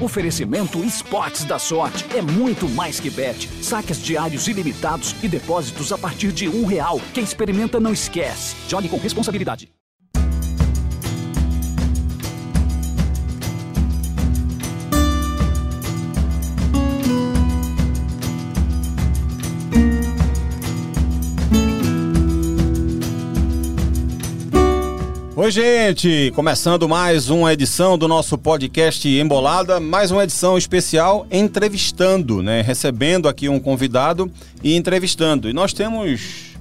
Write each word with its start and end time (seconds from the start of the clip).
Oferecimento 0.00 0.84
Esportes 0.84 1.44
da 1.44 1.58
Sorte. 1.58 2.04
É 2.16 2.22
muito 2.22 2.68
mais 2.68 3.00
que 3.00 3.10
bet. 3.10 3.48
Saques 3.62 4.00
diários 4.02 4.46
ilimitados 4.46 5.14
e 5.22 5.28
depósitos 5.28 5.92
a 5.92 5.98
partir 5.98 6.32
de 6.32 6.48
um 6.48 6.64
real. 6.64 7.00
Quem 7.12 7.24
experimenta 7.24 7.80
não 7.80 7.92
esquece. 7.92 8.54
Jogue 8.68 8.88
com 8.88 8.98
responsabilidade. 8.98 9.77
Oi, 25.48 25.52
gente! 25.52 26.30
Começando 26.34 26.86
mais 26.86 27.30
uma 27.30 27.50
edição 27.54 27.96
do 27.96 28.06
nosso 28.06 28.36
podcast 28.36 29.08
Embolada, 29.08 29.80
mais 29.80 30.10
uma 30.10 30.22
edição 30.22 30.58
especial 30.58 31.26
entrevistando, 31.30 32.42
né? 32.42 32.60
Recebendo 32.60 33.26
aqui 33.26 33.48
um 33.48 33.58
convidado 33.58 34.30
e 34.62 34.76
entrevistando. 34.76 35.48
E 35.48 35.54
nós 35.54 35.72
temos 35.72 36.54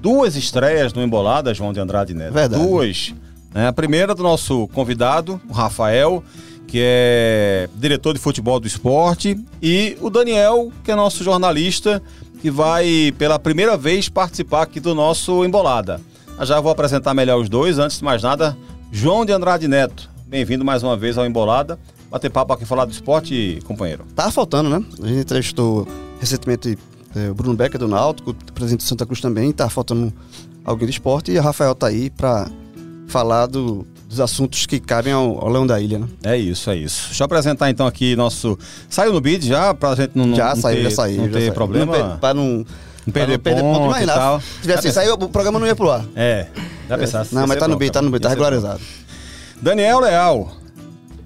duas 0.00 0.34
estreias 0.34 0.92
no 0.92 1.00
Embolada, 1.04 1.54
João 1.54 1.72
de 1.72 1.78
Andrade 1.78 2.14
Neto. 2.14 2.32
Verdade. 2.32 2.60
Duas. 2.60 3.14
Né? 3.54 3.68
A 3.68 3.72
primeira 3.72 4.12
do 4.12 4.24
nosso 4.24 4.66
convidado, 4.74 5.40
o 5.48 5.52
Rafael, 5.52 6.20
que 6.66 6.80
é 6.82 7.68
diretor 7.76 8.12
de 8.12 8.18
futebol 8.18 8.58
do 8.58 8.66
esporte, 8.66 9.38
e 9.62 9.96
o 10.00 10.10
Daniel, 10.10 10.72
que 10.82 10.90
é 10.90 10.96
nosso 10.96 11.22
jornalista, 11.22 12.02
que 12.40 12.50
vai 12.50 13.14
pela 13.16 13.38
primeira 13.38 13.76
vez 13.76 14.08
participar 14.08 14.62
aqui 14.62 14.80
do 14.80 14.96
nosso 14.96 15.44
Embolada. 15.44 16.00
Já 16.40 16.60
vou 16.60 16.72
apresentar 16.72 17.14
melhor 17.14 17.40
os 17.40 17.48
dois. 17.48 17.78
Antes 17.78 17.98
de 17.98 18.04
mais 18.04 18.22
nada, 18.22 18.56
João 18.90 19.24
de 19.24 19.32
Andrade 19.32 19.68
Neto. 19.68 20.10
Bem-vindo 20.26 20.64
mais 20.64 20.82
uma 20.82 20.96
vez 20.96 21.16
ao 21.16 21.24
Embolada. 21.24 21.78
Bater 22.10 22.30
papo 22.30 22.52
aqui 22.52 22.64
falar 22.64 22.84
do 22.84 22.90
esporte, 22.90 23.60
companheiro. 23.64 24.04
Tava 24.14 24.30
faltando, 24.30 24.68
né? 24.68 24.84
A 25.02 25.06
gente 25.06 25.20
entrevistou 25.20 25.86
recentemente 26.18 26.76
é, 27.14 27.30
o 27.30 27.34
Bruno 27.34 27.54
Becker 27.54 27.78
do 27.78 27.86
Náutico, 27.86 28.30
o 28.30 28.52
presidente 28.52 28.80
do 28.80 28.88
Santa 28.88 29.06
Cruz 29.06 29.20
também. 29.20 29.52
Tá 29.52 29.68
faltando 29.68 30.12
alguém 30.64 30.86
do 30.86 30.90
esporte 30.90 31.30
e 31.30 31.38
o 31.38 31.42
Rafael 31.42 31.74
tá 31.74 31.86
aí 31.86 32.10
para 32.10 32.50
falar 33.06 33.46
do, 33.46 33.86
dos 34.08 34.18
assuntos 34.18 34.66
que 34.66 34.80
cabem 34.80 35.12
ao, 35.12 35.38
ao, 35.44 35.48
Leão 35.48 35.66
da 35.66 35.80
Ilha, 35.80 36.00
né? 36.00 36.08
É 36.24 36.36
isso, 36.36 36.70
é 36.70 36.76
isso. 36.76 37.06
Deixa 37.06 37.22
eu 37.22 37.26
apresentar 37.26 37.70
então 37.70 37.86
aqui 37.86 38.16
nosso. 38.16 38.58
Saiu 38.88 39.12
no 39.12 39.20
bid 39.20 39.46
já, 39.46 39.72
pra 39.72 39.94
gente 39.94 40.12
não, 40.16 40.26
não 40.26 40.36
Já 40.36 40.54
não 40.54 40.56
saiu, 40.60 40.76
ter, 40.76 40.82
já 40.82 40.90
saiu. 40.90 41.16
Não 41.18 41.26
já 41.26 41.32
ter 41.32 41.40
saiu. 41.40 41.52
problema. 41.52 41.98
Não, 41.98 42.18
pra 42.18 42.34
não 42.34 42.64
não 43.06 43.12
perder, 43.12 43.38
pra 43.38 43.52
não 43.54 43.60
ponto, 43.60 43.74
ponto. 43.74 43.84
e 43.84 43.88
Imagina, 43.88 44.12
tal. 44.14 44.40
se 44.40 44.60
tivesse 44.62 44.92
saído, 44.92 45.14
o 45.14 45.28
programa 45.28 45.58
não 45.58 45.66
ia 45.66 45.74
pro 45.76 45.90
ar. 45.90 46.04
É, 46.14 46.46
já 46.88 46.96
pensasse. 46.98 47.34
Não, 47.34 47.42
ia 47.42 47.46
mas 47.46 47.54
ser 47.54 47.60
tá 47.60 47.68
no 47.68 47.76
B, 47.76 47.90
tá 47.90 48.02
no 48.02 48.10
B, 48.10 48.18
tá 48.20 48.28
ser 48.28 48.34
regularizado. 48.34 48.80
Daniel 49.60 50.00
Leal, 50.00 50.52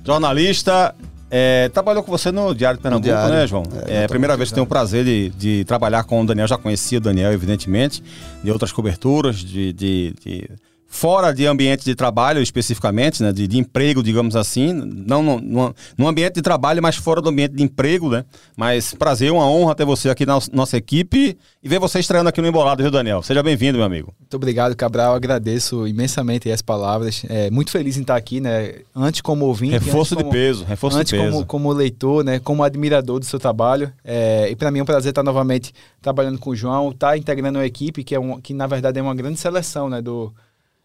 jornalista, 0.05 0.94
é, 1.30 1.68
trabalhou 1.70 2.02
com 2.02 2.10
você 2.10 2.30
no 2.30 2.55
Diário 2.55 2.77
de 2.78 2.83
Pernambuco, 2.83 3.08
Diário, 3.08 3.34
né, 3.34 3.46
João? 3.46 3.64
é, 3.86 4.02
É, 4.02 4.05
a 4.05 4.08
primeira 4.08 4.36
vez 4.36 4.50
que 4.50 4.55
tenho 4.55 4.64
o 4.64 4.68
prazer 4.68 5.05
de, 5.05 5.30
de 5.30 5.64
trabalhar 5.64 6.05
com 6.05 6.20
o 6.22 6.27
Daniel, 6.27 6.46
já 6.46 6.56
conhecia 6.56 6.98
o 6.98 7.00
Daniel, 7.00 7.33
evidentemente, 7.33 8.02
de 8.42 8.50
outras 8.50 8.70
coberturas, 8.72 9.36
de, 9.36 9.72
de, 9.72 10.14
de- 10.24 10.50
fora 10.97 11.30
de 11.33 11.47
ambiente 11.47 11.84
de 11.84 11.94
trabalho 11.94 12.41
especificamente, 12.41 13.22
né, 13.22 13.30
de, 13.30 13.47
de 13.47 13.58
emprego, 13.58 14.02
digamos 14.02 14.34
assim, 14.34 14.72
não 14.72 15.22
no, 15.22 15.39
no, 15.41 15.75
no 15.98 16.08
ambiente 16.08 16.36
de 16.36 16.42
trabalho, 16.42 16.83
mas 16.83 16.97
fora 16.97 17.20
do 17.20 17.28
ambiente 17.28 17.55
de 17.55 17.62
emprego, 17.62 18.08
né? 18.08 18.25
Mas 18.56 18.94
prazer, 18.94 19.30
uma 19.30 19.47
honra 19.47 19.74
ter 19.74 19.84
você 19.84 20.08
aqui 20.08 20.24
na 20.24 20.39
nossa- 20.52 20.77
equipe 20.77 21.36
e 21.62 21.69
ver 21.69 21.78
você 21.78 21.98
estreando 22.00 22.28
aqui 22.28 22.41
no 22.41 22.48
Embolado, 22.48 22.83
viu, 22.83 22.91
Daniel? 22.91 23.22
Seja 23.22 23.42
bem-vindo, 23.42 23.77
meu 23.78 23.86
amigo. 23.86 24.14
Muito 24.19 24.34
obrigado, 24.34 24.74
Cabral. 24.74 25.14
Agradeço 25.14 25.86
imensamente 25.86 26.50
as 26.50 26.62
palavras. 26.62 27.24
É, 27.28 27.50
muito 27.50 27.70
feliz 27.70 27.97
em 27.97 28.00
estar 28.02 28.17
aqui, 28.17 28.41
né? 28.41 28.77
Antes 28.94 29.20
como 29.20 29.44
ouvinte, 29.47 29.72
Reforço 29.78 30.17
de 30.17 30.22
como, 30.22 30.33
peso, 30.33 30.64
reforço 30.64 30.97
antes 30.98 31.12
de 31.12 31.19
peso. 31.19 31.30
como, 31.33 31.47
como 31.47 31.72
leitor, 31.72 32.24
né? 32.24 32.39
Como 32.39 32.62
admirador 32.62 33.19
do 33.20 33.24
seu 33.27 33.39
trabalho. 33.39 33.92
É, 34.05 34.48
e 34.50 34.56
para 34.56 34.70
mim 34.70 34.78
é 34.78 34.83
um 34.83 34.86
prazer 34.86 35.11
estar 35.11 35.22
novamente 35.22 35.72
trabalhando 36.00 36.39
com 36.39 36.50
o 36.50 36.56
João, 36.56 36.91
estar 36.91 37.17
integrando 37.19 37.58
uma 37.58 37.67
equipe 37.67 38.02
que 38.05 38.14
é 38.14 38.20
um, 38.20 38.41
que 38.41 38.52
na 38.55 38.67
verdade 38.67 38.98
é 38.98 39.02
uma 39.02 39.14
grande 39.14 39.39
seleção, 39.39 39.89
né? 39.89 40.01
Do 40.02 40.33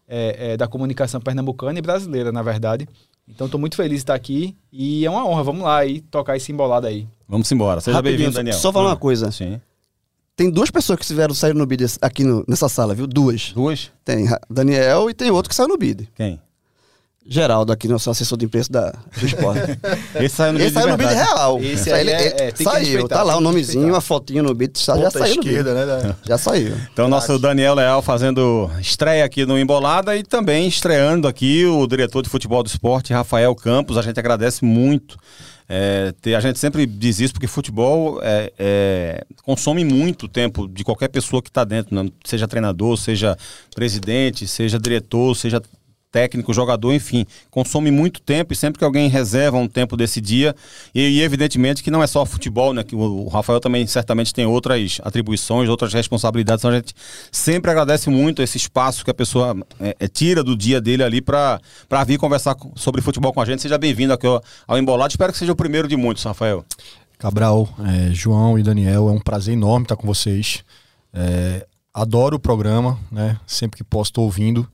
é, 0.08 0.52
é, 0.52 0.56
da 0.56 0.66
comunicação 0.66 1.20
pernambucana 1.20 1.78
e 1.78 1.82
brasileira, 1.82 2.30
na 2.32 2.42
verdade. 2.42 2.88
Então 3.28 3.46
estou 3.46 3.58
muito 3.60 3.76
feliz 3.76 3.98
de 3.98 4.02
estar 4.02 4.14
aqui 4.14 4.56
e 4.72 5.06
é 5.06 5.10
uma 5.10 5.24
honra. 5.26 5.42
Vamos 5.44 5.62
lá 5.62 5.78
aí 5.78 6.00
tocar 6.00 6.36
esse 6.36 6.50
embolado 6.52 6.86
aí. 6.86 7.06
Vamos 7.28 7.50
embora. 7.52 7.80
Seja 7.80 8.02
bem-vindo, 8.02 8.32
Daniel. 8.32 8.54
só 8.56 8.72
falar 8.72 8.88
uma 8.88 8.92
Ah, 8.94 8.96
coisa. 8.96 9.30
Sim. 9.30 9.60
Tem 10.34 10.50
duas 10.50 10.70
pessoas 10.70 10.98
que 10.98 11.06
tiveram 11.06 11.34
sair 11.34 11.54
no 11.54 11.64
bid 11.66 11.84
aqui 12.00 12.24
no- 12.24 12.44
nessa 12.48 12.68
sala, 12.68 12.94
viu? 12.94 13.06
Duas. 13.06 13.52
Duas? 13.52 13.92
Tem 14.04 14.26
Daniel 14.50 15.08
e 15.08 15.14
tem 15.14 15.30
outro 15.30 15.48
que 15.48 15.54
saiu 15.54 15.68
no 15.68 15.76
bid. 15.78 16.08
Quem? 16.14 16.40
Geraldo 17.24 17.72
aqui, 17.72 17.86
nosso 17.86 18.10
assessor 18.10 18.36
de 18.36 18.44
imprensa 18.46 18.72
da, 18.72 18.90
do 18.90 19.26
esporte. 19.26 19.60
Esse 20.20 20.34
saiu 20.36 20.52
no 20.54 20.58
Esse 20.58 20.68
vídeo 20.70 20.80
saiu 20.82 20.88
no 20.90 20.96
bid 20.96 21.14
real. 21.14 21.60
Esse 21.62 21.92
aí 21.92 22.00
ele- 22.00 22.10
é- 22.10 22.26
ele- 22.26 22.42
é, 22.42 22.54
saiu, 22.56 23.08
tá 23.08 23.22
lá 23.22 23.34
o 23.34 23.38
que 23.38 23.44
nomezinho, 23.44 23.94
a 23.94 24.00
fotinho 24.00 24.42
no 24.42 24.52
bid, 24.54 24.72
já 24.76 25.10
saiu 25.10 25.36
no 25.36 25.42
bid. 25.42 25.62
né? 25.62 25.86
da- 25.86 26.16
Já 26.26 26.36
saiu. 26.36 26.76
Então, 26.92 27.08
nosso 27.08 27.38
Daniel 27.38 27.74
Leal 27.74 28.02
fazendo 28.02 28.68
estreia 28.80 29.24
aqui 29.24 29.46
no 29.46 29.56
Embolada 29.58 30.16
e 30.16 30.24
também 30.24 30.66
estreando 30.66 31.28
aqui 31.28 31.64
o 31.64 31.86
diretor 31.86 32.22
de 32.22 32.28
futebol 32.28 32.62
do 32.62 32.66
esporte, 32.66 33.12
Rafael 33.12 33.54
Campos. 33.54 33.96
A 33.96 34.02
gente 34.02 34.18
agradece 34.18 34.64
muito. 34.64 35.16
É, 35.68 36.12
ter- 36.20 36.34
a 36.34 36.40
gente 36.40 36.58
sempre 36.58 36.84
diz 36.84 37.20
isso 37.20 37.32
porque 37.32 37.46
futebol 37.46 38.18
é, 38.22 38.52
é, 38.58 39.24
consome 39.44 39.84
muito 39.84 40.26
tempo 40.28 40.66
de 40.68 40.82
qualquer 40.84 41.08
pessoa 41.08 41.40
que 41.40 41.48
está 41.48 41.62
dentro, 41.64 41.94
né? 41.94 42.10
seja 42.24 42.46
treinador, 42.48 42.96
seja 42.98 43.38
presidente, 43.74 44.46
seja 44.46 44.78
diretor, 44.78 45.34
seja 45.34 45.62
técnico, 46.12 46.52
jogador, 46.52 46.92
enfim, 46.92 47.26
consome 47.50 47.90
muito 47.90 48.20
tempo 48.20 48.52
e 48.52 48.56
sempre 48.56 48.78
que 48.78 48.84
alguém 48.84 49.08
reserva 49.08 49.56
um 49.56 49.66
tempo 49.66 49.96
desse 49.96 50.20
dia, 50.20 50.54
e, 50.94 51.00
e 51.00 51.22
evidentemente 51.22 51.82
que 51.82 51.90
não 51.90 52.02
é 52.02 52.06
só 52.06 52.24
futebol, 52.26 52.74
né? 52.74 52.84
Que 52.84 52.94
o, 52.94 53.24
o 53.24 53.28
Rafael 53.28 53.58
também 53.58 53.86
certamente 53.86 54.34
tem 54.34 54.44
outras 54.44 55.00
atribuições, 55.02 55.68
outras 55.68 55.92
responsabilidades, 55.94 56.62
então 56.62 56.70
a 56.70 56.76
gente 56.76 56.94
sempre 57.32 57.70
agradece 57.70 58.10
muito 58.10 58.42
esse 58.42 58.58
espaço 58.58 59.04
que 59.04 59.10
a 59.10 59.14
pessoa 59.14 59.56
é, 59.80 59.96
é, 59.98 60.06
tira 60.06 60.44
do 60.44 60.54
dia 60.54 60.80
dele 60.80 61.02
ali 61.02 61.22
para 61.22 61.60
vir 62.06 62.18
conversar 62.18 62.54
sobre 62.76 63.00
futebol 63.00 63.32
com 63.32 63.40
a 63.40 63.44
gente. 63.46 63.62
Seja 63.62 63.78
bem-vindo 63.78 64.12
aqui 64.12 64.26
ao, 64.26 64.42
ao 64.68 64.78
Embolado, 64.78 65.10
espero 65.10 65.32
que 65.32 65.38
seja 65.38 65.52
o 65.52 65.56
primeiro 65.56 65.88
de 65.88 65.96
muitos, 65.96 66.22
Rafael. 66.22 66.64
Cabral, 67.18 67.68
é, 67.86 68.12
João 68.12 68.58
e 68.58 68.62
Daniel, 68.62 69.08
é 69.08 69.12
um 69.12 69.20
prazer 69.20 69.54
enorme 69.54 69.84
estar 69.84 69.96
com 69.96 70.06
vocês. 70.06 70.62
É, 71.14 71.64
adoro 71.94 72.36
o 72.36 72.40
programa, 72.40 72.98
né? 73.10 73.38
Sempre 73.46 73.78
que 73.78 73.84
posso 73.84 74.10
estou 74.10 74.24
ouvindo. 74.24 74.68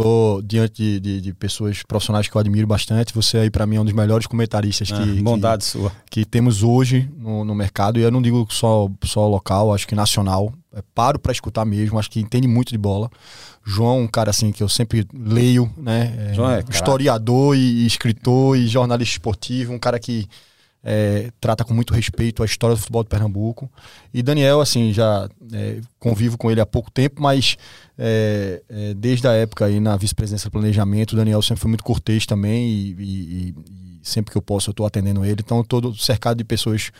Estou 0.00 0.42
diante 0.42 0.74
de, 0.82 1.00
de- 1.00 1.20
de 1.22 1.32
pessoas 1.32 1.82
profissionais 1.82 2.28
que 2.28 2.36
eu 2.36 2.40
admiro 2.40 2.66
bastante. 2.66 3.14
Você 3.14 3.38
aí, 3.38 3.50
para 3.50 3.66
mim, 3.66 3.76
é 3.76 3.80
um 3.80 3.84
dos 3.84 3.94
melhores 3.94 4.26
comentaristas 4.26 4.92
Ah, 4.92 5.02
que, 5.02 5.22
bondade 5.22 5.64
sua. 5.64 5.90
que, 6.10 6.20
que 6.20 6.24
temos 6.26 6.62
hoje 6.62 7.08
no, 7.16 7.44
no 7.44 7.54
mercado. 7.54 7.98
E 7.98 8.02
eu 8.02 8.10
não 8.10 8.20
digo 8.20 8.46
só, 8.50 8.90
só 9.04 9.26
local, 9.26 9.72
acho 9.72 9.88
que 9.88 9.94
nacional. 9.94 10.52
É, 10.74 10.82
paro 10.94 11.18
para 11.18 11.32
escutar 11.32 11.64
mesmo, 11.64 11.98
acho 11.98 12.10
que 12.10 12.20
entende 12.20 12.46
muito 12.46 12.68
de 12.68 12.76
bola. 12.78 13.10
João, 13.64 14.02
um 14.02 14.06
cara 14.06 14.28
assim 14.30 14.52
que 14.52 14.62
eu 14.62 14.68
sempre 14.68 15.06
leio, 15.14 15.72
né? 15.78 16.30
É, 16.30 16.34
João 16.34 16.50
é 16.50 16.62
historiador 16.68 17.56
e, 17.56 17.60
e 17.60 17.86
escritor 17.86 18.56
e 18.58 18.66
jornalista 18.68 19.14
esportivo, 19.14 19.72
um 19.72 19.78
cara 19.78 19.98
que 19.98 20.26
é, 20.88 21.32
trata 21.40 21.64
com 21.64 21.74
muito 21.74 21.92
respeito 21.92 22.44
a 22.44 22.46
história 22.46 22.76
do 22.76 22.78
futebol 22.78 23.02
de 23.02 23.08
Pernambuco. 23.08 23.68
E 24.14 24.22
Daniel, 24.22 24.60
assim, 24.60 24.92
já 24.92 25.28
é, 25.52 25.80
convivo 25.98 26.38
com 26.38 26.48
ele 26.48 26.60
há 26.60 26.66
pouco 26.66 26.92
tempo, 26.92 27.20
mas 27.20 27.56
é, 27.98 28.62
é, 28.68 28.94
desde 28.94 29.26
a 29.26 29.32
época 29.32 29.64
aí 29.64 29.80
na 29.80 29.96
vice-presidência 29.96 30.48
do 30.48 30.52
planejamento, 30.52 31.14
o 31.14 31.16
Daniel 31.16 31.42
sempre 31.42 31.60
foi 31.62 31.68
muito 31.68 31.82
cortês 31.82 32.24
também 32.24 32.68
e, 32.68 32.96
e- 32.98 33.48
e- 33.48 33.54
sempre 34.00 34.30
que 34.30 34.38
eu 34.38 34.42
posso 34.42 34.70
eu 34.70 34.72
estou 34.72 34.86
atendendo 34.86 35.24
ele. 35.24 35.40
Então, 35.44 35.64
todo 35.64 35.92
cercado 35.96 36.36
de 36.38 36.44
pessoas 36.44 36.92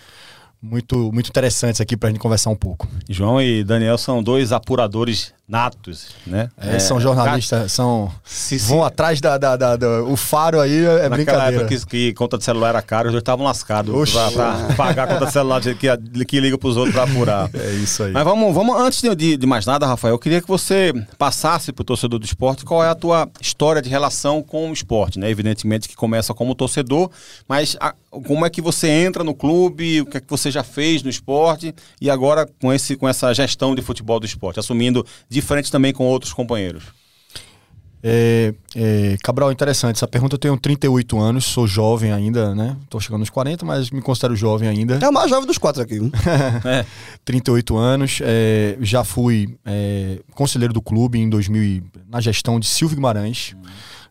muito, 0.61 1.13
muito 1.13 1.29
interessantes 1.29 1.81
aqui 1.81 1.97
para 1.97 2.09
a 2.09 2.13
gente 2.13 2.21
conversar 2.21 2.51
um 2.51 2.57
pouco. 2.57 2.89
João 3.09 3.41
e 3.41 3.63
Daniel 3.63 3.97
são 3.99 4.21
dois 4.21 4.51
apuradores 4.51 5.33
natos, 5.49 6.09
né? 6.27 6.51
É, 6.59 6.79
são 6.79 7.01
jornalistas, 7.01 7.71
são 7.71 8.11
Se- 8.25 8.59
vão 8.59 8.83
atrás 8.85 9.21
da, 9.21 9.39
da, 9.39 9.57
da- 9.57 9.77
da- 9.77 10.03
o 10.03 10.17
faro 10.17 10.61
aí 10.61 10.77
é 10.85 10.85
Naquela 10.87 11.09
brincadeira. 11.11 11.57
época 11.65 11.69
que, 11.79 11.87
que 11.87 12.15
conta 12.15 12.37
de 12.37 12.43
celular 12.45 12.71
era 12.71 12.83
caro, 12.83 13.09
os 13.09 13.13
dois 13.13 13.23
estavam 13.23 13.45
lascados 13.47 14.13
pra 14.13 14.75
pagar 14.77 15.05
a 15.05 15.07
conta 15.15 15.27
de 15.27 15.33
celular 15.33 15.61
de- 15.61 15.75
que, 15.77 16.25
que 16.25 16.41
liga 16.41 16.59
pros 16.59 16.77
outros 16.77 16.95
pra 16.95 17.05
apurar. 17.05 17.49
É 17.55 17.71
isso 17.75 18.03
aí. 18.03 18.13
Mas 18.13 18.25
vamos, 18.25 18.53
vamos 18.55 18.77
antes 18.81 19.01
de- 19.17 19.37
de, 19.37 19.47
mais 19.47 19.65
nada, 19.67 19.87
Rafael, 19.87 20.15
eu 20.15 20.19
queria 20.19 20.41
que 20.43 20.49
você 20.49 20.93
passasse 21.17 21.73
pro 21.73 21.85
torcedor 21.85 22.19
do 22.19 22.25
esporte 22.27 22.65
qual 22.65 22.83
é 22.85 22.89
a 22.89 22.95
tua 22.95 23.29
história 23.41 23.81
de 23.81 23.89
relação 23.89 24.43
com 24.43 24.69
o 24.71 24.73
esporte, 24.73 25.19
né? 25.19 25.31
Evidentemente 25.31 25.89
que 25.89 25.95
começa 25.95 26.35
como 26.35 26.55
torcedor, 26.55 27.09
mas 27.49 27.77
a- 27.81 27.95
como 28.27 28.45
é 28.47 28.51
que 28.51 28.61
você 28.63 28.89
entra 28.89 29.23
no 29.23 29.35
clube, 29.35 30.01
o 30.01 30.07
que 30.07 30.17
é 30.17 30.21
que 30.21 30.29
você 30.31 30.51
já 30.51 30.63
fez 30.65 31.03
no 31.03 31.11
esporte 31.11 31.75
e 32.01 32.11
agora 32.11 32.49
com, 32.61 32.73
esse, 32.73 32.97
com 32.97 33.09
essa 33.09 33.33
gestão 33.35 33.75
de 33.75 33.83
futebol 33.83 34.19
do 34.19 34.27
esporte, 34.27 34.59
assumindo 34.59 35.05
de 35.29 35.36
frente 35.43 35.71
também 35.71 35.93
com 35.93 36.05
outros 36.05 36.33
companheiros. 36.33 36.85
É, 38.09 38.55
é, 38.77 39.17
Cabral, 39.23 39.51
interessante. 39.51 39.97
Essa 39.97 40.07
pergunta 40.07 40.35
eu 40.35 40.39
tenho 40.39 40.57
38 40.57 41.19
anos, 41.19 41.45
sou 41.45 41.67
jovem 41.67 42.13
ainda, 42.13 42.55
né? 42.55 42.77
Tô 42.89 43.01
chegando 43.01 43.21
nos 43.21 43.31
40, 43.31 43.65
mas 43.65 43.91
me 43.91 44.01
considero 44.01 44.37
jovem 44.37 44.69
ainda. 44.69 44.99
É 45.03 45.09
o 45.09 45.13
mais 45.13 45.29
jovem 45.29 45.47
dos 45.47 45.59
quatro 45.59 45.83
aqui. 45.83 45.99
viu? 45.99 46.13
38 47.25 47.77
anos, 47.77 48.21
é, 48.23 48.77
já 48.81 49.03
fui 49.03 49.57
é, 49.65 50.21
conselheiro 50.35 50.73
do 50.73 50.81
clube 50.81 51.19
em 51.19 51.29
2000 51.29 51.63
e- 51.63 51.83
na 52.09 52.21
gestão 52.21 52.61
de 52.61 52.67
Silvio 52.67 52.95
Guimarães. 52.97 53.57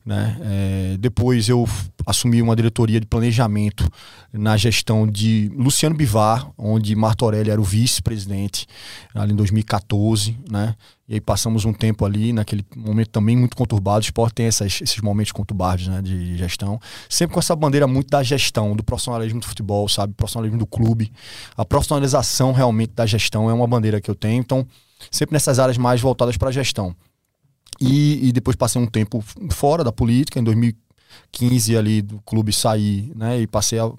Né? 0.05 0.37
É, 0.41 0.97
depois 0.99 1.49
eu 1.49 1.67
assumi 2.05 2.39
uma 2.39 2.55
diretoria 2.55 2.99
de 2.99 3.07
planejamento 3.07 3.89
na 4.31 4.55
gestão 4.55 5.07
de 5.07 5.51
Luciano 5.55 5.95
Bivar, 5.95 6.51
onde 6.55 6.95
Martorelli 6.95 7.49
era 7.49 7.59
o 7.59 7.63
vice-presidente, 7.63 8.67
ali 9.15 9.33
em 9.33 9.35
2014. 9.35 10.37
Né? 10.47 10.75
E 11.09 11.15
aí 11.15 11.21
passamos 11.21 11.65
um 11.65 11.73
tempo 11.73 12.05
ali, 12.05 12.31
naquele 12.31 12.63
momento 12.75 13.09
também 13.09 13.35
muito 13.35 13.57
conturbado. 13.57 13.99
O 13.99 14.01
esporte 14.01 14.35
tem 14.35 14.45
essas, 14.45 14.79
esses 14.79 15.01
momentos 15.01 15.31
conturbados 15.31 15.87
né, 15.87 16.01
de 16.03 16.37
gestão. 16.37 16.79
Sempre 17.09 17.33
com 17.33 17.39
essa 17.39 17.55
bandeira 17.55 17.87
muito 17.87 18.09
da 18.09 18.21
gestão, 18.21 18.75
do 18.75 18.83
profissionalismo 18.83 19.39
do 19.39 19.45
futebol, 19.47 19.89
sabe? 19.89 20.13
Profissionalismo 20.13 20.59
do 20.59 20.67
clube. 20.67 21.11
A 21.57 21.65
profissionalização 21.65 22.51
realmente 22.51 22.93
da 22.93 23.07
gestão 23.07 23.49
é 23.49 23.53
uma 23.53 23.65
bandeira 23.65 23.99
que 23.99 24.11
eu 24.11 24.15
tenho. 24.15 24.39
Então, 24.39 24.67
sempre 25.09 25.33
nessas 25.33 25.57
áreas 25.57 25.79
mais 25.79 25.99
voltadas 25.99 26.37
para 26.37 26.49
a 26.49 26.51
gestão. 26.51 26.95
E, 27.79 28.29
e, 28.29 28.31
depois 28.31 28.55
passei 28.55 28.81
um 28.81 28.87
tempo 28.87 29.23
fora 29.51 29.83
da 29.83 29.91
política, 29.91 30.39
em 30.39 30.43
2015 30.43 31.77
ali 31.77 32.01
do 32.01 32.19
clube 32.25 32.53
saí, 32.53 33.11
né? 33.15 33.41
E 33.41 33.47
passei 33.47 33.79
a, 33.79 33.91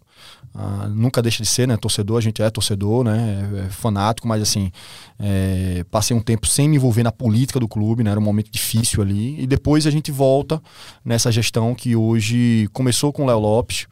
a, 0.54 0.88
nunca 0.88 1.20
deixa 1.20 1.42
de 1.42 1.48
ser, 1.48 1.68
né? 1.68 1.76
Torcedor, 1.76 2.18
a 2.18 2.20
gente 2.20 2.40
é 2.40 2.48
torcedor, 2.50 3.04
né? 3.04 3.48
É, 3.54 3.66
é 3.66 3.70
fanático, 3.70 4.26
mas 4.26 4.42
assim, 4.42 4.72
é, 5.18 5.84
passei 5.90 6.16
um 6.16 6.20
tempo 6.20 6.46
sem 6.46 6.68
me 6.68 6.76
envolver 6.76 7.02
na 7.02 7.12
política 7.12 7.60
do 7.60 7.68
clube, 7.68 8.02
né? 8.02 8.10
Era 8.10 8.20
um 8.20 8.24
momento 8.24 8.50
difícil 8.50 9.02
ali. 9.02 9.40
E 9.40 9.46
depois 9.46 9.86
a 9.86 9.90
gente 9.90 10.10
volta 10.10 10.62
nessa 11.04 11.30
gestão 11.30 11.74
que 11.74 11.94
hoje 11.94 12.68
começou 12.72 13.12
com 13.12 13.24
o 13.24 13.26
Léo 13.26 13.38
Lopes, 13.38 13.86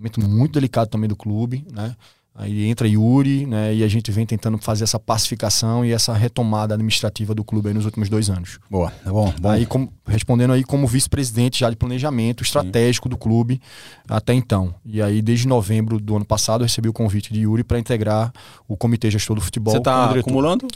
momento 0.00 0.20
muito 0.20 0.52
delicado 0.52 0.88
também 0.88 1.08
do 1.08 1.16
clube, 1.16 1.64
né? 1.70 1.94
Aí 2.34 2.66
entra 2.66 2.86
Yuri, 2.88 3.44
né? 3.44 3.74
E 3.74 3.82
a 3.82 3.88
gente 3.88 4.10
vem 4.10 4.24
tentando 4.24 4.56
fazer 4.56 4.84
essa 4.84 4.98
pacificação 4.98 5.84
e 5.84 5.92
essa 5.92 6.14
retomada 6.14 6.74
administrativa 6.74 7.34
do 7.34 7.44
clube 7.44 7.72
nos 7.74 7.84
últimos 7.84 8.08
dois 8.08 8.30
anos. 8.30 8.58
Boa, 8.70 8.90
tá 9.04 9.10
bom. 9.10 9.32
bom. 9.38 9.48
Aí, 9.50 9.66
como, 9.66 9.92
respondendo 10.06 10.52
aí 10.52 10.62
como 10.62 10.86
vice-presidente 10.86 11.60
já 11.60 11.68
de 11.68 11.76
planejamento 11.76 12.42
estratégico 12.42 13.08
Sim. 13.08 13.10
do 13.10 13.18
clube 13.18 13.60
até 14.08 14.32
então. 14.32 14.72
E 14.84 15.02
aí, 15.02 15.20
desde 15.20 15.46
novembro 15.46 16.00
do 16.00 16.16
ano 16.16 16.24
passado, 16.24 16.62
eu 16.62 16.66
recebi 16.66 16.88
o 16.88 16.92
convite 16.92 17.32
de 17.32 17.40
Yuri 17.40 17.64
para 17.64 17.78
integrar 17.78 18.32
o 18.66 18.76
comitê 18.76 19.10
gestor 19.10 19.34
do 19.36 19.42
futebol. 19.42 19.72
Você 19.72 19.78
está 19.78 20.10
acumulando? 20.10 20.68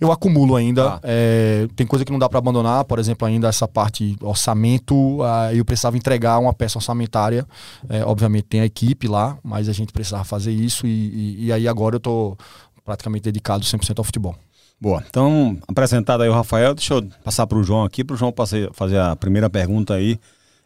Eu 0.00 0.12
acumulo 0.12 0.54
ainda. 0.54 0.94
Ah. 0.94 1.00
É, 1.02 1.68
tem 1.74 1.86
coisa 1.86 2.04
que 2.04 2.12
não 2.12 2.18
dá 2.18 2.28
para 2.28 2.38
abandonar, 2.38 2.84
por 2.84 2.98
exemplo, 2.98 3.26
ainda 3.26 3.48
essa 3.48 3.66
parte 3.66 4.16
orçamento. 4.22 5.22
Ah, 5.22 5.52
eu 5.52 5.64
precisava 5.64 5.96
entregar 5.96 6.38
uma 6.38 6.54
peça 6.54 6.78
orçamentária. 6.78 7.46
É, 7.88 8.04
obviamente 8.04 8.44
tem 8.44 8.60
a 8.60 8.64
equipe 8.64 9.08
lá, 9.08 9.36
mas 9.42 9.68
a 9.68 9.72
gente 9.72 9.92
precisava 9.92 10.24
fazer 10.24 10.52
isso 10.52 10.86
e 10.86 10.99
e, 11.00 11.46
e 11.46 11.52
aí 11.52 11.66
agora 11.66 11.96
eu 11.96 11.98
estou 11.98 12.36
praticamente 12.84 13.24
dedicado 13.24 13.64
100% 13.64 13.98
ao 13.98 14.04
futebol. 14.04 14.36
Boa, 14.80 15.04
então 15.08 15.58
apresentado 15.68 16.22
aí 16.22 16.28
o 16.28 16.32
Rafael, 16.32 16.74
deixa 16.74 16.94
eu 16.94 17.06
passar 17.22 17.46
para 17.46 17.58
o 17.58 17.62
João 17.62 17.84
aqui, 17.84 18.02
para 18.02 18.14
o 18.14 18.16
João 18.16 18.32
fazer 18.72 18.98
a 18.98 19.14
primeira 19.14 19.50
pergunta 19.50 19.94
aí, 19.94 20.18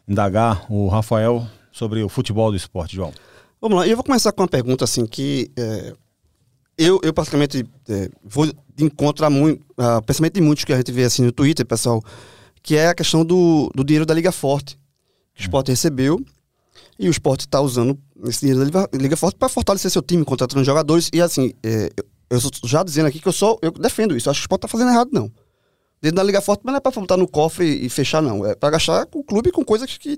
indagar 0.07 0.65
o 0.71 0.87
Rafael 0.87 1.45
sobre 1.71 2.01
o 2.01 2.07
futebol 2.07 2.49
do 2.49 2.55
esporte, 2.55 2.95
João. 2.95 3.11
Vamos 3.59 3.77
lá, 3.77 3.87
eu 3.87 3.97
vou 3.97 4.03
começar 4.05 4.31
com 4.31 4.41
uma 4.41 4.47
pergunta 4.47 4.85
assim 4.85 5.05
que 5.05 5.51
é, 5.57 5.93
eu, 6.77 6.99
eu 7.03 7.13
praticamente 7.13 7.65
é, 7.89 8.09
vou 8.23 8.45
a 9.21 9.29
muito, 9.29 9.65
a 9.77 10.01
pensamento 10.01 10.33
de 10.33 10.41
muitos 10.41 10.63
que 10.63 10.73
a 10.73 10.77
gente 10.77 10.91
vê 10.91 11.03
assim 11.03 11.23
no 11.23 11.31
Twitter, 11.31 11.65
pessoal, 11.65 12.01
que 12.61 12.75
é 12.75 12.87
a 12.87 12.95
questão 12.95 13.23
do, 13.23 13.69
do 13.75 13.83
dinheiro 13.83 14.05
da 14.05 14.13
Liga 14.13 14.31
Forte, 14.31 14.77
que 15.33 15.41
o 15.41 15.43
esporte 15.43 15.71
recebeu 15.71 16.23
e 16.97 17.07
o 17.07 17.11
esporte 17.11 17.41
está 17.41 17.59
usando 17.59 17.97
esse 18.25 18.41
dinheiro 18.41 18.69
da 18.71 18.87
Liga 18.93 19.17
Forte 19.17 19.35
para 19.35 19.49
fortalecer 19.49 19.91
seu 19.91 20.01
time, 20.01 20.23
contratando 20.23 20.63
jogadores. 20.63 21.09
E 21.13 21.21
assim, 21.21 21.53
é, 21.61 21.89
eu, 22.29 22.39
eu 22.39 22.69
já 22.69 22.83
dizendo 22.83 23.07
aqui 23.07 23.19
que 23.19 23.27
eu 23.27 23.33
sou, 23.33 23.59
eu 23.61 23.71
defendo 23.71 24.15
isso. 24.15 24.29
Acho 24.29 24.39
que 24.39 24.43
o 24.43 24.45
esporte 24.45 24.65
está 24.65 24.67
fazendo 24.67 24.91
errado, 24.91 25.09
não. 25.11 25.31
Dentro 26.01 26.17
da 26.17 26.23
Liga 26.23 26.41
Forte, 26.41 26.61
mas 26.63 26.73
não 26.73 26.77
é 26.77 26.81
para 26.81 26.91
botar 26.99 27.17
no 27.17 27.27
cofre 27.27 27.65
e, 27.65 27.89
fechar, 27.89 28.21
não. 28.21 28.45
É 28.45 28.55
para 28.55 28.71
gastar 28.71 29.07
o 29.13 29.23
clube 29.23 29.51
com 29.51 29.63
coisas 29.63 29.97
que, 29.97 30.17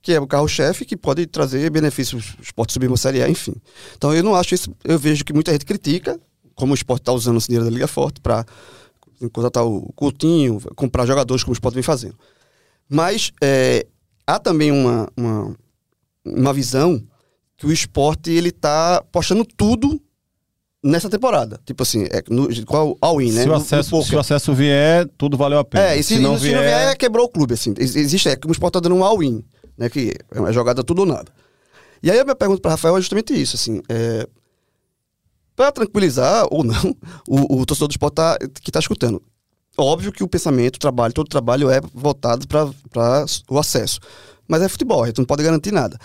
que 0.00 0.12
é 0.12 0.20
o 0.20 0.26
carro-chefe, 0.26 0.84
que 0.84 0.96
pode 0.96 1.26
trazer 1.26 1.70
benefícios, 1.70 2.34
o 2.38 2.42
esporte 2.42 2.72
subir 2.72 2.86
uma 2.86 2.96
Série 2.96 3.22
A, 3.22 3.28
enfim. 3.28 3.54
Então 3.96 4.14
eu 4.14 4.22
não 4.22 4.34
acho 4.34 4.54
isso. 4.54 4.74
Eu 4.84 4.98
vejo 4.98 5.24
que 5.24 5.32
muita 5.32 5.52
gente 5.52 5.64
critica 5.64 6.18
como 6.54 6.72
o 6.72 6.74
esporte 6.74 7.02
está 7.02 7.12
usando 7.12 7.38
esse 7.38 7.48
dinheiro 7.48 7.64
da 7.64 7.70
Liga 7.70 7.88
Forte 7.88 8.20
para 8.20 8.44
contratar 9.32 9.64
o 9.64 9.92
Coutinho, 9.94 10.60
comprar 10.74 11.06
jogadores 11.06 11.42
como 11.42 11.52
o 11.52 11.54
esporte 11.54 11.74
vem 11.74 11.82
fazendo. 11.82 12.16
Mas 12.88 13.32
é, 13.42 13.86
há 14.26 14.38
também 14.38 14.70
uma, 14.70 15.08
uma 15.16 15.56
uma 16.24 16.52
visão 16.52 17.02
que 17.56 17.66
o 17.66 17.72
esporte 17.72 18.30
ele 18.30 18.50
tá 18.50 18.96
apostando 18.96 19.44
tudo 19.44 20.00
nessa 20.82 21.08
temporada. 21.08 21.60
Tipo 21.64 21.82
assim, 21.82 22.04
é, 22.10 22.22
no, 22.28 22.48
qual 22.66 22.96
all-in, 23.00 23.32
né? 23.32 23.42
Se 23.42 23.48
o, 23.48 23.54
acesso, 23.54 23.96
no, 23.96 24.02
se 24.02 24.16
o 24.16 24.18
acesso 24.18 24.54
vier, 24.54 25.08
tudo 25.16 25.36
valeu 25.36 25.58
a 25.58 25.64
pena. 25.64 25.90
É, 25.90 25.96
e 25.96 26.02
se, 26.02 26.16
se, 26.16 26.20
não, 26.20 26.36
vier... 26.36 26.50
se 26.50 26.54
não 26.56 26.62
vier, 26.62 26.96
quebrou 26.96 27.26
o 27.26 27.28
clube, 27.28 27.54
assim. 27.54 27.72
Existe, 27.78 28.28
é 28.28 28.36
que 28.36 28.48
o 28.48 28.52
esporte 28.52 28.74
tá 28.74 28.80
dando 28.80 28.96
um 28.96 29.04
all-in, 29.04 29.44
né? 29.78 29.88
Que 29.88 30.12
é 30.32 30.40
uma 30.40 30.52
jogada 30.52 30.82
tudo 30.82 31.00
ou 31.00 31.06
nada. 31.06 31.30
E 32.02 32.10
aí 32.10 32.18
a 32.18 32.24
minha 32.24 32.34
pergunta 32.34 32.60
para 32.60 32.72
Rafael 32.72 32.96
é 32.96 33.00
justamente 33.00 33.32
isso, 33.32 33.54
assim. 33.54 33.80
É, 33.88 34.26
para 35.54 35.70
tranquilizar 35.70 36.46
ou 36.50 36.64
não 36.64 36.96
o, 37.28 37.60
o 37.60 37.66
torcedor 37.66 37.88
do 37.88 37.92
esporte 37.92 38.14
tá, 38.14 38.36
que 38.60 38.70
está 38.70 38.80
escutando. 38.80 39.22
Óbvio 39.78 40.12
que 40.12 40.24
o 40.24 40.28
pensamento, 40.28 40.76
o 40.76 40.80
trabalho, 40.80 41.14
todo 41.14 41.26
o 41.26 41.30
trabalho 41.30 41.70
é 41.70 41.80
voltado 41.94 42.46
para 42.46 43.24
o 43.48 43.58
acesso 43.58 44.00
mas 44.46 44.62
é 44.62 44.68
futebol, 44.68 45.02
a 45.02 45.06
gente 45.06 45.18
não 45.18 45.24
pode 45.24 45.42
garantir 45.42 45.72
nada. 45.72 45.98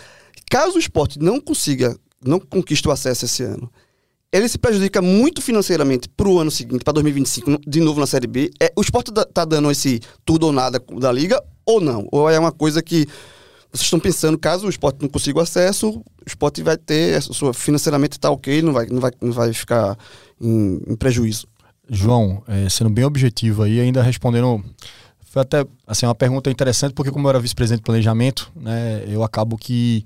Caso 0.50 0.76
o 0.76 0.80
esporte 0.80 1.20
não 1.20 1.40
consiga, 1.40 1.98
não 2.24 2.40
conquiste 2.40 2.88
o 2.88 2.92
acesso 2.92 3.26
esse 3.26 3.44
ano, 3.44 3.72
ele 4.32 4.48
se 4.48 4.58
prejudica 4.58 5.02
muito 5.02 5.42
financeiramente 5.42 6.10
para 6.10 6.28
o 6.28 6.40
ano 6.40 6.52
seguinte, 6.52 6.84
para 6.84 6.94
2025, 6.94 7.62
de 7.66 7.80
novo 7.80 8.00
na 8.00 8.06
Série 8.06 8.28
B. 8.28 8.52
É, 8.62 8.72
o 8.76 8.82
esporte 8.82 9.10
está 9.10 9.46
dando 9.46 9.72
esse 9.72 10.02
tudo 10.26 10.48
ou 10.48 10.52
nada 10.52 10.84
da 11.00 11.12
liga 11.12 11.42
ou 11.66 11.80
não? 11.80 12.08
Ou 12.12 12.30
é 12.30 12.38
uma 12.38 12.52
coisa 12.52 12.82
que 12.82 13.08
vocês 13.72 13.86
estão 13.86 14.00
pensando, 14.00 14.38
caso 14.38 14.68
o 14.68 14.70
esporte 14.70 15.02
não 15.02 15.10
consiga 15.10 15.40
o 15.40 15.42
acesso, 15.42 15.90
o 15.90 16.04
esporte 16.26 16.62
vai 16.64 16.78
ter, 16.78 17.22
sua, 17.22 17.54
financeiramente 17.54 18.18
está 18.18 18.30
ok, 18.30 18.62
não 18.62 18.74
vai, 18.74 18.88
não, 18.88 19.00
vai, 19.00 19.12
não 19.22 19.32
vai 19.32 19.54
ficar 19.54 19.98
em, 20.42 20.80
em 20.88 20.96
prejuízo. 20.96 21.48
João, 21.90 22.44
é, 22.48 22.68
sendo 22.70 22.90
bem 22.90 23.06
objetivo 23.06 23.64
aí, 23.64 23.80
ainda 23.80 24.02
respondendo 24.02 24.64
foi 25.38 25.42
até 25.42 25.66
assim, 25.86 26.06
uma 26.06 26.16
pergunta 26.16 26.50
interessante, 26.50 26.94
porque 26.94 27.12
como 27.12 27.28
eu 27.28 27.30
era 27.30 27.40
vice-presidente 27.40 27.80
de 27.80 27.86
planejamento, 27.86 28.52
né, 28.56 29.04
eu 29.08 29.24
acabo 29.24 29.58
que 29.58 30.04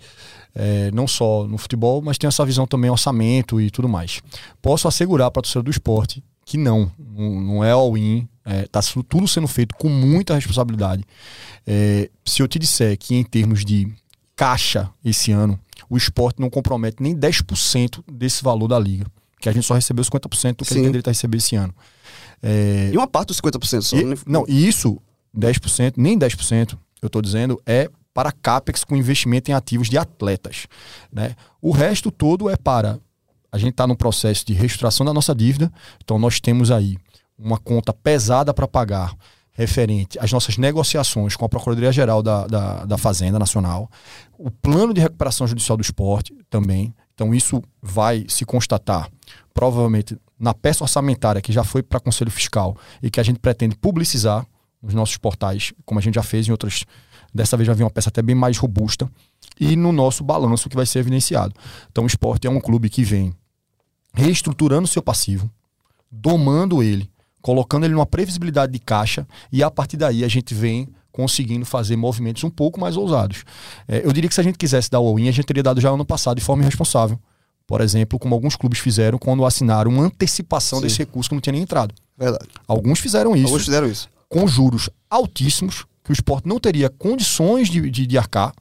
é, 0.53 0.91
não 0.91 1.07
só 1.07 1.47
no 1.47 1.57
futebol, 1.57 2.01
mas 2.01 2.17
tenho 2.17 2.29
essa 2.29 2.45
visão 2.45 2.67
também 2.67 2.89
orçamento 2.89 3.61
e 3.61 3.71
tudo 3.71 3.87
mais. 3.87 4.21
Posso 4.61 4.87
assegurar 4.87 5.31
para 5.31 5.39
a 5.39 5.43
torcida 5.43 5.63
do 5.63 5.71
esporte 5.71 6.23
que 6.43 6.57
não, 6.57 6.91
não, 6.99 7.63
é 7.63 7.71
all-in, 7.71 8.27
está 8.65 8.79
é, 8.79 9.03
tudo 9.07 9.27
sendo 9.27 9.47
feito 9.47 9.73
com 9.75 9.87
muita 9.87 10.35
responsabilidade. 10.35 11.03
É, 11.65 12.09
se 12.25 12.41
eu 12.41 12.47
te 12.47 12.59
disser 12.59 12.97
que 12.97 13.15
em 13.15 13.23
termos 13.23 13.63
de 13.63 13.87
caixa 14.35 14.89
esse 15.05 15.31
ano, 15.31 15.57
o 15.89 15.95
esporte 15.95 16.41
não 16.41 16.49
compromete 16.49 17.01
nem 17.01 17.15
10% 17.15 18.03
desse 18.11 18.43
valor 18.43 18.67
da 18.67 18.77
liga, 18.77 19.05
que 19.39 19.47
a 19.47 19.53
gente 19.53 19.65
só 19.65 19.75
recebeu 19.75 20.03
50% 20.03 20.57
do 20.57 20.65
que 20.65 20.73
Sim. 20.73 20.79
ele 20.79 20.87
deveria 20.87 21.03
receber 21.11 21.37
esse 21.37 21.55
ano. 21.55 21.73
É... 22.43 22.89
E 22.91 22.97
uma 22.97 23.07
parte 23.07 23.27
dos 23.27 23.39
50% 23.39 23.81
só. 23.81 23.95
E, 23.95 24.03
né? 24.03 24.15
Não, 24.25 24.43
e 24.47 24.67
isso 24.67 24.99
10%, 25.37 25.93
nem 25.97 26.17
10%, 26.17 26.77
eu 27.01 27.07
estou 27.07 27.21
dizendo, 27.21 27.61
é 27.65 27.89
para 28.13 28.31
CAPEX 28.31 28.83
com 28.83 28.95
investimento 28.95 29.49
em 29.49 29.53
ativos 29.53 29.89
de 29.89 29.97
atletas. 29.97 30.67
Né? 31.11 31.35
O 31.61 31.71
resto 31.71 32.11
todo 32.11 32.49
é 32.49 32.57
para. 32.57 32.99
A 33.51 33.57
gente 33.57 33.71
está 33.71 33.87
no 33.87 33.95
processo 33.95 34.45
de 34.45 34.53
reestruturação 34.53 35.05
da 35.05 35.13
nossa 35.13 35.33
dívida, 35.33 35.71
então 36.03 36.17
nós 36.17 36.39
temos 36.39 36.71
aí 36.71 36.97
uma 37.37 37.57
conta 37.57 37.91
pesada 37.91 38.53
para 38.53 38.67
pagar 38.67 39.15
referente 39.51 40.17
às 40.19 40.31
nossas 40.31 40.57
negociações 40.57 41.35
com 41.35 41.43
a 41.43 41.49
Procuradoria-Geral 41.49 42.23
da, 42.23 42.47
da, 42.47 42.85
da, 42.85 42.97
Fazenda 42.97 43.37
Nacional, 43.37 43.89
o 44.37 44.49
plano 44.49 44.93
de 44.93 45.01
recuperação 45.01 45.45
judicial 45.45 45.77
do 45.77 45.81
esporte 45.81 46.33
também. 46.49 46.93
Então, 47.13 47.33
isso 47.35 47.61
vai 47.81 48.25
se 48.29 48.45
constatar 48.45 49.09
provavelmente 49.53 50.17
na 50.39 50.53
peça 50.53 50.83
orçamentária 50.83 51.41
que 51.41 51.51
já 51.51 51.63
foi 51.63 51.83
para 51.83 51.99
Conselho 51.99 52.31
Fiscal 52.31 52.75
e 53.03 53.11
que 53.11 53.19
a 53.19 53.23
gente 53.23 53.39
pretende 53.39 53.75
publicizar 53.75 54.45
nos 54.81 54.93
nossos 54.93 55.17
portais, 55.17 55.73
como 55.85 55.99
a 55.99 56.03
gente 56.03 56.15
já 56.15 56.23
fez 56.23 56.47
em 56.47 56.51
outras. 56.51 56.85
Dessa 57.33 57.55
vez 57.55 57.67
já 57.67 57.73
vi 57.73 57.83
uma 57.83 57.89
peça 57.89 58.09
até 58.09 58.21
bem 58.21 58.35
mais 58.35 58.57
robusta. 58.57 59.09
E 59.59 59.75
no 59.75 59.91
nosso 59.91 60.23
balanço 60.23 60.67
que 60.69 60.75
vai 60.75 60.85
ser 60.85 60.99
evidenciado. 60.99 61.53
Então 61.91 62.03
o 62.03 62.07
esporte 62.07 62.47
é 62.47 62.49
um 62.49 62.59
clube 62.59 62.89
que 62.89 63.03
vem 63.03 63.33
reestruturando 64.13 64.87
seu 64.87 65.01
passivo, 65.01 65.49
domando 66.11 66.83
ele, 66.83 67.09
colocando 67.41 67.85
ele 67.85 67.93
numa 67.93 68.05
previsibilidade 68.05 68.73
de 68.73 68.79
caixa, 68.79 69.25
e 69.51 69.63
a 69.63 69.71
partir 69.71 69.95
daí 69.95 70.23
a 70.23 70.27
gente 70.27 70.53
vem 70.53 70.89
conseguindo 71.11 71.65
fazer 71.65 71.95
movimentos 71.95 72.43
um 72.43 72.49
pouco 72.49 72.79
mais 72.79 72.97
ousados. 72.97 73.43
É, 73.87 74.05
eu 74.05 74.11
diria 74.11 74.27
que 74.27 74.35
se 74.35 74.41
a 74.41 74.43
gente 74.43 74.57
quisesse 74.57 74.89
dar 74.89 74.99
o 74.99 75.07
all-in, 75.07 75.29
a 75.29 75.31
gente 75.31 75.45
teria 75.45 75.63
dado 75.63 75.79
já 75.79 75.89
ano 75.89 76.05
passado 76.05 76.37
de 76.37 76.43
forma 76.43 76.63
irresponsável. 76.63 77.19
Por 77.67 77.79
exemplo, 77.79 78.19
como 78.19 78.35
alguns 78.35 78.55
clubes 78.55 78.79
fizeram 78.79 79.17
quando 79.17 79.45
assinaram 79.45 79.91
uma 79.91 80.03
antecipação 80.03 80.79
Sim. 80.79 80.83
desse 80.83 80.97
recurso 80.99 81.29
que 81.29 81.35
não 81.35 81.41
tinha 81.41 81.53
nem 81.53 81.61
entrado. 81.61 81.93
Verdade. 82.17 82.49
Alguns 82.67 82.99
fizeram 82.99 83.35
isso. 83.35 83.47
Alguns 83.47 83.63
fizeram 83.63 83.87
isso 83.87 84.09
com 84.31 84.47
juros 84.47 84.89
altíssimos, 85.09 85.85
que 86.03 86.11
o 86.11 86.13
esporte 86.13 86.47
não 86.47 86.57
teria 86.57 86.89
condições 86.89 87.69
de, 87.69 87.91
de, 87.91 88.07
de 88.07 88.17
arcar, 88.17 88.53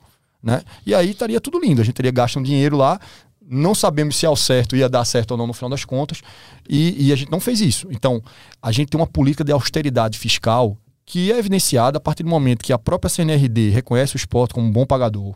né? 0.42 0.62
E 0.84 0.92
aí 0.92 1.10
estaria 1.10 1.40
tudo 1.40 1.60
lindo. 1.60 1.80
A 1.80 1.84
gente 1.84 1.94
teria 1.94 2.10
gasto 2.10 2.40
um 2.40 2.42
dinheiro 2.42 2.76
lá, 2.76 3.00
não 3.40 3.72
sabemos 3.74 4.16
se 4.16 4.26
ao 4.26 4.34
certo 4.34 4.76
ia 4.76 4.88
dar 4.88 5.04
certo 5.04 5.30
ou 5.30 5.36
não 5.36 5.46
no 5.46 5.52
final 5.52 5.70
das 5.70 5.84
contas, 5.84 6.22
e, 6.68 7.06
e, 7.06 7.12
a 7.12 7.16
gente 7.16 7.30
não 7.30 7.40
fez 7.40 7.60
isso. 7.60 7.86
Então, 7.90 8.20
a 8.60 8.72
gente 8.72 8.88
tem 8.88 9.00
uma 9.00 9.06
política 9.06 9.44
de 9.44 9.52
austeridade 9.52 10.18
fiscal 10.18 10.76
que 11.06 11.32
é 11.32 11.38
evidenciada 11.38 11.98
a 11.98 12.00
partir 12.00 12.22
do 12.22 12.28
momento 12.28 12.64
que 12.64 12.72
a 12.72 12.78
própria 12.78 13.08
CNRD 13.08 13.70
reconhece 13.70 14.14
o 14.14 14.18
esporte 14.18 14.54
como 14.54 14.66
um 14.66 14.72
bom 14.72 14.86
pagador, 14.86 15.34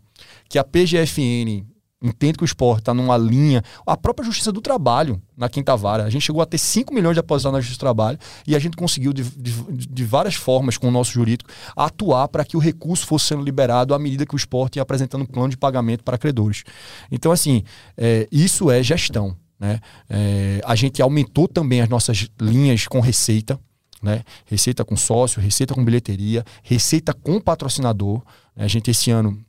que 0.49 0.59
a 0.59 0.65
PGFN 0.65 1.65
entende 2.05 2.37
que 2.37 2.45
o 2.45 2.47
esporte 2.47 2.81
está 2.81 2.93
numa 2.93 3.17
linha. 3.17 3.63
A 3.87 3.97
própria 3.97 4.25
Justiça 4.25 4.53
do 4.53 4.61
Trabalho, 4.61 5.21
na 5.37 5.49
Quinta 5.49 5.75
Vara, 5.75 6.05
a 6.05 6.11
gente 6.11 6.23
chegou 6.23 6.43
a 6.43 6.47
ter 6.47 6.59
5 6.59 6.93
milhões 6.93 7.15
de 7.15 7.21
aposentados 7.21 7.55
na 7.57 7.61
Justiça 7.61 7.79
do 7.79 7.81
Trabalho 7.81 8.19
e 8.47 8.55
a 8.55 8.59
gente 8.59 8.77
conseguiu, 8.77 9.13
de, 9.13 9.23
de, 9.23 9.53
de 9.89 10.05
várias 10.05 10.35
formas, 10.35 10.77
com 10.77 10.89
o 10.89 10.91
nosso 10.91 11.13
jurídico, 11.13 11.51
atuar 11.75 12.29
para 12.29 12.45
que 12.45 12.57
o 12.57 12.61
recurso 12.61 13.07
fosse 13.07 13.29
sendo 13.29 13.43
liberado 13.43 13.95
à 13.95 13.99
medida 13.99 14.27
que 14.27 14.35
o 14.35 14.37
esporte 14.37 14.77
ia 14.77 14.83
apresentando 14.83 15.23
um 15.23 15.27
plano 15.27 15.49
de 15.49 15.57
pagamento 15.57 16.05
para 16.05 16.19
credores. 16.19 16.63
Então, 17.11 17.33
assim, 17.33 17.63
é, 17.97 18.29
isso 18.31 18.71
é 18.71 18.83
gestão. 18.83 19.37
Né? 19.59 19.81
É, 20.11 20.61
a 20.65 20.75
gente 20.75 21.01
aumentou 21.01 21.49
também 21.49 21.81
as 21.81 21.89
nossas 21.89 22.29
linhas 22.41 22.87
com 22.87 23.01
receita. 23.01 23.59
Né? 24.03 24.23
Receita 24.45 24.85
com 24.85 24.97
sócio, 24.97 25.41
receita 25.41 25.75
com 25.75 25.83
bilheteria, 25.83 26.45
receita 26.63 27.15
com 27.15 27.41
patrocinador. 27.41 28.21
A 28.55 28.69
gente 28.69 28.91
esse 28.91 29.11
ano 29.11 29.43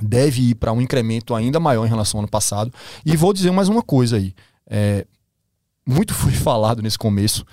deve 0.00 0.50
ir 0.50 0.54
para 0.54 0.72
um 0.72 0.80
incremento 0.80 1.34
ainda 1.34 1.60
maior 1.60 1.84
em 1.84 1.88
relação 1.88 2.18
ao 2.18 2.22
ano 2.22 2.30
passado. 2.30 2.72
E 3.04 3.16
vou 3.16 3.32
dizer 3.32 3.50
mais 3.50 3.68
uma 3.68 3.82
coisa 3.82 4.16
aí. 4.16 4.34
É, 4.66 5.06
muito 5.86 6.14
foi 6.14 6.32
falado 6.32 6.82
nesse 6.82 6.98
começo. 6.98 7.44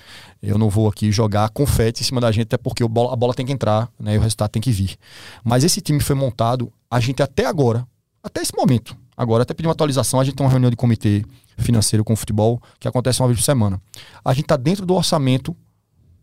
Eu 0.42 0.58
não 0.58 0.70
vou 0.70 0.88
aqui 0.88 1.12
jogar 1.12 1.50
confete 1.50 2.02
em 2.02 2.06
cima 2.06 2.22
da 2.22 2.32
gente, 2.32 2.44
até 2.44 2.58
porque 2.58 2.84
a 2.84 2.88
bola, 2.88 3.14
a 3.14 3.16
bola 3.16 3.34
tem 3.34 3.46
que 3.46 3.52
entrar 3.52 3.90
né, 4.00 4.16
e 4.16 4.18
o 4.18 4.22
resultado 4.22 4.52
tem 4.52 4.62
que 4.62 4.72
vir. 4.72 4.96
Mas 5.44 5.64
esse 5.64 5.82
time 5.82 6.00
foi 6.00 6.16
montado, 6.16 6.72
a 6.90 7.00
gente 7.00 7.22
até 7.22 7.46
agora, 7.46 7.86
até 8.24 8.42
esse 8.42 8.56
momento, 8.56 8.96
agora 9.18 9.44
até 9.44 9.54
pedir 9.54 9.68
uma 9.68 9.74
atualização, 9.74 10.20
a 10.20 10.24
gente 10.24 10.36
tem 10.36 10.46
uma 10.46 10.52
reunião 10.52 10.70
de 10.70 10.78
comitê 10.78 11.26
financeiro 11.58 12.06
com 12.06 12.14
o 12.14 12.16
futebol 12.16 12.62
que 12.80 12.88
acontece 12.88 13.22
uma 13.22 13.28
vez 13.28 13.40
por 13.40 13.44
semana. 13.44 13.82
A 14.24 14.34
gente 14.34 14.46
está 14.46 14.56
dentro 14.56 14.86
do 14.86 14.96
orçamento 14.96 15.56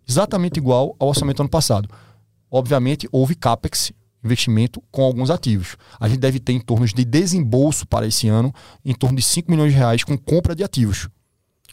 exatamente 0.08 0.56
igual 0.56 0.96
ao 0.98 1.08
orçamento 1.08 1.36
do 1.38 1.42
ano 1.42 1.50
passado. 1.50 1.88
Obviamente, 2.50 3.08
houve 3.12 3.34
CAPEX 3.34 3.92
investimento 4.26 4.82
com 4.90 5.02
alguns 5.02 5.30
ativos. 5.30 5.76
A 5.98 6.08
gente 6.08 6.18
deve 6.18 6.38
ter 6.38 6.52
em 6.52 6.60
torno 6.60 6.86
de 6.86 7.04
desembolso 7.04 7.86
para 7.86 8.06
esse 8.06 8.28
ano, 8.28 8.52
em 8.84 8.94
torno 8.94 9.16
de 9.16 9.22
5 9.22 9.50
milhões 9.50 9.72
de 9.72 9.78
reais 9.78 10.04
com 10.04 10.16
compra 10.18 10.54
de 10.54 10.62
ativos. 10.62 11.08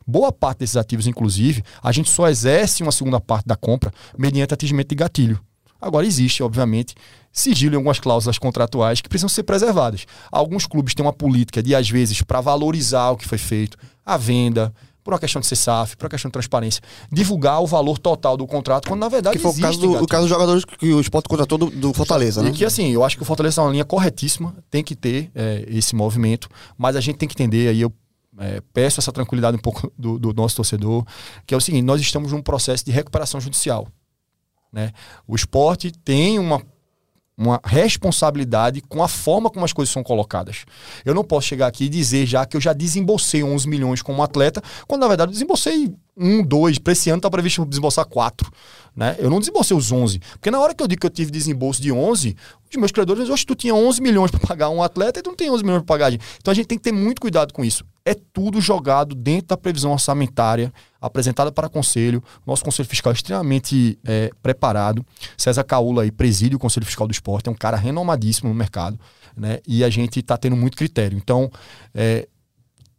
Boa 0.06 0.32
parte 0.32 0.60
desses 0.60 0.78
ativos, 0.78 1.08
inclusive, 1.08 1.64
a 1.82 1.92
gente 1.92 2.10
só 2.10 2.28
exerce 2.28 2.84
uma 2.84 2.92
segunda 2.92 3.20
parte 3.20 3.46
da 3.46 3.56
compra 3.56 3.94
mediante 4.18 4.54
atingimento 4.54 4.90
de 4.90 4.96
gatilho. 4.96 5.40
Agora, 5.80 6.06
existe, 6.06 6.42
obviamente, 6.42 6.96
sigilo 7.32 7.76
em 7.76 7.78
algumas 7.78 8.00
cláusulas 8.00 8.38
contratuais 8.38 9.02
que 9.02 9.10
precisam 9.10 9.28
ser 9.28 9.44
preservadas. 9.44 10.06
Alguns 10.32 10.66
clubes 10.66 10.94
têm 10.94 11.06
uma 11.06 11.12
política 11.12 11.62
de, 11.62 11.76
às 11.76 11.90
vezes, 11.90 12.22
para 12.22 12.40
valorizar 12.40 13.12
o 13.12 13.18
que 13.18 13.28
foi 13.28 13.38
feito, 13.38 13.78
a 14.06 14.16
venda, 14.16 14.74
por 15.04 15.14
uma 15.14 15.20
questão 15.20 15.42
de 15.42 15.48
CSAF, 15.48 15.98
por 15.98 16.06
uma 16.06 16.10
questão 16.10 16.30
de 16.30 16.34
transparência, 16.34 16.82
divulgar 17.12 17.62
o 17.62 17.68
valor 17.68 17.98
total 17.98 18.38
do 18.38 18.48
contrato, 18.48 18.88
quando 18.88 19.02
na 19.02 19.10
verdade 19.10 19.36
que 19.36 19.42
foi 19.42 19.52
o 19.52 19.60
caso, 19.60 19.80
do, 19.80 20.04
o 20.04 20.08
caso 20.08 20.24
dos 20.24 20.30
jogadores 20.30 20.64
que 20.66 20.94
o 20.94 21.02
esporte 21.02 21.28
contratou 21.28 21.58
do, 21.58 21.70
do 21.70 21.94
Fortaleza, 21.94 22.42
e 22.42 22.46
né? 22.46 22.50
E 22.50 22.54
que 22.54 22.66
assim, 22.66 22.92
eu 22.92 23.04
acho 23.04 23.18
que 23.18 23.24
o 23.24 23.26
Fortaleza 23.26 23.62
é 23.62 23.64
uma 23.64 23.72
linha 23.72 23.86
corretíssima, 23.86 24.56
tem 24.70 24.84
que 24.84 24.96
ter 24.96 25.32
é, 25.36 25.66
esse 25.68 25.96
movimento, 25.96 26.50
mas 26.78 26.96
a 26.96 27.02
gente 27.02 27.18
tem 27.18 27.28
que 27.28 27.34
entender, 27.34 27.70
aí 27.70 27.82
eu 27.82 27.92
é, 28.40 28.62
peço 28.74 29.00
essa 29.00 29.12
tranquilidade 29.12 29.58
um 29.58 29.60
pouco 29.62 29.92
do, 29.98 30.18
do, 30.18 30.34
nosso 30.34 30.56
torcedor, 30.56 31.06
que 31.46 31.54
é 31.54 31.58
o 31.58 31.62
seguinte, 31.62 31.84
nós 31.84 32.02
estamos 32.02 32.32
num 32.32 32.42
processo 32.42 32.86
de 32.86 32.92
recuperação 32.92 33.40
judicial. 33.40 33.88
Né? 34.72 34.92
O 35.28 35.36
esporte 35.36 35.92
tem 35.92 36.40
uma 36.40 36.60
uma 37.38 37.60
responsabilidade 37.64 38.82
com 38.82 39.04
a 39.04 39.08
forma 39.08 39.50
como 39.50 39.66
as 39.66 39.74
coisas 39.74 39.92
são 39.92 40.04
colocadas. 40.04 40.66
Eu 41.04 41.14
não 41.14 41.24
posso 41.24 41.48
chegar 41.48 41.68
aqui 41.68 41.86
e 41.86 41.90
dizer 41.90 42.26
já 42.26 42.46
que 42.46 42.56
eu 42.56 42.62
já 42.62 42.74
desembolsei 42.74 43.44
11 43.44 43.68
milhões 43.68 44.02
como 44.02 44.22
atleta, 44.22 44.62
quando 44.88 45.02
na 45.02 45.08
verdade 45.08 45.30
eu 45.30 45.34
desembolsei 45.34 45.94
um, 46.16 46.44
dois, 46.44 46.78
para 46.78 46.94
esse 46.94 47.10
ano 47.10 47.18
está 47.18 47.30
previsto 47.30 47.66
desembolsar 47.66 48.06
quatro. 48.06 48.52
Né? 48.96 49.16
Eu 49.18 49.30
não 49.30 49.40
desembolsei 49.40 49.76
os 49.76 49.92
11. 49.92 50.20
Porque 50.34 50.52
na 50.52 50.60
hora 50.60 50.76
que 50.76 50.84
eu 50.84 50.88
digo 50.88 51.02
que 51.02 51.08
eu 51.08 51.12
tive 51.12 51.32
desembolso 51.32 51.82
de 51.82 51.92
11, 51.92 52.36
os 52.70 52.78
meus 52.78 52.92
credores, 52.92 53.30
hoje 53.30 53.46
tu 53.46 53.56
tinha 53.56 53.74
11 53.74 54.02
milhões 54.02 54.30
para 54.30 54.40
pagar 54.40 54.70
um 54.70 54.84
atleta 54.84 55.20
e 55.20 55.24
tu 55.24 55.30
não 55.30 55.36
tem 55.36 55.50
11 55.50 55.64
milhões 55.64 55.80
para 55.80 55.88
pagar. 55.88 56.14
Então 56.14 56.52
a 56.52 56.54
gente 56.54 56.68
tem 56.68 56.78
que 56.78 56.84
ter 56.84 56.92
muito 56.92 57.20
cuidado 57.20 57.52
com 57.52 57.66
isso. 57.66 57.84
É 58.06 58.14
tudo 58.14 58.62
jogado 58.62 59.16
dentro 59.16 59.48
da 59.48 59.58
previsão 59.58 59.92
orçamentária 59.92 60.72
apresentada 61.04 61.52
para 61.52 61.68
o 61.68 61.70
conselho. 61.70 62.24
Nosso 62.48 62.64
conselho 62.64 62.88
fiscal 62.88 63.12
é 63.12 63.16
extremamente 63.16 64.00
é, 64.06 64.30
preparado. 64.42 65.06
César 65.38 65.64
Caula 65.64 66.04
aí 66.04 66.12
preside 66.12 66.56
o 66.56 66.60
conselho 66.60 66.86
fiscal 66.86 67.06
do 67.06 67.12
esporte, 67.12 67.50
é 67.50 67.52
um 67.52 67.56
cara 67.56 67.76
renomadíssimo 67.76 68.50
no 68.50 68.56
mercado. 68.56 68.98
Né? 69.36 69.60
E 69.68 69.84
a 69.84 69.90
gente 69.90 70.20
está 70.20 70.38
tendo 70.38 70.56
muito 70.56 70.78
critério. 70.78 71.18
Então, 71.18 71.52
é, 71.94 72.28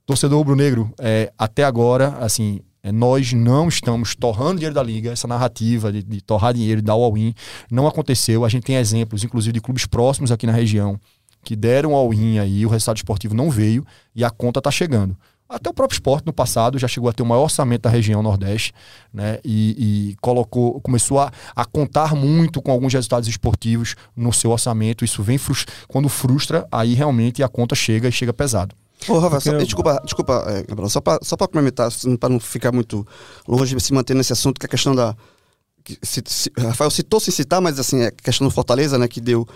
torcedor 0.04 0.38
rubro-negro, 0.38 0.92
é, 0.98 1.32
até 1.38 1.64
agora, 1.64 2.18
assim, 2.20 2.60
é, 2.82 2.92
nós 2.92 3.32
não 3.32 3.68
estamos 3.68 4.14
torrando 4.14 4.56
dinheiro 4.56 4.74
da 4.74 4.82
liga, 4.82 5.10
essa 5.10 5.26
narrativa 5.26 5.90
de, 5.90 6.02
de 6.02 6.20
torrar 6.20 6.52
dinheiro, 6.52 6.82
de 6.82 6.86
dar 6.86 6.92
all-in, 6.92 7.34
não 7.70 7.86
aconteceu. 7.86 8.44
A 8.44 8.48
gente 8.50 8.64
tem 8.64 8.76
exemplos, 8.76 9.24
inclusive, 9.24 9.54
de 9.54 9.60
clubes 9.60 9.86
próximos 9.86 10.30
aqui 10.30 10.46
na 10.46 10.52
região 10.52 11.00
que 11.44 11.54
deram 11.54 11.94
all-in 11.94 12.38
aí, 12.38 12.64
o 12.64 12.68
resultado 12.70 12.96
esportivo 12.96 13.34
não 13.34 13.50
veio 13.50 13.84
e 14.14 14.24
a 14.24 14.30
conta 14.30 14.58
está 14.58 14.70
chegando. 14.70 15.16
Até 15.48 15.68
o 15.68 15.74
próprio 15.74 15.94
esporte 15.94 16.24
no 16.26 16.32
passado 16.32 16.78
já 16.78 16.88
chegou 16.88 17.08
a 17.08 17.12
ter 17.12 17.22
o 17.22 17.26
maior 17.26 17.42
orçamento 17.42 17.82
da 17.82 17.90
região 17.90 18.22
Nordeste, 18.22 18.72
né? 19.12 19.38
E, 19.44 20.10
e 20.10 20.16
colocou, 20.20 20.80
começou 20.80 21.20
a, 21.20 21.30
a, 21.54 21.64
contar 21.66 22.14
muito 22.14 22.62
com 22.62 22.72
alguns 22.72 22.94
resultados 22.94 23.28
esportivos 23.28 23.94
no 24.16 24.32
seu 24.32 24.50
orçamento. 24.50 25.04
Isso 25.04 25.22
vem 25.22 25.36
frustra, 25.36 25.72
quando 25.86 26.08
frustra, 26.08 26.66
aí 26.72 26.94
realmente 26.94 27.42
a 27.42 27.48
conta 27.48 27.74
chega 27.74 28.08
e 28.08 28.12
chega 28.12 28.32
pesado. 28.32 28.74
Ô, 29.06 29.18
Rafa, 29.18 29.38
só, 29.40 29.56
desculpa, 29.58 30.00
desculpa 30.02 30.44
é, 30.48 30.62
Gabriel, 30.62 30.88
só 30.88 31.00
para 31.00 31.18
só 31.22 31.36
complementar, 31.36 31.90
para 32.18 32.28
não 32.30 32.40
ficar 32.40 32.72
muito 32.72 33.06
longe 33.46 33.76
de 33.76 33.82
se 33.82 33.92
manter 33.92 34.14
nesse 34.14 34.32
assunto, 34.32 34.58
que 34.58 34.64
é 34.64 34.68
a 34.68 34.70
questão 34.70 34.94
da. 34.94 35.14
Que, 35.84 35.98
se, 36.02 36.22
se, 36.26 36.50
Rafael 36.56 36.90
citou 36.90 37.20
sem 37.20 37.32
citar, 37.32 37.60
mas 37.60 37.78
assim, 37.78 38.00
é 38.00 38.06
a 38.06 38.10
questão 38.10 38.46
do 38.46 38.50
Fortaleza, 38.50 38.96
né, 38.96 39.06
que 39.06 39.20
deu 39.20 39.46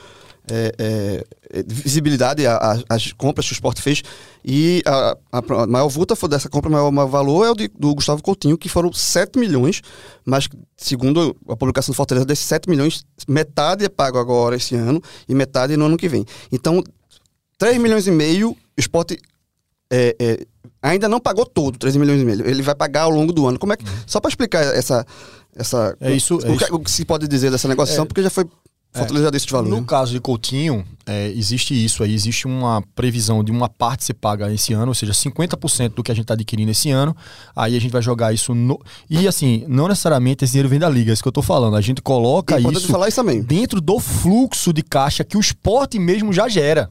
é, 0.50 1.25
é, 1.52 1.64
visibilidade 1.67 2.43
às 2.88 3.12
compras 3.12 3.47
que 3.47 3.52
o 3.52 3.55
esporte 3.55 3.83
fez. 3.83 4.02
E 4.45 4.83
a, 4.87 5.17
a, 5.33 5.67
maior 5.67 5.88
vulta 5.88 6.14
foi 6.17 6.28
dessa 6.28 6.49
compra, 6.49 6.71
o 6.71 6.93
maior 6.93 7.09
valor 7.09 7.45
é 7.45 7.50
o 7.50 7.55
de, 7.55 7.69
do 7.69 7.95
Gustavo 7.95 8.23
Coutinho, 8.23 8.57
que 8.57 8.69
foram 8.69 8.93
7 8.93 9.38
milhões, 9.38 9.83
mas 10.25 10.49
segundo 10.76 11.37
a 11.49 11.57
publicação 11.57 11.93
do 11.93 11.97
Fortaleza, 11.97 12.26
desses 12.26 12.45
7 12.47 12.69
milhões, 12.69 13.05
metade 13.26 13.85
é 13.85 13.88
pago 13.88 14.19
agora 14.19 14.57
esse 14.57 14.75
ano 14.75 15.02
e 15.28 15.35
metade 15.35 15.76
no 15.76 15.87
ano 15.87 15.97
que 15.97 16.09
vem. 16.09 16.25
Então, 16.50 16.83
3 17.59 17.78
milhões 17.78 18.07
e 18.07 18.11
meio, 18.11 18.50
o 18.50 18.57
esporte 18.81 19.19
é, 19.90 20.14
é, 20.19 20.47
ainda 20.83 21.09
não 21.09 21.21
pagou 21.21 21.47
todo, 21.47 21.78
13 21.78 21.99
milhões 21.99 22.21
e 22.21 22.25
meio. 22.25 22.49
Ele 22.49 22.62
vai 22.62 22.75
pagar 22.75 23.02
ao 23.02 23.11
longo 23.11 23.33
do 23.33 23.47
ano. 23.47 23.59
Como 23.59 23.73
é 23.73 23.76
que, 23.76 23.85
uhum. 23.85 23.97
Só 24.07 24.21
para 24.21 24.28
explicar 24.28 24.62
essa. 24.75 25.05
essa 25.57 25.97
é 26.00 26.12
isso, 26.12 26.37
o, 26.37 26.47
é 26.47 26.50
isso. 26.52 26.67
Que, 26.67 26.75
o, 26.75 26.81
que, 26.81 26.90
se 26.90 27.05
pode 27.05 27.26
dizer 27.26 27.50
dessa 27.50 27.69
negociação, 27.69 28.05
é. 28.05 28.07
porque 28.07 28.23
já 28.23 28.31
foi. 28.31 28.45
Fortaleza 28.92 29.26
já 29.26 29.30
desse 29.30 29.50
valor. 29.50 29.68
No 29.68 29.80
né? 29.80 29.85
caso 29.87 30.12
de 30.12 30.21
Coutinho, 30.21 30.85
é, 31.07 31.28
existe 31.28 31.73
isso 31.73 32.02
aí, 32.02 32.12
existe 32.12 32.47
uma 32.47 32.83
previsão 32.95 33.45
de 33.45 33.52
uma 33.52 33.68
parte 33.68 34.04
ser 34.04 34.14
paga 34.14 34.52
esse 34.52 34.73
ano, 34.73 34.88
ou 34.88 34.95
seja, 34.95 35.12
50% 35.12 35.95
do 35.95 36.02
que 36.02 36.11
a 36.11 36.14
gente 36.14 36.25
está 36.25 36.35
adquirindo 36.35 36.71
esse 36.71 36.90
ano. 36.90 37.14
Aí 37.54 37.76
a 37.76 37.80
gente 37.80 37.90
vai 37.90 38.02
jogar 38.02 38.33
isso 38.33 38.54
no. 38.54 38.80
E 39.09 39.28
assim, 39.28 39.64
não 39.68 39.88
necessariamente 39.88 40.45
esse 40.45 40.52
dinheiro 40.52 40.68
vem 40.68 40.78
da 40.78 40.88
liga, 40.88 41.11
é 41.11 41.14
isso 41.14 41.23
que 41.23 41.28
eu 41.28 41.30
estou 41.30 41.42
falando. 41.42 41.76
A 41.76 41.80
gente 41.80 42.00
coloca 42.02 42.59
isso, 42.59 42.88
falar 42.88 43.09
isso 43.09 43.23
dentro 43.42 43.80
do 43.80 44.00
fluxo 44.00 44.73
de 44.73 44.83
caixa 44.83 45.23
que 45.23 45.37
o 45.37 45.40
esporte 45.40 45.99
mesmo 45.99 46.33
já 46.33 46.49
gera. 46.49 46.90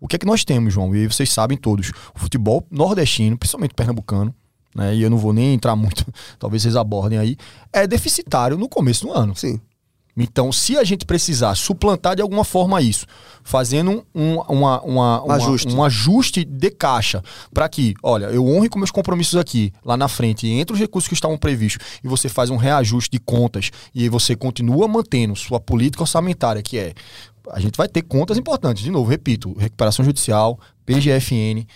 O 0.00 0.08
que 0.08 0.16
é 0.16 0.18
que 0.18 0.26
nós 0.26 0.44
temos, 0.44 0.74
João? 0.74 0.94
E 0.94 1.06
vocês 1.06 1.32
sabem 1.32 1.56
todos. 1.56 1.90
O 2.14 2.18
futebol 2.18 2.66
nordestino, 2.70 3.38
principalmente 3.38 3.74
pernambucano, 3.74 4.34
né? 4.74 4.94
E 4.94 5.02
eu 5.02 5.08
não 5.08 5.16
vou 5.16 5.32
nem 5.32 5.54
entrar 5.54 5.76
muito, 5.76 6.04
talvez 6.38 6.62
vocês 6.62 6.76
abordem 6.76 7.18
aí, 7.18 7.36
é 7.72 7.86
deficitário 7.86 8.58
no 8.58 8.68
começo 8.68 9.06
do 9.06 9.12
ano. 9.12 9.34
Sim. 9.36 9.60
Então, 10.16 10.52
se 10.52 10.76
a 10.76 10.84
gente 10.84 11.04
precisar 11.04 11.54
suplantar 11.54 12.14
de 12.14 12.22
alguma 12.22 12.44
forma 12.44 12.80
isso, 12.80 13.04
fazendo 13.42 14.04
um, 14.14 14.36
uma, 14.40 14.80
uma, 14.82 15.24
um, 15.24 15.30
ajuste. 15.32 15.74
um 15.74 15.82
ajuste 15.82 16.44
de 16.44 16.70
caixa, 16.70 17.22
para 17.52 17.68
que, 17.68 17.94
olha, 18.02 18.26
eu 18.26 18.46
honre 18.46 18.68
com 18.68 18.78
meus 18.78 18.92
compromissos 18.92 19.36
aqui, 19.36 19.72
lá 19.84 19.96
na 19.96 20.06
frente, 20.06 20.46
entre 20.46 20.72
os 20.72 20.80
recursos 20.80 21.08
que 21.08 21.14
estavam 21.14 21.36
previstos, 21.36 21.84
e 22.02 22.08
você 22.08 22.28
faz 22.28 22.48
um 22.50 22.56
reajuste 22.56 23.10
de 23.10 23.18
contas, 23.18 23.70
e 23.94 24.08
você 24.08 24.36
continua 24.36 24.86
mantendo 24.86 25.34
sua 25.34 25.58
política 25.58 26.04
orçamentária, 26.04 26.62
que 26.62 26.78
é 26.78 26.94
a 27.52 27.60
gente 27.60 27.76
vai 27.76 27.86
ter 27.88 28.02
contas 28.02 28.38
importantes. 28.38 28.82
De 28.82 28.90
novo, 28.90 29.10
repito, 29.10 29.54
recuperação 29.58 30.02
judicial, 30.02 30.58
PGFN, 30.86 31.66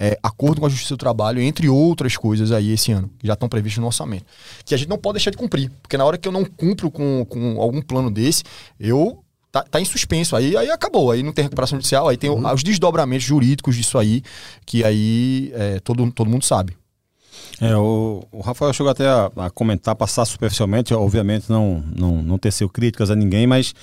é, 0.00 0.18
acordo 0.22 0.62
com 0.62 0.66
a 0.66 0.70
Justiça 0.70 0.94
do 0.94 0.98
Trabalho, 0.98 1.42
entre 1.42 1.68
outras 1.68 2.16
coisas 2.16 2.50
aí 2.50 2.72
esse 2.72 2.90
ano, 2.90 3.10
que 3.18 3.26
já 3.26 3.34
estão 3.34 3.50
previstas 3.50 3.82
no 3.82 3.86
orçamento. 3.86 4.24
Que 4.64 4.74
a 4.74 4.78
gente 4.78 4.88
não 4.88 4.96
pode 4.96 5.16
deixar 5.16 5.30
de 5.30 5.36
cumprir, 5.36 5.70
porque 5.82 5.98
na 5.98 6.06
hora 6.06 6.16
que 6.16 6.26
eu 6.26 6.32
não 6.32 6.42
cumpro 6.42 6.90
com, 6.90 7.26
com 7.28 7.60
algum 7.60 7.82
plano 7.82 8.10
desse, 8.10 8.42
eu 8.80 9.22
tá, 9.52 9.62
tá 9.62 9.78
em 9.78 9.84
suspenso. 9.84 10.34
Aí, 10.34 10.56
aí 10.56 10.70
acabou, 10.70 11.10
aí 11.10 11.22
não 11.22 11.32
tem 11.32 11.42
recuperação 11.42 11.76
judicial, 11.76 12.08
aí 12.08 12.16
tem 12.16 12.30
uhum. 12.30 12.50
os 12.50 12.62
desdobramentos 12.62 13.26
jurídicos 13.26 13.76
disso 13.76 13.98
aí, 13.98 14.22
que 14.64 14.82
aí 14.82 15.52
é, 15.54 15.80
todo, 15.80 16.10
todo 16.12 16.30
mundo 16.30 16.46
sabe. 16.46 16.74
É, 17.60 17.76
o, 17.76 18.24
o, 18.32 18.40
Rafael 18.40 18.72
chegou 18.72 18.90
até 18.90 19.06
a, 19.06 19.30
a, 19.36 19.50
comentar, 19.50 19.94
passar 19.94 20.24
superficialmente, 20.24 20.94
obviamente 20.94 21.50
não, 21.50 21.84
não, 21.94 22.22
não 22.22 22.38
teceu 22.38 22.70
críticas 22.70 23.10
a 23.10 23.14
ninguém, 23.14 23.46
mas 23.46 23.74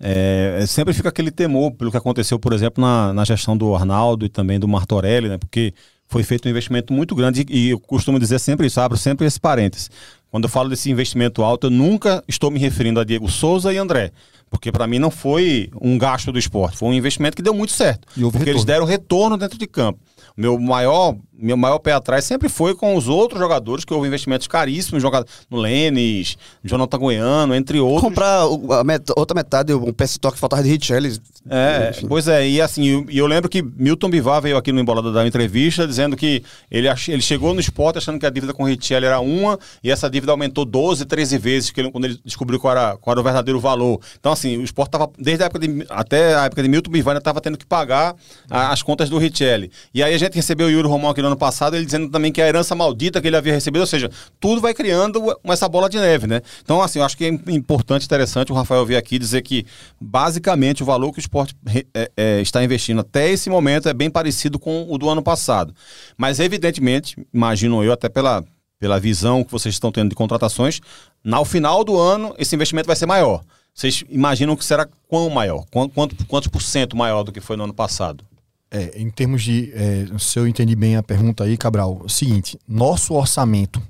é, 0.00 0.58
é, 0.60 0.66
sempre 0.66 0.92
fica 0.92 1.08
aquele 1.08 1.30
temor 1.30 1.72
pelo 1.72 1.90
que 1.90 1.96
aconteceu, 1.96 2.38
por 2.38 2.52
exemplo, 2.52 2.82
na, 2.82 3.12
na 3.12 3.24
gestão 3.24 3.56
do 3.56 3.74
Arnaldo 3.74 4.26
e 4.26 4.28
também 4.28 4.58
do 4.58 4.68
Martorelli, 4.68 5.28
né? 5.28 5.38
Porque 5.38 5.72
foi 6.06 6.22
feito 6.22 6.46
um 6.46 6.50
investimento 6.50 6.92
muito 6.92 7.14
grande 7.14 7.46
e 7.48 7.70
eu 7.70 7.80
costumo 7.80 8.18
dizer 8.18 8.38
sempre 8.38 8.66
isso, 8.66 8.80
abro 8.80 8.96
sempre 8.96 9.26
esse 9.26 9.40
parênteses. 9.40 9.90
quando 10.30 10.44
eu 10.44 10.50
falo 10.50 10.68
desse 10.68 10.90
investimento 10.90 11.42
alto, 11.42 11.68
eu 11.68 11.70
nunca 11.70 12.22
estou 12.28 12.50
me 12.50 12.58
referindo 12.58 13.00
a 13.00 13.04
Diego 13.04 13.30
Souza 13.30 13.72
e 13.72 13.78
André. 13.78 14.12
Porque 14.54 14.70
para 14.72 14.86
mim 14.86 14.98
não 14.98 15.10
foi 15.10 15.68
um 15.82 15.98
gasto 15.98 16.30
do 16.32 16.38
esporte, 16.38 16.76
foi 16.78 16.88
um 16.88 16.94
investimento 16.94 17.36
que 17.36 17.42
deu 17.42 17.52
muito 17.52 17.72
certo. 17.72 18.06
E 18.16 18.20
porque 18.22 18.36
eles 18.38 18.62
retorno. 18.62 18.64
deram 18.66 18.84
retorno 18.86 19.36
dentro 19.36 19.58
de 19.58 19.66
campo. 19.66 19.98
Meu 20.36 20.58
maior, 20.58 21.14
meu 21.32 21.56
maior 21.56 21.78
pé 21.78 21.92
atrás 21.92 22.24
sempre 22.24 22.48
foi 22.48 22.74
com 22.74 22.96
os 22.96 23.06
outros 23.08 23.38
jogadores, 23.40 23.84
que 23.84 23.94
houve 23.94 24.08
investimentos 24.08 24.48
caríssimos 24.48 25.00
joga- 25.00 25.24
no 25.48 25.58
Lênis, 25.58 26.36
Jonathan 26.64 26.98
Goiano, 26.98 27.54
entre 27.54 27.78
outros. 27.78 28.02
Comprar 28.02 28.40
met- 28.84 29.12
outra 29.16 29.34
metade, 29.34 29.72
um 29.74 29.92
PS 29.92 30.18
que 30.18 30.38
faltava 30.38 30.62
de 30.62 30.70
Richelli. 30.70 31.16
É, 31.48 31.90
enfim. 31.90 32.08
pois 32.08 32.26
é, 32.26 32.48
e 32.48 32.60
assim, 32.60 32.84
eu, 32.86 33.06
e 33.08 33.18
eu 33.18 33.26
lembro 33.26 33.48
que 33.48 33.62
Milton 33.62 34.08
Bivar 34.10 34.40
veio 34.42 34.56
aqui 34.56 34.72
no 34.72 34.80
Embolada 34.80 35.08
uma 35.10 35.26
entrevista 35.26 35.86
dizendo 35.86 36.16
que 36.16 36.42
ele, 36.70 36.88
ele 37.08 37.22
chegou 37.22 37.52
no 37.54 37.60
esporte 37.60 37.98
achando 37.98 38.18
que 38.18 38.26
a 38.26 38.30
dívida 38.30 38.52
com 38.52 38.64
o 38.64 38.66
Richelli 38.66 39.06
era 39.06 39.20
uma 39.20 39.56
e 39.84 39.90
essa 39.92 40.08
dívida 40.10 40.32
aumentou 40.32 40.64
12, 40.64 41.04
13 41.04 41.38
vezes 41.38 41.70
que 41.70 41.80
ele- 41.80 41.92
quando 41.92 42.06
ele 42.06 42.18
descobriu 42.24 42.58
qual 42.58 42.72
era, 42.72 42.96
qual 42.96 43.12
era 43.12 43.20
o 43.20 43.24
verdadeiro 43.24 43.60
valor. 43.60 44.00
Então, 44.18 44.32
assim, 44.32 44.43
o 44.58 44.62
esporte 44.62 44.88
estava, 44.88 45.10
desde 45.18 45.42
a 45.42 45.46
época 45.46 45.66
de, 45.66 45.86
até 45.90 46.34
a 46.34 46.44
época 46.44 46.62
de 46.62 46.68
Milton 46.68 46.90
Bivar, 46.90 47.12
ainda 47.12 47.18
estava 47.20 47.40
tendo 47.40 47.56
que 47.58 47.66
pagar 47.66 48.14
a- 48.50 48.72
as 48.72 48.82
contas 48.82 49.08
do 49.08 49.18
Richelli. 49.18 49.70
E 49.92 50.02
aí 50.02 50.14
a 50.14 50.18
gente 50.18 50.34
recebeu 50.34 50.66
o 50.66 50.70
Yuri 50.70 50.86
Romão 50.88 51.10
aqui 51.10 51.20
no 51.20 51.28
ano 51.28 51.36
passado, 51.36 51.76
ele 51.76 51.84
dizendo 51.84 52.10
também 52.10 52.30
que 52.32 52.40
a 52.42 52.46
herança 52.46 52.74
maldita 52.74 53.20
que 53.20 53.26
ele 53.26 53.36
havia 53.36 53.52
recebido, 53.52 53.80
ou 53.80 53.86
seja, 53.86 54.10
tudo 54.40 54.60
vai 54.60 54.74
criando 54.74 55.20
essa 55.44 55.68
bola 55.68 55.88
de 55.88 55.98
neve, 55.98 56.26
né? 56.26 56.40
Então, 56.62 56.80
assim, 56.82 56.98
eu 56.98 57.04
acho 57.04 57.16
que 57.16 57.24
é 57.24 57.28
importante, 57.28 58.04
interessante 58.04 58.52
o 58.52 58.54
Rafael 58.54 58.84
vir 58.84 58.96
aqui 58.96 59.18
dizer 59.18 59.42
que, 59.42 59.64
basicamente, 60.00 60.82
o 60.82 60.86
valor 60.86 61.12
que 61.12 61.18
o 61.18 61.20
esporte 61.20 61.54
é, 61.94 62.10
é, 62.16 62.40
está 62.40 62.62
investindo 62.62 63.00
até 63.00 63.30
esse 63.30 63.48
momento 63.48 63.88
é 63.88 63.94
bem 63.94 64.10
parecido 64.10 64.58
com 64.58 64.86
o 64.88 64.98
do 64.98 65.08
ano 65.08 65.22
passado. 65.22 65.74
Mas, 66.16 66.40
evidentemente, 66.40 67.16
imagino 67.32 67.82
eu, 67.82 67.92
até 67.92 68.08
pela, 68.08 68.44
pela 68.78 69.00
visão 69.00 69.42
que 69.42 69.50
vocês 69.50 69.74
estão 69.74 69.90
tendo 69.90 70.10
de 70.10 70.14
contratações, 70.14 70.80
no 71.22 71.44
final 71.44 71.82
do 71.84 71.98
ano 71.98 72.34
esse 72.38 72.54
investimento 72.54 72.86
vai 72.86 72.96
ser 72.96 73.06
maior. 73.06 73.42
Vocês 73.74 74.04
imaginam 74.08 74.54
que 74.54 74.64
será 74.64 74.88
quão 75.08 75.28
maior? 75.28 75.64
Quanto, 75.70 75.92
quanto, 75.92 76.26
quantos 76.26 76.48
por 76.48 76.62
cento 76.62 76.96
maior 76.96 77.24
do 77.24 77.32
que 77.32 77.40
foi 77.40 77.56
no 77.56 77.64
ano 77.64 77.74
passado? 77.74 78.24
É, 78.70 79.00
em 79.00 79.10
termos 79.10 79.42
de. 79.42 79.72
é, 79.74 80.06
se 80.18 80.38
eu 80.38 80.46
entendi 80.46 80.76
bem 80.76 80.96
a 80.96 81.02
pergunta 81.02 81.44
aí, 81.44 81.56
Cabral, 81.56 81.98
é 82.02 82.06
o 82.06 82.08
seguinte: 82.08 82.58
nosso 82.68 83.14
orçamento. 83.14 83.82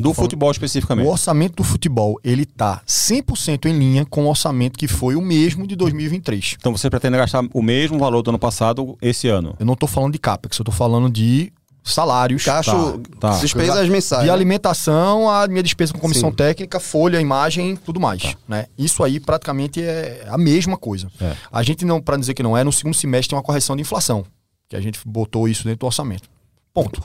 Do 0.00 0.14
futebol 0.14 0.50
especificamente. 0.50 1.06
O 1.06 1.10
orçamento 1.10 1.56
do 1.56 1.62
futebol, 1.62 2.18
ele 2.24 2.46
tá 2.46 2.82
100% 2.86 3.66
em 3.66 3.78
linha 3.78 4.04
com 4.04 4.24
o 4.24 4.28
orçamento 4.28 4.78
que 4.78 4.88
foi 4.88 5.14
o 5.14 5.20
mesmo 5.20 5.66
de 5.66 5.76
2023. 5.76 6.56
Então 6.58 6.76
você 6.76 6.88
pretende 6.88 7.18
gastar 7.18 7.44
o 7.52 7.62
mesmo 7.62 7.98
valor 7.98 8.22
do 8.22 8.30
ano 8.30 8.38
passado 8.38 8.96
esse 9.00 9.28
ano? 9.28 9.54
Eu 9.60 9.66
não 9.66 9.76
tô 9.76 9.86
falando 9.86 10.14
de 10.14 10.18
CAPEX, 10.18 10.58
eu 10.58 10.64
tô 10.64 10.72
falando 10.72 11.10
de 11.10 11.52
salários, 11.84 12.42
Cacho, 12.44 12.98
Tá, 13.20 13.32
tá. 13.32 13.38
despesas 13.38 13.88
mensais. 13.88 14.22
de 14.22 14.28
né? 14.28 14.32
alimentação, 14.32 15.28
a 15.28 15.46
minha 15.46 15.62
despesa 15.62 15.92
com 15.92 15.98
comissão 15.98 16.30
Sim. 16.30 16.36
técnica, 16.36 16.80
folha, 16.80 17.20
imagem, 17.20 17.76
tudo 17.76 18.00
mais. 18.00 18.34
Né? 18.48 18.66
Isso 18.78 19.04
aí 19.04 19.20
praticamente 19.20 19.82
é 19.82 20.24
a 20.28 20.38
mesma 20.38 20.78
coisa. 20.78 21.08
É. 21.20 21.36
A 21.52 21.62
gente 21.62 21.84
não, 21.84 22.00
para 22.00 22.16
dizer 22.16 22.32
que 22.32 22.42
não 22.42 22.56
é, 22.56 22.64
no 22.64 22.72
segundo 22.72 22.94
semestre 22.94 23.30
tem 23.30 23.36
uma 23.36 23.42
correção 23.42 23.76
de 23.76 23.82
inflação, 23.82 24.24
que 24.68 24.74
a 24.74 24.80
gente 24.80 24.98
botou 25.06 25.46
isso 25.46 25.64
dentro 25.64 25.80
do 25.80 25.86
orçamento. 25.86 26.28
Ponto. 26.72 27.02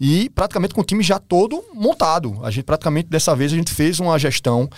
E 0.00 0.28
praticamente 0.30 0.74
com 0.74 0.80
o 0.80 0.84
time 0.84 1.02
já 1.02 1.18
todo 1.18 1.64
montado. 1.72 2.38
A 2.42 2.50
gente 2.50 2.64
praticamente 2.64 3.08
dessa 3.08 3.34
vez 3.36 3.52
a 3.52 3.56
gente 3.56 3.72
fez 3.72 4.00
uma 4.00 4.18
gestão 4.18 4.68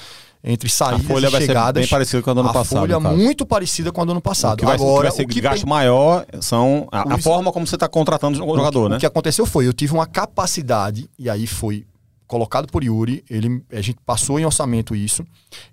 entre 0.43 0.69
A 0.69 0.71
saídas 0.71 1.07
folha 1.07 1.27
e 1.27 1.31
vai 1.31 1.41
ser 1.41 1.47
chegadas. 1.49 1.81
bem 1.83 1.89
parecida 1.91 2.23
com 2.23 2.31
a 2.31 2.35
do 2.35 2.41
ano 2.41 2.49
a 2.51 2.53
passado. 2.53 2.79
folha 2.81 2.95
no 2.97 3.03
caso. 3.03 3.17
muito 3.17 3.45
parecida 3.47 3.91
com 3.93 4.01
a 4.01 4.05
do 4.05 4.11
ano 4.13 4.19
O 4.21 4.23
passado. 4.23 4.59
que 4.59 4.65
vai, 4.65 4.79
ser- 4.79 4.85
o 4.85 4.87
que 4.87 4.91
Agora, 4.93 5.09
vai 5.09 5.17
ser 5.17 5.23
o 5.25 5.29
que 5.29 5.41
gasto 5.41 5.61
tem- 5.63 5.69
maior 5.69 6.25
são 6.41 6.87
a, 6.93 7.15
a 7.15 7.19
forma 7.19 7.53
como 7.53 7.67
você 7.67 7.77
está 7.77 7.89
contratando 7.89 8.43
o 8.43 8.57
jogador, 8.57 8.87
o, 8.87 8.89
né? 8.89 8.97
O 8.97 9.01
que 9.01 9.07
aconteceu 9.07 9.45
foi, 9.47 9.67
eu 9.67 9.73
tive 9.73 9.93
uma 9.93 10.07
capacidade, 10.07 11.11
e 11.19 11.29
aí 11.29 11.47
foi 11.47 11.85
colocado 12.29 12.69
por 12.71 12.85
Yuri, 12.85 13.25
ele, 13.29 13.65
a 13.73 13.81
gente 13.81 13.99
passou 14.05 14.39
em 14.39 14.45
orçamento 14.45 14.95
isso, 14.95 15.27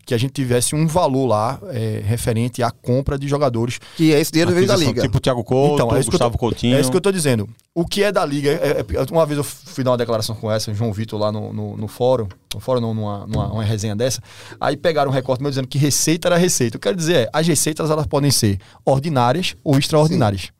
que 0.06 0.14
a 0.14 0.18
gente 0.18 0.32
tivesse 0.32 0.74
um 0.74 0.88
valor 0.88 1.28
lá 1.28 1.60
é, 1.66 2.02
referente 2.04 2.64
à 2.64 2.72
compra 2.72 3.20
de 3.20 3.28
jogadores. 3.28 3.78
Que 3.98 4.14
é 4.14 4.20
esse 4.20 4.32
dinheiro 4.32 4.52
veio 4.54 4.66
da 4.66 4.76
liga. 4.78 5.02
Tipo 5.02 5.18
o 5.18 5.20
Thiago 5.20 5.44
Couto, 5.44 5.76
Então, 5.76 5.96
é 5.96 6.02
Gustavo 6.02 6.32
tô, 6.32 6.38
Coutinho. 6.40 6.76
é 6.78 6.80
isso 6.80 6.90
que 6.90 6.98
eu 6.98 7.02
tô 7.02 7.12
dizendo. 7.12 7.48
O 7.76 7.86
que 7.86 8.02
é 8.02 8.12
da 8.12 8.26
liga? 8.26 8.50
é- 8.52 8.80
é- 8.80 9.12
uma 9.12 9.26
vez 9.26 9.38
eu 9.38 9.44
fui 9.44 9.84
dar 9.84 9.92
uma 9.92 9.98
declaração 9.98 10.34
com 10.36 10.50
essa, 10.50 10.74
João 10.74 10.94
Vitor, 10.94 11.20
lá 11.20 11.30
no, 11.32 11.52
no, 11.52 11.76
no 11.76 11.88
fórum, 11.90 12.28
no 12.54 12.60
fórum 12.62 12.80
não, 12.80 12.94
numa, 12.94 13.28
numa 13.28 13.52
uma 13.52 13.64
resenha 13.64 13.96
dessa, 13.96 14.24
aí 14.60 14.78
pegaram 14.78 15.12
um 15.12 15.14
recorte 15.14 15.42
meu 15.42 15.52
dizendo 15.52 15.68
que 15.68 15.78
receita 15.78 16.30
era 16.30 16.38
receita. 16.38 16.78
Eu 16.78 16.80
quero 16.82 16.96
dizer 16.96 17.16
é, 17.16 17.30
as 17.34 17.46
receitas 17.46 17.92
elas 17.92 18.08
podem 18.08 18.32
ser 18.32 18.60
ordinárias 18.86 19.58
ou 19.62 19.78
extraordinárias. 19.78 20.52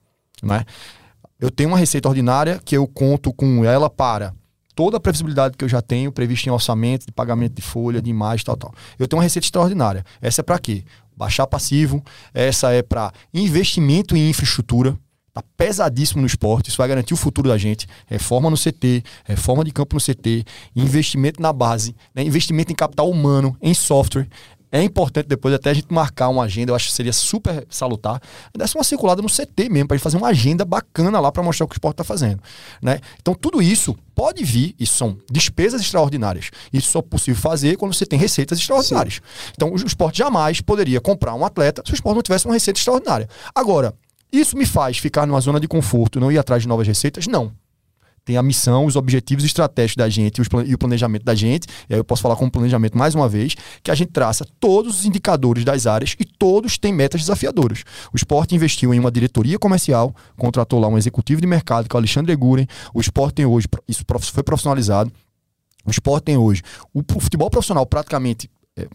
Né? 0.44 0.66
Eu 1.40 1.50
tenho 1.50 1.70
uma 1.70 1.78
receita 1.78 2.10
ordinária 2.10 2.60
que 2.66 2.76
eu 2.76 2.86
conto 2.86 3.32
com 3.32 3.64
ela 3.64 3.90
para 3.90 4.34
toda 4.76 4.98
a 4.98 5.00
previsibilidade 5.00 5.58
que 5.58 5.64
eu 5.64 5.70
já 5.70 5.82
tenho 5.82 6.12
prevista 6.12 6.50
em 6.50 6.52
orçamento, 6.52 7.06
de 7.06 7.12
pagamento 7.12 7.54
de 7.54 7.62
folha, 7.62 8.02
de 8.02 8.10
imagem, 8.10 8.46
tal, 8.46 8.58
tal. 8.58 8.74
Eu 9.00 9.08
tenho 9.08 9.18
uma 9.18 9.24
receita 9.24 9.46
extraordinária. 9.46 10.06
Essa 10.22 10.42
é 10.42 10.44
para 10.44 10.60
quê? 10.60 10.84
Baixar 11.16 11.48
passivo, 11.48 12.04
essa 12.34 12.72
é 12.74 12.84
para 12.84 13.12
investimento 13.34 14.16
em 14.18 14.30
infraestrutura. 14.30 14.98
Tá 15.34 15.44
pesadíssimo 15.58 16.22
no 16.22 16.28
esporte, 16.28 16.70
isso 16.70 16.78
vai 16.78 16.88
garantir 16.88 17.14
o 17.14 17.18
futuro 17.18 17.50
da 17.50 17.58
gente. 17.58 17.88
Reforma 18.06 18.50
no 18.50 18.56
CT, 18.56 19.04
reforma 19.26 19.66
de 19.66 19.72
campo 19.72 19.96
no 19.96 20.02
CT, 20.02 20.46
investimento 20.74 21.42
na 21.42 21.52
base, 21.52 21.94
né? 22.14 22.24
investimento 22.24 22.72
em 22.72 22.76
capital 22.76 23.10
humano, 23.10 23.56
em 23.62 23.74
software. 23.74 24.30
É 24.76 24.84
importante 24.84 25.28
depois 25.28 25.54
até 25.54 25.70
a 25.70 25.74
gente 25.74 25.88
marcar 25.90 26.28
uma 26.28 26.44
agenda, 26.44 26.70
eu 26.70 26.76
acho 26.76 26.90
que 26.90 26.94
seria 26.94 27.14
super 27.14 27.66
salutar. 27.70 28.22
Desse 28.54 28.76
uma 28.76 28.84
circulada 28.84 29.22
no 29.22 29.30
CT 29.30 29.70
mesmo, 29.70 29.88
para 29.88 29.96
gente 29.96 30.04
fazer 30.04 30.18
uma 30.18 30.28
agenda 30.28 30.66
bacana 30.66 31.18
lá 31.22 31.32
para 31.32 31.42
mostrar 31.42 31.64
o 31.64 31.70
que 31.70 31.76
o 31.76 31.78
esporte 31.78 31.94
está 31.94 32.04
fazendo. 32.04 32.44
Né? 32.82 33.00
Então, 33.22 33.34
tudo 33.34 33.62
isso 33.62 33.96
pode 34.14 34.44
vir, 34.44 34.76
isso 34.78 34.98
são 34.98 35.18
despesas 35.32 35.80
extraordinárias. 35.80 36.52
Isso 36.74 36.92
só 36.92 37.00
é 37.00 37.02
possível 37.02 37.42
fazer 37.42 37.78
quando 37.78 37.94
você 37.94 38.06
tem 38.06 38.20
receitas 38.20 38.60
extraordinárias. 38.60 39.22
Então, 39.54 39.72
o 39.72 39.78
esporte 39.78 40.18
jamais 40.18 40.60
poderia 40.60 41.00
comprar 41.00 41.36
um 41.36 41.46
atleta 41.46 41.82
se 41.86 41.94
o 41.94 41.96
esporte 41.96 42.16
não 42.16 42.22
tivesse 42.22 42.46
uma 42.46 42.54
receita 42.54 42.78
extraordinária. 42.78 43.30
Agora, 43.56 43.94
isso 44.30 44.58
me 44.58 44.66
faz 44.66 44.98
ficar 44.98 45.26
numa 45.26 45.40
zona 45.40 45.58
de 45.58 45.70
conforto 45.70 46.20
e 46.20 46.22
não 46.22 46.30
ir 46.30 46.38
atrás 46.38 46.64
de 46.64 46.68
novas 46.68 46.86
receitas? 46.86 47.28
Não 47.28 47.54
tem 48.26 48.38
a 48.38 48.44
missão, 48.44 48.86
os 48.86 48.96
objetivos 48.96 49.46
estratégicos 49.46 49.98
da 49.98 50.10
gente 50.10 50.42
e 50.66 50.74
o 50.74 50.78
planejamento 50.78 51.24
da 51.24 51.36
gente. 51.36 51.68
E 51.88 51.94
aí 51.94 52.00
eu 52.00 52.04
posso 52.04 52.24
falar 52.24 52.36
com 52.36 52.46
o 52.46 52.52
planejamento 52.52 52.98
mais 52.98 53.14
uma 53.14 53.30
vez, 53.30 53.56
que 53.84 53.92
a 53.92 53.96
gente 53.96 54.12
traça 54.12 54.46
todos 54.60 55.00
os 55.00 55.06
indicadores 55.06 55.64
das 55.64 55.86
áreas 55.86 56.16
e 56.20 56.26
todos 56.26 56.78
têm 56.78 56.92
metas 56.92 57.22
desafiadoras. 57.22 57.84
O 58.12 58.16
esporte 58.16 58.56
investiu 58.56 58.94
em 58.94 59.00
uma 59.00 59.12
diretoria 59.12 59.60
comercial, 59.60 60.14
contratou 60.36 60.80
lá 60.80 60.88
um 60.88 60.98
executivo 60.98 61.40
de 61.40 61.48
mercado, 61.48 61.88
que 61.88 61.96
é 61.96 61.98
o 61.98 62.00
Alexandre 62.00 62.36
Guren. 62.36 62.66
O 62.94 63.00
esporte 63.00 63.36
tem 63.36 63.46
hoje, 63.46 63.68
isso 63.88 64.04
foi 64.34 64.44
profissionalizado. 64.44 65.12
O 65.86 65.92
esporte 65.92 66.24
tem 66.24 66.36
hoje. 66.36 66.64
O 66.92 67.04
futebol 67.20 67.50
profissional 67.50 67.86
praticamente 67.86 68.50
é, 68.76 68.88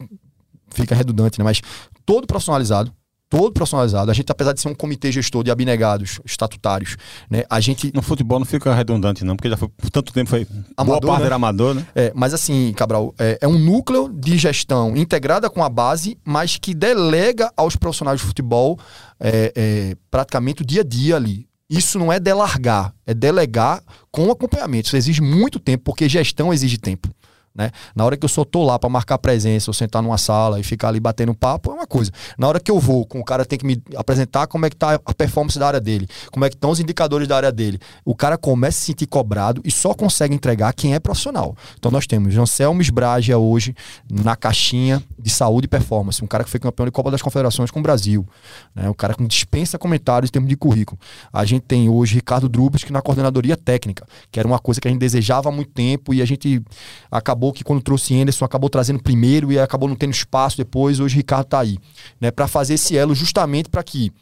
fica 0.71 0.95
redundante, 0.95 1.38
né? 1.38 1.45
Mas 1.45 1.62
todo 2.05 2.27
profissionalizado. 2.27 2.93
Todo 3.31 3.53
profissionalizado. 3.53 4.11
A 4.11 4.14
gente, 4.14 4.31
apesar 4.31 4.53
de 4.53 4.61
ser 4.61 4.69
um 4.69 4.75
comitê 4.75 5.12
gestor 5.12 5.45
de 5.45 5.53
abnegados 5.53 6.19
estatutários, 6.25 6.97
né? 7.31 7.45
A 7.49 7.61
gente 7.61 7.93
No 7.95 8.03
futebol 8.03 8.40
não 8.40 8.45
fica 8.45 8.75
redundante, 8.75 9.25
não, 9.25 9.37
porque 9.37 9.49
já 9.49 9.57
foi 9.57 9.69
por 9.69 9.88
tanto 9.88 10.12
tempo 10.12 10.29
foi. 10.29 10.45
boa 10.45 10.64
Amador, 10.77 11.01
parte 11.09 11.21
né? 11.21 11.27
era 11.27 11.37
amador, 11.37 11.75
né? 11.75 11.87
É, 11.95 12.12
mas 12.12 12.35
assim, 12.35 12.73
Cabral, 12.77 13.14
é, 13.16 13.38
é 13.40 13.47
um 13.47 13.57
núcleo 13.57 14.09
de 14.12 14.37
gestão 14.37 14.97
integrada 14.97 15.49
com 15.49 15.62
a 15.62 15.69
base, 15.69 16.19
mas 16.25 16.57
que 16.57 16.75
delega 16.75 17.53
aos 17.57 17.77
profissionais 17.77 18.21
de 18.21 18.27
futebol 18.27 18.77
é, 19.21 19.53
é, 19.55 19.97
praticamente 20.11 20.62
o 20.62 20.66
dia 20.66 20.81
a 20.81 20.85
dia 20.85 21.14
ali. 21.14 21.49
Isso 21.71 22.01
não 22.01 22.12
é 22.12 22.19
delargar, 22.19 22.93
é 23.07 23.14
delegar 23.14 23.81
com 24.11 24.29
acompanhamento. 24.29 24.88
Isso 24.88 24.97
exige 24.97 25.23
muito 25.23 25.61
tempo, 25.61 25.85
porque 25.85 26.09
gestão 26.09 26.53
exige 26.53 26.77
tempo. 26.77 27.09
Né? 27.55 27.73
Na 27.97 28.05
hora 28.05 28.17
que 28.17 28.25
eu 28.25 28.29
só 28.29 28.45
tô 28.45 28.63
lá 28.63 28.79
para 28.79 28.89
marcar 28.89 29.19
presença, 29.19 29.71
ou 29.71 29.75
sentar 29.75 30.01
numa 30.03 30.17
sala 30.17 30.61
e 30.61 30.63
ficar 30.63 30.89
ali 30.89 31.01
batendo 31.01 31.35
papo, 31.35 31.73
é 31.73 31.75
uma 31.75 31.87
coisa. 31.87 32.13
Na 32.39 32.47
hora 32.47 32.61
que 32.61 32.71
eu 32.71 32.79
vou, 32.79 33.05
com 33.05 33.19
o 33.19 33.25
cara 33.25 33.45
tem 33.45 33.59
que 33.59 33.67
me 33.67 33.83
apresentar 33.97 34.47
como 34.47 34.67
é 34.67 34.71
que 34.71 34.77
tá 34.77 35.01
a 35.05 35.15
performance 35.15 35.59
da 35.59 35.67
área 35.67 35.81
dele, 35.81 36.09
como 36.31 36.45
é 36.45 36.49
que 36.49 36.55
estão 36.55 36.71
os 36.71 36.79
indicadores 36.79 37.27
da 37.27 37.37
área 37.37 37.51
dele. 37.51 37.81
O 38.05 38.15
cara 38.15 38.39
começa 38.39 38.79
a 38.79 38.81
se 38.81 38.87
sentir 38.87 39.07
cobrado 39.07 39.61
e 39.65 39.71
só 39.71 39.95
consegue 39.95 40.33
entregar 40.33 40.73
quem 40.73 40.95
é 40.95 41.01
profissional. 41.01 41.57
Então 41.77 41.91
nós 41.91 42.07
temos 42.07 42.33
Janselmo 42.33 42.81
Sbragia 42.83 43.37
hoje 43.37 43.75
na 44.09 44.37
caixinha 44.37 45.03
de 45.19 45.31
saúde 45.31 45.65
e 45.65 45.69
performance, 45.69 46.23
um 46.25 46.29
cara 46.29 46.45
que 46.45 46.51
foi 46.51 46.61
campeão 46.61 46.87
de 46.87 46.93
Copa 46.93 47.11
das 47.11 47.21
Confederações 47.21 47.71
com 47.71 47.81
o 47.81 47.83
Brasil, 47.83 48.27
né? 48.75 48.89
um 48.89 48.95
cara 48.95 49.15
que 49.15 49.27
dispensa 49.27 49.77
comentários 49.77 50.29
em 50.29 50.33
termos 50.33 50.49
de 50.49 50.57
currículo. 50.57 50.99
A 51.33 51.45
gente 51.45 51.63
tem 51.63 51.89
hoje 51.89 52.15
Ricardo 52.15 52.49
Drubas 52.49 52.85
que 52.85 52.93
na 52.93 53.03
coordenadoria 53.03 53.57
técnica, 53.57 54.07
que 54.31 54.39
era 54.39 54.47
uma 54.47 54.59
coisa 54.59 54.81
que 54.81 54.87
a 54.87 54.91
gente 54.91 55.01
desejava 55.01 55.49
há 55.49 55.53
muito 55.53 55.73
tempo 55.73 56.15
e 56.15 56.23
a 56.23 56.25
gente 56.25 56.63
acabou 57.11 57.39
que 57.53 57.64
quando 57.64 57.83
trouxe 57.83 58.20
Anderson 58.20 58.44
acabou 58.44 58.68
trazendo 58.68 59.03
primeiro 59.03 59.50
e 59.50 59.59
acabou 59.59 59.88
não 59.88 59.96
tendo 59.96 60.12
espaço 60.12 60.57
depois, 60.57 61.00
hoje 61.00 61.14
o 61.14 61.16
Ricardo 61.16 61.46
tá 61.46 61.61
aí, 61.61 61.79
né, 62.20 62.31
para 62.31 62.46
fazer 62.46 62.74
esse 62.74 62.96
elo 62.96 63.14
justamente 63.14 63.70
para 63.70 63.83
que 63.83 64.12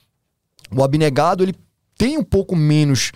o 0.71 0.83
abnegado 0.83 1.43
ele 1.43 1.55
tem 1.99 2.17
um 2.17 2.23
pouco 2.23 2.55
menos 2.55 3.11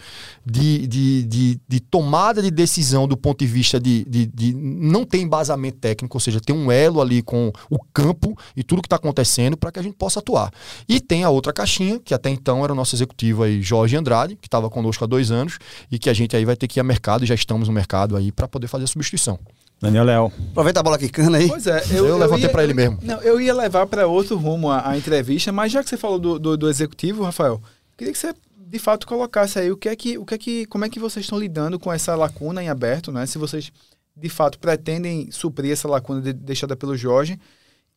de, 0.44 0.88
de, 0.88 1.22
de, 1.22 1.60
de 1.68 1.80
tomada 1.80 2.42
de 2.42 2.50
decisão 2.50 3.06
do 3.06 3.16
ponto 3.16 3.38
de 3.38 3.46
vista 3.46 3.78
de, 3.78 4.04
de, 4.04 4.26
de 4.26 4.52
não 4.52 5.04
ter 5.04 5.18
embasamento 5.18 5.78
técnico, 5.78 6.16
ou 6.16 6.20
seja, 6.20 6.40
tem 6.40 6.54
um 6.54 6.70
elo 6.70 7.00
ali 7.00 7.22
com 7.22 7.52
o 7.70 7.78
campo 7.94 8.36
e 8.56 8.64
tudo 8.64 8.82
que 8.82 8.86
está 8.86 8.96
acontecendo 8.96 9.56
para 9.56 9.70
que 9.70 9.78
a 9.78 9.82
gente 9.82 9.94
possa 9.94 10.18
atuar. 10.18 10.52
E 10.88 11.00
tem 11.00 11.22
a 11.22 11.30
outra 11.30 11.52
caixinha, 11.52 12.00
que 12.00 12.12
até 12.12 12.28
então 12.28 12.64
era 12.64 12.72
o 12.72 12.76
nosso 12.76 12.96
executivo 12.96 13.44
aí, 13.44 13.62
Jorge 13.62 13.96
Andrade, 13.96 14.34
que 14.34 14.48
estava 14.48 14.68
conosco 14.68 15.04
há 15.04 15.06
dois 15.06 15.30
anos 15.30 15.58
e 15.88 15.96
que 15.96 16.10
a 16.10 16.12
gente 16.12 16.34
aí 16.34 16.44
vai 16.44 16.56
ter 16.56 16.66
que 16.66 16.80
ir 16.80 16.82
a 16.82 16.84
mercado, 16.84 17.24
já 17.24 17.36
estamos 17.36 17.68
no 17.68 17.74
mercado 17.74 18.16
aí 18.16 18.32
para 18.32 18.48
poder 18.48 18.66
fazer 18.66 18.84
a 18.84 18.88
substituição. 18.88 19.38
Daniel 19.82 20.04
Leal. 20.04 20.32
Aproveita 20.52 20.80
a 20.80 20.82
bola 20.82 20.96
quicando 20.98 21.36
aí. 21.36 21.48
Pois 21.48 21.66
é, 21.66 21.82
Eu 21.92 22.16
levantei 22.16 22.44
ia- 22.44 22.50
pra 22.50 22.62
ele 22.64 22.72
mesmo. 22.72 22.98
Não, 23.02 23.20
eu 23.20 23.40
ia 23.40 23.52
levar 23.52 23.86
para 23.86 24.06
outro 24.06 24.36
rumo 24.36 24.70
a, 24.70 24.88
a 24.90 24.96
entrevista, 24.96 25.50
mas 25.52 25.72
já 25.72 25.82
que 25.82 25.90
você 25.90 25.96
falou 25.96 26.18
do, 26.18 26.38
do, 26.38 26.56
do 26.56 26.70
executivo, 26.70 27.24
Rafael, 27.24 27.60
queria 27.96 28.12
que 28.12 28.18
você 28.18 28.32
de 28.56 28.78
fato 28.78 29.06
colocasse 29.06 29.58
aí 29.58 29.70
o 29.70 29.76
que 29.76 29.88
é 29.88 29.94
que, 29.96 30.16
o 30.16 30.24
que 30.24 30.34
é 30.34 30.38
que, 30.38 30.66
como 30.66 30.84
é 30.84 30.88
que 30.88 30.98
vocês 30.98 31.26
estão 31.26 31.38
lidando 31.38 31.78
com 31.78 31.92
essa 31.92 32.14
lacuna 32.14 32.62
em 32.62 32.68
aberto, 32.70 33.12
né? 33.12 33.26
Se 33.26 33.36
vocês 33.36 33.70
de 34.16 34.28
fato 34.28 34.58
pretendem 34.58 35.30
suprir 35.30 35.72
essa 35.72 35.88
lacuna 35.88 36.20
de- 36.22 36.32
deixada 36.32 36.76
pelo 36.76 36.96
Jorge 36.96 37.38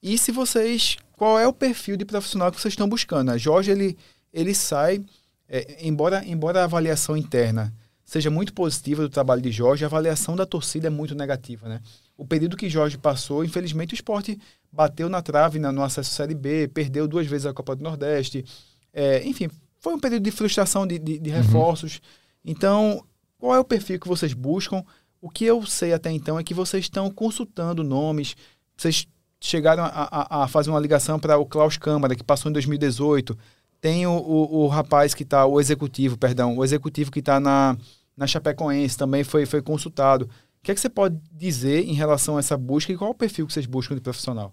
e 0.04 0.18
se 0.18 0.32
vocês, 0.32 0.98
qual 1.14 1.40
é 1.40 1.48
o 1.48 1.54
perfil 1.54 1.96
de 1.96 2.04
profissional 2.06 2.52
que 2.52 2.60
vocês 2.60 2.74
estão 2.74 2.90
buscando? 2.90 3.32
né? 3.32 3.38
Jorge 3.38 3.72
ele 3.72 3.98
ele 4.34 4.54
sai, 4.54 5.02
é, 5.48 5.78
embora 5.88 6.24
embora 6.26 6.60
a 6.62 6.64
avaliação 6.66 7.16
interna 7.16 7.72
seja 8.06 8.30
muito 8.30 8.54
positiva 8.54 9.02
do 9.02 9.10
trabalho 9.10 9.42
de 9.42 9.52
Jorge, 9.52 9.84
a 9.84 9.88
avaliação 9.88 10.36
da 10.36 10.46
torcida 10.46 10.88
é 10.88 10.90
muito 10.90 11.14
negativa, 11.16 11.68
né? 11.68 11.82
O 12.16 12.26
período 12.26 12.56
que 12.56 12.70
Jorge 12.70 12.98
passou, 12.98 13.44
infelizmente 13.44 13.94
o 13.94 13.96
esporte 13.96 14.40
bateu 14.72 15.10
na 15.10 15.22
trave 15.22 15.60
na, 15.60 15.72
no 15.72 15.84
acesso 15.84 16.12
à 16.12 16.14
Série 16.16 16.36
B, 16.36 16.68
perdeu 16.68 17.08
duas 17.08 17.26
vezes 17.28 17.46
a 17.46 17.54
Copa 17.54 17.76
do 17.76 17.84
Nordeste. 17.84 18.46
É, 18.94 19.26
enfim, 19.28 19.50
foi 19.80 19.94
um 19.94 20.00
período 20.00 20.24
de 20.24 20.32
frustração 20.32 20.86
de, 20.88 20.98
de- 21.00 21.20
de 21.20 21.30
reforços. 21.30 22.00
Então, 22.44 23.04
qual 23.38 23.56
é 23.56 23.60
o 23.60 23.66
perfil 23.66 24.00
que 24.00 24.08
vocês 24.08 24.34
buscam? 24.34 24.84
O 25.22 25.30
que 25.30 25.44
eu 25.46 25.66
sei 25.66 25.92
até 25.94 26.12
então 26.12 26.38
é 26.40 26.44
que 26.44 26.54
vocês 26.54 26.86
estão 26.86 27.10
consultando 27.10 27.84
nomes. 27.84 28.36
Vocês 28.78 29.08
chegaram 29.42 29.84
a, 29.84 29.88
a- 29.90 30.44
a 30.44 30.48
fazer 30.48 30.70
uma 30.70 30.80
ligação 30.80 31.20
para 31.20 31.38
o 31.38 31.46
Klaus 31.46 31.78
Câmara, 31.78 32.16
que 32.16 32.24
passou 32.24 32.50
em 32.50 32.54
2018. 32.54 33.38
Tem 33.82 34.06
o, 34.08 34.12
o, 34.12 34.64
o 34.64 34.68
rapaz 34.68 35.14
que 35.14 35.24
está, 35.24 35.46
o 35.46 35.60
executivo, 35.60 36.18
perdão, 36.18 36.58
o 36.58 36.64
executivo 36.64 37.12
que 37.12 37.20
está 37.20 37.40
na, 37.40 37.78
na 38.18 38.26
Chapecoense, 38.26 38.98
também 38.98 39.24
foi, 39.24 39.46
foi 39.46 39.62
consultado. 39.62 40.26
O 40.26 40.30
que 40.64 40.72
é 40.72 40.74
que 40.76 40.82
você 40.82 40.90
pode 40.90 41.18
dizer 41.32 41.88
em 41.88 41.94
relação 41.94 42.38
a 42.38 42.40
essa 42.40 42.58
busca 42.58 42.92
e 42.92 42.98
qual 42.98 43.10
é 43.10 43.12
o 43.12 43.16
perfil 43.16 43.46
que 43.46 43.54
vocês 43.54 43.66
buscam 43.68 43.94
de 43.94 44.02
profissional? 44.02 44.52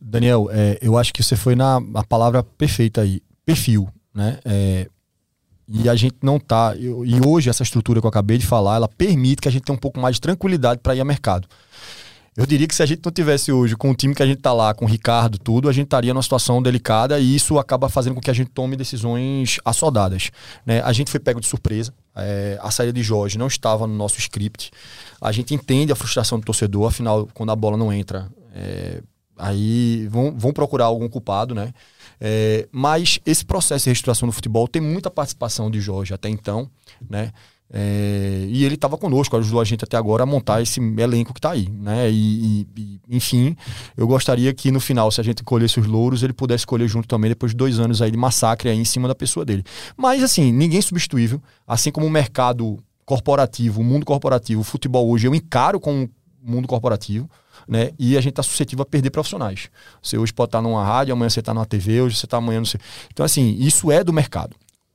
Daniel, 0.00 0.48
é, 0.50 0.78
eu 0.82 0.98
acho 0.98 1.12
que 1.12 1.22
você 1.22 1.36
foi 1.36 1.54
na 1.54 1.80
a 1.94 2.04
palavra 2.04 2.42
perfeita 2.42 3.02
aí. 3.02 3.20
Perfil, 3.44 3.88
né? 4.14 4.38
É, 4.44 4.88
e 5.68 5.88
a 5.88 5.94
gente 5.94 6.16
não 6.22 6.38
tá. 6.38 6.74
eu- 6.76 7.04
e 7.04 7.20
hoje, 7.24 7.48
essa 7.48 7.62
estrutura 7.62 8.00
que 8.00 8.06
eu 8.06 8.08
acabei 8.10 8.36
de 8.38 8.46
falar, 8.46 8.76
ela 8.76 8.88
permite 8.88 9.40
que 9.40 9.48
a 9.48 9.50
gente 9.50 9.62
tenha 9.62 9.74
um 9.76 9.80
pouco 9.80 10.00
mais 10.00 10.16
de 10.16 10.20
tranquilidade 10.20 10.80
para 10.82 10.94
ir 10.94 11.00
ao 11.00 11.06
mercado. 11.06 11.46
Eu 12.34 12.46
diria 12.46 12.66
que 12.66 12.74
se 12.74 12.82
a 12.82 12.86
gente 12.86 13.02
não 13.04 13.12
tivesse 13.12 13.52
hoje 13.52 13.76
com 13.76 13.90
o 13.90 13.94
time 13.94 14.14
que 14.14 14.22
a 14.22 14.26
gente 14.26 14.40
tá 14.40 14.54
lá, 14.54 14.72
com 14.72 14.86
o 14.86 14.88
Ricardo, 14.88 15.38
tudo, 15.38 15.68
a 15.68 15.72
gente 15.72 15.84
estaria 15.84 16.14
numa 16.14 16.22
situação 16.22 16.62
delicada 16.62 17.20
e 17.20 17.36
isso 17.36 17.58
acaba 17.58 17.90
fazendo 17.90 18.14
com 18.14 18.22
que 18.22 18.30
a 18.30 18.34
gente 18.34 18.50
tome 18.50 18.74
decisões 18.74 19.58
assodadas. 19.62 20.30
Né? 20.64 20.80
A 20.80 20.94
gente 20.94 21.10
foi 21.10 21.20
pego 21.20 21.40
de 21.40 21.46
surpresa. 21.46 21.92
é, 22.16 22.58
a 22.62 22.70
saída 22.70 22.92
de 22.92 23.02
Jorge 23.02 23.36
não 23.36 23.46
estava 23.48 23.86
no 23.86 23.94
nosso 23.94 24.18
script. 24.18 24.70
A 25.20 25.30
gente 25.30 25.54
entende 25.54 25.92
a 25.92 25.94
frustração 25.94 26.38
do 26.38 26.44
torcedor, 26.44 26.88
afinal, 26.88 27.28
quando 27.34 27.52
a 27.52 27.56
bola 27.56 27.76
não 27.76 27.92
entra, 27.92 28.30
é, 28.54 29.02
aí 29.36 30.08
vão, 30.08 30.34
vão 30.34 30.54
procurar 30.54 30.86
algum 30.86 31.08
culpado, 31.10 31.54
né? 31.54 31.74
É, 32.18 32.66
mas 32.72 33.18
esse 33.26 33.44
processo 33.44 33.84
de 33.84 33.90
reestruturação 33.90 34.28
do 34.28 34.32
futebol 34.32 34.66
tem 34.66 34.80
muita 34.80 35.10
participação 35.10 35.70
de 35.70 35.80
Jorge 35.80 36.14
até 36.14 36.30
então, 36.30 36.70
né? 37.10 37.30
É, 37.74 38.44
e 38.48 38.64
ele 38.64 38.74
estava 38.74 38.98
conosco, 38.98 39.34
ajudou 39.36 39.58
a 39.58 39.64
gente 39.64 39.82
até 39.82 39.96
agora 39.96 40.24
a 40.24 40.26
montar 40.26 40.60
esse 40.60 40.78
elenco 40.78 41.32
que 41.32 41.38
está 41.38 41.52
aí, 41.52 41.70
né? 41.70 42.10
E, 42.10 42.66
e- 42.76 43.00
enfim, 43.08 43.56
eu 43.96 44.06
gostaria 44.06 44.52
que 44.52 44.70
no 44.70 44.78
final, 44.78 45.10
se 45.10 45.20
a 45.22 45.24
gente 45.24 45.42
colhesse 45.42 45.80
os 45.80 45.86
louros, 45.86 46.22
ele 46.22 46.34
pudesse 46.34 46.66
colher 46.66 46.86
junto 46.86 47.08
também 47.08 47.30
depois 47.30 47.52
de 47.52 47.56
dois 47.56 47.78
anos 47.80 48.02
aí 48.02 48.10
de 48.10 48.16
massacre 48.18 48.68
aí 48.68 48.76
em 48.78 48.84
cima 48.84 49.08
da 49.08 49.14
pessoa 49.14 49.44
dele. 49.44 49.64
Mas 49.96 50.22
assim, 50.22 50.52
ninguém 50.52 50.78
é 50.78 50.82
substituível, 50.82 51.40
assim 51.66 51.90
como 51.90 52.06
o 52.06 52.10
mercado 52.10 52.78
corporativo, 53.06 53.80
o 53.80 53.84
mundo 53.84 54.04
corporativo, 54.04 54.60
o 54.60 54.64
futebol 54.64 55.08
hoje 55.08 55.26
eu 55.26 55.34
encaro 55.34 55.80
como 55.80 56.10
mundo 56.42 56.68
corporativo, 56.68 57.28
né? 57.66 57.90
E 57.98 58.16
a 58.18 58.20
gente 58.20 58.32
está 58.32 58.42
suscetível 58.42 58.82
a 58.82 58.86
perder 58.86 59.10
profissionais. 59.10 59.70
Você 60.02 60.18
hoje 60.18 60.32
pode 60.32 60.48
estar 60.48 60.60
numa 60.60 60.84
rádio, 60.84 61.12
amanhã 61.14 61.30
você 61.30 61.40
está 61.40 61.54
numa 61.54 61.64
TV, 61.64 62.02
hoje 62.02 62.16
você 62.16 62.26
está 62.26 62.36
amanhã 62.36 62.58
não 62.58 62.66
sei. 62.66 62.80
Então 63.12 63.24
assim, 63.24 63.56
isso 63.58 63.90
é 63.90 64.04
do 64.04 64.12
mercado. 64.12 64.54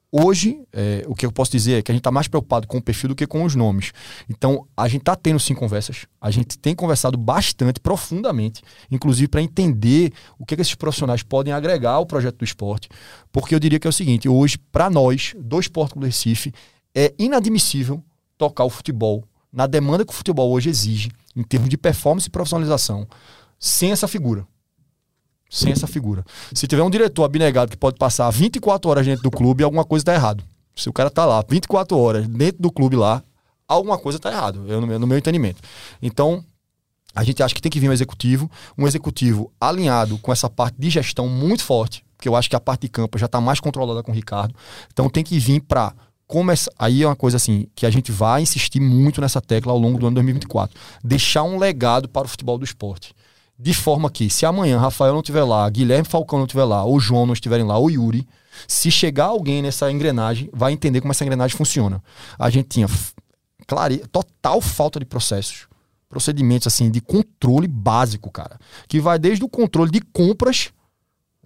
Hoje, 0.10 0.62
é, 0.72 1.04
o 1.06 1.14
que 1.14 1.26
eu 1.26 1.32
posso 1.34 1.52
dizer 1.52 1.74
é 1.74 1.82
que 1.82 1.92
a 1.92 1.94
gente 1.94 2.00
está 2.00 2.12
mais 2.12 2.30
preocupado 2.30 2.66
com 2.66 2.78
o 2.78 2.82
perfil 2.82 3.10
do 3.10 3.16
que 3.16 3.28
com 3.28 3.44
os 3.44 3.56
nomes. 3.56 3.92
Então, 4.30 4.66
a 4.76 4.88
gente 4.88 5.02
está 5.02 5.18
tendo 5.18 5.38
sim 5.38 5.54
conversas, 5.54 6.06
a 6.22 6.32
gente 6.32 6.58
tem 6.58 6.74
conversado 6.74 7.18
bastante, 7.18 7.82
profundamente, 7.82 8.62
inclusive 8.90 9.28
para 9.28 9.42
entender 9.42 10.14
o 10.40 10.46
que, 10.46 10.56
que 10.56 10.62
esses 10.62 10.76
profissionais 10.76 11.24
podem 11.24 11.52
agregar 11.52 11.92
ao 11.92 12.06
projeto 12.06 12.38
do 12.38 12.46
esporte. 12.46 12.88
Porque 13.34 13.54
eu 13.54 13.60
diria 13.60 13.80
que 13.80 13.88
é 13.88 13.90
o 13.90 13.94
seguinte: 13.94 14.30
hoje, 14.30 14.58
para 14.72 14.90
nós, 14.90 15.36
do 15.38 15.60
Esporte 15.60 16.00
do 16.00 16.06
Recife, 16.06 16.54
é 16.96 17.14
inadmissível 17.20 18.02
tocar 18.38 18.64
o 18.64 18.70
futebol 18.70 19.26
na 19.52 19.68
demanda 19.68 20.06
que 20.06 20.14
o 20.14 20.16
futebol 20.16 20.50
hoje 20.52 20.70
exige, 20.70 21.12
em 21.36 21.44
termos 21.44 21.70
de 21.70 21.78
performance 21.78 22.28
e 22.28 22.32
profissionalização, 22.32 23.06
sem 23.60 23.92
essa 23.92 24.08
figura 24.08 24.48
sem 25.50 25.72
essa 25.72 25.88
figura. 25.88 26.26
Se 26.54 26.68
tiver 26.68 26.84
um 26.84 26.90
diretor 26.90 27.24
abnegado 27.24 27.72
que 27.72 27.78
pode 27.78 27.98
passar 27.98 28.30
24 28.30 28.90
horas 28.90 29.06
dentro 29.06 29.24
do 29.24 29.32
clube, 29.32 29.64
alguma 29.64 29.86
coisa 29.86 30.02
está 30.02 30.14
errado. 30.14 30.44
Se 30.76 30.90
o 30.90 30.94
cara 30.94 31.10
tá 31.10 31.26
lá 31.26 31.44
24 31.48 31.98
horas 31.98 32.28
dentro 32.28 32.62
do 32.62 32.72
clube 32.72 32.96
lá, 32.96 33.24
alguma 33.68 33.98
coisa 33.98 34.18
está 34.18 34.32
errado, 34.32 34.66
eu, 34.68 34.80
no, 34.80 34.88
meu, 34.88 35.00
no 35.00 35.08
meu 35.08 35.18
entendimento. 35.18 35.62
Então, 36.02 36.44
a 37.16 37.24
gente 37.24 37.42
acha 37.42 37.56
que 37.56 37.62
tem 37.62 37.72
que 37.72 37.80
vir 37.80 37.90
um 37.90 37.94
executivo, 37.94 38.50
um 38.78 38.88
executivo 38.88 39.52
alinhado 39.60 40.18
com 40.20 40.32
essa 40.32 40.50
parte 40.50 40.76
de 40.78 40.90
gestão 40.90 41.28
muito 41.28 41.64
forte, 41.64 42.06
porque 42.16 42.30
eu 42.30 42.36
acho 42.36 42.50
que 42.50 42.56
a 42.56 42.60
parte 42.60 42.82
de 42.82 42.90
campo 42.90 43.18
já 43.18 43.26
está 43.26 43.42
mais 43.42 43.60
controlada 43.60 44.04
com 44.04 44.12
o 44.12 44.16
Ricardo. 44.16 44.54
Então 44.92 45.10
tem 45.10 45.24
que 45.24 45.40
vir 45.40 45.62
para 45.62 45.94
começar. 46.28 46.72
Aí 46.78 47.02
é 47.02 47.08
uma 47.08 47.16
coisa 47.16 47.38
assim 47.38 47.68
que 47.76 47.86
a 47.86 47.90
gente 47.90 48.12
vai 48.12 48.42
insistir 48.42 48.80
muito 48.80 49.22
nessa 49.22 49.42
tecla 49.42 49.72
ao 49.72 49.80
longo 49.80 49.98
do 49.98 50.08
ano 50.08 50.16
2024. 50.16 50.80
Deixar 51.04 51.44
um 51.44 51.58
legado 51.58 52.08
para 52.08 52.26
o 52.26 52.30
futebol 52.30 52.58
do 52.58 52.66
esporte. 52.66 53.16
De 53.60 53.74
forma 53.74 54.10
que, 54.12 54.30
se 54.30 54.46
amanhã 54.46 54.78
Rafael 54.78 55.14
não 55.14 55.22
estiver 55.22 55.44
lá, 55.44 55.68
Guilherme 55.70 56.08
Falcão 56.08 56.38
não 56.38 56.46
estiver 56.46 56.64
lá, 56.64 56.84
ou 56.84 57.00
João 57.00 57.26
não 57.26 57.34
estiverem 57.34 57.66
lá, 57.66 57.78
ou 57.78 57.90
Yuri, 57.90 58.28
se 58.68 58.92
chegar 58.92 59.26
alguém 59.26 59.62
nessa 59.62 59.92
engrenagem, 59.92 60.50
vai 60.54 60.74
entender 60.74 61.02
como 61.02 61.12
essa 61.12 61.24
engrenagem 61.24 61.58
funciona. 61.58 62.04
A 62.38 62.50
gente 62.50 62.70
tinha 62.70 62.88
clare... 63.66 63.98
total 64.12 64.62
falta 64.62 65.00
de 65.00 65.06
processos, 65.06 65.68
procedimentos 66.08 66.68
assim 66.68 66.92
de 66.92 67.02
controle 67.02 67.68
básico, 67.68 68.32
cara, 68.32 68.60
que 68.88 69.00
vai 69.00 69.18
desde 69.18 69.44
o 69.44 69.50
controle 69.50 69.90
de 69.90 70.02
compras 70.02 70.72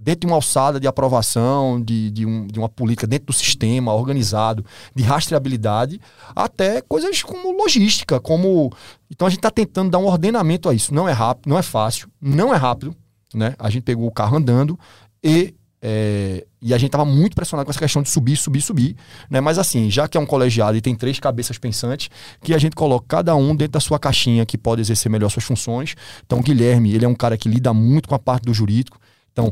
dentro 0.01 0.21
de 0.21 0.27
uma 0.27 0.35
alçada 0.35 0.79
de 0.79 0.87
aprovação, 0.87 1.79
de, 1.79 2.09
de, 2.09 2.25
um- 2.25 2.47
de 2.47 2.57
uma 2.57 2.67
política 2.67 3.05
dentro 3.05 3.27
do 3.27 3.33
sistema 3.33 3.93
organizado, 3.93 4.65
de 4.95 5.03
rastreabilidade, 5.03 6.01
até 6.35 6.81
coisas 6.81 7.21
como 7.21 7.51
logística, 7.51 8.19
como. 8.19 8.71
Então 9.09 9.27
a 9.27 9.29
gente 9.29 9.39
está 9.39 9.51
tentando 9.51 9.91
dar 9.91 9.99
um 9.99 10.05
ordenamento 10.07 10.67
a 10.67 10.73
isso. 10.73 10.93
Não 10.93 11.07
é 11.07 11.11
rápido, 11.11 11.49
não 11.49 11.57
é 11.57 11.61
fácil, 11.61 12.09
não 12.19 12.53
é 12.53 12.57
rápido. 12.57 12.95
Né? 13.33 13.53
A 13.59 13.69
gente 13.69 13.83
pegou 13.83 14.07
o 14.07 14.11
carro 14.11 14.37
andando 14.37 14.77
e. 15.23 15.53
é, 15.81 16.45
e 16.63 16.75
a 16.75 16.77
gente 16.77 16.89
estava 16.89 17.05
muito 17.05 17.35
pressionado 17.35 17.65
com 17.65 17.71
essa 17.71 17.79
questão 17.79 18.03
de 18.03 18.09
subir, 18.09 18.37
subir, 18.37 18.61
subir. 18.61 18.95
Né? 19.31 19.41
Mas 19.41 19.57
assim, 19.57 19.89
já 19.89 20.07
que 20.07 20.15
é 20.15 20.21
um 20.21 20.27
colegiado 20.27 20.77
e 20.77 20.81
tem 20.81 20.95
três 20.95 21.19
cabeças 21.19 21.57
pensantes, 21.57 22.07
que 22.43 22.53
a 22.53 22.57
gente 22.59 22.75
coloca 22.75 23.05
cada 23.07 23.35
um 23.35 23.55
dentro 23.55 23.71
da 23.73 23.79
sua 23.79 23.97
caixinha 23.97 24.45
que 24.45 24.59
pode 24.59 24.79
exercer 24.81 25.11
melhor 25.11 25.29
suas 25.29 25.43
funções. 25.43 25.95
Então, 26.23 26.37
o 26.37 26.43
Guilherme, 26.43 26.93
ele 26.93 27.03
é 27.03 27.07
um 27.07 27.15
cara 27.15 27.35
que 27.35 27.49
lida 27.49 27.73
muito 27.73 28.07
com 28.07 28.13
a 28.13 28.19
parte 28.19 28.43
do 28.43 28.53
jurídico. 28.53 28.99
Então, 29.31 29.51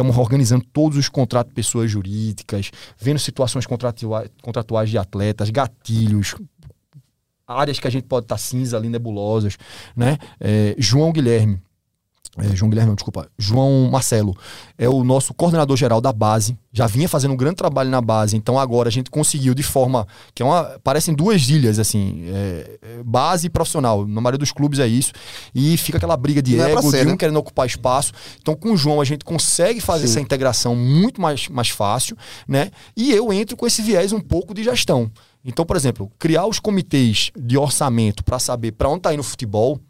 Estamos 0.00 0.16
organizando 0.16 0.64
todos 0.72 0.96
os 0.96 1.10
contratos 1.10 1.50
de 1.50 1.54
pessoas 1.54 1.90
jurídicas, 1.90 2.70
vendo 2.98 3.18
situações 3.18 3.66
contratua- 3.66 4.30
contratuais 4.40 4.88
de 4.88 4.96
atletas, 4.96 5.50
gatilhos, 5.50 6.34
áreas 7.46 7.78
que 7.78 7.86
a 7.86 7.90
gente 7.90 8.04
pode 8.04 8.24
estar 8.24 8.38
cinza 8.38 8.78
ali, 8.78 8.88
nebulosas, 8.88 9.58
né? 9.94 10.16
É, 10.40 10.74
João 10.78 11.12
Guilherme, 11.12 11.60
é, 12.38 12.54
João 12.54 12.70
Guilherme, 12.70 12.90
não, 12.90 12.94
desculpa, 12.94 13.28
João 13.36 13.90
Marcelo 13.90 14.36
é 14.78 14.88
o 14.88 15.02
nosso 15.02 15.34
coordenador 15.34 15.76
geral 15.76 16.00
da 16.00 16.12
base, 16.12 16.56
já 16.72 16.86
vinha 16.86 17.08
fazendo 17.08 17.32
um 17.32 17.36
grande 17.36 17.56
trabalho 17.56 17.90
na 17.90 18.00
base, 18.00 18.36
então 18.36 18.56
agora 18.56 18.88
a 18.88 18.92
gente 18.92 19.10
conseguiu 19.10 19.52
de 19.52 19.64
forma 19.64 20.06
que 20.32 20.40
é 20.40 20.46
uma, 20.46 20.78
parecem 20.84 21.12
duas 21.12 21.48
ilhas 21.48 21.80
assim, 21.80 22.22
é, 22.28 22.78
é, 22.80 23.02
base 23.02 23.48
e 23.48 23.50
profissional, 23.50 24.06
na 24.06 24.20
maioria 24.20 24.38
dos 24.38 24.52
clubes 24.52 24.78
é 24.78 24.86
isso, 24.86 25.12
e 25.52 25.76
fica 25.76 25.98
aquela 25.98 26.16
briga 26.16 26.40
de 26.40 26.54
Não 26.54 26.64
é 26.64 26.72
ego, 26.72 26.88
ser, 26.88 27.00
de 27.00 27.08
um 27.08 27.12
né? 27.12 27.16
querendo 27.16 27.38
ocupar 27.38 27.66
espaço, 27.66 28.12
então 28.40 28.54
com 28.54 28.72
o 28.72 28.76
João 28.76 29.00
a 29.00 29.04
gente 29.04 29.24
consegue 29.24 29.80
fazer 29.80 30.06
Sim. 30.06 30.12
essa 30.12 30.20
integração 30.20 30.76
muito 30.76 31.20
mais, 31.20 31.48
mais 31.48 31.68
fácil, 31.68 32.16
né? 32.46 32.70
E 32.96 33.10
eu 33.10 33.32
entro 33.32 33.56
com 33.56 33.66
esse 33.66 33.82
viés 33.82 34.12
um 34.12 34.20
pouco 34.20 34.54
de 34.54 34.62
gestão. 34.62 35.10
Então, 35.44 35.64
por 35.64 35.74
exemplo, 35.74 36.10
criar 36.18 36.46
os 36.46 36.60
comitês 36.60 37.30
de 37.36 37.56
orçamento 37.56 38.22
para 38.22 38.38
saber 38.38 38.72
para 38.72 38.88
onde 38.88 38.98
está 38.98 39.12
indo 39.12 39.20
o 39.20 39.24
futebol, 39.24 39.80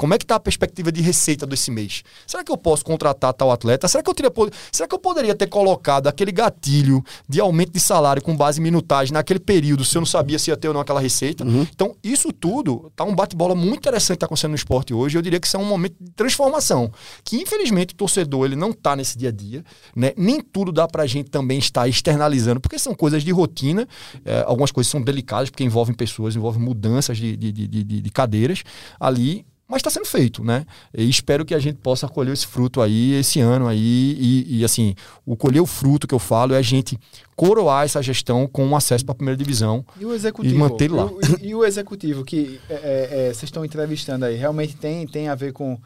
como 0.00 0.14
é 0.14 0.18
que 0.18 0.24
está 0.24 0.36
a 0.36 0.40
perspectiva 0.40 0.90
de 0.90 1.02
receita 1.02 1.46
desse 1.46 1.70
mês? 1.70 2.02
Será 2.26 2.42
que 2.42 2.50
eu 2.50 2.56
posso 2.56 2.82
contratar 2.82 3.34
tal 3.34 3.50
atleta? 3.52 3.86
Será 3.86 4.02
que 4.02 4.08
eu 4.08 4.14
teria, 4.14 4.32
será 4.72 4.88
que 4.88 4.94
eu 4.94 4.98
poderia 4.98 5.34
ter 5.34 5.46
colocado 5.46 6.06
aquele 6.06 6.32
gatilho 6.32 7.04
de 7.28 7.38
aumento 7.38 7.72
de 7.72 7.80
salário 7.80 8.22
com 8.22 8.34
base 8.34 8.60
em 8.60 8.62
minutagem 8.62 9.12
naquele 9.12 9.38
período, 9.40 9.84
se 9.84 9.94
eu 9.98 10.00
não 10.00 10.06
sabia 10.06 10.38
se 10.38 10.50
ia 10.50 10.56
ter 10.56 10.68
ou 10.68 10.72
não 10.74 10.80
aquela 10.80 11.00
receita? 11.00 11.44
Então, 11.44 11.94
isso 12.02 12.32
tudo 12.32 12.90
tá 12.96 13.04
um 13.04 13.14
bate-bola 13.14 13.54
muito 13.54 13.76
interessante 13.76 14.16
que 14.16 14.20
tá 14.20 14.26
acontecendo 14.26 14.52
no 14.52 14.56
esporte 14.56 14.94
hoje. 14.94 15.18
Eu 15.18 15.22
diria 15.22 15.38
que 15.38 15.46
isso 15.46 15.58
é 15.58 15.60
um 15.60 15.66
momento 15.66 15.96
de 16.00 16.10
transformação, 16.12 16.90
que 17.22 17.36
infelizmente 17.36 17.92
o 17.92 17.96
torcedor 17.98 18.46
ele 18.46 18.56
não 18.56 18.72
tá 18.72 18.96
nesse 18.96 19.18
dia 19.18 19.28
a 19.28 19.32
dia, 19.32 19.62
né? 19.94 20.12
Nem 20.16 20.40
tudo 20.40 20.72
dá 20.72 20.88
pra 20.88 21.06
gente 21.06 21.28
também 21.28 21.58
estar 21.58 21.86
externalizando, 21.86 22.58
porque 22.58 22.78
são 22.78 22.94
coisas 22.94 23.22
de 23.22 23.30
rotina, 23.32 23.86
é, 24.24 24.44
algumas 24.46 24.72
coisas 24.72 24.90
são 24.90 25.02
delicadas 25.02 25.50
porque 25.50 25.62
envolvem 25.62 25.94
pessoas, 25.94 26.34
envolvem 26.34 26.62
mudanças 26.62 27.18
de, 27.18 27.36
de, 27.36 27.52
de, 27.52 27.66
de- 27.68 28.00
de 28.00 28.10
cadeiras 28.10 28.62
ali, 28.98 29.44
Mas 29.70 29.78
está 29.78 29.88
sendo 29.88 30.04
feito, 30.04 30.42
né? 30.42 30.66
E 30.92 31.08
espero 31.08 31.44
que 31.44 31.54
a 31.54 31.58
gente 31.60 31.76
possa 31.76 32.08
colher 32.08 32.32
esse 32.32 32.44
fruto 32.44 32.82
aí 32.82 33.12
esse 33.14 33.38
ano 33.38 33.68
aí. 33.68 34.16
E, 34.18 34.58
e, 34.58 34.64
assim, 34.64 34.96
o 35.24 35.36
colher 35.36 35.62
o 35.62 35.66
fruto 35.66 36.08
que 36.08 36.14
eu 36.14 36.18
falo 36.18 36.54
é 36.54 36.56
a 36.56 36.62
gente 36.62 36.98
coroar 37.36 37.84
essa 37.84 38.02
gestão 38.02 38.48
com 38.48 38.66
um 38.66 38.74
acesso 38.74 39.04
para 39.04 39.12
a 39.12 39.14
primeira 39.14 39.38
divisão 39.38 39.84
e, 39.98 40.04
o 40.04 40.12
executivo, 40.12 40.54
e 40.56 40.58
manter 40.58 40.90
lá. 40.90 41.08
E, 41.40 41.50
e, 41.50 41.54
o 41.54 41.64
executivo 41.64 42.24
que 42.24 42.60
é, 42.68 42.74
é, 42.74 43.08
é, 43.10 43.24
vocês 43.28 43.44
estão 43.44 43.64
entrevistando 43.64 44.24
aí, 44.24 44.34
realmente 44.34 44.74
tem, 44.76 45.06
tem 45.06 45.28
a 45.28 45.36
ver 45.36 45.52
com. 45.52 45.80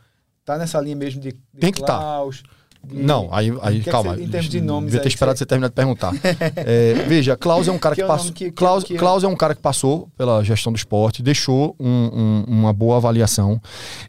Tá 0.47 0.57
nessa 0.57 0.81
linha 0.81 0.97
mesmo 0.97 1.21
de, 1.21 1.33
de 1.33 1.61
tem 1.61 1.71
que. 1.71 1.83
Klaus, 1.83 2.43
tá. 2.43 2.49
Não, 2.91 3.29
aí, 3.33 3.53
aí 3.63 3.81
que 3.81 3.91
calma. 3.91 4.13
É 4.13 4.15
que 4.15 4.21
você, 4.21 4.27
em 4.27 4.31
termos 4.31 4.51
de 4.51 4.61
nomes. 4.61 4.91
Devia 4.91 5.03
ter 5.03 5.09
esperado 5.09 5.39
você 5.39 5.47
terminar 5.47 5.69
de 5.69 5.75
perguntar. 5.75 6.13
é, 6.57 6.95
veja, 7.07 7.37
Klaus 7.37 7.69
é 7.69 7.73
um 7.73 7.79
cara 7.79 7.95
que, 7.95 8.03
que 8.03 8.09
passou. 8.09 8.33
Que, 8.33 8.51
Klaus, 8.51 8.85
que, 8.85 8.97
Klaus 8.97 9.25
é 9.25 9.29
um 9.29 9.37
cara 9.37 9.55
que 9.55 9.63
passou 9.63 10.09
pela 10.17 10.43
gestão 10.43 10.73
do 10.73 10.77
esporte, 10.77 11.23
deixou 11.23 11.75
um, 11.79 11.89
um, 11.89 12.45
uma 12.47 12.73
boa 12.73 12.97
avaliação. 12.97 13.61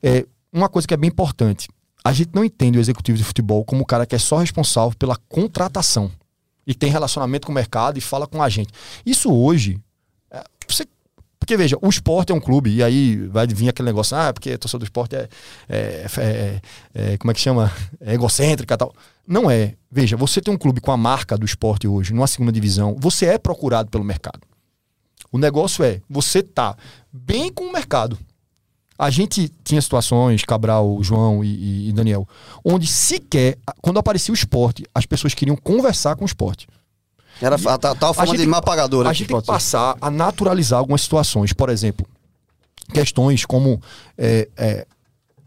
É, 0.02 0.26
uma 0.52 0.70
coisa 0.70 0.88
que 0.88 0.94
é 0.94 0.98
bem 0.98 1.10
importante: 1.10 1.68
a 2.04 2.14
gente 2.14 2.32
não 2.34 2.44
entende 2.44 2.78
o 2.78 2.82
executivo 2.82 3.18
de 3.18 3.24
futebol 3.24 3.64
como 3.66 3.82
o 3.82 3.86
cara 3.86 4.06
que 4.06 4.16
é 4.16 4.20
só 4.20 4.38
responsável 4.38 4.96
pela 4.98 5.18
contratação 5.28 6.12
e 6.68 6.74
tem 6.74 6.90
relacionamento 6.90 7.46
com 7.46 7.52
o 7.52 7.56
mercado 7.56 7.98
e 7.98 8.02
fala 8.02 8.26
com 8.26 8.42
a 8.42 8.50
gente. 8.50 8.72
Isso 9.06 9.32
hoje. 9.32 9.80
É, 11.46 11.48
porque, 11.48 11.56
veja, 11.56 11.78
o 11.80 11.88
esporte 11.88 12.32
é 12.32 12.36
um 12.36 12.40
clube, 12.40 12.72
e 12.72 12.84
aí 12.84 13.18
vai 13.28 13.46
vir 13.46 13.70
aquele 13.70 13.86
negócio, 13.86 14.18
ah, 14.18 14.34
porque 14.34 14.52
a 14.52 14.58
torcida 14.58 14.80
do 14.80 14.84
esporte 14.84 15.16
é, 15.16 15.30
é, 15.70 16.06
é, 16.18 16.62
é, 16.94 17.18
como 17.18 17.30
é 17.30 17.34
que 17.36 17.40
chama? 17.40 17.72
É 18.02 18.16
egocêntrica 18.16 18.74
e 18.74 18.78
tal. 18.78 18.92
Não 19.28 19.50
é. 19.50 19.76
Veja, 19.92 20.18
você 20.18 20.42
tem 20.42 20.52
um 20.52 20.58
clube 20.58 20.82
com 20.82 20.92
a 20.92 20.98
marca 20.98 21.38
do 21.38 21.46
esporte 21.46 21.88
hoje, 21.88 22.14
numa 22.14 22.26
segunda 22.26 22.52
divisão, 22.52 22.96
você 23.00 23.28
é 23.28 23.38
procurado 23.38 23.92
pelo 23.92 24.04
mercado. 24.04 24.40
O 25.32 25.38
negócio 25.38 25.84
é, 25.86 26.02
você 26.10 26.42
tá 26.42 26.76
bem 27.14 27.54
com 27.54 27.66
o 27.66 27.72
mercado. 27.72 28.18
A 28.98 29.12
gente 29.12 29.52
tinha 29.64 29.82
situações, 29.82 30.44
Cabral, 30.44 30.98
João 31.04 31.44
e, 31.44 31.90
e 31.90 31.94
Daniel, 31.94 32.28
onde 32.64 32.88
sequer, 32.88 33.58
quando 33.82 34.00
aparecia 34.00 34.32
o 34.32 34.36
esporte, 34.36 34.84
as 34.96 35.06
pessoas 35.06 35.34
queriam 35.36 35.56
conversar 35.56 36.16
com 36.16 36.24
o 36.24 36.28
esporte. 36.28 36.66
Era 37.42 37.56
a, 37.56 37.74
a 37.74 37.96
tal 37.96 38.14
forma 38.14 38.38
de 38.38 38.46
mapagadora. 38.46 39.10
A 39.10 39.14
gente 39.14 39.28
tem 39.28 39.40
que 39.40 39.46
passar 39.46 39.96
a 40.00 40.10
naturalizar 40.10 40.80
algumas 40.80 41.02
situações. 41.02 41.54
Por 41.54 41.70
exemplo, 41.70 42.06
questões 42.94 43.46
como 43.46 43.82
é, 44.18 44.48
é, 44.56 44.88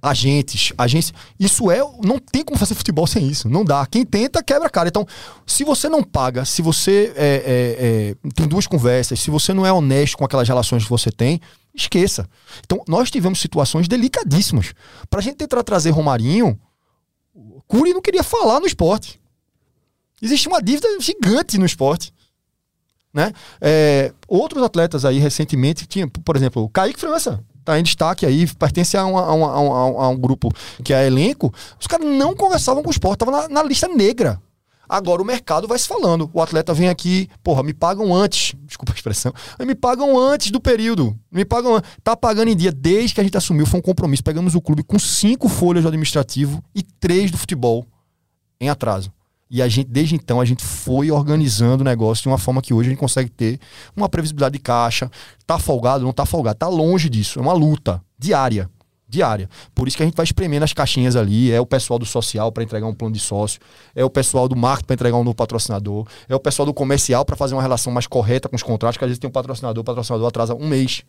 agentes, 0.03 0.72
agências. 0.77 1.18
Isso 1.38 1.70
é. 1.70 1.79
Não 2.03 2.18
tem 2.18 2.44
como 2.44 2.59
fazer 2.59 2.74
futebol 2.74 3.07
sem 3.07 3.27
isso. 3.27 3.48
Não 3.48 3.64
dá. 3.64 3.87
Quem 3.87 4.05
tenta, 4.05 4.42
quebra 4.42 4.68
a 4.68 4.70
cara. 4.70 4.88
Então, 4.88 5.07
se 5.46 5.64
você 5.64 5.88
não 5.88 6.03
paga, 6.03 6.44
se 6.44 6.62
você 6.62 7.12
é, 7.16 7.27
é, 7.27 8.27
é, 8.27 8.31
tem 8.35 8.46
duas 8.46 8.66
conversas, 8.66 9.20
se 9.20 9.31
você 9.31 9.53
não 9.53 9.66
é 9.66 9.72
honesto 9.72 10.16
com 10.16 10.24
aquelas 10.24 10.48
relações 10.48 10.85
que 10.85 10.90
você 10.90 11.11
tem, 11.11 11.40
esqueça. 11.74 12.29
Então, 12.64 12.83
nós 12.87 13.11
tivemos 13.11 13.40
situações 13.40 13.88
delicadíssimas. 13.88 14.72
Pra 15.09 15.20
gente 15.20 15.37
tentar 15.37 15.62
trazer 15.62 15.90
Romarinho, 15.90 16.59
Curi 17.66 17.92
não 17.92 18.03
queria 18.03 18.22
falar 18.22 18.61
no 18.61 18.66
esporte. 18.66 19.17
Existe 20.20 20.48
uma 20.48 20.62
dívida 20.62 20.88
gigante 21.00 21.59
no 21.59 21.66
esporte. 21.66 22.12
Né? 23.12 23.33
É, 23.61 24.12
outros 24.28 24.62
atletas 24.62 25.04
aí 25.04 25.18
recentemente 25.18 25.87
tinha, 25.87 26.07
por 26.07 26.37
exemplo, 26.37 26.62
o 26.62 26.68
Kaique 26.68 27.00
França 27.00 27.42
está 27.59 27.78
em 27.78 27.83
destaque 27.83 28.24
aí, 28.24 28.46
pertence 28.46 28.96
a, 28.96 29.04
uma, 29.04 29.20
a, 29.20 29.33
uma, 29.33 29.52
a, 29.52 29.61
um, 29.61 30.00
a, 30.00 30.09
um, 30.09 30.16
grupo 30.16 30.50
que 30.83 30.94
é 30.94 31.07
elenco. 31.07 31.52
Os 31.78 31.87
caras 31.87 32.07
não 32.07 32.35
conversavam 32.35 32.83
com 32.83 32.88
o 32.88 32.92
esporte, 32.92 33.22
estavam 33.22 33.42
na, 33.42 33.48
na, 33.48 33.62
lista 33.62 33.88
negra. 33.88 34.40
Agora 34.88 35.20
o 35.20 35.24
mercado 35.24 35.68
vai 35.68 35.78
se 35.78 35.87
falando. 35.87 36.31
O 36.33 36.40
atleta 36.40 36.72
vem 36.72 36.88
aqui, 36.88 37.28
porra, 37.42 37.62
me 37.62 37.74
pagam 37.74 38.14
antes. 38.14 38.54
Desculpa 38.64 38.92
a 38.92 38.94
expressão. 38.94 39.35
Me 39.61 39.74
pagam 39.74 40.18
antes 40.18 40.50
do 40.50 40.59
período. 40.59 41.14
Me 41.31 41.44
pagam 41.44 41.78
Tá 42.02 42.16
pagando 42.16 42.48
em 42.48 42.57
dia. 42.57 42.72
Desde 42.72 43.14
que 43.14 43.20
a 43.20 43.24
gente 43.24 43.37
assumiu, 43.37 43.66
foi 43.66 43.81
um 43.81 43.83
compromisso. 43.83 44.24
Pegamos 44.24 44.54
o 44.54 44.62
clube 44.62 44.83
com 44.83 44.98
cinco 44.98 45.46
folhas 45.46 45.83
do 45.83 45.88
administrativo 45.88 46.64
e 46.74 46.83
três 46.83 47.31
do 47.31 47.37
futebol 47.37 47.87
em 48.59 48.70
atraso. 48.70 49.12
E 49.50 49.62
a 49.62 49.68
gente, 49.68 49.88
desde 49.88 50.14
então, 50.14 50.40
a 50.40 50.44
gente 50.44 50.62
foi 50.62 51.11
organizando 51.11 51.80
o 51.80 51.84
negócio 51.84 52.22
de 52.22 52.28
uma 52.28 52.37
forma 52.37 52.61
que 52.61 52.74
hoje 52.74 52.88
a 52.88 52.90
gente 52.90 52.98
consegue 52.98 53.30
ter 53.30 53.58
uma 53.96 54.08
previsibilidade 54.08 54.52
de 54.52 54.58
caixa. 54.58 55.11
Tá 55.46 55.58
folgado, 55.58 56.04
não 56.04 56.12
tá 56.12 56.26
folgado. 56.26 56.58
Tá 56.58 56.68
longe 56.68 57.08
disso. 57.08 57.38
É 57.38 57.42
uma 57.42 57.54
luta 57.54 58.02
diária. 58.18 58.70
Diária. 59.08 59.48
Por 59.74 59.88
isso 59.88 59.96
que 59.96 60.02
a 60.02 60.06
gente 60.06 60.14
vai 60.14 60.24
espremendo 60.24 60.64
as 60.64 60.74
caixinhas 60.74 61.16
ali. 61.16 61.50
É 61.50 61.58
o 61.58 61.64
pessoal 61.64 61.98
do 61.98 62.04
social 62.04 62.52
para 62.52 62.62
entregar 62.62 62.87
um 62.87 62.92
plano 62.92 63.14
de 63.14 63.20
sócio. 63.20 63.58
É 63.94 64.04
o 64.04 64.11
pessoal 64.11 64.46
do 64.46 64.54
marketing 64.54 64.87
para 64.87 64.94
entregar 64.94 65.16
um 65.16 65.24
novo 65.24 65.34
patrocinador. 65.34 66.06
É 66.28 66.34
o 66.34 66.40
pessoal 66.40 66.66
do 66.66 66.74
comercial 66.74 67.24
para 67.24 67.34
fazer 67.34 67.54
uma 67.54 67.62
relação 67.62 67.90
mais 67.90 68.06
correta 68.06 68.50
com 68.50 68.56
os 68.56 68.62
contratos. 68.62 68.98
Que 68.98 69.04
às 69.04 69.08
vezes 69.08 69.18
tem 69.18 69.28
um 69.28 69.32
patrocinador, 69.32 69.80
o 69.80 69.84
patrocinador 69.84 70.28
atrasa 70.28 70.54
um 70.54 70.68
mês. 70.68 71.04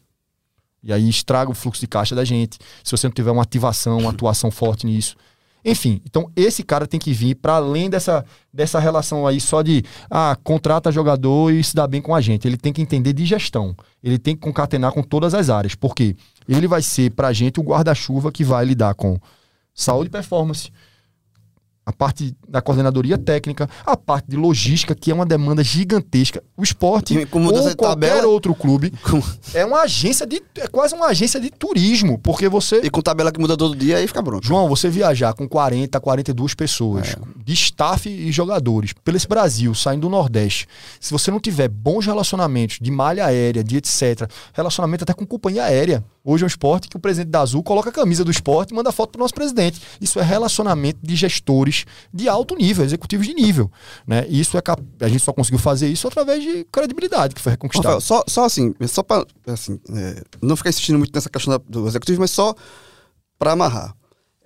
E 0.82 0.94
aí 0.94 1.10
estraga 1.10 1.52
o 1.52 1.54
fluxo 1.54 1.82
de 1.82 1.88
caixa 1.88 2.16
da 2.16 2.24
gente. 2.24 2.58
Se 2.86 2.92
você 2.92 3.06
não 3.06 3.14
tiver 3.14 3.32
uma 3.32 3.44
ativação, 3.44 3.98
uma 3.98 4.12
atuação 4.12 4.50
forte 4.50 4.86
nisso. 4.86 5.18
Enfim, 5.64 6.02
então 6.06 6.32
esse 6.36 6.64
cara 6.64 6.88
tem 6.88 7.00
que 7.00 7.12
vir 7.12 7.36
para 7.36 7.56
além 7.56 7.90
dessa, 7.90 8.26
dessa 8.54 8.80
relação 8.80 9.28
aí 9.28 9.40
só 9.40 9.62
de 9.62 9.84
ah, 10.10 10.38
contrata 10.44 10.92
jogador 10.92 11.52
e 11.52 11.64
se 11.64 11.76
dá 11.76 11.86
bem 11.86 12.02
com 12.02 12.16
a 12.16 12.22
gente. 12.22 12.48
Ele 12.48 12.58
tem 12.58 12.72
que 12.72 12.82
entender 12.82 13.14
de 13.14 13.26
gestão. 13.26 13.76
Ele 14.04 14.18
tem 14.18 14.36
que 14.36 14.42
concatenar 14.42 14.94
com 14.94 15.04
todas 15.04 15.34
as 15.34 15.50
áreas, 15.50 15.76
porque 15.76 16.16
ele 16.48 16.68
vai 16.68 16.82
ser 16.82 17.12
para 17.12 17.28
a 17.28 17.34
gente 17.34 17.60
o 17.60 17.64
guarda-chuva 17.64 18.32
que 18.32 18.44
vai 18.44 18.66
lidar 18.66 18.96
com 18.96 19.20
saúde 19.74 20.08
e 20.08 20.12
performance, 20.12 20.72
a 21.86 21.92
parte 21.92 22.36
da 22.48 22.62
coordenadoria 22.62 23.18
técnica, 23.18 23.68
a 23.84 23.98
parte 23.98 24.30
de 24.30 24.38
logística, 24.38 24.94
que 24.94 25.10
é 25.10 25.14
uma 25.14 25.26
demanda 25.26 25.64
gigantesca. 25.64 26.44
O 26.56 26.62
esporte, 26.62 27.18
ou 27.18 27.42
qualquer 27.52 27.76
tabela, 27.76 28.28
outro 28.28 28.54
clube, 28.54 28.94
é 29.56 29.66
uma 29.66 29.82
agência 29.82 30.26
de. 30.28 30.42
É 30.58 30.68
quase 30.68 30.94
uma 30.94 31.08
agência 31.08 31.40
de 31.40 31.50
turismo, 31.50 32.20
porque 32.20 32.48
você. 32.48 32.82
E 32.84 32.90
com 32.92 33.02
tabela 33.02 33.32
que 33.32 33.40
muda 33.40 33.58
todo 33.58 33.76
dia, 33.76 33.98
aí 33.98 34.08
fica 34.08 34.22
bronco. 34.22 34.46
João, 34.46 34.70
você 34.70 34.88
viajar 34.88 35.34
com 35.34 35.50
40, 35.50 36.00
42 36.00 36.54
pessoas, 36.54 37.10
é. 37.10 37.16
de 37.44 37.54
staff 37.54 38.08
e 38.08 38.32
jogadores, 38.32 38.94
pelo 39.04 39.18
esse 39.18 39.28
Brasil, 39.28 39.74
saindo 39.74 40.02
do 40.02 40.10
Nordeste, 40.10 40.68
se 41.00 41.12
você 41.12 41.32
não 41.32 41.40
tiver 41.40 41.68
bons 41.68 42.06
relacionamentos 42.06 42.78
de 42.80 42.92
malha 42.92 43.26
aérea, 43.26 43.64
de 43.64 43.78
etc., 43.78 44.30
relacionamento 44.54 45.04
até 45.04 45.14
com 45.14 45.26
companhia 45.26 45.64
aérea. 45.64 46.04
Hoje 46.24 46.44
é 46.44 46.46
um 46.46 46.48
esporte 46.48 46.88
que 46.88 46.98
o 46.98 47.00
presidente 47.00 47.32
da 47.32 47.42
Azul 47.42 47.64
coloca 47.64 47.90
a 47.90 47.94
camisa 47.94 48.24
do 48.24 48.30
esporte 48.30 48.72
e 48.72 48.76
manda 48.76 48.92
foto 48.92 49.12
para 49.12 49.20
o 49.20 49.24
nosso 49.24 49.34
presidente. 49.34 49.82
Isso 50.00 50.20
é 50.20 50.24
relacionamento 50.24 51.00
de 51.02 51.16
gestores 51.16 51.79
de 52.14 52.28
alto 52.28 52.56
nível, 52.56 52.86
executivos 52.86 53.26
de 53.28 53.34
nível. 53.34 53.72
Né? 54.06 54.26
E 54.30 54.40
isso 54.40 54.58
é 54.58 54.62
cap... 54.62 54.82
a 55.02 55.08
gente 55.08 55.24
só 55.24 55.34
conseguiu 55.34 55.60
fazer 55.60 55.88
isso 55.88 56.08
através 56.08 56.44
de 56.44 56.64
credibilidade 56.72 57.36
que 57.36 57.42
foi 57.42 57.52
reconquistada. 57.52 58.00
Só, 58.00 58.24
só 58.28 58.46
assim, 58.46 58.74
só 58.88 59.04
para 59.04 59.26
assim, 59.48 59.80
é, 59.94 60.24
não 60.42 60.56
ficar 60.56 60.70
insistindo 60.70 60.98
muito 60.98 61.14
nessa 61.14 61.30
questão 61.30 61.60
do 61.68 61.88
executivo, 61.88 62.22
mas 62.22 62.32
só 62.32 62.54
para 63.38 63.54
amarrar. 63.54 63.96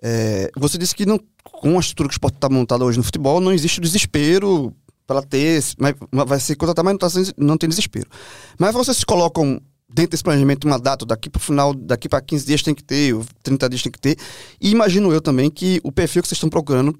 É, 0.02 0.52
você 0.58 0.78
disse 0.78 0.94
que 0.94 1.06
não, 1.06 1.20
com 1.44 1.78
a 1.78 1.80
estrutura 1.80 2.10
que 2.10 2.14
o 2.14 2.18
esporte 2.18 2.36
está 2.36 2.50
montada 2.50 2.84
hoje 2.84 2.98
no 2.98 3.04
futebol, 3.04 3.40
não 3.40 3.54
existe 3.54 3.80
desespero 3.80 4.76
para 5.08 5.22
ter, 5.22 5.64
mas 5.78 5.96
vai 6.28 6.40
ser 6.40 6.56
contratar, 6.56 6.84
mas 6.84 6.94
não, 6.94 6.98
tá, 6.98 7.34
não 7.38 7.58
tem 7.58 7.70
desespero. 7.70 8.10
Mas 8.58 8.74
vocês 8.74 8.98
se 8.98 9.06
colocam 9.06 9.62
dentro 9.94 10.12
desse 10.12 10.24
planejamento 10.24 10.66
uma 10.66 10.80
data, 10.80 11.06
daqui 11.06 11.30
para 11.30 11.40
o 11.40 11.42
final, 11.42 11.74
daqui 11.74 12.10
para 12.10 12.22
15 12.22 12.46
dias 12.46 12.64
tem 12.64 12.74
que 12.74 12.84
ter, 12.84 13.16
30 13.44 13.70
dias 13.70 13.84
tem 13.84 13.92
que 13.92 14.00
ter. 14.00 14.18
E 14.60 14.72
imagino 14.72 15.14
eu 15.14 15.22
também 15.22 15.50
que 15.50 15.80
o 15.84 15.92
perfil 15.92 16.22
que 16.22 16.28
vocês 16.28 16.38
estão 16.38 16.50
procurando, 16.50 16.98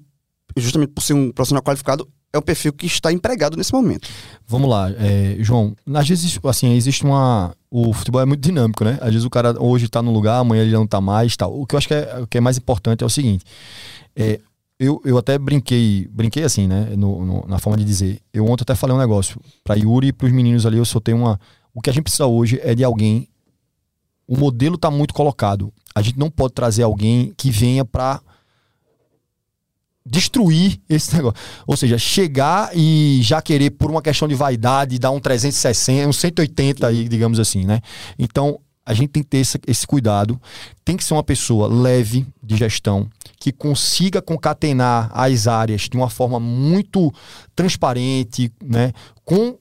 justamente 0.56 0.90
por 0.90 1.02
ser 1.02 1.14
um 1.14 1.32
profissional 1.32 1.62
qualificado, 1.62 2.08
é 2.32 2.38
um 2.38 2.42
perfil 2.42 2.72
que 2.72 2.86
está 2.86 3.12
empregado 3.12 3.56
nesse 3.56 3.72
momento. 3.72 4.08
Vamos 4.46 4.68
lá, 4.68 4.90
é, 4.90 5.36
João. 5.38 5.74
Às 5.94 6.08
vezes, 6.08 6.38
assim, 6.44 6.74
existe 6.74 7.04
uma. 7.04 7.54
O 7.70 7.92
futebol 7.92 8.20
é 8.20 8.24
muito 8.24 8.40
dinâmico, 8.40 8.84
né? 8.84 8.98
Às 9.00 9.10
vezes 9.12 9.24
o 9.24 9.30
cara 9.30 9.60
hoje 9.60 9.86
está 9.86 10.02
no 10.02 10.12
lugar, 10.12 10.38
amanhã 10.38 10.62
ele 10.62 10.72
não 10.72 10.84
está 10.84 11.00
mais 11.00 11.36
tal. 11.36 11.58
O 11.58 11.66
que 11.66 11.74
eu 11.74 11.78
acho 11.78 11.88
que 11.88 11.94
é, 11.94 12.20
o 12.20 12.26
que 12.26 12.38
é 12.38 12.40
mais 12.40 12.58
importante 12.58 13.02
é 13.02 13.06
o 13.06 13.10
seguinte. 13.10 13.44
É, 14.16 14.40
eu, 14.78 15.00
eu 15.04 15.16
até 15.16 15.38
brinquei, 15.38 16.08
brinquei 16.10 16.42
assim, 16.42 16.66
né? 16.66 16.94
No, 16.96 17.24
no, 17.24 17.44
na 17.46 17.58
forma 17.58 17.76
de 17.76 17.84
dizer. 17.84 18.20
Eu 18.32 18.46
ontem 18.46 18.62
até 18.62 18.74
falei 18.74 18.96
um 18.96 18.98
negócio. 18.98 19.40
Para 19.62 19.76
Yuri 19.76 20.08
e 20.08 20.12
para 20.12 20.26
os 20.26 20.32
meninos 20.32 20.66
ali, 20.66 20.78
eu 20.78 20.84
só 20.84 20.98
tenho 20.98 21.18
uma 21.18 21.38
o 21.74 21.80
que 21.80 21.90
a 21.90 21.92
gente 21.92 22.04
precisa 22.04 22.26
hoje 22.26 22.60
é 22.62 22.74
de 22.74 22.84
alguém. 22.84 23.28
O 24.26 24.38
modelo 24.38 24.76
está 24.76 24.90
muito 24.90 25.12
colocado. 25.12 25.72
A 25.94 26.00
gente 26.00 26.18
não 26.18 26.30
pode 26.30 26.54
trazer 26.54 26.84
alguém 26.84 27.34
que 27.36 27.50
venha 27.50 27.84
para 27.84 28.22
destruir 30.04 30.80
esse 30.88 31.14
negócio. 31.14 31.40
Ou 31.66 31.76
seja, 31.76 31.96
chegar 31.96 32.70
e 32.74 33.20
já 33.22 33.40
querer, 33.40 33.70
por 33.70 33.90
uma 33.90 34.02
questão 34.02 34.28
de 34.28 34.34
vaidade, 34.34 34.98
dar 34.98 35.10
um 35.10 35.20
360, 35.20 36.08
um 36.08 36.12
180 36.12 36.86
aí, 36.86 37.08
digamos 37.08 37.40
assim, 37.40 37.64
né? 37.64 37.80
Então, 38.18 38.58
a 38.86 38.92
gente 38.92 39.08
tem 39.08 39.22
que 39.22 39.30
ter 39.30 39.38
esse, 39.38 39.58
esse, 39.66 39.86
cuidado. 39.86 40.40
Tem 40.84 40.96
que 40.96 41.04
ser 41.04 41.14
uma 41.14 41.22
pessoa 41.22 41.66
leve 41.66 42.26
de 42.42 42.56
gestão, 42.56 43.08
que 43.40 43.50
consiga 43.50 44.20
concatenar 44.20 45.10
as 45.14 45.46
áreas 45.46 45.82
de 45.82 45.96
uma 45.96 46.10
forma 46.10 46.38
muito 46.38 47.12
transparente, 47.56 48.52
né? 48.62 48.92
Com, 49.24 49.56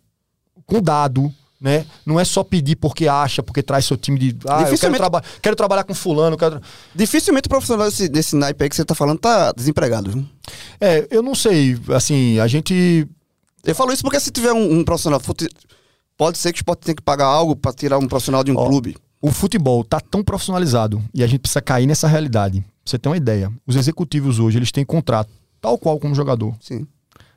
com 0.65 0.81
dado, 0.81 1.33
né? 1.63 1.85
Não 2.05 2.19
é 2.19 2.25
só 2.25 2.43
pedir 2.43 2.75
porque 2.75 3.07
acha, 3.07 3.41
porque 3.41 3.63
traz 3.63 3.85
seu 3.85 3.95
time 3.95 4.19
de. 4.19 4.37
Ah, 4.45 4.63
eu 4.69 4.77
quero, 4.77 4.97
traba 4.97 5.23
quero 5.41 5.55
trabalhar 5.55 5.85
com 5.85 5.93
fulano. 5.93 6.37
Quero... 6.37 6.61
Dificilmente 6.93 7.45
o 7.45 7.49
profissional 7.49 7.87
desse, 7.87 8.09
desse 8.09 8.35
naipe 8.35 8.65
aí 8.65 8.69
que 8.69 8.75
você 8.75 8.83
tá 8.83 8.93
falando 8.93 9.17
tá 9.17 9.53
desempregado, 9.53 10.11
viu? 10.11 10.25
É, 10.81 11.07
eu 11.09 11.23
não 11.23 11.33
sei. 11.33 11.79
Assim, 11.95 12.37
a 12.37 12.47
gente. 12.47 13.07
Eu 13.63 13.73
falo 13.73 13.93
isso 13.93 14.03
porque 14.03 14.19
se 14.19 14.29
tiver 14.29 14.51
um, 14.51 14.79
um 14.79 14.83
profissional. 14.83 15.21
Pode 16.17 16.37
ser 16.37 16.51
que 16.51 16.57
o 16.57 16.59
esporte 16.59 16.81
tenha 16.81 16.95
que 16.95 17.01
pagar 17.01 17.25
algo 17.25 17.55
para 17.55 17.71
tirar 17.71 17.97
um 17.97 18.07
profissional 18.07 18.43
de 18.43 18.51
um 18.51 18.57
Ó, 18.57 18.67
clube. 18.67 18.97
o 19.21 19.31
futebol 19.31 19.85
tá 19.85 20.01
tão 20.01 20.21
profissionalizado 20.21 21.01
e 21.13 21.23
a 21.23 21.27
gente 21.27 21.39
precisa 21.39 21.61
cair 21.61 21.87
nessa 21.87 22.09
realidade. 22.09 22.59
Pra 22.59 22.69
você 22.85 22.99
ter 22.99 23.07
uma 23.07 23.17
ideia, 23.17 23.49
os 23.65 23.77
executivos 23.77 24.37
hoje 24.37 24.59
eles 24.59 24.71
têm 24.71 24.83
contrato 24.85 25.31
tal 25.61 25.77
qual 25.77 25.97
como 25.97 26.13
jogador. 26.13 26.53
Sim. 26.59 26.85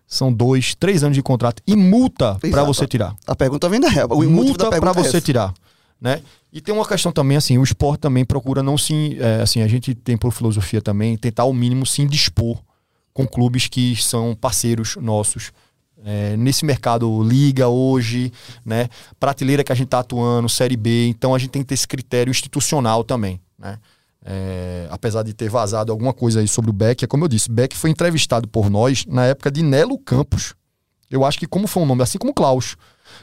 São 0.07 0.33
dois, 0.33 0.75
três 0.75 1.03
anos 1.03 1.17
de 1.17 1.23
contrato 1.23 1.63
e 1.67 1.75
multa 1.75 2.39
para 2.39 2.63
você 2.63 2.87
tirar. 2.87 3.15
A 3.27 3.35
pergunta 3.35 3.69
vem 3.69 3.81
da 3.81 3.89
real. 3.89 4.09
O 4.11 4.23
multa 4.31 4.71
para 4.71 4.91
é 4.91 4.95
você 4.95 5.21
tirar, 5.21 5.53
né? 6.01 6.23
E 6.53 6.61
tem 6.61 6.75
uma 6.75 6.87
questão 6.87 7.13
também 7.13 7.37
assim, 7.37 7.59
o 7.59 7.63
esporte 7.63 8.01
também 8.01 8.25
procura 8.25 8.63
não 8.63 8.79
se, 8.79 9.19
é, 9.21 9.43
assim, 9.43 9.61
a 9.61 9.69
gente 9.69 9.95
tem 9.95 10.17
por 10.17 10.33
filosofia 10.33 10.81
também 10.81 11.17
tentar 11.17 11.43
ao 11.43 11.53
mínimo 11.53 11.85
se 11.85 12.01
indispor 12.01 12.59
com 13.13 13.27
clubes 13.27 13.67
que 13.67 13.97
são 13.97 14.35
parceiros 14.35 14.97
nossos. 14.97 15.53
É, 16.05 16.37
nesse 16.37 16.65
mercado 16.65 17.23
liga 17.23 17.67
hoje, 17.67 18.33
né? 18.65 18.89
Prateleira 19.19 19.65
que 19.65 19.73
a 19.73 19.75
gente 19.75 19.89
tá 19.89 19.99
atuando, 19.99 20.49
série 20.49 20.77
B, 20.77 21.09
então 21.09 21.35
a 21.35 21.39
gente 21.39 21.51
tem 21.51 21.63
que 21.63 21.69
ter 21.69 21.75
esse 21.75 21.89
critério 21.89 22.31
institucional 22.31 23.03
também, 23.03 23.41
né? 23.59 23.79
É, 24.25 24.89
apesar 24.91 25.23
de 25.23 25.33
ter 25.33 25.49
vazado 25.49 25.93
alguma 25.93 26.13
coisa 26.13 26.41
aí 26.41 26.49
sobre 26.49 26.71
o 26.71 26.73
Beck, 26.73 27.05
é 27.05 27.07
como 27.07 27.25
eu 27.25 27.29
disse, 27.29 27.51
Beck 27.51 27.77
foi 27.77 27.91
entrevistado 27.91 28.49
por 28.49 28.69
nós 28.69 29.05
na 29.07 29.25
época 29.27 29.51
de 29.51 29.63
Nelo 29.63 29.99
Campos. 29.99 30.55
Eu 31.11 31.25
acho 31.25 31.39
que 31.39 31.47
como 31.47 31.67
foi 31.67 31.83
um 31.83 31.87
nome, 31.87 32.03
assim 32.03 32.19
como 32.19 32.35
Klaus. 32.35 32.77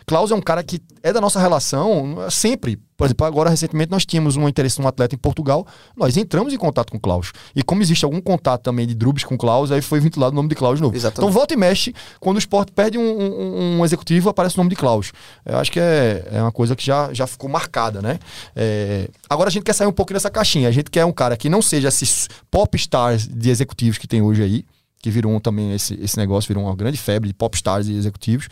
Klaus 0.05 0.31
é 0.31 0.35
um 0.35 0.41
cara 0.41 0.63
que 0.63 0.79
é 1.01 1.11
da 1.13 1.19
nossa 1.21 1.39
relação 1.39 2.17
sempre. 2.29 2.77
Por 2.95 3.05
exemplo, 3.05 3.25
agora 3.25 3.49
recentemente 3.49 3.91
nós 3.91 4.05
tínhamos 4.05 4.37
um 4.37 4.47
interesse 4.47 4.79
num 4.79 4.87
atleta 4.87 5.13
em 5.15 5.17
Portugal, 5.17 5.65
nós 5.97 6.15
entramos 6.15 6.53
em 6.53 6.57
contato 6.57 6.91
com 6.91 6.97
o 6.97 6.99
Klaus. 6.99 7.31
E 7.55 7.61
como 7.63 7.81
existe 7.81 8.05
algum 8.05 8.21
contato 8.21 8.61
também 8.61 8.85
de 8.87 8.93
Drubs 8.93 9.23
com 9.23 9.35
o 9.35 9.37
Klaus, 9.37 9.71
aí 9.71 9.81
foi 9.81 9.99
ventilado 9.99 10.31
o 10.31 10.35
nome 10.35 10.47
de 10.47 10.55
Klaus 10.55 10.77
de 10.77 10.83
novo. 10.83 10.95
Exatamente. 10.95 11.17
Então 11.19 11.31
volta 11.31 11.53
e 11.53 11.57
mexe, 11.57 11.93
quando 12.19 12.35
o 12.37 12.39
esporte 12.39 12.71
perde 12.71 12.97
um, 12.97 13.01
um- 13.01 13.79
um 13.79 13.85
executivo, 13.85 14.29
aparece 14.29 14.55
o 14.55 14.59
nome 14.59 14.69
de 14.69 14.75
Klaus. 14.75 15.11
Eu 15.45 15.57
acho 15.57 15.71
que 15.71 15.79
é, 15.79 16.27
é 16.31 16.41
uma 16.41 16.51
coisa 16.51 16.75
que 16.75 16.85
já, 16.85 17.11
já 17.13 17.25
ficou 17.27 17.49
marcada, 17.49 18.01
né? 18.01 18.19
É, 18.55 19.09
agora 19.29 19.49
a 19.49 19.51
gente 19.51 19.63
quer 19.63 19.73
sair 19.73 19.87
um 19.87 19.91
pouco 19.91 20.13
dessa 20.13 20.29
caixinha. 20.29 20.69
A 20.69 20.71
gente 20.71 20.89
quer 20.89 21.03
um 21.03 21.11
cara 21.11 21.35
que 21.35 21.49
não 21.49 21.61
seja 21.61 21.87
esses 21.89 22.29
pop 22.49 22.77
stars 22.77 23.27
de 23.27 23.49
executivos 23.49 23.97
que 23.97 24.07
tem 24.07 24.21
hoje 24.21 24.43
aí, 24.43 24.65
que 25.01 25.09
virou 25.09 25.37
também 25.41 25.73
esse, 25.73 25.95
esse 26.01 26.15
negócio, 26.15 26.47
virou 26.47 26.63
uma 26.63 26.75
grande 26.75 26.97
febre 26.97 27.27
de 27.27 27.33
pop 27.33 27.53
stars 27.57 27.87
e 27.87 27.93
executivos, 27.93 28.47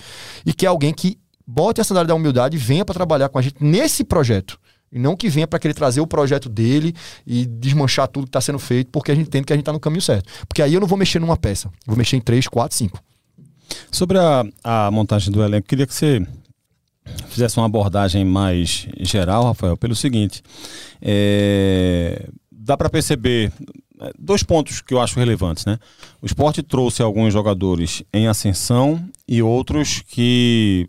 e 0.45 0.51
que 0.51 0.65
é 0.65 0.69
alguém 0.69 0.91
que 0.93 1.17
bote 1.53 1.81
a 1.81 1.83
sandália 1.83 2.07
da 2.07 2.15
humildade 2.15 2.55
e 2.55 2.59
venha 2.59 2.85
para 2.85 2.93
trabalhar 2.93 3.29
com 3.29 3.37
a 3.37 3.41
gente 3.41 3.57
nesse 3.59 4.03
projeto. 4.03 4.59
E 4.91 4.99
não 4.99 5.15
que 5.15 5.29
venha 5.29 5.47
para 5.47 5.59
querer 5.59 5.73
trazer 5.73 6.01
o 6.01 6.07
projeto 6.07 6.49
dele 6.49 6.93
e 7.25 7.45
desmanchar 7.45 8.07
tudo 8.07 8.25
que 8.25 8.29
está 8.29 8.41
sendo 8.41 8.59
feito, 8.59 8.89
porque 8.91 9.11
a 9.11 9.15
gente 9.15 9.27
entende 9.27 9.45
que 9.45 9.53
a 9.53 9.55
gente 9.55 9.61
está 9.61 9.71
no 9.71 9.79
caminho 9.79 10.01
certo. 10.01 10.29
Porque 10.47 10.61
aí 10.61 10.73
eu 10.73 10.81
não 10.81 10.87
vou 10.87 10.97
mexer 10.97 11.19
numa 11.19 11.37
peça. 11.37 11.71
Vou 11.85 11.95
mexer 11.95 12.17
em 12.17 12.21
três, 12.21 12.47
quatro, 12.47 12.77
cinco. 12.77 13.01
Sobre 13.89 14.17
a, 14.17 14.43
a 14.63 14.91
montagem 14.91 15.31
do 15.31 15.41
elenco, 15.41 15.67
queria 15.67 15.87
que 15.87 15.93
você 15.93 16.25
fizesse 17.27 17.57
uma 17.57 17.65
abordagem 17.65 18.25
mais 18.25 18.87
geral, 18.99 19.45
Rafael, 19.45 19.77
pelo 19.77 19.95
seguinte: 19.95 20.43
é, 21.01 22.27
dá 22.51 22.75
para 22.75 22.89
perceber 22.89 23.51
é, 24.01 24.11
dois 24.19 24.43
pontos 24.43 24.81
que 24.81 24.93
eu 24.93 24.99
acho 24.99 25.17
relevantes, 25.17 25.65
né? 25.65 25.79
O 26.21 26.25
esporte 26.25 26.61
trouxe 26.61 27.01
alguns 27.01 27.31
jogadores 27.31 28.03
em 28.13 28.27
ascensão 28.27 29.01
e 29.25 29.41
outros 29.41 30.01
que 30.05 30.85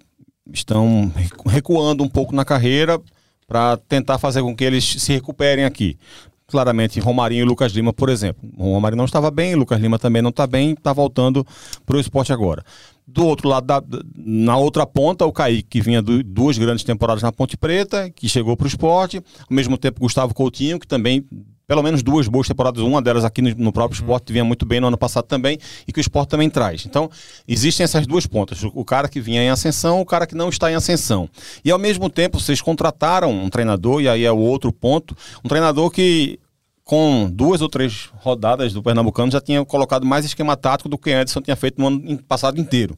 estão 0.51 1.13
recu- 1.15 1.49
recuando 1.49 2.03
um 2.03 2.09
pouco 2.09 2.35
na 2.35 2.45
carreira 2.45 3.01
para 3.47 3.77
tentar 3.77 4.19
fazer 4.19 4.43
com 4.43 4.55
que 4.57 4.65
eles 4.65 4.85
se 4.85 5.13
recuperem 5.13 5.65
aqui. 5.65 5.99
Claramente, 6.47 7.01
Romarinho 7.01 7.43
e 7.43 7.49
Lucas 7.49 7.73
Lima, 7.73 7.93
por 7.93 8.09
exemplo. 8.11 8.49
O 8.59 8.73
Romarinho 8.75 8.99
não 8.99 9.05
estava 9.07 9.31
bem, 9.31 9.55
Lucas 9.55 9.81
Lima 9.81 9.99
também 9.99 10.21
não 10.21 10.31
está 10.31 10.47
bem, 10.47 10.73
está 10.73 10.93
voltando 10.93 11.47
para 11.87 11.97
o 11.97 12.01
esporte 12.01 12.33
agora. 12.33 12.63
Do 13.07 13.25
outro 13.27 13.49
lado, 13.49 13.67
da- 13.67 13.83
na 14.17 14.57
outra 14.57 14.87
ponta, 14.87 15.25
o 15.25 15.33
Kaique, 15.33 15.63
que 15.63 15.81
vinha 15.81 16.03
de 16.03 16.23
duas 16.23 16.59
grandes 16.59 16.85
temporadas 16.85 17.23
na 17.23 17.33
Ponte 17.33 17.57
Preta, 17.57 18.11
que 18.11 18.29
chegou 18.29 18.57
para 18.57 18.65
o 18.65 18.69
esporte. 18.69 19.17
Ao 19.17 19.47
mesmo 19.55 19.79
tempo, 19.79 20.01
Gustavo 20.01 20.35
Coutinho, 20.35 20.79
que 20.79 20.87
também, 20.87 21.25
pelo 21.73 21.83
menos 21.83 22.03
duas 22.03 22.29
boas 22.29 22.47
temporadas, 22.47 22.83
uma 22.83 23.01
delas 23.01 23.25
aqui 23.25 23.41
no, 23.41 23.49
no 23.57 23.73
próprio 23.73 23.99
esporte, 23.99 24.31
vinha 24.31 24.45
muito 24.45 24.67
bem 24.67 24.79
no 24.79 24.89
ano 24.89 24.99
passado 24.99 25.25
também, 25.25 25.59
e 25.89 25.93
que 25.93 25.99
o 25.99 26.03
esporte 26.03 26.29
também 26.29 26.51
traz. 26.51 26.85
Então, 26.85 27.11
existem 27.49 27.83
essas 27.83 28.07
duas 28.07 28.27
pontas: 28.27 28.63
o, 28.63 28.71
o 28.75 28.85
cara 28.85 29.09
que 29.09 29.23
vinha 29.23 29.43
em 29.43 29.49
ascensão, 29.49 29.99
o 29.99 30.05
cara 30.05 30.27
que 30.27 30.35
não 30.35 30.51
está 30.51 30.71
em 30.71 30.75
ascensão. 30.75 31.31
E 31.65 31.71
ao 31.71 31.79
mesmo 31.79 32.11
tempo, 32.11 32.39
vocês 32.39 32.61
contrataram 32.61 33.33
um 33.33 33.49
treinador, 33.49 34.03
e 34.03 34.09
aí 34.11 34.23
é 34.23 34.31
o 34.31 34.37
outro 34.37 34.71
ponto, 34.71 35.17
um 35.43 35.49
treinador 35.49 35.91
que 35.91 36.39
com 36.85 37.31
duas 37.33 37.63
ou 37.63 37.71
três 37.71 38.11
rodadas 38.17 38.75
do 38.75 38.83
Pernambucano 38.83 39.33
já 39.33 39.41
tinha 39.41 39.65
colocado 39.65 40.05
mais 40.05 40.27
esquema 40.27 40.55
tático 40.59 40.91
do 40.91 40.99
que 40.99 41.09
Edson 41.09 41.41
tinha 41.41 41.57
feito 41.57 41.81
no 41.81 41.87
ano 41.87 42.23
passado 42.25 42.61
inteiro. 42.61 42.95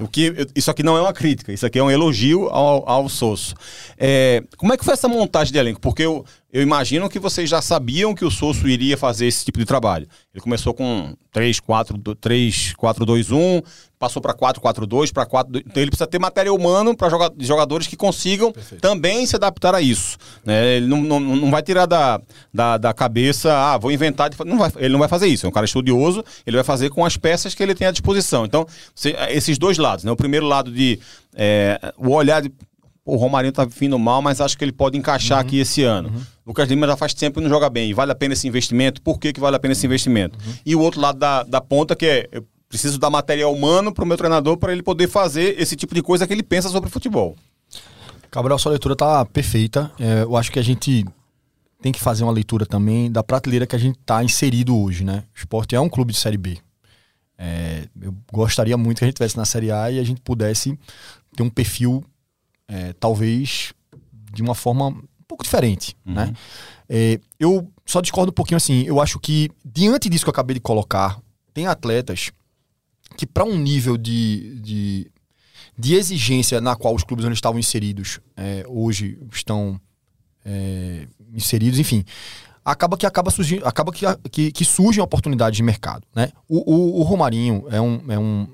O 0.00 0.08
que, 0.08 0.34
isso 0.54 0.70
aqui 0.70 0.82
não 0.82 0.96
é 0.96 1.00
uma 1.00 1.12
crítica, 1.12 1.52
isso 1.52 1.64
aqui 1.66 1.78
é 1.78 1.82
um 1.82 1.90
elogio 1.90 2.48
ao, 2.48 2.88
ao 2.88 3.08
Sosso. 3.08 3.54
É, 3.96 4.42
como 4.56 4.72
é 4.72 4.76
que 4.76 4.84
foi 4.84 4.94
essa 4.94 5.08
montagem 5.08 5.52
de 5.52 5.58
elenco? 5.58 5.80
Porque 5.80 6.02
eu, 6.02 6.24
eu 6.52 6.62
imagino 6.62 7.08
que 7.08 7.18
vocês 7.18 7.48
já 7.48 7.60
sabiam 7.60 8.14
que 8.14 8.24
o 8.24 8.30
Sosso 8.30 8.68
iria 8.68 8.96
fazer 8.96 9.26
esse 9.26 9.44
tipo 9.44 9.58
de 9.58 9.64
trabalho. 9.64 10.06
Ele 10.34 10.42
começou 10.42 10.72
com 10.72 11.14
3, 11.32 11.60
4, 11.60 11.98
3, 12.20 12.72
4, 12.76 13.04
2, 13.04 13.30
1, 13.30 13.62
passou 13.98 14.22
para 14.22 14.32
4, 14.32 14.60
4, 14.60 14.86
2, 14.86 15.10
para 15.12 15.26
4, 15.26 15.52
2. 15.52 15.64
Então 15.66 15.82
ele 15.82 15.90
precisa 15.90 16.06
ter 16.06 16.18
material 16.18 16.54
humano 16.54 16.96
para 16.96 17.08
jogadores 17.40 17.86
que 17.86 17.96
consigam 17.96 18.52
também 18.80 19.26
se 19.26 19.34
adaptar 19.36 19.74
a 19.74 19.80
isso. 19.82 20.16
né? 20.44 20.76
Ele 20.76 20.86
não, 20.86 21.00
não, 21.02 21.20
não 21.20 21.50
vai 21.50 21.62
tirar 21.62 21.86
da, 21.86 22.20
da, 22.54 22.78
da 22.78 22.94
cabeça, 22.94 23.52
ah, 23.52 23.76
vou 23.76 23.90
inventar. 23.90 24.30
de 24.30 24.36
fa-" 24.36 24.44
Não 24.44 24.56
vai, 24.58 24.70
ele 24.76 24.90
não 24.92 25.00
vai 25.00 25.08
fazer 25.08 25.26
isso. 25.26 25.44
É 25.44 25.48
um 25.48 25.52
cara 25.52 25.66
estudioso, 25.66 26.24
ele 26.46 26.56
vai 26.56 26.64
fazer 26.64 26.90
com 26.90 27.04
as 27.04 27.16
peças 27.16 27.54
que 27.54 27.62
ele 27.62 27.74
tem 27.74 27.86
à 27.88 27.90
disposição. 27.90 28.44
Então, 28.44 28.64
você- 28.94 29.16
esses 29.30 29.58
dois 29.58 29.67
lados. 29.76 30.04
Né? 30.04 30.10
O 30.10 30.16
primeiro 30.16 30.46
lado 30.46 30.70
de 30.72 30.98
é, 31.34 31.92
o 31.98 32.10
olhar 32.10 32.40
de. 32.40 32.48
"Pô, 32.48 33.12
O 33.14 33.16
Romarinho 33.16 33.52
tá 33.52 33.64
vindo 33.64 33.98
mal, 33.98 34.22
mas 34.22 34.40
acho 34.40 34.56
que 34.56 34.64
ele 34.64 34.72
pode 34.72 34.96
encaixar 34.96 35.38
aqui 35.40 35.58
esse 35.58 35.82
ano. 35.82 36.12
Lucas 36.46 36.68
Lima 36.68 36.86
já 36.86 36.96
faz 36.96 37.12
tempo 37.12 37.38
que 37.38 37.42
não 37.42 37.50
joga 37.50 37.68
bem. 37.68 37.90
E 37.90 37.94
vale 37.94 38.12
a 38.12 38.14
pena 38.14 38.32
esse 38.34 38.46
investimento? 38.48 39.02
Por 39.02 39.18
que, 39.18 39.32
que 39.32 39.40
vale 39.40 39.56
a 39.56 39.58
pena 39.58 39.72
esse 39.72 39.84
investimento? 39.86 40.38
E 40.64 40.74
o 40.76 40.80
outro 40.80 41.00
lado 41.00 41.18
da, 41.18 41.42
da 41.42 41.60
ponta, 41.60 41.94
que 41.96 42.06
é 42.06 42.28
eu 42.32 42.46
preciso 42.68 42.98
dar 42.98 43.08
material 43.10 43.52
humano 43.52 43.92
para 43.92 44.04
o 44.04 44.06
meu 44.06 44.16
treinador 44.16 44.56
para 44.58 44.72
ele 44.72 44.82
poder 44.82 45.08
fazer 45.08 45.58
esse 45.58 45.74
tipo 45.74 45.94
de 45.94 46.02
coisa 46.02 46.26
que 46.26 46.32
ele 46.34 46.42
pensa 46.42 46.68
sobre 46.68 46.90
futebol. 46.90 47.34
Cabral, 48.30 48.58
sua 48.58 48.72
leitura 48.72 48.94
tá 48.94 49.24
perfeita. 49.24 49.90
É, 49.98 50.22
eu 50.22 50.36
acho 50.36 50.52
que 50.52 50.58
a 50.58 50.62
gente 50.62 51.04
tem 51.80 51.92
que 51.92 52.00
fazer 52.00 52.24
uma 52.24 52.32
leitura 52.32 52.66
também 52.66 53.10
da 53.10 53.22
prateleira 53.22 53.66
que 53.66 53.74
a 53.74 53.78
gente 53.78 53.98
tá 54.04 54.22
inserido 54.22 54.76
hoje, 54.76 55.02
né? 55.02 55.24
O 55.34 55.38
esporte 55.38 55.74
é 55.74 55.80
um 55.80 55.88
clube 55.88 56.12
de 56.12 56.18
Série 56.18 56.36
B. 56.36 56.58
É, 57.38 57.88
eu 58.00 58.12
gostaria 58.32 58.76
muito 58.76 58.98
que 58.98 59.04
a 59.04 59.06
gente 59.06 59.14
estivesse 59.14 59.36
na 59.36 59.44
Série 59.44 59.70
A 59.70 59.90
e 59.90 60.00
a 60.00 60.04
gente 60.04 60.20
pudesse 60.20 60.76
ter 61.36 61.42
um 61.42 61.48
perfil, 61.48 62.04
é, 62.66 62.92
talvez, 62.94 63.72
de 64.32 64.42
uma 64.42 64.54
forma 64.54 64.88
um 64.88 65.02
pouco 65.26 65.44
diferente, 65.44 65.96
né? 66.04 66.34
É, 66.88 67.20
eu 67.38 67.70
só 67.86 68.00
discordo 68.00 68.30
um 68.30 68.34
pouquinho 68.34 68.56
assim. 68.56 68.82
Eu 68.82 69.00
acho 69.00 69.20
que, 69.20 69.50
diante 69.64 70.08
disso 70.08 70.24
que 70.24 70.28
eu 70.28 70.32
acabei 70.32 70.54
de 70.54 70.60
colocar, 70.60 71.20
tem 71.54 71.66
atletas 71.66 72.32
que, 73.16 73.26
para 73.26 73.44
um 73.44 73.56
nível 73.56 73.96
de, 73.96 74.58
de, 74.60 75.10
de 75.78 75.94
exigência 75.94 76.60
na 76.60 76.74
qual 76.74 76.94
os 76.94 77.04
clubes 77.04 77.24
onde 77.24 77.34
estavam 77.34 77.58
inseridos 77.58 78.20
é, 78.36 78.64
hoje 78.66 79.18
estão 79.32 79.80
é, 80.44 81.06
inseridos, 81.34 81.78
enfim, 81.78 82.04
acaba 82.70 82.96
que 82.96 83.06
acaba 83.06 83.30
surgindo, 83.30 83.66
acaba 83.66 83.90
que, 83.92 84.04
que, 84.30 84.52
que 84.52 84.64
surgem 84.64 85.02
oportunidades 85.02 85.56
de 85.56 85.62
mercado, 85.62 86.06
né? 86.14 86.30
O, 86.48 86.74
o, 86.74 87.00
o 87.00 87.02
Romarinho 87.02 87.64
é 87.70 87.80
um, 87.80 88.02
é 88.08 88.18
um, 88.18 88.46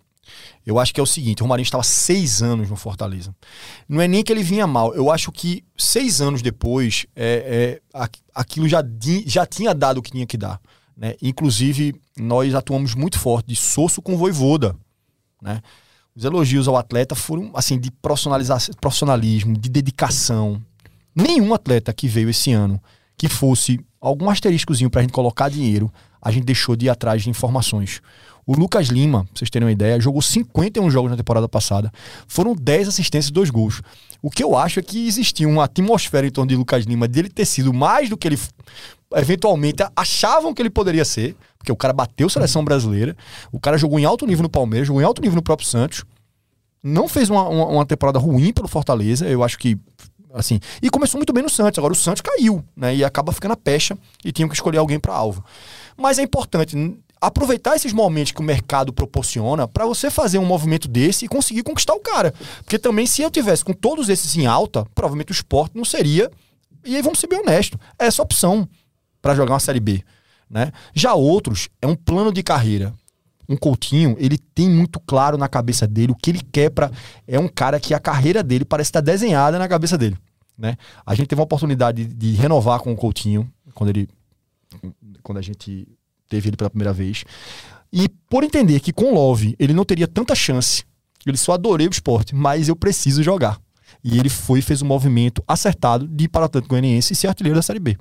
eu 0.64 0.78
acho 0.78 0.94
que 0.94 1.00
é 1.00 1.02
o 1.02 1.06
seguinte, 1.06 1.42
o 1.42 1.44
Romarinho 1.44 1.64
estava 1.64 1.82
seis 1.82 2.40
anos 2.42 2.70
no 2.70 2.76
Fortaleza. 2.76 3.34
Não 3.88 4.00
é 4.00 4.06
nem 4.08 4.22
que 4.22 4.32
ele 4.32 4.42
vinha 4.42 4.66
mal, 4.66 4.94
eu 4.94 5.10
acho 5.10 5.32
que 5.32 5.64
seis 5.76 6.20
anos 6.20 6.40
depois, 6.42 7.06
é, 7.16 7.80
é, 7.92 7.98
aqu- 7.98 8.20
aquilo 8.34 8.68
já, 8.68 8.82
já 9.26 9.44
tinha 9.44 9.74
dado 9.74 9.98
o 9.98 10.02
que 10.02 10.12
tinha 10.12 10.26
que 10.26 10.36
dar. 10.36 10.60
Né? 10.96 11.16
Inclusive, 11.20 11.94
nós 12.16 12.54
atuamos 12.54 12.94
muito 12.94 13.18
forte 13.18 13.48
de 13.48 13.56
soço 13.56 14.00
com 14.00 14.16
voivoda. 14.16 14.76
Né? 15.42 15.60
Os 16.14 16.24
elogios 16.24 16.68
ao 16.68 16.76
atleta 16.76 17.16
foram 17.16 17.50
assim 17.54 17.78
de 17.78 17.90
profissionalismo, 18.80 19.58
de 19.58 19.68
dedicação. 19.68 20.62
Nenhum 21.14 21.52
atleta 21.52 21.92
que 21.92 22.06
veio 22.06 22.30
esse 22.30 22.52
ano 22.52 22.80
que 23.16 23.28
fosse 23.28 23.80
algum 24.00 24.28
asteriscozinho 24.28 24.90
pra 24.90 25.02
gente 25.02 25.12
colocar 25.12 25.48
dinheiro, 25.48 25.92
a 26.20 26.30
gente 26.30 26.44
deixou 26.44 26.74
de 26.76 26.86
ir 26.86 26.90
atrás 26.90 27.22
de 27.22 27.30
informações. 27.30 28.00
O 28.46 28.54
Lucas 28.54 28.88
Lima, 28.88 29.24
pra 29.24 29.32
vocês 29.34 29.48
terem 29.48 29.66
uma 29.66 29.72
ideia, 29.72 30.00
jogou 30.00 30.20
51 30.20 30.90
jogos 30.90 31.10
na 31.10 31.16
temporada 31.16 31.48
passada. 31.48 31.90
Foram 32.28 32.54
10 32.54 32.88
assistências 32.88 33.30
e 33.30 33.32
2 33.32 33.50
gols. 33.50 33.80
O 34.20 34.30
que 34.30 34.42
eu 34.42 34.56
acho 34.56 34.80
é 34.80 34.82
que 34.82 35.06
existia 35.06 35.48
uma 35.48 35.64
atmosfera 35.64 36.26
em 36.26 36.30
torno 36.30 36.48
de 36.48 36.56
Lucas 36.56 36.84
Lima 36.84 37.08
dele 37.08 37.28
ter 37.28 37.46
sido 37.46 37.72
mais 37.72 38.08
do 38.08 38.16
que 38.16 38.28
ele 38.28 38.38
eventualmente 39.14 39.82
achavam 39.96 40.52
que 40.52 40.60
ele 40.60 40.70
poderia 40.70 41.04
ser, 41.04 41.36
porque 41.58 41.72
o 41.72 41.76
cara 41.76 41.92
bateu 41.92 42.28
seleção 42.28 42.64
brasileira, 42.64 43.16
o 43.52 43.60
cara 43.60 43.78
jogou 43.78 43.98
em 43.98 44.04
alto 44.04 44.26
nível 44.26 44.42
no 44.42 44.48
Palmeiras, 44.48 44.88
jogou 44.88 45.00
em 45.00 45.04
alto 45.04 45.22
nível 45.22 45.36
no 45.36 45.42
próprio 45.42 45.68
Santos, 45.68 46.04
não 46.82 47.08
fez 47.08 47.30
uma, 47.30 47.48
uma, 47.48 47.66
uma 47.66 47.86
temporada 47.86 48.18
ruim 48.18 48.52
pelo 48.52 48.68
Fortaleza, 48.68 49.26
eu 49.26 49.42
acho 49.42 49.58
que 49.58 49.78
assim, 50.34 50.58
e 50.82 50.90
começou 50.90 51.18
muito 51.18 51.32
bem 51.32 51.42
no 51.42 51.48
Santos, 51.48 51.78
agora 51.78 51.92
o 51.92 51.96
Santos 51.96 52.20
caiu, 52.20 52.62
né, 52.76 52.94
e 52.94 53.04
acaba 53.04 53.32
ficando 53.32 53.52
a 53.52 53.56
pecha 53.56 53.96
e 54.24 54.32
tinham 54.32 54.48
que 54.48 54.54
escolher 54.54 54.78
alguém 54.78 54.98
para 54.98 55.14
alvo. 55.14 55.44
Mas 55.96 56.18
é 56.18 56.22
importante 56.22 56.76
aproveitar 57.20 57.74
esses 57.74 57.92
momentos 57.92 58.32
que 58.32 58.40
o 58.40 58.44
mercado 58.44 58.92
proporciona 58.92 59.66
para 59.66 59.86
você 59.86 60.10
fazer 60.10 60.38
um 60.38 60.44
movimento 60.44 60.86
desse 60.86 61.24
e 61.24 61.28
conseguir 61.28 61.62
conquistar 61.62 61.94
o 61.94 62.00
cara. 62.00 62.34
Porque 62.58 62.78
também 62.78 63.06
se 63.06 63.22
eu 63.22 63.30
tivesse 63.30 63.64
com 63.64 63.72
todos 63.72 64.08
esses 64.08 64.36
em 64.36 64.46
alta, 64.46 64.84
provavelmente 64.94 65.30
o 65.30 65.32
esporte 65.32 65.74
não 65.74 65.84
seria 65.84 66.30
E 66.84 66.96
aí 66.96 67.00
vamos 67.00 67.18
ser 67.18 67.28
bem 67.28 67.40
honestos. 67.40 67.80
É 67.98 68.06
essa 68.06 68.22
opção 68.22 68.68
para 69.22 69.34
jogar 69.34 69.54
uma 69.54 69.60
Série 69.60 69.80
B. 69.80 70.04
Né? 70.50 70.70
Já 70.92 71.14
outros, 71.14 71.70
é 71.80 71.86
um 71.86 71.94
plano 71.94 72.30
de 72.30 72.42
carreira. 72.42 72.92
Um 73.48 73.56
Coutinho, 73.56 74.16
ele 74.18 74.38
tem 74.38 74.68
muito 74.68 74.98
claro 75.00 75.36
na 75.36 75.48
cabeça 75.48 75.86
dele 75.86 76.12
o 76.12 76.14
que 76.14 76.30
ele 76.30 76.40
quer 76.52 76.70
para 76.70 76.90
É 77.26 77.38
um 77.38 77.48
cara 77.48 77.78
que 77.78 77.92
a 77.92 78.00
carreira 78.00 78.42
dele 78.42 78.64
parece 78.64 78.88
estar 78.88 79.00
desenhada 79.00 79.58
na 79.58 79.68
cabeça 79.68 79.98
dele. 79.98 80.16
Né? 80.56 80.76
A 81.04 81.14
gente 81.14 81.26
teve 81.26 81.40
uma 81.40 81.44
oportunidade 81.44 82.04
de, 82.04 82.14
de 82.14 82.32
renovar 82.32 82.80
com 82.80 82.92
o 82.92 82.96
Coutinho, 82.96 83.50
quando 83.74 83.90
ele. 83.90 84.08
Quando 85.22 85.38
a 85.38 85.42
gente 85.42 85.86
teve 86.28 86.48
ele 86.48 86.56
pela 86.56 86.70
primeira 86.70 86.92
vez. 86.92 87.24
E 87.92 88.08
por 88.28 88.42
entender 88.42 88.80
que 88.80 88.92
com 88.92 89.14
Love 89.14 89.54
ele 89.58 89.72
não 89.72 89.84
teria 89.84 90.08
tanta 90.08 90.34
chance, 90.34 90.84
ele 91.24 91.36
só 91.36 91.52
adorei 91.52 91.86
o 91.86 91.90
esporte, 91.90 92.34
mas 92.34 92.68
eu 92.68 92.76
preciso 92.76 93.22
jogar. 93.22 93.60
E 94.02 94.18
ele 94.18 94.28
foi 94.28 94.60
fez 94.60 94.82
um 94.82 94.86
movimento 94.86 95.42
acertado 95.46 96.06
de 96.06 96.24
ir 96.24 96.28
para 96.28 96.42
o 96.42 96.44
Atlético 96.44 96.70
Goianiense 96.70 97.12
e 97.12 97.16
ser 97.16 97.28
artilheiro 97.28 97.56
da 97.56 97.62
Série 97.62 97.78
B. 97.78 97.96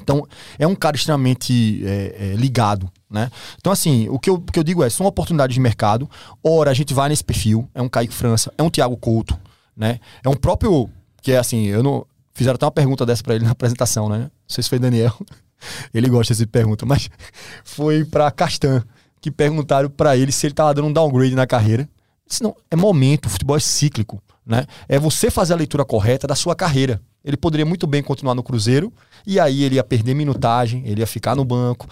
Então, 0.00 0.26
é 0.58 0.66
um 0.66 0.74
cara 0.74 0.96
extremamente 0.96 1.82
é, 1.84 2.16
é, 2.18 2.36
ligado, 2.36 2.90
né? 3.10 3.30
Então, 3.58 3.72
assim, 3.72 4.08
o 4.08 4.18
que 4.18 4.28
eu, 4.28 4.34
o 4.34 4.40
que 4.40 4.58
eu 4.58 4.64
digo 4.64 4.82
é, 4.82 4.90
são 4.90 5.06
oportunidades 5.06 5.54
de 5.54 5.60
mercado. 5.60 6.08
Ora, 6.42 6.70
a 6.70 6.74
gente 6.74 6.92
vai 6.92 7.08
nesse 7.08 7.24
perfil, 7.24 7.68
é 7.74 7.80
um 7.80 7.88
Kaique 7.88 8.12
França, 8.12 8.52
é 8.56 8.62
um 8.62 8.70
Thiago 8.70 8.96
Couto, 8.96 9.38
né? 9.76 10.00
É 10.22 10.28
um 10.28 10.34
próprio, 10.34 10.88
que 11.22 11.32
é 11.32 11.38
assim, 11.38 11.66
eu 11.66 11.82
não... 11.82 12.06
Fizeram 12.36 12.56
até 12.56 12.66
uma 12.66 12.72
pergunta 12.72 13.06
dessa 13.06 13.22
para 13.22 13.36
ele 13.36 13.44
na 13.44 13.52
apresentação, 13.52 14.08
né? 14.08 14.18
Não 14.18 14.30
sei 14.48 14.62
se 14.64 14.68
foi 14.68 14.78
Daniel. 14.78 15.16
ele 15.94 16.08
gosta 16.08 16.34
dessa 16.34 16.46
pergunta, 16.46 16.84
mas 16.84 17.08
foi 17.64 18.04
para 18.04 18.30
Castan, 18.30 18.82
que 19.20 19.30
perguntaram 19.30 19.88
para 19.88 20.16
ele 20.16 20.32
se 20.32 20.46
ele 20.46 20.54
tava 20.54 20.74
dando 20.74 20.88
um 20.88 20.92
downgrade 20.92 21.34
na 21.34 21.46
carreira. 21.46 21.88
Disse, 22.26 22.42
não, 22.42 22.56
é 22.70 22.76
momento, 22.76 23.26
o 23.26 23.30
futebol 23.30 23.56
é 23.56 23.60
cíclico, 23.60 24.20
né? 24.46 24.66
É 24.88 24.98
você 24.98 25.30
fazer 25.30 25.54
a 25.54 25.56
leitura 25.56 25.84
correta 25.84 26.26
da 26.26 26.34
sua 26.34 26.54
carreira. 26.54 27.00
Ele 27.24 27.36
poderia 27.36 27.64
muito 27.64 27.86
bem 27.86 28.02
continuar 28.02 28.34
no 28.34 28.42
Cruzeiro 28.42 28.92
e 29.26 29.40
aí 29.40 29.62
ele 29.62 29.76
ia 29.76 29.84
perder 29.84 30.14
minutagem, 30.14 30.82
ele 30.86 31.00
ia 31.00 31.06
ficar 31.06 31.34
no 31.34 31.44
banco. 31.44 31.88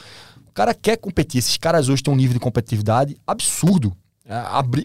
O 0.47 0.53
cara 0.53 0.75
quer 0.75 0.99
competir. 0.99 1.39
Esses 1.39 1.57
caras 1.57 1.89
hoje 1.89 2.03
têm 2.03 2.13
um 2.13 2.17
nível 2.17 2.35
de 2.35 2.41
competitividade 2.41 3.17
absurdo. 3.27 3.97
É, 4.27 4.35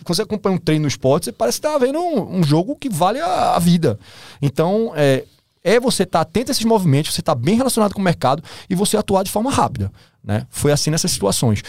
quando 0.04 0.16
você 0.16 0.22
acompanha 0.22 0.56
um 0.56 0.60
treino 0.60 0.84
no 0.84 0.88
esporte, 0.88 1.26
você 1.26 1.32
parece 1.32 1.58
estar 1.58 1.74
tá 1.74 1.78
vendo 1.78 2.00
um, 2.00 2.40
um, 2.40 2.44
jogo 2.44 2.76
que 2.76 2.90
vale 2.90 3.20
a, 3.20 3.56
a 3.56 3.60
vida. 3.60 4.00
Então, 4.42 4.94
é, 4.96 5.26
é 5.64 5.80
você 5.80 6.04
estar 6.04 6.20
tá 6.20 6.22
atento 6.24 6.52
a 6.52 6.54
esses 6.54 6.64
movimentos, 6.64 7.14
você 7.14 7.20
estar 7.20 7.36
tá 7.36 7.42
bem 7.42 7.56
relacionado 7.56 7.94
com 7.94 8.00
o 8.00 8.04
mercado 8.04 8.42
e 8.70 8.76
você 8.76 8.96
atuar 8.96 9.24
de 9.24 9.32
forma 9.32 9.52
rápida. 9.52 9.92
Né? 10.24 10.48
Foi 10.50 10.72
assim 10.72 10.90
nessas 10.90 11.12
situações. 11.12 11.62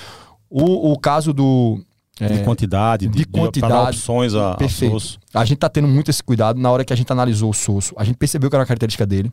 O, 0.48 0.92
o 0.92 0.98
caso 0.98 1.32
do, 1.32 1.80
é, 2.20 2.28
de 2.28 2.44
quantidade, 2.44 3.08
de, 3.08 3.18
de 3.18 3.24
quantidade, 3.24 3.96
opções 3.96 4.34
a, 4.34 4.54
perfeito. 4.54 4.96
a 4.96 5.00
Sosso. 5.00 5.18
A 5.32 5.44
gente 5.44 5.56
está 5.56 5.68
tendo 5.68 5.88
muito 5.88 6.10
esse 6.10 6.22
cuidado 6.22 6.60
na 6.60 6.70
hora 6.70 6.84
que 6.84 6.92
a 6.92 6.96
gente 6.96 7.10
analisou 7.12 7.50
o 7.50 7.54
Sosso. 7.54 7.94
A 7.96 8.04
gente 8.04 8.16
percebeu 8.16 8.50
que 8.50 8.56
era 8.56 8.62
uma 8.62 8.66
característica 8.66 9.06
dele. 9.06 9.32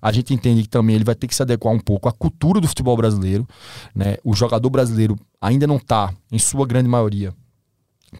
A 0.00 0.12
gente 0.12 0.32
entende 0.32 0.62
que 0.62 0.68
também 0.68 0.94
ele 0.94 1.04
vai 1.04 1.14
ter 1.14 1.26
que 1.26 1.34
se 1.34 1.42
adequar 1.42 1.72
um 1.72 1.80
pouco 1.80 2.08
à 2.08 2.12
cultura 2.12 2.60
do 2.60 2.68
futebol 2.68 2.96
brasileiro. 2.96 3.46
Né? 3.94 4.16
O 4.22 4.34
jogador 4.34 4.70
brasileiro 4.70 5.16
ainda 5.40 5.66
não 5.66 5.76
está, 5.76 6.12
em 6.30 6.38
sua 6.38 6.66
grande 6.66 6.88
maioria, 6.88 7.32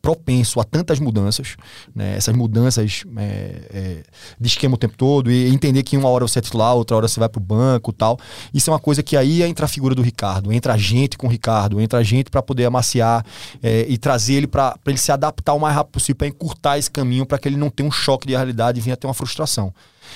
propenso 0.02 0.60
a 0.60 0.64
tantas 0.64 1.00
mudanças, 1.00 1.56
né? 1.94 2.16
essas 2.16 2.34
mudanças 2.34 3.04
é, 3.16 3.62
é, 3.70 4.02
de 4.38 4.48
esquema 4.48 4.74
o 4.74 4.78
tempo 4.78 4.96
todo, 4.96 5.30
e 5.30 5.48
entender 5.48 5.82
que 5.82 5.96
uma 5.96 6.08
hora 6.08 6.26
você 6.26 6.38
é 6.38 6.42
titular, 6.42 6.74
outra 6.74 6.96
hora 6.96 7.08
você 7.08 7.18
vai 7.18 7.28
para 7.28 7.38
o 7.38 7.42
banco 7.42 7.92
tal. 7.92 8.18
Isso 8.52 8.70
é 8.70 8.72
uma 8.72 8.78
coisa 8.78 9.02
que 9.02 9.16
aí 9.16 9.42
entra 9.42 9.64
a 9.64 9.68
figura 9.68 9.94
do 9.94 10.02
Ricardo, 10.02 10.52
entra 10.52 10.74
a 10.74 10.76
gente 10.76 11.16
com 11.16 11.26
o 11.26 11.30
Ricardo, 11.30 11.80
entra 11.80 11.98
a 11.98 12.02
gente 12.02 12.30
para 12.30 12.42
poder 12.42 12.66
amaciar 12.66 13.24
é, 13.62 13.86
e 13.88 13.96
trazer 13.96 14.34
ele 14.34 14.46
para 14.46 14.76
ele 14.86 14.98
se 14.98 15.10
adaptar 15.10 15.54
o 15.54 15.60
mais 15.60 15.74
rápido 15.74 15.92
possível, 15.92 16.16
para 16.16 16.26
encurtar 16.28 16.78
esse 16.78 16.90
caminho, 16.90 17.24
para 17.24 17.38
que 17.38 17.48
ele 17.48 17.56
não 17.56 17.70
tenha 17.70 17.88
um 17.88 17.92
choque 17.92 18.26
de 18.26 18.34
realidade 18.34 18.78
e 18.78 18.82
venha 18.82 18.96
ter 18.96 19.06
uma 19.06 19.14
frustração. 19.14 19.72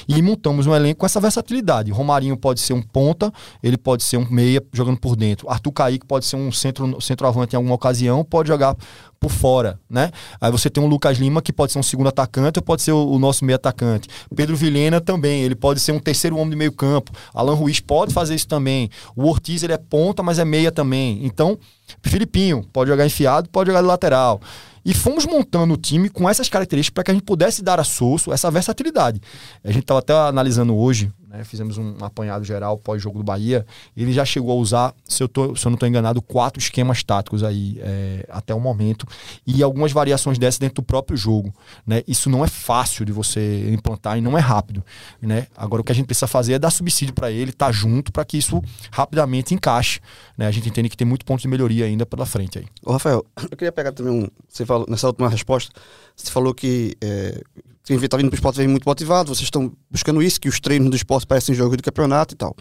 E 0.09 0.21
montamos 0.23 0.67
um 0.67 0.75
elenco 0.75 1.01
com 1.01 1.07
essa 1.07 1.21
versatilidade. 1.21 1.91
Romarinho 1.91 2.37
pode 2.37 2.61
ser 2.61 2.73
um 2.73 2.83
ponta, 2.83 3.33
ele 3.63 3.77
pode 3.77 4.03
ser 4.03 4.17
um 4.17 4.27
meia 4.31 4.63
jogando 4.73 4.99
por 4.99 5.17
dentro. 5.17 5.49
Arthur 5.49 5.73
Kaique 5.73 6.07
pode 6.07 6.25
ser 6.27 6.37
um 6.37 6.51
centro, 6.53 7.01
centroavante 7.01 7.55
em 7.55 7.57
alguma 7.57 7.75
ocasião, 7.75 8.25
pode 8.25 8.49
jogar 8.49 8.77
por 9.23 9.31
fora, 9.31 9.79
né? 9.89 10.11
Aí 10.41 10.51
você 10.51 10.69
tem 10.69 10.83
um 10.83 10.87
Lucas 10.89 11.17
Lima 11.17 11.41
que 11.41 11.53
pode 11.53 11.71
ser 11.71 11.79
um 11.79 11.83
segundo 11.83 12.09
atacante 12.09 12.59
ou 12.59 12.63
pode 12.63 12.83
ser 12.83 12.91
o, 12.91 13.07
o 13.09 13.19
nosso 13.21 13.45
meio 13.45 13.55
atacante. 13.55 14.09
Pedro 14.35 14.57
Vilhena 14.57 15.01
também, 15.01 15.43
ele 15.43 15.55
pode 15.55 15.79
ser 15.79 15.93
um 15.93 16.01
terceiro 16.01 16.37
homem 16.37 16.51
de 16.51 16.57
meio 16.57 16.73
campo. 16.73 17.13
Alan 17.33 17.55
Ruiz 17.55 17.79
pode 17.79 18.13
fazer 18.13 18.35
isso 18.35 18.49
também. 18.49 18.91
O 19.15 19.29
Ortiz 19.29 19.63
ele 19.63 19.73
é 19.73 19.79
ponta, 19.79 20.25
mas 20.25 20.41
é 20.41 20.45
meia 20.45 20.73
também. 20.73 21.25
Então, 21.25 21.57
Filipinho 22.03 22.65
pode 22.73 22.91
jogar 22.91 23.07
enfiado, 23.07 23.49
pode 23.49 23.69
jogar 23.69 23.81
de 23.81 23.87
lateral. 23.87 24.41
E 24.85 24.93
fomos 24.93 25.25
montando 25.25 25.75
o 25.75 25.77
time 25.77 26.09
com 26.09 26.29
essas 26.29 26.49
características 26.49 26.95
para 26.95 27.05
que 27.05 27.11
a 27.11 27.15
gente 27.15 27.25
pudesse 27.25 27.63
dar 27.63 27.79
a 27.79 27.85
Sosso 27.85 28.33
essa 28.33 28.51
versatilidade. 28.51 29.21
A 29.63 29.71
gente 29.71 29.83
estava 29.83 30.01
até 30.01 30.13
analisando 30.13 30.77
hoje, 30.77 31.13
né, 31.33 31.43
fizemos 31.45 31.79
um 31.79 31.97
apanhado 32.03 32.45
geral 32.45 32.77
pós-jogo 32.77 33.19
do 33.19 33.25
Bahia. 33.25 33.65
Ele 33.97 34.13
já 34.13 34.25
chegou 34.25 34.53
a 34.53 34.55
usar, 34.55 34.95
se 35.05 35.23
eu, 35.23 35.29
tô, 35.29 35.57
se 35.57 35.67
eu 35.67 35.71
não 35.71 35.75
estou 35.75 35.89
enganado, 35.89 36.21
quatro 36.21 36.61
esquemas 36.61 37.03
táticos 37.03 37.43
aí 37.43 37.79
é, 37.81 38.27
até 38.29 38.55
o 38.55 38.61
momento. 38.61 39.07
E 39.47 39.63
algumas 39.63 39.93
variações 39.93 40.39
dessas 40.39 40.59
dentro 40.59 40.77
do 40.77 40.83
próprio 40.83 41.17
jogo. 41.17 41.53
Né? 41.87 42.03
Isso 42.07 42.29
não 42.29 42.45
é 42.45 42.49
fácil 42.49 43.07
de 43.07 43.13
você 43.13 43.71
implantar 43.73 44.19
e 44.19 44.21
não 44.21 44.37
é 44.37 44.41
rápido. 44.41 44.85
Né? 45.21 45.47
Agora 45.57 45.81
o 45.81 45.85
que 45.85 45.93
a 45.93 45.95
gente 45.95 46.07
precisa 46.07 46.27
fazer 46.27 46.53
é 46.55 46.59
dar 46.59 46.71
subsídio 46.71 47.15
para 47.15 47.31
ele, 47.31 47.51
estar 47.51 47.67
tá 47.67 47.73
junto 47.73 48.13
para 48.13 48.25
que 48.25 48.37
isso 48.37 48.63
rapidamente 48.91 49.55
encaixe. 49.55 50.01
Né? 50.37 50.47
A 50.47 50.51
gente 50.51 50.69
entende 50.69 50.91
que 50.91 50.97
tem 50.97 51.07
muito 51.07 51.25
ponto 51.25 51.41
de 51.41 51.49
melhoria 51.49 51.87
ainda 51.87 52.05
pela 52.05 52.27
frente 52.27 52.59
aí. 52.59 52.67
Ô, 52.85 52.93
Rafael, 52.93 53.25
eu 53.51 53.57
queria 53.57 53.73
pegar 53.73 53.93
também 53.93 54.13
um. 54.13 54.29
Você 54.49 54.67
falou, 54.67 54.87
nessa 54.89 55.07
última 55.07 55.31
resposta, 55.31 55.73
você 56.15 56.31
falou 56.31 56.53
que 56.53 56.95
é, 57.01 57.43
quem 57.85 57.97
está 57.97 58.17
vindo 58.17 58.29
para 58.29 58.37
o 58.37 58.39
esporte 58.39 58.57
vem 58.57 58.69
muito 58.69 58.85
motivado, 58.85 59.35
vocês 59.35 59.47
estão 59.47 59.73
buscando 59.91 60.23
isso, 60.23 60.41
que 60.41 60.49
os 60.49 60.61
treinos 60.61 60.91
do 60.91 60.97
esporte 60.97 61.27
parecem 61.27 61.55
jogo 61.55 61.77
de 61.77 61.83
campeonato 61.83 62.35
e 62.35 62.37
tal. 62.37 62.57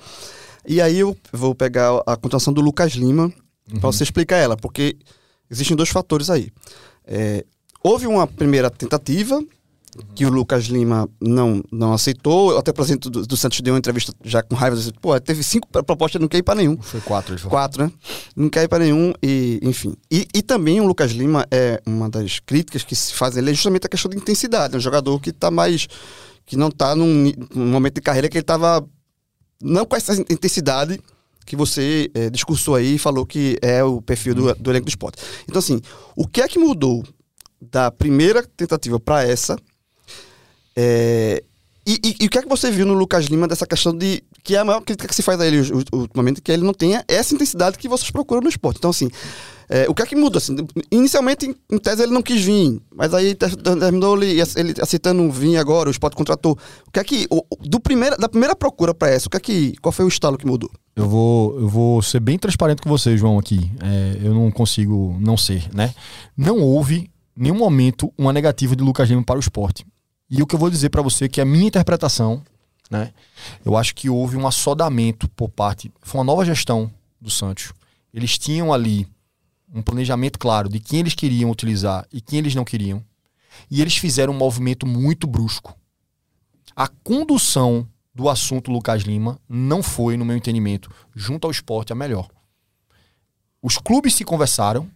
E 0.68 0.82
aí 0.82 1.00
eu 1.00 1.18
vou 1.32 1.54
pegar 1.56 2.02
a 2.06 2.16
continuação 2.16 2.54
do 2.54 2.62
Lucas 2.62 2.94
Lima 2.94 3.26
uhum. 3.72 3.80
para 3.80 3.92
você 3.92 4.04
explicar 4.04 4.38
ela, 4.38 4.58
porque 4.58 4.98
existem 5.50 5.76
dois 5.76 5.90
fatores 5.90 6.30
aí. 6.30 6.50
É, 7.06 7.46
houve 7.84 8.08
uma 8.08 8.26
primeira 8.26 8.70
tentativa 8.70 9.44
que 10.16 10.26
o 10.26 10.30
Lucas 10.30 10.66
Lima 10.66 11.10
não, 11.20 11.64
não 11.72 11.94
aceitou. 11.94 12.58
Até 12.58 12.72
o 12.72 12.74
presidente 12.74 13.10
do, 13.10 13.26
do 13.26 13.38
Santos 13.38 13.60
deu 13.62 13.74
uma 13.74 13.80
entrevista 13.80 14.14
já 14.24 14.42
com 14.42 14.56
raiva, 14.56 14.76
disse, 14.76 14.94
pô, 14.94 15.20
teve 15.20 15.44
cinco 15.44 15.68
propostas, 15.68 16.22
não 16.22 16.28
quer 16.28 16.38
ir 16.38 16.44
para 16.44 16.56
nenhum. 16.56 16.78
Foi 16.82 17.02
quatro. 17.02 17.38
Quatro, 17.50 17.84
né? 17.84 17.92
Não 18.36 18.50
quer 18.50 18.64
ir 18.64 18.68
para 18.68 18.84
nenhum, 18.84 19.14
e 19.22 19.60
enfim. 19.62 19.94
E, 20.10 20.28
e 20.34 20.42
também 20.42 20.80
o 20.80 20.86
Lucas 20.86 21.12
Lima 21.12 21.46
é 21.52 21.82
uma 21.86 22.10
das 22.10 22.40
críticas 22.40 22.84
que 22.84 22.96
se 22.96 23.14
fazem 23.14 23.42
ele 23.42 23.52
é 23.52 23.54
justamente 23.54 23.86
a 23.86 23.90
questão 23.90 24.10
de 24.10 24.18
intensidade. 24.18 24.76
É 24.76 24.78
um 24.78 24.82
jogador 24.82 25.20
que 25.20 25.32
está 25.32 25.52
mais. 25.52 25.88
que 26.46 26.56
não 26.56 26.70
está 26.70 26.96
num, 26.96 27.32
num, 27.54 27.68
momento 27.68 27.96
de 27.96 28.02
carreira 28.02 28.30
que 28.30 28.38
ele 28.38 28.44
estava. 28.44 28.86
não 29.62 29.86
com 29.86 29.96
essa 29.96 30.14
intensidade 30.14 31.00
que 31.46 31.56
você 31.56 32.10
é, 32.14 32.30
discursou 32.30 32.76
aí 32.76 32.96
e 32.96 33.00
falou 33.00 33.26
que 33.26 33.58
é 33.62 33.84
o 33.84 34.02
perfil 34.02 34.36
do, 34.36 34.56
do 34.56 34.70
elenco 34.70 34.86
do 34.86 34.90
esporte. 34.90 35.22
Então, 35.44 35.60
assim, 35.60 35.82
o 36.16 36.28
que 36.28 36.42
é 36.42 36.48
que 36.48 36.60
mudou 36.60 37.04
da 37.60 37.92
primeira 37.92 38.44
tentativa 38.44 39.00
para 39.00 39.24
essa? 39.24 39.58
É, 40.76 41.44
e, 41.86 41.94
e, 41.94 42.16
e, 42.22 42.26
o 42.28 42.30
que 42.30 42.38
é 42.38 42.42
que 42.44 42.48
você 42.48 42.70
viu 42.70 42.86
no 42.86 42.94
Lucas 42.94 43.26
Lima 43.26 43.48
dessa 43.48 43.66
questão 43.66 43.96
de. 43.96 44.24
que 44.44 44.56
é 44.56 44.60
a 44.60 44.66
maior 44.66 44.82
crítica 44.82 45.08
que 45.08 45.16
se 45.16 45.24
faz 45.24 45.40
a 45.42 45.48
ele 45.48 45.62
ultimamente, 45.92 46.40
que 46.40 46.52
ele 46.52 46.64
não 46.64 46.74
tenha 46.74 47.04
essa 47.08 47.34
intensidade 47.34 47.78
que 47.78 47.90
vocês 47.90 48.12
procuram 48.12 48.42
no 48.42 48.50
esporte. 48.50 48.78
Então, 48.78 48.92
assim, 48.92 49.10
é, 49.68 49.90
o 49.90 49.96
que 49.96 50.04
é 50.04 50.06
que 50.06 50.16
muda? 50.16 50.38
Assim, 50.38 50.56
inicialmente, 50.92 51.50
em, 51.72 51.78
tese, 51.80 52.04
ele 52.04 52.12
não 52.12 52.22
quis 52.22 52.44
vir, 52.44 52.80
mas 52.96 53.16
aí 53.16 53.36
terminou 53.36 54.22
ele, 54.22 54.40
ele 54.56 54.74
aceitando 54.80 55.32
vir 55.32 55.58
agora, 55.58 55.90
o 55.90 55.92
esporte 55.92 56.16
contratou. 56.16 56.56
O 56.88 56.92
que 56.92 57.00
é 57.00 57.04
que. 57.04 57.28
Do 57.62 57.80
primeira, 57.80 58.16
da 58.16 58.30
primeira 58.30 58.56
procura 58.56 58.94
para 58.94 59.10
essa, 59.10 59.28
o 59.28 59.32
que 59.32 59.38
é 59.38 59.40
que. 59.40 59.74
Qual 59.82 59.92
foi 59.92 60.06
o 60.06 60.10
estalo 60.10 60.38
que 60.38 60.46
mudou? 60.46 60.70
Eu 60.96 61.10
vou, 61.10 61.60
eu 61.60 61.68
vou 61.68 62.02
ser 62.04 62.20
bem 62.20 62.38
transparente 62.38 62.82
com 62.84 62.90
você, 62.90 63.18
João, 63.18 63.40
aqui. 63.40 63.72
É, 63.82 64.20
eu 64.28 64.36
não 64.36 64.52
consigo 64.52 65.18
não 65.20 65.36
ser, 65.36 65.68
né? 65.74 65.96
Não 66.38 66.60
houve 66.60 67.10
nenhum 67.36 67.58
momento 67.58 68.14
uma 68.16 68.32
negativa 68.32 68.76
de 68.76 68.84
Lucas 68.84 69.10
Lima 69.10 69.24
para 69.24 69.38
o 69.38 69.40
esporte. 69.40 69.84
E 70.34 70.42
o 70.42 70.48
que 70.48 70.56
eu 70.56 70.60
vou 70.60 70.70
dizer 70.70 70.90
para 70.90 71.02
você 71.02 71.26
é 71.26 71.28
que 71.28 71.42
a 71.42 71.46
minha 71.46 71.68
interpretação, 71.68 72.42
né, 72.90 73.14
eu 73.66 73.76
acho 73.76 73.94
que 73.94 74.10
houve 74.10 74.38
um 74.38 74.48
assodamento 74.48 75.28
por 75.28 75.50
parte, 75.50 75.92
foi 76.02 76.20
uma 76.20 76.24
nova 76.24 76.46
gestão 76.46 76.90
do 77.20 77.30
Santos. 77.30 77.74
Eles 78.14 78.38
tinham 78.38 78.72
ali 78.72 79.06
um 79.74 79.82
planejamento 79.82 80.40
claro 80.40 80.70
de 80.70 80.80
quem 80.80 81.02
eles 81.02 81.14
queriam 81.14 81.52
utilizar 81.52 82.08
e 82.14 82.22
quem 82.22 82.40
eles 82.40 82.56
não 82.56 82.64
queriam. 82.64 83.04
E 83.70 83.82
eles 83.82 83.98
fizeram 83.98 84.32
um 84.32 84.38
movimento 84.38 84.88
muito 84.88 85.28
brusco. 85.28 85.78
A 86.74 86.88
condução 86.88 87.86
do 88.16 88.30
assunto 88.30 88.72
Lucas 88.72 89.04
Lima 89.04 89.38
não 89.50 89.84
foi, 89.84 90.16
no 90.16 90.24
meu 90.24 90.38
entendimento, 90.38 90.90
junto 91.14 91.46
ao 91.46 91.52
esporte, 91.52 91.92
a 91.92 91.96
melhor. 91.96 92.30
Os 93.62 93.78
clubes 93.78 94.16
se 94.16 94.24
conversaram, 94.24 94.90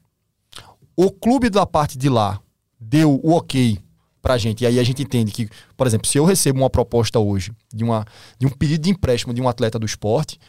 o 0.95 1.11
clube 1.11 1.49
da 1.49 1.65
parte 1.65 1.97
de 1.97 2.07
lá 2.07 2.39
deu 2.79 3.19
o 3.21 3.33
ok 3.33 3.83
pra 4.25 4.39
gente. 4.39 4.63
E 4.63 4.67
aí 4.67 4.79
a 4.79 4.83
gente 4.83 5.03
entende 5.03 5.31
que, 5.31 5.47
por 5.77 5.85
exemplo, 5.85 6.07
se 6.07 6.17
eu 6.17 6.25
recebo 6.25 6.57
uma 6.57 6.69
proposta 6.69 7.19
hoje 7.19 7.51
de, 7.71 7.83
uma, 7.83 8.03
de 8.39 8.47
um 8.47 8.49
pedido 8.49 8.81
de 8.81 8.89
empréstimo 8.89 9.31
de 9.31 9.39
um 9.39 9.47
atleta 9.47 9.77
do 9.77 9.85
esporte, 9.85 10.39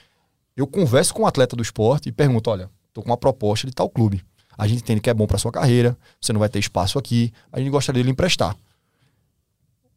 eu 0.57 0.66
converso 0.66 1.12
com 1.12 1.20
o 1.20 1.24
um 1.24 1.29
atleta 1.29 1.55
do 1.55 1.62
esporte 1.62 2.09
e 2.09 2.12
pergunto: 2.12 2.49
olha, 2.49 2.70
tô 2.95 3.03
com 3.03 3.11
uma 3.11 3.18
proposta 3.18 3.66
de 3.66 3.74
tal 3.74 3.91
clube. 3.91 4.24
A 4.57 4.66
gente 4.66 4.81
entende 4.81 5.03
que 5.03 5.11
é 5.11 5.14
bom 5.14 5.27
para 5.27 5.37
sua 5.37 5.53
carreira, 5.53 5.95
você 6.18 6.33
não 6.33 6.41
vai 6.41 6.49
ter 6.49 6.59
espaço 6.59 6.99
aqui, 6.99 7.31
a 7.53 7.59
gente 7.59 7.68
gostaria 7.68 8.01
de 8.03 8.07
lhe 8.07 8.12
emprestar. 8.12 8.57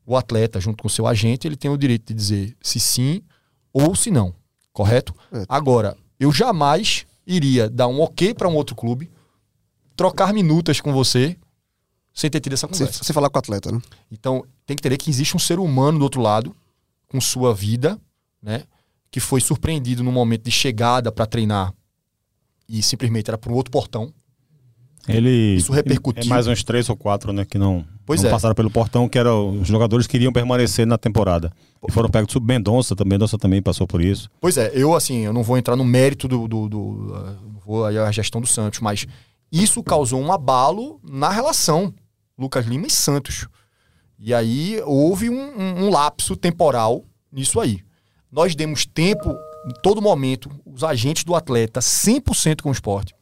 o 0.06 0.18
atleta, 0.18 0.60
junto 0.60 0.82
com 0.82 0.90
o 0.90 0.92
seu 0.92 1.08
agente, 1.08 1.48
ele 1.48 1.56
tem 1.56 1.72
o 1.72 1.78
direito 1.78 2.08
de 2.08 2.14
dizer 2.14 2.58
se 2.62 2.82
sim 2.82 3.22
ou 3.72 3.96
se 3.96 4.12
não. 4.12 4.36
Correto? 4.74 5.16
É. 5.32 5.46
Agora, 5.48 5.96
eu 6.20 6.34
jamais 6.34 7.06
iria 7.26 7.70
dar 7.70 7.88
um 7.88 8.02
ok 8.02 8.34
para 8.34 8.50
um 8.50 8.56
outro 8.56 8.76
clube, 8.76 9.10
trocar 9.96 10.34
minutas 10.34 10.82
com 10.82 10.92
você, 10.92 11.38
sem 12.14 12.30
ter 12.30 12.40
tido 12.40 12.54
essa 12.54 12.68
conversa. 12.68 13.04
você 13.04 13.14
falar 13.14 13.30
com 13.30 13.38
o 13.38 13.40
atleta, 13.40 13.72
né? 13.72 13.82
Então, 14.12 14.44
tem 14.66 14.76
que 14.76 14.82
entender 14.82 14.98
que 14.98 15.10
existe 15.10 15.36
um 15.36 15.40
ser 15.40 15.60
humano 15.60 16.00
do 16.00 16.04
outro 16.04 16.22
lado, 16.22 16.56
com 17.08 17.20
sua 17.20 17.54
vida, 17.54 18.00
né? 18.42 18.64
Que 19.12 19.20
foi 19.20 19.42
surpreendido 19.42 20.04
no 20.04 20.12
momento 20.12 20.44
de 20.44 20.52
chegada 20.52 21.12
para 21.12 21.26
treinar 21.26 21.74
e 22.68 22.84
simplesmente 22.84 23.30
era 23.30 23.38
por 23.38 23.52
um 23.52 23.56
outro 23.56 23.72
portão. 23.72 24.14
Ele. 25.08 25.56
Isso 25.56 25.72
repercutiu. 25.72 26.24
É 26.24 26.28
mais 26.28 26.46
uns 26.46 26.64
três 26.64 26.88
ou 26.90 26.96
quatro, 26.96 27.34
né? 27.34 27.44
Que 27.44 27.58
não, 27.58 27.84
Pois 28.06 28.22
não 28.22 28.30
é. 28.30 28.32
passaram 28.32 28.54
pelo 28.54 28.70
portão, 28.70 29.10
que 29.10 29.18
era, 29.18 29.34
os 29.34 29.68
jogadores 29.68 30.06
queriam 30.06 30.32
permanecer 30.32 30.86
na 30.86 30.98
temporada. 30.98 31.52
E 31.88 31.92
foram 31.92 32.10
pegos 32.10 32.32
sub 32.32 32.46
Mendonça 32.46 32.96
também. 32.96 33.12
Mendonça 33.12 33.38
também 33.38 33.62
passou 33.62 33.88
por 33.88 34.02
isso. 34.02 34.30
Pois 34.40 34.58
é, 34.58 34.72
eu 34.74 34.94
assim, 34.94 35.20
eu 35.20 35.34
não 35.34 35.42
vou 35.42 35.58
entrar 35.58 35.76
no 35.76 35.86
mérito 35.86 36.28
do, 36.28 36.48
do, 36.48 36.70
do 36.70 36.80
não 37.52 37.60
vou 37.66 37.86
aí 37.86 37.98
a 37.98 38.12
gestão 38.12 38.40
do 38.40 38.48
Santos, 38.48 38.80
mas 38.82 39.08
isso 39.52 39.84
causou 39.84 40.20
um 40.22 40.32
abalo 40.32 41.00
na 41.04 41.30
relação 41.30 41.94
Lucas 42.38 42.66
Lima 42.66 42.88
e 42.88 42.92
Santos. 42.92 43.48
E 44.18 44.34
aí 44.34 44.82
houve 44.86 45.30
um, 45.30 45.36
um- 45.60 45.86
um 45.86 45.90
lapso 45.90 46.36
temporal 46.36 47.04
nisso 47.32 47.60
aí. 47.60 47.82
Nós 48.32 48.54
demos 48.56 48.86
tempo, 48.86 49.30
em 49.66 49.74
todo 49.82 50.02
momento, 50.02 50.50
os 50.66 50.84
agentes 50.84 51.24
do 51.24 51.36
atleta, 51.36 51.80
100% 51.82 52.62
com 52.62 52.70
o 52.70 52.72
esporte. 52.72 53.14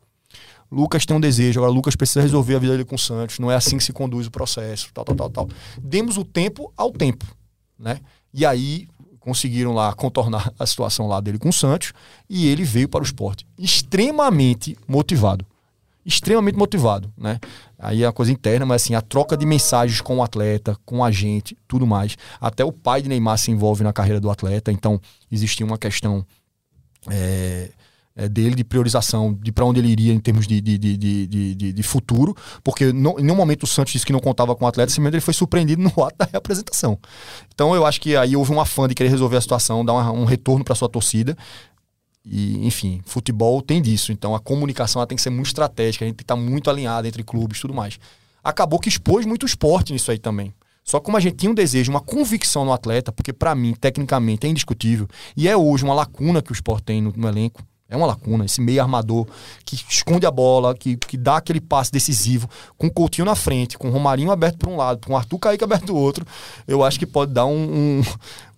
Lucas 0.69 1.05
tem 1.05 1.15
um 1.15 1.19
desejo, 1.21 1.59
agora 1.61 1.71
Lucas 1.71 1.95
precisa 1.95 2.21
resolver 2.21 2.55
a 2.55 2.59
vida 2.59 2.73
dele 2.73 2.83
com 2.83 2.95
o 2.95 2.99
Santos, 2.99 3.39
não 3.39 3.49
é 3.49 3.55
assim 3.55 3.77
que 3.77 3.83
se 3.83 3.93
conduz 3.93 4.27
o 4.27 4.31
processo, 4.31 4.89
tal, 4.93 5.05
tal, 5.05 5.15
tal, 5.15 5.29
tal. 5.29 5.49
Demos 5.81 6.17
o 6.17 6.25
tempo 6.25 6.73
ao 6.75 6.91
tempo, 6.91 7.25
né? 7.79 8.01
E 8.33 8.45
aí 8.45 8.85
conseguiram 9.19 9.73
lá 9.73 9.93
contornar 9.93 10.51
a 10.59 10.65
situação 10.65 11.07
lá 11.07 11.21
dele 11.21 11.37
com 11.39 11.49
o 11.49 11.53
Santos 11.53 11.93
e 12.29 12.47
ele 12.47 12.63
veio 12.65 12.89
para 12.89 13.01
o 13.01 13.05
esporte 13.05 13.45
extremamente 13.57 14.77
motivado. 14.87 15.45
Extremamente 16.07 16.57
motivado, 16.57 17.11
né? 17.17 17.37
Aí 17.77 18.01
é 18.01 18.07
uma 18.07 18.13
coisa 18.13 18.31
interna, 18.31 18.65
mas 18.65 18.81
assim, 18.81 18.95
a 18.95 19.01
troca 19.01 19.35
de 19.35 19.45
mensagens 19.45 19.99
com 19.99 20.17
o 20.19 20.23
atleta, 20.23 20.77
com 20.85 21.03
a 21.03 21.11
gente, 21.11 21.57
tudo 21.67 21.85
mais. 21.85 22.15
Até 22.39 22.63
o 22.63 22.71
pai 22.71 23.01
de 23.01 23.09
Neymar 23.09 23.37
se 23.37 23.51
envolve 23.51 23.83
na 23.83 23.91
carreira 23.91 24.17
do 24.17 24.31
atleta, 24.31 24.71
então 24.71 25.01
existia 25.29 25.65
uma 25.65 25.77
questão 25.77 26.25
é, 27.09 27.71
é, 28.15 28.29
dele 28.29 28.55
de 28.55 28.63
priorização 28.63 29.33
de 29.33 29.51
para 29.51 29.65
onde 29.65 29.81
ele 29.81 29.89
iria 29.89 30.13
em 30.13 30.19
termos 30.19 30.47
de, 30.47 30.61
de, 30.61 30.77
de, 30.77 31.73
de, 31.73 31.83
futuro, 31.83 32.33
porque 32.63 32.85
em 32.85 32.93
nenhum 32.93 33.35
momento 33.35 33.63
o 33.63 33.67
Santos 33.67 33.91
disse 33.91 34.05
que 34.05 34.13
não 34.13 34.21
contava 34.21 34.55
com 34.55 34.63
o 34.63 34.67
atleta, 34.67 34.89
simplesmente 34.89 35.15
ele 35.15 35.21
foi 35.21 35.33
surpreendido 35.33 35.81
no 35.83 36.03
ato 36.03 36.15
da 36.17 36.25
reapresentação. 36.25 36.97
Então 37.53 37.75
eu 37.75 37.85
acho 37.85 37.99
que 37.99 38.15
aí 38.15 38.33
houve 38.33 38.53
um 38.53 38.61
afã 38.61 38.87
de 38.87 38.95
querer 38.95 39.09
resolver 39.09 39.35
a 39.35 39.41
situação, 39.41 39.83
dar 39.83 39.91
uma- 39.91 40.11
um 40.13 40.23
retorno 40.23 40.63
para 40.63 40.73
sua 40.73 40.87
torcida. 40.87 41.37
E, 42.29 42.65
enfim, 42.65 43.01
futebol 43.05 43.61
tem 43.61 43.81
disso. 43.81 44.11
Então 44.11 44.35
a 44.35 44.39
comunicação 44.39 45.05
tem 45.05 45.15
que 45.15 45.21
ser 45.21 45.29
muito 45.29 45.47
estratégica, 45.47 46.03
a 46.03 46.07
gente 46.07 46.15
tem 46.15 46.17
que 46.17 46.23
estar 46.23 46.35
muito 46.35 46.69
alinhado 46.69 47.07
entre 47.07 47.23
clubes 47.23 47.57
e 47.57 47.61
tudo 47.61 47.73
mais. 47.73 47.99
Acabou 48.43 48.79
que 48.79 48.89
expôs 48.89 49.25
muito 49.25 49.45
esporte 49.45 49.93
nisso 49.93 50.11
aí 50.11 50.17
também. 50.17 50.53
Só 50.83 50.99
que 50.99 51.05
como 51.05 51.17
a 51.17 51.19
gente 51.19 51.35
tinha 51.35 51.51
um 51.51 51.55
desejo, 51.55 51.91
uma 51.91 51.99
convicção 51.99 52.63
no 52.63 52.71
atleta, 52.71 53.11
porque 53.11 53.33
para 53.33 53.53
mim, 53.53 53.73
tecnicamente, 53.73 54.47
é 54.47 54.49
indiscutível, 54.49 55.05
e 55.35 55.47
é 55.47 55.57
hoje 55.57 55.83
uma 55.83 55.93
lacuna 55.93 56.41
que 56.41 56.51
o 56.51 56.53
esporte 56.53 56.85
tem 56.85 57.01
no, 57.01 57.11
no 57.13 57.27
elenco. 57.27 57.61
É 57.89 57.95
uma 57.95 58.05
lacuna, 58.05 58.43
esse 58.43 58.59
meio 58.59 58.81
armador 58.81 59.25
que 59.63 59.75
esconde 59.89 60.25
a 60.25 60.31
bola, 60.31 60.75
que, 60.75 60.97
que 60.97 61.15
dá 61.15 61.37
aquele 61.37 61.61
passe 61.61 61.91
decisivo, 61.91 62.49
com 62.77 62.87
o 62.87 62.91
Coutinho 62.91 63.23
na 63.25 63.35
frente, 63.35 63.77
com 63.77 63.87
o 63.87 63.91
Romarinho 63.91 64.29
aberto 64.31 64.57
por 64.57 64.67
um 64.69 64.75
lado, 64.75 65.05
com 65.07 65.13
o 65.13 65.17
Arthur 65.17 65.39
Kaique 65.39 65.63
aberto 65.63 65.85
do 65.85 65.95
outro, 65.95 66.25
eu 66.67 66.83
acho 66.83 66.99
que 66.99 67.05
pode 67.05 67.31
dar 67.33 67.45
um, 67.45 67.53
um, 67.99 68.01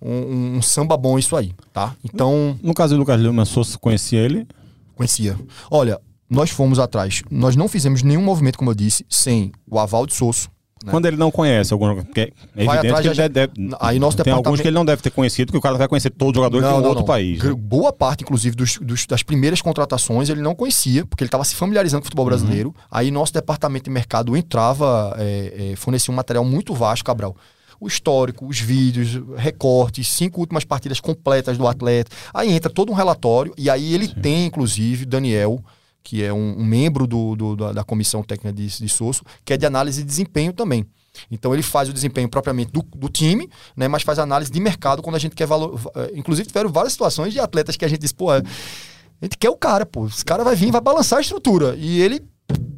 um- 0.02 0.58
um 0.58 0.62
samba 0.62 0.98
bom 0.98 1.20
isso 1.20 1.36
aí, 1.36 1.54
tá? 1.72 1.96
Então, 2.04 2.58
No 2.64 2.74
caso 2.74 2.96
do 2.96 3.00
Lucas 3.00 3.20
Lima, 3.22 3.46
Souza 3.46 3.78
conhecia 3.78 4.20
ele. 4.20 4.48
Conhecia. 4.96 5.38
Olha, 5.70 6.00
nós 6.30 6.50
fomos 6.50 6.80
atrás. 6.80 7.22
Nós 7.30 7.56
não 7.56 7.68
fizemos 7.68 8.02
nenhum 8.04 8.22
movimento, 8.24 8.58
como 8.58 8.72
eu 8.72 8.76
disse, 8.76 9.06
sem 9.10 9.52
o 9.70 9.80
aval 9.80 10.06
de 10.06 10.14
Sosso. 10.16 10.50
Né? 10.84 10.92
Quando 10.92 11.06
ele 11.08 11.18
não 11.18 11.30
conhece 11.32 11.74
algum 11.74 11.96
porque 12.04 12.32
é 12.56 12.66
Vai 12.66 12.78
evidente 12.80 13.02
que 13.02 13.08
ele 13.08 13.14
já- 13.16 13.28
deve, 13.28 13.54
Aí 13.80 14.00
nosso 14.00 14.16
tem 14.18 14.24
departamento- 14.24 14.48
alguns 14.48 14.62
que 14.62 14.68
ele 14.68 14.76
não 14.76 14.86
deve 14.86 15.02
ter 15.02 15.10
conhecido, 15.10 15.48
porque 15.48 15.58
o 15.58 15.62
cara 15.62 15.78
vai 15.78 15.88
conhecer 15.88 16.10
todos 16.10 16.32
os 16.32 16.36
jogadores 16.38 16.68
de 16.68 16.74
um 16.74 16.88
outro 16.88 17.04
país. 17.06 17.38
Gr- 17.40 17.50
né? 17.50 17.56
Boa 17.56 17.92
parte, 17.92 18.24
inclusive, 18.24 18.56
dos, 18.56 18.78
dos- 18.78 19.06
das 19.06 19.22
primeiras 19.24 19.62
contratações 19.62 20.30
ele 20.30 20.42
não 20.42 20.56
conhecia, 20.56 21.06
porque 21.06 21.24
ele 21.24 21.28
estava 21.28 21.44
se 21.44 21.56
familiarizando 21.56 22.02
com 22.02 22.06
o 22.06 22.08
futebol 22.08 22.26
Uhum. 22.26 22.30
brasileiro. 22.30 22.76
Aí 22.90 23.12
nosso 23.12 23.34
departamento 23.34 23.86
de 23.86 23.90
mercado 23.92 24.36
entrava, 24.38 25.16
é, 25.18 25.72
é, 25.74 25.76
fornecia 25.76 26.12
um 26.12 26.16
material 26.16 26.46
muito 26.46 26.74
vasto, 26.74 27.04
Cabral. 27.04 27.36
O 27.82 27.88
histórico, 27.88 28.46
os 28.46 28.60
vídeos, 28.60 29.22
recortes, 29.38 30.08
cinco 30.10 30.42
últimas 30.42 30.66
partidas 30.66 31.00
completas 31.00 31.58
do 31.58 31.66
atleta. 31.68 32.12
Aí 32.34 32.52
entra 32.52 32.70
todo 32.70 32.92
um 32.92 32.96
relatório, 32.96 33.54
e 33.58 33.70
aí 33.70 33.94
ele 33.94 34.08
tem, 34.08 34.46
inclusive, 34.48 35.06
Daniel, 35.06 35.64
que 36.04 36.24
é 36.24 36.32
um, 36.34 36.60
um 36.60 36.66
membro 36.66 37.06
do, 37.06 37.36
do- 37.36 37.56
da, 37.56 37.84
comissão 37.84 38.24
técnica 38.24 38.54
de, 38.54 38.68
de 38.68 38.90
Sosso, 38.90 39.24
que 39.46 39.54
é 39.54 39.58
de 39.58 39.66
análise 39.66 40.02
de 40.02 40.08
desempenho 40.08 40.54
também. 40.54 40.86
Então 41.30 41.54
ele 41.54 41.64
faz 41.64 41.90
o 41.90 41.94
desempenho 41.94 42.30
propriamente 42.30 42.72
do, 42.72 42.82
do 42.96 43.10
time, 43.10 43.50
né, 43.76 43.88
mas 43.88 44.04
faz 44.04 44.18
análise 44.20 44.50
de 44.52 44.60
mercado 44.60 45.02
quando 45.02 45.16
a 45.16 45.20
gente 45.20 45.36
quer 45.36 45.46
valor. 45.46 45.80
eh, 45.96 46.12
Inclusive, 46.16 46.48
tiveram 46.48 46.72
várias 46.72 46.94
situações 46.94 47.34
de 47.34 47.40
atletas 47.40 47.76
que 47.76 47.84
a 47.84 47.88
gente 47.88 48.00
disse, 48.00 48.14
pô, 48.16 48.34
é, 48.34 48.38
a 48.38 49.26
gente 49.26 49.38
quer 49.38 49.50
o 49.50 49.58
cara, 49.58 49.86
pô. 49.86 50.08
Esse 50.08 50.24
cara 50.24 50.44
vai 50.44 50.56
vir, 50.56 50.72
vai 50.72 50.80
balançar 50.82 51.20
a 51.20 51.22
estrutura. 51.22 51.76
E 51.78 52.00
ele, 52.02 52.22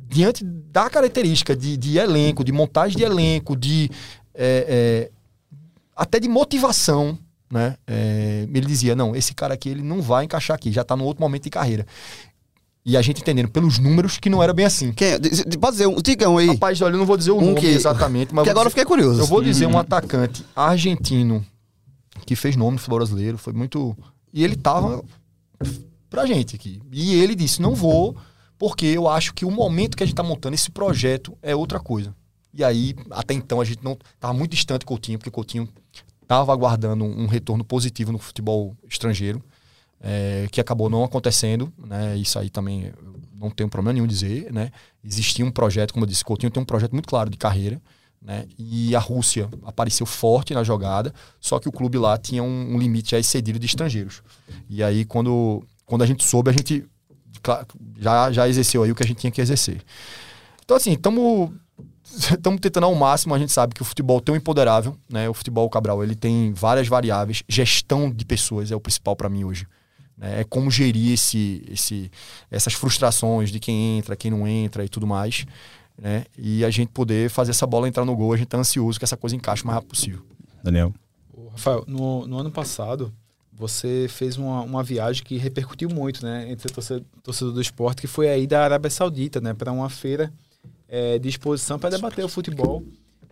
diante 0.07 0.43
da 0.43 0.89
característica 0.89 1.55
de, 1.55 1.77
de 1.77 1.97
elenco, 1.97 2.43
de 2.43 2.51
montagem 2.51 2.97
de 2.97 3.03
elenco, 3.03 3.55
de. 3.55 3.89
eh, 4.33 4.65
eh, 4.67 5.11
até 5.95 6.19
de 6.19 6.27
motivação, 6.27 7.17
né? 7.51 7.75
eh, 7.85 8.47
ele 8.51 8.65
dizia: 8.65 8.95
não, 8.95 9.15
esse 9.15 9.35
cara 9.35 9.53
aqui 9.53 9.69
ele 9.69 9.83
não 9.83 10.01
vai 10.01 10.23
encaixar 10.25 10.55
aqui, 10.55 10.71
já 10.71 10.83
tá 10.83 10.95
no 10.95 11.03
outro 11.03 11.21
momento 11.21 11.43
de 11.43 11.49
carreira. 11.51 11.85
E 12.83 12.97
a 12.97 13.01
gente 13.01 13.21
entendendo 13.21 13.47
pelos 13.49 13.77
números 13.77 14.17
que 14.17 14.29
não 14.29 14.41
era 14.41 14.53
bem 14.53 14.65
assim. 14.65 14.91
Quem 14.91 15.19
Pode 15.59 15.73
dizer 15.73 15.85
um, 15.87 15.95
diga 16.01 16.27
um 16.29 16.37
aí. 16.39 16.47
Rapaz, 16.47 16.81
olha, 16.81 16.93
eu 16.95 16.97
não 16.97 17.05
vou 17.05 17.15
dizer 17.17 17.31
o 17.31 17.37
Um 17.37 17.41
nome 17.47 17.59
que- 17.61 17.67
exatamente, 17.67 18.33
mas 18.33 18.43
que 18.43 18.49
agora 18.49 18.65
eu 18.67 18.69
dizer- 18.69 18.81
fiquei 18.81 18.85
curioso. 18.85 19.19
eu 19.21 19.27
vou 19.27 19.43
dizer 19.43 19.67
um 19.67 19.77
atacante 19.77 20.43
argentino 20.55 21.45
que 22.25 22.35
fez 22.35 22.55
nome 22.55 22.73
no 22.73 22.77
futebol 22.79 22.97
brasileiro, 22.99 23.37
foi 23.37 23.53
muito. 23.53 23.95
E 24.33 24.43
ele 24.43 24.55
tava 24.55 25.03
pra 26.09 26.25
gente 26.25 26.55
aqui. 26.55 26.81
E 26.91 27.13
ele 27.15 27.35
disse: 27.35 27.61
não 27.61 27.75
vou, 27.75 28.15
porque 28.57 28.85
eu 28.87 29.07
acho 29.07 29.33
que 29.33 29.45
o 29.45 29.51
momento 29.51 29.95
que 29.95 30.03
a 30.03 30.05
gente 30.05 30.15
tá 30.15 30.23
montando 30.23 30.55
esse 30.55 30.71
projeto 30.71 31.37
é 31.41 31.55
outra 31.55 31.79
coisa. 31.79 32.15
E 32.53 32.63
aí, 32.63 32.95
até 33.11 33.33
então, 33.33 33.61
a 33.61 33.65
gente 33.65 33.83
não 33.83 33.97
tava 34.19 34.33
muito 34.33 34.51
distante 34.51 34.81
do 34.81 34.85
Coutinho, 34.87 35.17
porque 35.17 35.29
o 35.29 35.31
Coutinho 35.31 35.69
tava 36.27 36.51
aguardando 36.51 37.03
um 37.05 37.27
retorno 37.27 37.63
positivo 37.63 38.11
no 38.11 38.17
futebol 38.17 38.75
estrangeiro, 38.89 39.41
é, 40.01 40.47
que 40.51 40.59
acabou 40.59 40.89
não 40.89 41.03
acontecendo, 41.03 41.71
né? 41.77 42.17
Isso 42.17 42.37
aí 42.39 42.49
também 42.49 42.91
não 43.33 43.49
tenho 43.49 43.69
problema 43.69 43.93
nenhum 43.93 44.07
dizer, 44.07 44.51
né? 44.51 44.71
Existia 45.03 45.45
um 45.45 45.51
projeto, 45.51 45.93
como 45.93 46.05
eu 46.05 46.09
disse, 46.09 46.23
Coutinho 46.23 46.51
tem 46.51 46.61
um 46.61 46.65
projeto 46.65 46.91
muito 46.93 47.07
claro 47.07 47.29
de 47.29 47.37
carreira, 47.37 47.81
né? 48.21 48.45
E 48.57 48.95
a 48.95 48.99
Rússia 48.99 49.49
apareceu 49.63 50.05
forte 50.05 50.53
na 50.53 50.63
jogada, 50.63 51.13
só 51.39 51.59
que 51.59 51.69
o 51.69 51.71
clube 51.71 51.97
lá 51.97 52.17
tinha 52.17 52.43
um, 52.43 52.75
um 52.75 52.77
limite 52.77 53.15
excedido 53.15 53.59
de 53.59 53.65
estrangeiros. 53.65 54.21
E 54.69 54.83
aí, 54.83 55.05
quando, 55.05 55.63
quando 55.85 56.03
a 56.03 56.05
gente 56.05 56.23
soube, 56.23 56.49
a 56.49 56.53
gente 56.53 56.85
já, 57.97 58.31
já 58.31 58.47
exerceu 58.47 58.83
aí 58.83 58.91
o 58.91 58.95
que 58.95 59.03
a 59.03 59.07
gente 59.07 59.17
tinha 59.17 59.31
que 59.31 59.41
exercer. 59.41 59.81
Então, 60.63 60.77
assim, 60.77 60.93
estamos 60.93 61.51
estamos 62.33 62.59
tentando 62.59 62.85
ao 62.85 62.95
máximo, 62.95 63.33
a 63.33 63.39
gente 63.39 63.51
sabe 63.51 63.73
que 63.73 63.81
o 63.81 63.85
futebol 63.85 64.19
tem 64.19 64.33
um 64.33 64.37
empoderável, 64.37 64.95
né? 65.09 65.29
O 65.29 65.33
futebol 65.33 65.69
Cabral, 65.69 66.03
ele 66.03 66.15
tem 66.15 66.53
várias 66.53 66.87
variáveis, 66.87 67.43
gestão 67.47 68.11
de 68.11 68.25
pessoas 68.25 68.71
é 68.71 68.75
o 68.75 68.79
principal 68.79 69.15
para 69.15 69.29
mim 69.29 69.43
hoje. 69.43 69.65
Né? 70.17 70.41
É 70.41 70.43
como 70.43 70.69
gerir 70.69 71.13
esse, 71.13 71.63
esse, 71.69 72.11
essas 72.49 72.73
frustrações 72.73 73.51
de 73.51 73.59
quem 73.59 73.97
entra, 73.97 74.15
quem 74.15 74.31
não 74.31 74.47
entra 74.47 74.83
e 74.83 74.89
tudo 74.89 75.07
mais, 75.07 75.45
né? 75.97 76.25
E 76.37 76.63
a 76.65 76.69
gente 76.69 76.89
poder 76.89 77.29
fazer 77.29 77.51
essa 77.51 77.67
bola 77.67 77.87
entrar 77.87 78.05
no 78.05 78.15
gol, 78.15 78.33
a 78.33 78.37
gente 78.37 78.47
tá 78.47 78.57
ansioso 78.57 78.99
que 78.99 79.05
essa 79.05 79.17
coisa 79.17 79.35
encaixe 79.35 79.63
o 79.63 79.67
mais 79.67 79.75
rápido 79.75 79.89
possível. 79.89 80.21
Daniel. 80.63 80.93
Ô, 81.33 81.49
Rafael, 81.49 81.83
no, 81.87 82.27
no 82.27 82.37
ano 82.37 82.51
passado, 82.51 83.13
você 83.51 84.07
fez 84.09 84.37
uma, 84.37 84.61
uma 84.61 84.83
viagem 84.83 85.23
que 85.23 85.37
repercutiu 85.37 85.89
muito, 85.89 86.25
né, 86.25 86.49
entre 86.49 86.71
torcedor, 86.71 87.05
torcedor 87.21 87.53
do 87.53 87.61
esporte, 87.61 88.01
que 88.01 88.07
foi 88.07 88.29
aí 88.29 88.47
da 88.47 88.63
Arábia 88.63 88.89
Saudita, 88.89 89.39
né, 89.39 89.53
para 89.53 89.71
uma 89.71 89.89
feira 89.89 90.33
eh, 90.89 91.19
de 91.19 91.29
exposição 91.29 91.77
para 91.77 91.91
debater 91.91 92.25
o 92.25 92.29
futebol. 92.29 92.83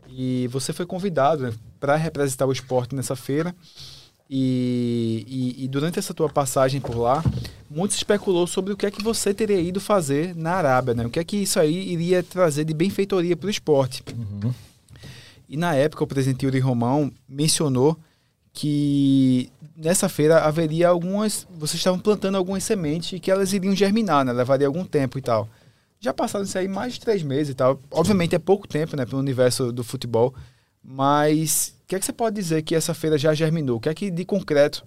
E 0.07 0.47
você 0.47 0.71
foi 0.71 0.85
convidado 0.85 1.43
né, 1.43 1.53
para 1.79 1.95
representar 1.95 2.45
o 2.45 2.51
esporte 2.51 2.95
nessa 2.95 3.15
feira. 3.15 3.55
E, 4.29 5.25
e- 5.57 5.63
e 5.63 5.67
durante 5.67 5.97
essa 5.97 6.13
tua 6.13 6.29
passagem 6.29 6.79
por 6.79 6.95
lá, 6.97 7.23
muito 7.69 7.91
se 7.93 7.97
especulou 7.97 8.45
sobre 8.45 8.71
o 8.73 8.77
que 8.77 8.85
é 8.85 8.91
que 8.91 9.01
você 9.01 9.33
teria 9.33 9.59
ido 9.59 9.79
fazer 9.81 10.35
na 10.35 10.53
Arábia, 10.53 10.93
né? 10.93 11.05
O 11.05 11.09
que 11.09 11.19
é 11.19 11.23
que 11.23 11.37
isso 11.37 11.59
aí 11.59 11.91
iria 11.91 12.21
trazer 12.21 12.63
de 12.63 12.73
benfeitoria 12.73 13.35
para 13.35 13.47
o 13.47 13.49
esporte. 13.49 14.03
E 15.47 15.57
na 15.57 15.73
época, 15.73 16.03
o 16.03 16.07
presidente 16.07 16.45
Yuri 16.45 16.59
Romão 16.59 17.11
mencionou 17.27 17.97
que 18.53 19.49
nessa 19.75 20.07
feira 20.07 20.43
haveria 20.43 20.89
algumas. 20.89 21.47
Vocês 21.57 21.79
estavam 21.79 21.99
plantando 21.99 22.35
algumas 22.35 22.63
sementes 22.63 23.13
e 23.13 23.19
que 23.19 23.31
elas 23.31 23.51
iriam 23.53 23.75
germinar, 23.75 24.23
né? 24.25 24.31
Levaria 24.31 24.67
algum 24.67 24.85
tempo 24.85 25.17
e 25.17 25.21
tal. 25.21 25.49
Já 25.99 26.13
passaram 26.13 26.45
isso 26.45 26.57
aí 26.57 26.67
mais 26.67 26.93
de 26.93 26.99
três 26.99 27.23
meses 27.23 27.49
e 27.51 27.55
tal. 27.55 27.79
Obviamente 27.91 28.35
é 28.35 28.39
pouco 28.39 28.67
tempo, 28.67 28.95
né, 28.95 29.05
para 29.05 29.15
o 29.15 29.19
universo 29.19 29.71
do 29.71 29.83
futebol. 29.83 30.33
Mas 30.83 31.73
que 31.89 31.95
é 31.95 31.99
que 31.99 32.05
você 32.05 32.13
pode 32.13 32.35
dizer 32.35 32.61
que 32.61 32.75
essa 32.75 32.93
feira 32.93 33.17
já 33.17 33.33
germinou? 33.33 33.77
O 33.77 33.79
que 33.79 33.89
é 33.89 33.93
que 33.95 34.11
de 34.11 34.23
concreto 34.23 34.83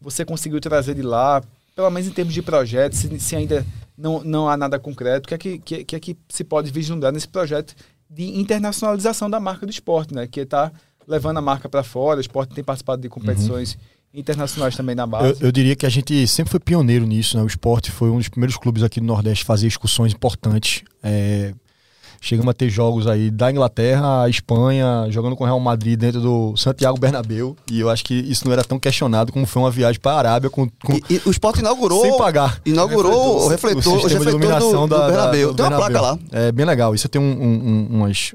você 0.00 0.24
conseguiu 0.24 0.58
trazer 0.60 0.94
de 0.94 1.02
lá, 1.02 1.42
pelo 1.76 1.90
menos 1.90 2.08
em 2.08 2.12
termos 2.12 2.32
de 2.32 2.40
projetos, 2.40 2.98
se, 2.98 3.20
se 3.20 3.36
ainda 3.36 3.66
não, 3.96 4.24
não 4.24 4.48
há 4.48 4.56
nada 4.56 4.78
concreto, 4.78 5.26
o 5.26 5.28
que 5.28 5.34
é 5.34 5.38
que, 5.38 5.58
que, 5.58 5.84
que, 5.84 5.96
é 5.96 6.00
que 6.00 6.16
se 6.26 6.42
pode 6.42 6.70
vislumbrar 6.70 7.12
nesse 7.12 7.28
projeto 7.28 7.74
de 8.08 8.38
internacionalização 8.38 9.28
da 9.28 9.38
marca 9.38 9.66
do 9.66 9.70
esporte, 9.70 10.14
né? 10.14 10.26
Que 10.26 10.40
está 10.40 10.72
levando 11.06 11.36
a 11.36 11.42
marca 11.42 11.68
para 11.68 11.82
fora, 11.82 12.16
o 12.16 12.20
esporte 12.20 12.54
tem 12.54 12.64
participado 12.64 13.02
de 13.02 13.10
competições 13.10 13.74
uhum. 13.74 14.20
internacionais 14.20 14.74
também 14.74 14.94
na 14.94 15.06
base. 15.06 15.42
Eu, 15.42 15.48
eu, 15.48 15.52
diria 15.52 15.76
que 15.76 15.84
a 15.84 15.90
gente 15.90 16.26
sempre 16.28 16.50
foi 16.50 16.60
pioneiro 16.60 17.04
nisso, 17.04 17.36
né? 17.36 17.42
O 17.42 17.46
esporte 17.46 17.90
foi 17.90 18.08
um 18.08 18.16
dos 18.16 18.28
primeiros 18.30 18.56
clubes 18.56 18.82
aqui 18.82 19.00
do 19.00 19.06
Nordeste 19.06 19.42
a 19.42 19.46
fazer 19.46 19.66
excursões 19.66 20.14
importantes. 20.14 20.82
É, 21.02 21.52
Chegamos 22.20 22.50
a 22.50 22.54
ter 22.54 22.68
jogos 22.68 23.06
aí 23.06 23.30
da 23.30 23.50
Inglaterra 23.50 24.24
à 24.24 24.28
Espanha, 24.28 25.06
jogando 25.08 25.36
com 25.36 25.44
o 25.44 25.46
Real 25.46 25.60
Madrid 25.60 25.98
dentro 25.98 26.20
do 26.20 26.56
Santiago 26.56 26.98
Bernabéu. 26.98 27.56
E 27.70 27.80
eu 27.80 27.88
acho 27.88 28.04
que 28.04 28.14
isso 28.14 28.44
não 28.44 28.52
era 28.52 28.64
tão 28.64 28.78
questionado 28.78 29.32
como 29.32 29.46
foi 29.46 29.62
uma 29.62 29.70
viagem 29.70 30.00
para 30.00 30.12
a 30.12 30.18
Arábia 30.18 30.50
com, 30.50 30.68
com... 30.84 30.94
E, 30.94 31.04
e, 31.10 31.22
o 31.24 31.30
Sport 31.30 31.60
inaugurou. 31.60 32.02
Sem 32.02 32.16
pagar. 32.18 32.60
Inaugurou 32.66 33.44
o 33.44 33.48
refletor, 33.48 33.98
o, 33.98 34.04
o 34.04 34.08
de 34.08 34.14
iluminação 34.14 34.88
do, 34.88 34.96
do, 34.96 35.06
Bernabéu. 35.06 35.54
Da, 35.54 35.64
do 35.64 35.68
tem 35.68 35.78
uma 35.78 35.88
placa 35.88 36.00
lá. 36.00 36.18
É 36.32 36.50
bem 36.50 36.66
legal. 36.66 36.94
Isso 36.94 37.08
tem 37.08 37.20
um, 37.20 37.24
um, 37.24 37.86
umas, 37.90 38.34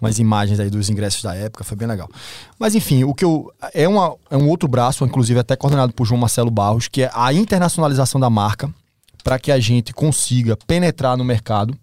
umas 0.00 0.18
imagens 0.18 0.58
aí 0.58 0.68
dos 0.68 0.90
ingressos 0.90 1.22
da 1.22 1.34
época, 1.34 1.62
foi 1.62 1.76
bem 1.76 1.86
legal. 1.86 2.08
Mas 2.58 2.74
enfim, 2.74 3.04
o 3.04 3.14
que 3.14 3.24
eu. 3.24 3.52
É, 3.72 3.88
uma, 3.88 4.16
é 4.28 4.36
um 4.36 4.48
outro 4.48 4.68
braço, 4.68 5.04
inclusive 5.04 5.38
até 5.38 5.54
coordenado 5.54 5.92
por 5.92 6.04
João 6.04 6.20
Marcelo 6.20 6.50
Barros, 6.50 6.88
que 6.88 7.02
é 7.02 7.10
a 7.14 7.32
internacionalização 7.32 8.20
da 8.20 8.28
marca 8.28 8.68
para 9.22 9.38
que 9.38 9.52
a 9.52 9.60
gente 9.60 9.92
consiga 9.92 10.56
penetrar 10.66 11.16
no 11.16 11.24
mercado 11.24 11.76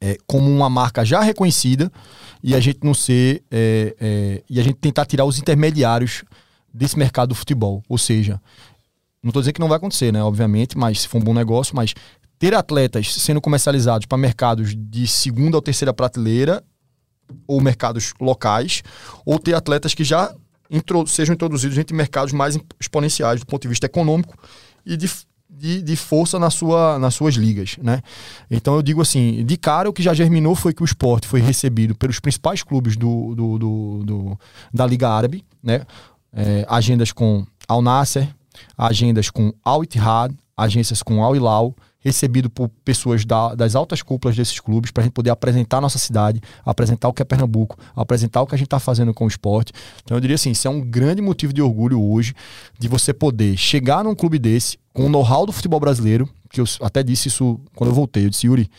é, 0.00 0.16
como 0.26 0.50
uma 0.50 0.68
marca 0.68 1.04
já 1.04 1.20
reconhecida 1.20 1.90
e 2.42 2.54
a 2.54 2.60
gente 2.60 2.80
não 2.82 2.94
ser 2.94 3.42
é, 3.50 3.96
é, 4.00 4.42
e 4.48 4.60
a 4.60 4.62
gente 4.62 4.76
tentar 4.76 5.06
tirar 5.06 5.24
os 5.24 5.38
intermediários 5.38 6.24
desse 6.72 6.98
mercado 6.98 7.30
do 7.30 7.34
futebol. 7.34 7.82
Ou 7.88 7.98
seja, 7.98 8.40
não 9.22 9.30
estou 9.30 9.42
dizendo 9.42 9.54
que 9.54 9.60
não 9.60 9.68
vai 9.68 9.78
acontecer, 9.78 10.12
né? 10.12 10.22
Obviamente, 10.22 10.76
mas 10.76 11.00
se 11.00 11.08
for 11.08 11.18
um 11.18 11.24
bom 11.24 11.34
negócio, 11.34 11.74
mas 11.74 11.94
ter 12.38 12.54
atletas 12.54 13.14
sendo 13.14 13.40
comercializados 13.40 14.06
para 14.06 14.18
mercados 14.18 14.74
de 14.76 15.06
segunda 15.06 15.56
ou 15.56 15.62
terceira 15.62 15.92
prateleira 15.92 16.62
ou 17.46 17.60
mercados 17.60 18.12
locais, 18.20 18.82
ou 19.24 19.38
ter 19.38 19.54
atletas 19.54 19.94
que 19.94 20.04
já 20.04 20.32
intro, 20.70 21.06
sejam 21.06 21.34
introduzidos 21.34 21.76
em 21.76 21.94
mercados 21.94 22.32
mais 22.32 22.58
exponenciais 22.78 23.40
do 23.40 23.46
ponto 23.46 23.62
de 23.62 23.68
vista 23.68 23.86
econômico 23.86 24.36
e 24.84 24.96
de 24.96 25.10
de, 25.58 25.80
de 25.80 25.96
força 25.96 26.38
na 26.38 26.50
sua, 26.50 26.98
nas 26.98 27.14
suas 27.14 27.34
ligas, 27.34 27.76
né? 27.82 28.02
Então 28.50 28.74
eu 28.74 28.82
digo 28.82 29.00
assim, 29.00 29.44
de 29.44 29.56
cara 29.56 29.88
o 29.88 29.92
que 29.92 30.02
já 30.02 30.12
germinou 30.12 30.54
foi 30.54 30.74
que 30.74 30.82
o 30.82 30.84
esporte 30.84 31.26
foi 31.26 31.40
recebido 31.40 31.94
pelos 31.94 32.20
principais 32.20 32.62
clubes 32.62 32.96
do, 32.96 33.34
do, 33.34 33.58
do, 33.58 34.04
do 34.04 34.38
da 34.72 34.86
Liga 34.86 35.08
Árabe, 35.08 35.44
né? 35.62 35.82
É, 36.32 36.66
agendas 36.68 37.12
com 37.12 37.46
Al 37.66 37.80
Nasser, 37.80 38.28
agendas 38.76 39.30
com 39.30 39.52
Al 39.64 39.82
Ittihad, 39.82 40.34
agências 40.56 41.02
com 41.02 41.24
Al 41.24 41.34
Hilal, 41.34 41.74
recebido 42.06 42.48
por 42.48 42.68
pessoas 42.84 43.24
da, 43.24 43.54
das 43.54 43.74
altas 43.74 44.00
cúpulas 44.00 44.36
desses 44.36 44.60
clubes 44.60 44.92
para 44.92 45.02
a 45.02 45.04
gente 45.04 45.12
poder 45.12 45.30
apresentar 45.30 45.78
a 45.78 45.80
nossa 45.80 45.98
cidade, 45.98 46.40
apresentar 46.64 47.08
o 47.08 47.12
que 47.12 47.20
é 47.20 47.24
Pernambuco, 47.24 47.76
apresentar 47.96 48.42
o 48.42 48.46
que 48.46 48.54
a 48.54 48.58
gente 48.58 48.66
está 48.66 48.78
fazendo 48.78 49.12
com 49.12 49.24
o 49.24 49.28
esporte. 49.28 49.72
Então 50.04 50.16
eu 50.16 50.20
diria 50.20 50.36
assim, 50.36 50.52
isso 50.52 50.68
é 50.68 50.70
um 50.70 50.80
grande 50.80 51.20
motivo 51.20 51.52
de 51.52 51.60
orgulho 51.60 52.00
hoje 52.00 52.32
de 52.78 52.86
você 52.86 53.12
poder 53.12 53.56
chegar 53.56 54.04
num 54.04 54.14
clube 54.14 54.38
desse 54.38 54.78
com 54.92 55.06
o 55.06 55.08
know-how 55.08 55.44
do 55.44 55.52
futebol 55.52 55.80
brasileiro, 55.80 56.28
que 56.48 56.60
eu 56.60 56.64
até 56.80 57.02
disse 57.02 57.26
isso 57.28 57.60
quando 57.74 57.90
eu 57.90 57.94
voltei, 57.94 58.24
eu 58.24 58.30
disse, 58.30 58.46
Yuri, 58.46 58.70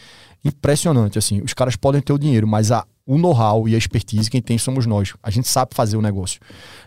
impressionante, 0.44 1.20
assim, 1.20 1.42
os 1.42 1.54
caras 1.54 1.76
podem 1.76 2.02
ter 2.02 2.14
o 2.14 2.18
dinheiro, 2.18 2.48
mas 2.48 2.72
a, 2.72 2.86
o 3.08 3.18
know-how 3.18 3.68
e 3.70 3.74
a 3.74 3.78
expertise 3.78 4.30
quem 4.30 4.42
tem 4.42 4.58
somos 4.58 4.86
nós. 4.86 5.14
A 5.24 5.32
gente 5.32 5.48
sabe 5.48 5.74
fazer 5.74 5.96
o 5.96 6.02
negócio. 6.02 6.42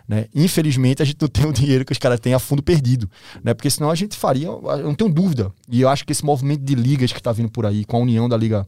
Né? 0.07 0.27
Infelizmente, 0.35 1.01
a 1.01 1.05
gente 1.05 1.17
não 1.19 1.27
tem 1.27 1.45
o 1.45 1.51
dinheiro 1.51 1.83
que 1.83 1.91
os 1.91 1.97
caras 1.97 2.19
têm 2.19 2.35
a 2.35 2.39
fundo 2.39 2.61
perdido. 2.61 3.09
Né? 3.43 3.55
Porque 3.55 3.69
senão 3.69 3.89
a 3.89 3.95
gente 3.95 4.15
faria, 4.15 4.47
eu 4.47 4.83
não 4.83 4.93
tenho 4.93 5.11
dúvida. 5.11 5.51
E 5.67 5.81
eu 5.81 5.89
acho 5.89 6.05
que 6.05 6.11
esse 6.11 6.23
movimento 6.23 6.61
de 6.61 6.75
ligas 6.75 7.11
que 7.11 7.19
está 7.19 7.31
vindo 7.31 7.49
por 7.49 7.65
aí, 7.65 7.83
com 7.83 7.97
a 7.97 7.99
união 7.99 8.29
da 8.29 8.37
liga 8.37 8.67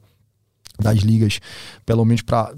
das 0.80 0.98
ligas, 1.00 1.40
pelo 1.86 2.04
menos 2.04 2.24
para 2.24 2.52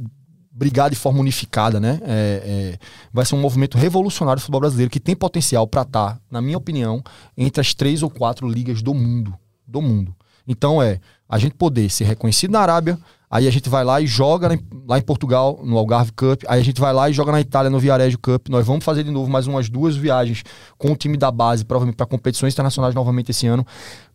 brigar 0.49 0.89
de 0.89 0.95
forma 0.95 1.19
unificada, 1.19 1.81
né? 1.81 1.99
É, 2.03 2.41
é, 2.45 2.79
vai 3.11 3.25
ser 3.25 3.35
um 3.35 3.41
movimento 3.41 3.77
revolucionário 3.77 4.39
do 4.39 4.43
futebol 4.43 4.61
brasileiro 4.61 4.89
que 4.89 5.01
tem 5.01 5.13
potencial 5.13 5.67
para 5.67 5.81
estar, 5.81 6.13
tá, 6.13 6.19
na 6.31 6.41
minha 6.41 6.57
opinião, 6.57 7.03
entre 7.37 7.59
as 7.59 7.73
três 7.73 8.01
ou 8.01 8.09
quatro 8.09 8.47
ligas 8.47 8.81
do 8.81 8.93
mundo. 8.93 9.37
Do 9.67 9.81
mundo. 9.81 10.15
Então 10.47 10.81
é 10.81 11.01
a 11.27 11.37
gente 11.37 11.55
poder 11.55 11.89
ser 11.89 12.05
reconhecido 12.05 12.51
na 12.51 12.61
Arábia, 12.61 12.97
aí 13.35 13.47
a 13.47 13.51
gente 13.51 13.69
vai 13.69 13.83
lá 13.83 13.99
e 13.99 14.07
joga 14.07 14.47
lá 14.87 14.97
em 14.97 15.01
Portugal, 15.01 15.59
no 15.63 15.77
Algarve 15.77 16.11
Cup, 16.13 16.43
aí 16.47 16.59
a 16.59 16.63
gente 16.63 16.79
vai 16.79 16.93
lá 16.93 17.09
e 17.09 17.13
joga 17.13 17.31
na 17.31 17.41
Itália, 17.41 17.69
no 17.69 17.79
Viareggio 17.79 18.19
Cup. 18.19 18.47
Nós 18.49 18.65
vamos 18.65 18.85
fazer 18.85 19.03
de 19.03 19.11
novo 19.11 19.29
mais 19.29 19.47
umas 19.47 19.69
duas 19.69 19.95
viagens 19.95 20.43
com 20.77 20.91
o 20.91 20.95
time 20.95 21.17
da 21.17 21.31
base, 21.31 21.65
provavelmente 21.65 21.97
para 21.97 22.05
competições 22.05 22.53
internacionais 22.53 22.95
novamente 22.95 23.31
esse 23.31 23.45
ano. 23.47 23.65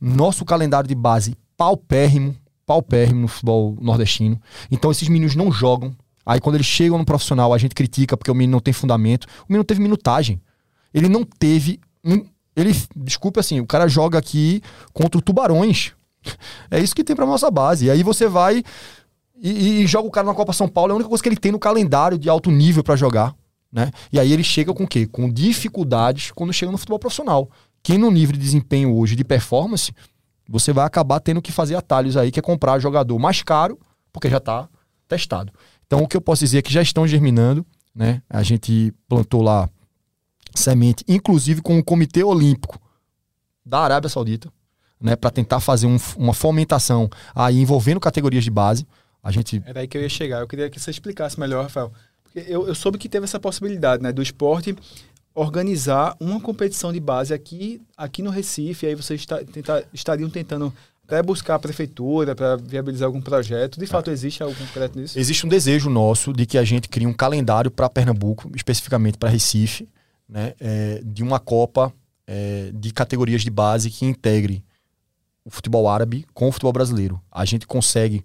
Nosso 0.01 0.45
calendário 0.45 0.89
de 0.89 0.95
base 0.95 1.37
paupérrimo, 1.57 2.35
paupérrimo 2.65 3.23
no 3.23 3.29
futebol 3.29 3.77
nordestino. 3.81 4.41
Então 4.71 4.91
esses 4.91 5.09
meninos 5.09 5.35
não 5.35 5.53
jogam, 5.53 5.95
Aí 6.25 6.39
quando 6.39 6.55
eles 6.55 6.67
chegam 6.67 6.97
no 6.99 7.05
profissional, 7.05 7.53
a 7.53 7.59
gente 7.59 7.75
critica 7.75 8.17
porque 8.17 8.31
o 8.31 8.35
menino 8.35 8.53
não 8.53 8.61
tem 8.61 8.73
fundamento. 8.73 9.25
O 9.25 9.47
menino 9.53 9.65
teve 9.65 9.81
minutagem. 9.81 10.41
Ele 10.93 11.09
não 11.09 11.25
teve 11.25 11.81
um. 12.05 12.25
Ele, 12.55 12.73
desculpe 12.95 13.41
assim, 13.41 13.59
o 13.59 13.67
cara 13.67 13.89
joga 13.89 14.19
aqui 14.19 14.63
contra 14.93 15.19
o 15.19 15.23
Tubarões. 15.23 15.93
É 16.71 16.79
isso 16.79 16.95
que 16.95 17.03
tem 17.03 17.17
pra 17.17 17.27
nossa 17.27 17.51
base. 17.51 17.87
E 17.87 17.91
aí 17.91 18.05
você 18.05 18.29
vai 18.29 18.63
e, 19.43 19.83
e, 19.83 19.87
joga 19.87 20.07
o 20.07 20.11
cara 20.11 20.27
na 20.27 20.35
Copa 20.35 20.53
São 20.53 20.69
Paulo, 20.69 20.91
é 20.91 20.93
a 20.93 20.97
única 20.97 21.09
coisa 21.09 21.23
que 21.23 21.29
ele 21.29 21.37
tem 21.37 21.51
no 21.53 21.59
calendário 21.59 22.19
de 22.19 22.29
alto 22.29 22.51
nível 22.51 22.83
para 22.83 22.97
jogar. 22.97 23.35
Né? 23.73 23.91
E 24.13 24.19
aí 24.19 24.33
ele 24.33 24.43
chega 24.43 24.75
com 24.75 24.85
o 24.85 24.89
quê? 24.89 25.07
Com 25.07 25.31
dificuldades 25.31 26.33
quando 26.33 26.53
chega 26.53 26.73
no 26.73 26.79
futebol 26.79 26.99
profissional. 26.99 27.49
Que 27.83 27.97
no 27.97 28.11
nível 28.11 28.35
de 28.35 28.39
desempenho 28.39 28.95
hoje, 28.95 29.17
de 29.17 29.25
performance, 29.25 29.93
você 30.49 30.73
vai 30.73 30.85
acabar 30.85 31.21
tendo 31.21 31.41
que 31.41 31.53
fazer 31.53 31.77
atalhos 31.77 32.17
aí, 32.17 32.31
que 32.31 32.39
é 32.41 32.43
comprar 32.43 32.79
jogador 32.79 33.19
mais 33.19 33.43
caro, 33.43 33.79
porque 34.13 34.29
já 34.29 34.39
está 34.39 34.69
testado. 35.09 35.53
Então, 35.87 36.03
o 36.03 36.09
que 36.09 36.17
eu 36.17 36.21
posso 36.21 36.45
dizer 36.45 36.59
é 36.59 36.63
que 36.63 36.73
já 36.73 36.83
estão 36.83 37.07
germinando, 37.07 37.65
né? 37.95 38.23
A 38.29 38.43
gente 38.43 38.93
plantou 39.09 39.43
lá 39.43 39.69
semente, 40.55 41.05
inclusive 41.09 41.63
com 41.63 41.79
o 41.79 41.85
Comitê 41.85 42.23
Olímpico 42.23 42.79
da 43.65 43.81
Arábia 43.81 44.09
Saudita, 44.09 44.53
né? 45.01 45.17
Para 45.17 45.31
tentar 45.31 45.61
fazer 45.61 45.87
um, 45.87 45.97
uma 46.17 46.35
fomentação 46.35 47.09
aí 47.35 47.61
envolvendo 47.61 48.01
categorias 48.01 48.45
de 48.45 48.51
base. 48.51 48.87
A 49.23 49.31
gente... 49.31 49.63
Era 49.67 49.81
aí 49.81 49.89
que 49.89 49.97
eu 49.97 50.03
ia 50.03 50.09
chegar. 50.09 50.41
Eu 50.41 50.49
queria 50.49 50.71
que 50.71 50.81
você 50.81 50.91
explicasse 50.91 51.39
melhor, 51.39 51.63
Rafael. 51.63 51.93
Porque 52.23 52.39
eu, 52.51 52.67
eu 52.67 52.75
soube 52.75 52.99
que 52.99 53.09
teve 53.09 53.25
essa 53.25 53.39
possibilidade, 53.39 54.03
né? 54.03 54.13
Do 54.13 54.23
esporte 54.23 54.77
organizar 55.35 56.17
uma 56.19 56.41
competição 56.41 56.93
de 56.93 57.01
base 57.01 57.33
aqui, 57.33 57.81
aqui 57.97 58.23
no 58.23 58.31
Recife, 58.31 58.87
aí 58.87 58.95
vocês 58.95 59.21
está, 59.21 59.43
tentar, 59.45 59.85
estariam 59.93 60.29
tentando 60.29 60.73
até 61.07 61.23
buscar 61.23 61.57
a 61.57 61.59
prefeitura 61.59 62.35
para 62.35 62.57
viabilizar 62.57 63.07
algum 63.07 63.21
projeto. 63.21 63.79
De 63.79 63.87
fato, 63.87 64.11
existe 64.11 64.43
algo 64.43 64.55
concreto 64.57 64.99
nisso? 64.99 65.19
Existe 65.19 65.45
um 65.45 65.49
desejo 65.49 65.91
nosso 65.91 66.33
de 66.33 66.47
que 66.47 66.57
a 66.57 66.65
gente 66.65 66.89
crie 66.89 67.07
um 67.07 67.13
calendário 67.13 67.71
para 67.71 67.89
Pernambuco, 67.89 68.51
especificamente 68.55 69.19
para 69.19 69.29
Recife, 69.29 69.89
né, 70.29 70.55
é, 70.61 71.01
de 71.05 71.23
uma 71.23 71.41
Copa 71.41 71.93
é, 72.27 72.71
de 72.73 72.93
categorias 72.93 73.43
de 73.43 73.51
base 73.51 73.91
que 73.91 74.05
integre 74.05 74.63
o 75.45 75.51
futebol 75.51 75.89
árabe 75.89 76.25
com 76.33 76.49
o 76.49 76.53
futebol 76.53 76.73
brasileiro. 76.73 77.21
A 77.31 77.45
gente 77.45 77.67
consegue, 77.67 78.23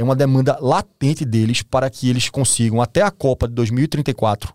é 0.00 0.04
uma 0.04 0.16
demanda 0.16 0.56
latente 0.60 1.26
deles 1.26 1.60
para 1.60 1.90
que 1.90 2.08
eles 2.08 2.30
consigam, 2.30 2.80
até 2.80 3.02
a 3.02 3.10
Copa 3.10 3.46
de 3.46 3.52
2034, 3.52 4.54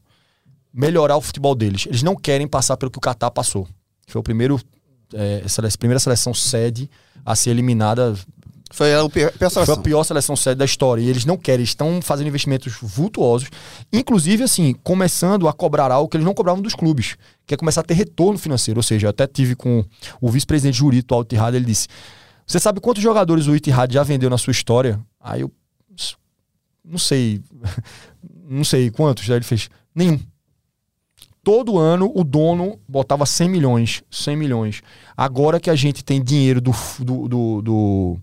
melhorar 0.73 1.17
o 1.17 1.21
futebol 1.21 1.53
deles. 1.53 1.85
Eles 1.85 2.01
não 2.01 2.15
querem 2.15 2.47
passar 2.47 2.75
pelo 2.77 2.89
que 2.89 2.97
o 2.97 3.01
Catar 3.01 3.29
passou. 3.29 3.67
Foi 4.07 4.19
o 4.19 4.23
primeiro 4.23 4.59
é, 5.13 5.43
a 5.45 5.77
primeira 5.77 5.99
seleção 5.99 6.33
sede 6.33 6.89
a 7.23 7.35
ser 7.35 7.51
eliminada. 7.51 8.15
Foi 8.71 8.91
a, 8.95 9.07
pior, 9.07 9.31
pior 9.33 9.51
Foi 9.51 9.75
a 9.75 9.77
pior 9.77 10.03
seleção 10.03 10.35
sede 10.35 10.55
da 10.55 10.65
história. 10.65 10.99
E 11.03 11.07
eles 11.07 11.25
não 11.25 11.37
querem, 11.37 11.63
estão 11.63 12.01
fazendo 12.01 12.27
investimentos 12.27 12.73
vultuosos. 12.81 13.47
Inclusive, 13.93 14.43
assim, 14.43 14.73
começando 14.83 15.47
a 15.47 15.53
cobrar 15.53 15.91
algo 15.91 16.09
que 16.09 16.17
eles 16.17 16.25
não 16.25 16.33
cobravam 16.33 16.59
dos 16.59 16.73
clubes, 16.73 17.17
que 17.45 17.53
é 17.53 17.57
começar 17.57 17.81
a 17.81 17.83
ter 17.83 17.93
retorno 17.93 18.39
financeiro. 18.39 18.79
Ou 18.79 18.83
seja, 18.83 19.05
eu 19.05 19.11
até 19.11 19.27
tive 19.27 19.55
com 19.55 19.85
o 20.19 20.31
vice-presidente 20.31 20.79
Jurito 20.79 21.13
Al 21.13 21.21
Ittihad, 21.21 21.55
ele 21.55 21.65
disse: 21.65 21.87
Você 22.47 22.59
sabe 22.59 22.79
quantos 22.79 23.03
jogadores 23.03 23.45
o 23.45 23.55
Ittihad 23.55 23.93
já 23.93 24.01
vendeu 24.01 24.29
na 24.29 24.39
sua 24.39 24.51
história? 24.51 24.99
Aí 25.26 25.41
eu. 25.41 25.51
Não 26.84 26.99
sei. 26.99 27.41
não 28.47 28.63
sei 28.63 28.91
quantos. 28.91 29.28
Aí 29.30 29.38
ele 29.38 29.43
fez: 29.43 29.69
Nenhum 29.93 30.19
todo 31.43 31.78
ano 31.78 32.11
o 32.15 32.23
dono 32.23 32.80
botava 32.88 33.26
100 33.26 33.49
milhões, 33.49 34.03
100 34.09 34.36
milhões. 34.36 34.82
Agora 35.17 35.59
que 35.59 35.69
a 35.69 35.76
gente 35.76 36.03
tem 36.03 36.23
dinheiro 36.23 36.61
do, 36.61 36.71
do, 36.99 37.28
do, 37.28 37.61
do, 37.61 38.17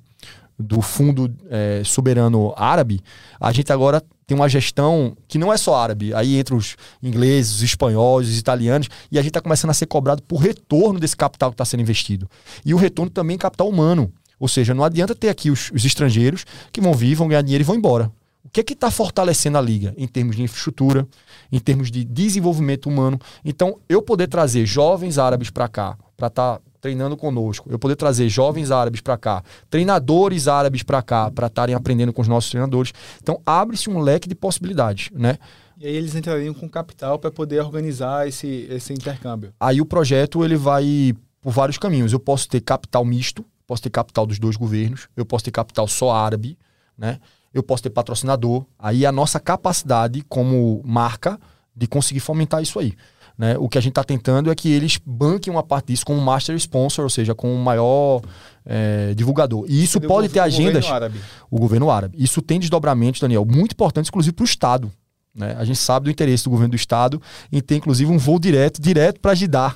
do 0.59 0.83
fundo 0.83 1.33
é, 1.49 1.83
soberano 1.85 2.53
árabe, 2.57 3.01
a 3.41 3.53
gente 3.53 3.73
agora 3.73 4.03
tem 4.27 4.37
uma 4.37 4.49
gestão 4.49 5.17
que 5.29 5.39
não 5.39 5.53
é 5.53 5.57
só 5.57 5.77
árabe, 5.77 6.13
aí 6.15 6.37
entre 6.37 6.55
os 6.55 6.77
ingleses, 7.03 7.57
os 7.57 7.63
espanhóis, 7.63 8.29
os 8.29 8.39
italianos, 8.39 8.89
e 9.11 9.19
a 9.19 9.23
gente 9.23 9.31
está 9.31 9.41
começando 9.41 9.71
a 9.71 9.75
ser 9.75 9.87
cobrado 9.87 10.23
por 10.23 10.39
retorno 10.39 10.99
desse 10.99 11.17
capital 11.17 11.51
que 11.51 11.55
está 11.55 11.65
sendo 11.65 11.81
investido. 11.81 12.29
E 12.65 12.75
o 12.75 12.77
retorno 12.77 13.11
também 13.11 13.37
é 13.37 13.39
capital 13.39 13.69
humano. 13.69 14.13
Ou 14.43 14.49
seja, 14.49 14.75
não 14.75 14.83
adianta 14.83 15.15
ter 15.15 15.29
aqui 15.29 15.53
os, 15.53 15.71
os 15.73 15.85
estrangeiros 15.85 16.45
que 16.73 16.81
vão 16.81 16.93
vir, 16.95 17.15
vão 17.15 17.29
ganhar 17.29 17.43
dinheiro 17.43 17.63
e 17.63 17.65
vão 17.65 17.77
embora. 17.77 18.11
O 18.45 18.49
que 18.53 18.59
é 18.59 18.65
que 18.65 18.73
está 18.73 18.91
fortalecendo 18.91 19.57
a 19.57 19.61
liga 19.61 19.95
em 19.97 20.09
termos 20.09 20.35
de 20.35 20.43
infraestrutura, 20.43 21.07
em 21.53 21.61
termos 21.61 21.93
de 21.93 22.03
desenvolvimento 22.03 22.89
humano? 22.89 23.21
Então, 23.45 23.79
eu 23.89 24.03
poder 24.03 24.27
trazer 24.27 24.67
jovens 24.67 25.17
árabes 25.17 25.49
para 25.49 25.69
cá, 25.69 25.97
para 26.17 26.27
estar 26.27 26.57
tá 26.57 26.61
treinando 26.81 27.17
conosco, 27.17 27.71
eu 27.71 27.79
poder 27.79 27.95
trazer 27.95 28.29
jovens 28.29 28.73
árabes 28.73 29.01
para 29.01 29.17
cá, 29.17 29.45
treinadores 29.71 30.49
árabes 30.49 30.83
para 30.83 31.01
cá, 31.03 31.31
para 31.31 31.47
estarem 31.47 31.77
aprendendo 31.77 32.13
com 32.13 32.21
os 32.21 32.27
nossos 32.27 32.51
treinadores. 32.51 32.93
Então, 33.23 33.41
abre-se 33.47 33.89
um 33.89 34.01
leque 34.01 34.29
de 34.29 34.35
possibilidades, 34.35 35.09
né? 35.13 35.39
E 35.79 35.87
aí 35.87 35.95
eles 35.95 36.17
entrariam 36.17 36.53
com 36.53 36.69
capital 36.69 37.17
para 37.17 37.31
poder 37.31 37.61
organizar 37.61 38.27
esse, 38.27 38.67
esse 38.69 38.93
intercâmbio. 38.93 39.55
Aí 39.61 39.81
o 39.81 39.87
projeto 39.87 40.45
ele 40.45 40.57
vai 40.57 41.15
por 41.43 41.53
vários 41.53 41.77
caminhos. 41.77 42.13
Eu 42.13 42.21
posso 42.21 42.49
ter 42.49 42.61
capital 42.61 43.05
misto, 43.05 43.45
posso 43.73 43.83
ter 43.83 43.89
capital 43.89 44.27
dos 44.27 44.39
dois 44.39 44.55
governos, 44.55 45.09
eu 45.17 45.25
posso 45.25 45.45
ter 45.47 45.51
capital 45.51 45.89
só 45.89 46.11
árabe, 46.11 46.59
né? 46.97 47.19
Eu 47.55 47.63
posso 47.63 47.83
ter 47.83 47.89
patrocinador. 47.89 48.67
Aí 48.79 49.07
a 49.07 49.13
nossa 49.13 49.41
capacidade 49.41 50.23
como 50.29 50.83
marca 50.85 51.41
de 51.75 51.87
conseguir 51.87 52.21
fomentar 52.21 52.63
isso 52.63 52.79
aí. 52.79 52.95
Né? 53.37 53.57
O 53.59 53.69
que 53.71 53.79
a 53.79 53.81
gente 53.81 53.93
está 53.93 54.05
tentando 54.05 54.51
é 54.51 54.55
que 54.55 54.71
eles 54.71 54.99
banquem 55.05 55.51
uma 55.51 55.63
parte 55.63 55.87
disso 55.87 56.05
como 56.05 56.21
master 56.21 56.55
sponsor, 56.57 57.05
ou 57.05 57.11
seja, 57.11 57.35
com 57.35 57.55
o 57.55 57.59
maior 57.59 58.21
é, 58.65 59.15
divulgador. 59.15 59.65
E 59.69 59.83
isso 59.83 59.99
pode 60.01 60.29
ter 60.29 60.41
agendas. 60.41 60.85
O 60.85 60.89
governo 60.89 60.95
árabe. 60.95 61.21
O 61.51 61.59
governo 61.59 61.91
árabe. 61.91 62.23
Isso 62.23 62.43
tem 62.43 62.61
desdobramentos, 62.61 63.21
Daniel, 63.21 63.45
muito 63.47 63.73
importantes, 63.73 64.11
inclusive 64.11 64.35
para 64.35 64.43
o 64.43 64.47
Estado. 64.47 64.93
Né? 65.35 65.55
A 65.59 65.65
gente 65.65 65.79
sabe 65.79 66.05
do 66.05 66.11
interesse 66.11 66.45
do 66.45 66.51
governo 66.51 66.73
do 66.73 66.77
Estado 66.77 67.21
em 67.51 67.61
ter, 67.61 67.77
inclusive, 67.77 68.11
um 68.11 68.19
voo 68.19 68.39
direto, 68.39 68.81
direto 68.83 69.19
para 69.19 69.35
Jeddah. 69.35 69.75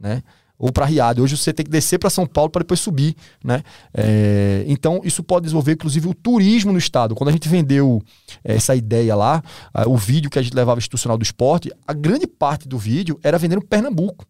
Né? 0.00 0.22
Ou 0.58 0.72
para 0.72 0.84
Riad. 0.84 1.20
Hoje 1.20 1.36
você 1.36 1.52
tem 1.52 1.64
que 1.64 1.70
descer 1.70 1.98
para 1.98 2.10
São 2.10 2.26
Paulo 2.26 2.50
para 2.50 2.60
depois 2.60 2.80
subir, 2.80 3.14
né? 3.44 3.62
É, 3.94 4.64
então 4.66 5.00
isso 5.04 5.22
pode 5.22 5.44
desenvolver 5.44 5.72
inclusive 5.72 6.08
o 6.08 6.14
turismo 6.14 6.72
no 6.72 6.78
estado. 6.78 7.14
Quando 7.14 7.28
a 7.28 7.32
gente 7.32 7.48
vendeu 7.48 8.02
é, 8.44 8.56
essa 8.56 8.74
ideia 8.74 9.14
lá, 9.14 9.42
o 9.86 9.96
vídeo 9.96 10.30
que 10.30 10.38
a 10.38 10.42
gente 10.42 10.54
levava 10.54 10.78
institucional 10.78 11.16
do 11.16 11.22
esporte, 11.22 11.70
a 11.86 11.92
grande 11.92 12.26
parte 12.26 12.68
do 12.68 12.78
vídeo 12.78 13.18
era 13.22 13.38
vendendo 13.38 13.62
Pernambuco. 13.62 14.26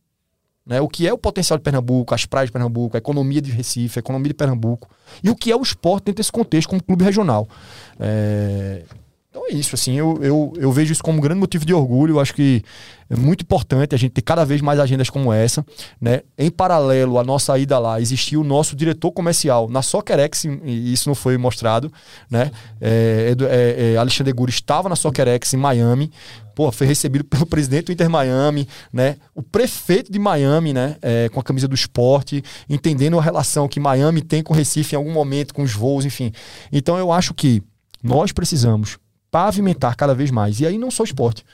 Né? 0.68 0.82
O 0.82 0.88
que 0.88 1.08
é 1.08 1.12
o 1.12 1.16
potencial 1.16 1.56
de 1.56 1.62
Pernambuco, 1.62 2.14
as 2.14 2.26
praias 2.26 2.48
de 2.48 2.52
Pernambuco, 2.52 2.94
a 2.94 2.98
economia 2.98 3.40
de 3.40 3.50
Recife, 3.50 3.98
a 3.98 4.00
economia 4.00 4.28
de 4.28 4.34
Pernambuco 4.34 4.90
e 5.24 5.30
o 5.30 5.34
que 5.34 5.50
é 5.50 5.56
o 5.56 5.62
esporte 5.62 6.04
dentro 6.04 6.18
desse 6.18 6.30
contexto 6.30 6.68
como 6.68 6.82
clube 6.82 7.02
regional. 7.02 7.48
É, 7.98 8.84
então 9.38 9.46
é 9.48 9.52
isso, 9.54 9.76
assim, 9.76 9.94
eu, 9.94 10.18
eu, 10.20 10.52
eu 10.56 10.72
vejo 10.72 10.92
isso 10.92 11.02
como 11.02 11.18
um 11.18 11.20
grande 11.20 11.38
motivo 11.38 11.64
de 11.64 11.72
orgulho. 11.72 12.16
Eu 12.16 12.20
acho 12.20 12.34
que 12.34 12.64
é 13.08 13.14
muito 13.14 13.42
importante 13.42 13.94
a 13.94 13.98
gente 13.98 14.10
ter 14.10 14.22
cada 14.22 14.44
vez 14.44 14.60
mais 14.60 14.80
agendas 14.80 15.08
como 15.08 15.32
essa. 15.32 15.64
Né? 16.00 16.22
Em 16.36 16.50
paralelo 16.50 17.18
à 17.18 17.24
nossa 17.24 17.56
ida 17.56 17.78
lá, 17.78 18.00
existia 18.00 18.38
o 18.40 18.42
nosso 18.42 18.74
diretor 18.74 19.12
comercial 19.12 19.68
na 19.68 19.80
Soquerex, 19.80 20.44
e 20.44 20.92
isso 20.92 21.08
não 21.08 21.14
foi 21.14 21.38
mostrado. 21.38 21.92
Né? 22.28 22.50
É, 22.80 23.36
é, 23.38 23.92
é, 23.92 23.96
Alexandre 23.96 24.32
Guri 24.32 24.50
estava 24.50 24.88
na 24.88 24.96
Soquerex 24.96 25.54
em 25.54 25.56
Miami. 25.56 26.10
Pô, 26.52 26.72
foi 26.72 26.88
recebido 26.88 27.22
pelo 27.22 27.46
presidente 27.46 27.86
do 27.86 27.92
Inter 27.92 28.10
Miami, 28.10 28.66
né? 28.92 29.16
O 29.32 29.42
prefeito 29.44 30.10
de 30.10 30.18
Miami, 30.18 30.72
né? 30.72 30.96
É, 31.00 31.28
com 31.28 31.38
a 31.38 31.42
camisa 31.44 31.68
do 31.68 31.74
esporte, 31.76 32.42
entendendo 32.68 33.16
a 33.16 33.22
relação 33.22 33.68
que 33.68 33.78
Miami 33.78 34.20
tem 34.20 34.42
com 34.42 34.52
Recife 34.52 34.96
em 34.96 34.98
algum 34.98 35.12
momento, 35.12 35.54
com 35.54 35.62
os 35.62 35.72
voos, 35.72 36.04
enfim. 36.04 36.32
Então 36.72 36.98
eu 36.98 37.12
acho 37.12 37.32
que 37.32 37.62
nós 38.02 38.32
precisamos 38.32 38.98
pavimentar 39.30 39.96
cada 39.96 40.14
vez 40.14 40.30
mais. 40.30 40.60
E 40.60 40.66
aí 40.66 40.78
não 40.78 40.90
só 40.90 41.02
o 41.02 41.06
esporte. 41.06 41.44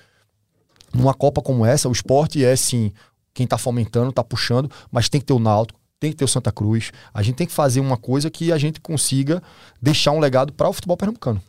Numa 0.92 1.14
Copa 1.14 1.42
como 1.42 1.66
essa, 1.66 1.88
o 1.88 1.92
esporte 1.92 2.44
é 2.44 2.54
sim 2.54 2.92
quem 3.32 3.44
está 3.44 3.58
fomentando, 3.58 4.10
está 4.10 4.22
puxando, 4.22 4.70
mas 4.92 5.08
tem 5.08 5.20
que 5.20 5.26
ter 5.26 5.32
o 5.32 5.40
Náutico, 5.40 5.80
tem 5.98 6.12
que 6.12 6.16
ter 6.16 6.24
o 6.24 6.28
Santa 6.28 6.52
Cruz. 6.52 6.92
A 7.12 7.22
gente 7.22 7.34
tem 7.34 7.46
que 7.46 7.52
fazer 7.52 7.80
uma 7.80 7.96
coisa 7.96 8.30
que 8.30 8.52
a 8.52 8.58
gente 8.58 8.80
consiga 8.80 9.42
deixar 9.82 10.12
um 10.12 10.20
legado 10.20 10.52
para 10.52 10.68
o 10.68 10.72
futebol 10.72 10.96
pernambucano. 10.96 11.42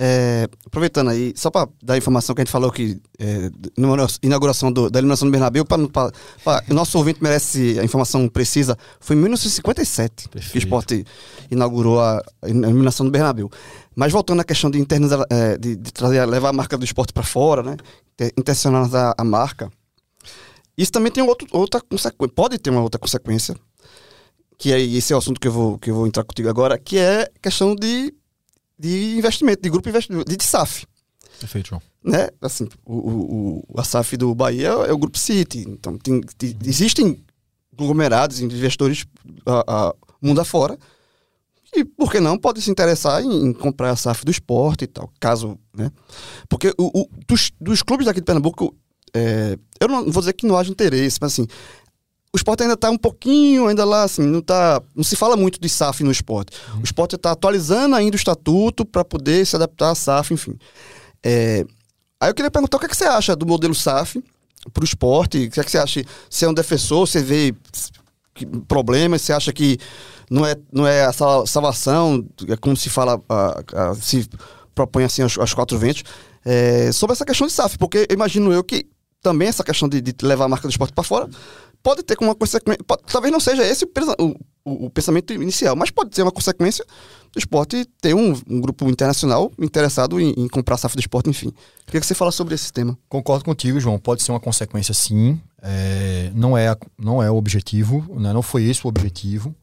É, 0.00 0.48
aproveitando 0.64 1.10
aí, 1.10 1.32
só 1.34 1.50
para 1.50 1.68
dar 1.82 1.94
a 1.94 1.98
informação 1.98 2.32
que 2.32 2.40
a 2.40 2.44
gente 2.44 2.52
falou 2.52 2.70
que 2.70 3.00
é, 3.18 3.50
na 3.76 4.06
inauguração 4.22 4.70
do, 4.70 4.88
da 4.88 5.00
eliminação 5.00 5.26
do 5.26 5.32
Bernabéu, 5.32 5.64
pra, 5.64 5.76
pra, 5.88 6.62
o 6.70 6.74
nosso 6.74 6.96
ouvinte 6.98 7.20
merece 7.20 7.76
a 7.80 7.84
informação 7.84 8.28
precisa, 8.28 8.78
foi 9.00 9.16
em 9.16 9.18
1957 9.18 10.28
Perfeito. 10.28 10.52
que 10.52 10.56
o 10.56 10.60
esporte 10.60 11.04
inaugurou 11.50 12.00
a, 12.00 12.22
a 12.42 12.48
eliminação 12.48 13.04
do 13.04 13.10
Bernabéu. 13.10 13.50
Mas 13.98 14.12
voltando 14.12 14.40
à 14.40 14.44
questão 14.44 14.70
de, 14.70 14.78
internos, 14.78 15.10
é, 15.28 15.58
de, 15.58 15.74
de 15.74 15.92
trazer, 15.92 16.24
levar 16.24 16.50
a 16.50 16.52
marca 16.52 16.78
do 16.78 16.84
esporte 16.84 17.12
para 17.12 17.24
fora, 17.24 17.64
né? 17.64 17.76
intencionalizar 18.36 19.12
a 19.18 19.24
marca, 19.24 19.68
isso 20.76 20.92
também 20.92 21.10
tem 21.10 21.22
outro, 21.24 21.48
outra 21.50 21.80
consequência, 21.80 22.32
pode 22.32 22.58
ter 22.58 22.70
uma 22.70 22.80
outra 22.80 23.00
consequência, 23.00 23.56
que 24.56 24.72
é 24.72 24.80
esse 24.80 25.12
é 25.12 25.16
o 25.16 25.18
assunto 25.18 25.40
que 25.40 25.48
eu 25.48 25.52
vou, 25.52 25.78
que 25.78 25.90
eu 25.90 25.96
vou 25.96 26.06
entrar 26.06 26.22
contigo 26.22 26.48
agora, 26.48 26.78
que 26.78 26.96
é 26.96 27.28
questão 27.42 27.74
de 27.74 28.14
de 28.78 29.16
investimento, 29.16 29.60
de 29.60 29.68
grupo 29.68 29.88
investimento, 29.88 30.36
de 30.36 30.44
SAF. 30.44 30.86
Perfeito, 31.40 31.70
João. 31.70 31.82
Né? 32.04 32.28
Assim, 32.40 32.68
o, 32.84 32.94
o, 32.94 33.64
a 33.76 33.82
SAF 33.82 34.16
do 34.16 34.34
Bahia 34.34 34.68
é 34.68 34.92
o 34.92 34.98
Grupo 34.98 35.18
City. 35.18 35.64
Então, 35.66 35.98
tem, 35.98 36.20
tem, 36.20 36.56
existem 36.64 37.20
conglomerados, 37.76 38.40
investidores 38.40 39.04
a, 39.44 39.64
a, 39.66 39.94
mundo 40.22 40.40
afora. 40.40 40.78
E 41.74 41.84
por 41.84 42.10
que 42.10 42.20
não 42.20 42.38
pode 42.38 42.62
se 42.62 42.70
interessar 42.70 43.22
em, 43.22 43.46
em, 43.46 43.52
comprar 43.52 43.90
a 43.90 43.96
SAF 43.96 44.24
do 44.24 44.30
esporte 44.30 44.84
e 44.84 44.86
tal, 44.86 45.10
caso. 45.20 45.58
Né? 45.76 45.90
Porque 46.48 46.74
o, 46.78 47.02
o 47.02 47.08
dos, 47.26 47.52
dos, 47.60 47.82
clubes 47.82 48.06
daqui 48.06 48.20
de 48.20 48.24
Pernambuco, 48.24 48.74
é, 49.14 49.58
eu 49.80 49.88
não 49.88 50.10
vou 50.10 50.22
dizer 50.22 50.32
que 50.32 50.46
não 50.46 50.56
haja 50.56 50.70
interesse, 50.70 51.18
mas 51.20 51.32
assim, 51.32 51.46
o 52.32 52.36
esporte 52.36 52.62
ainda 52.62 52.74
está 52.74 52.90
um 52.90 52.98
pouquinho, 52.98 53.66
ainda 53.66 53.84
lá, 53.84 54.04
assim, 54.04 54.22
não 54.22 54.40
tá. 54.40 54.82
Não 54.94 55.04
se 55.04 55.16
fala 55.16 55.36
muito 55.36 55.60
de 55.60 55.68
SAF 55.68 56.02
no 56.02 56.10
esporte. 56.10 56.56
Uhum. 56.74 56.80
O 56.80 56.84
esporte 56.84 57.16
está 57.16 57.32
atualizando 57.32 57.96
ainda 57.96 58.14
o 58.14 58.18
estatuto 58.18 58.84
para 58.84 59.04
poder 59.04 59.46
se 59.46 59.56
adaptar 59.56 59.90
à 59.90 59.94
SAF, 59.94 60.32
enfim. 60.32 60.54
É, 61.22 61.64
aí 62.20 62.30
eu 62.30 62.34
queria 62.34 62.50
perguntar 62.50 62.76
o 62.76 62.80
que, 62.80 62.86
é 62.86 62.88
que 62.88 62.96
você 62.96 63.04
acha 63.04 63.34
do 63.34 63.46
modelo 63.46 63.74
SAF 63.74 64.22
para 64.72 64.82
o 64.82 64.84
esporte? 64.84 65.46
O 65.46 65.50
que, 65.50 65.60
é 65.60 65.64
que 65.64 65.70
você 65.70 65.78
acha? 65.78 66.04
Você 66.28 66.44
é 66.44 66.48
um 66.48 66.54
defensor, 66.54 67.06
você 67.06 67.22
vê 67.22 67.54
problemas, 68.46 69.22
você 69.22 69.32
acha 69.32 69.52
que 69.52 69.78
não 70.30 70.44
é, 70.44 70.56
não 70.72 70.86
é 70.86 71.04
a 71.04 71.12
salvação, 71.12 72.26
é 72.48 72.56
como 72.56 72.76
se 72.76 72.90
fala, 72.90 73.20
a, 73.28 73.62
a, 73.74 73.94
se 73.94 74.28
propõe 74.74 75.04
assim 75.04 75.22
aos, 75.22 75.54
quatro 75.54 75.78
ventos, 75.78 76.04
é, 76.44 76.92
sobre 76.92 77.14
essa 77.14 77.24
questão 77.24 77.46
de 77.46 77.52
SAF, 77.52 77.78
porque 77.78 78.06
imagino 78.10 78.52
eu 78.52 78.62
que 78.62 78.86
também 79.22 79.48
essa 79.48 79.64
questão 79.64 79.88
de, 79.88 80.00
de 80.00 80.14
levar 80.22 80.44
a 80.44 80.48
marca 80.48 80.68
do 80.68 80.70
esporte 80.70 80.92
para 80.92 81.04
fora 81.04 81.28
pode 81.82 82.02
ter 82.02 82.16
como 82.16 82.30
uma 82.30 82.34
consequência. 82.34 82.82
Pode, 82.84 83.02
talvez 83.10 83.32
não 83.32 83.40
seja 83.40 83.64
esse 83.64 83.84
o, 83.84 84.34
o, 84.64 84.86
o, 84.86 84.90
pensamento 84.90 85.32
inicial, 85.32 85.76
mas 85.76 85.90
pode 85.90 86.14
ser 86.14 86.22
uma 86.22 86.32
consequência 86.32 86.84
do 87.32 87.38
esporte 87.38 87.86
ter 88.00 88.14
um, 88.14 88.34
um 88.48 88.60
grupo 88.60 88.88
internacional 88.88 89.52
interessado 89.58 90.20
em, 90.20 90.34
em 90.36 90.48
comprar 90.48 90.76
SAF 90.76 90.96
do 90.96 91.00
esporte, 91.00 91.30
enfim. 91.30 91.52
Queria 91.86 92.00
que 92.00 92.06
você 92.06 92.14
falasse 92.14 92.36
sobre 92.36 92.54
esse 92.54 92.72
tema. 92.72 92.96
Concordo 93.08 93.44
contigo, 93.44 93.80
João. 93.80 93.98
Pode 93.98 94.22
ser 94.22 94.32
uma 94.32 94.40
consequência, 94.40 94.92
sim. 94.94 95.40
É, 95.60 96.30
não, 96.34 96.56
é, 96.56 96.76
não 96.96 97.22
é 97.22 97.30
o 97.30 97.36
objetivo, 97.36 98.18
né? 98.18 98.32
não 98.32 98.42
foi 98.42 98.64
esse 98.64 98.84
o 98.84 98.88
objetivo. 98.88 99.54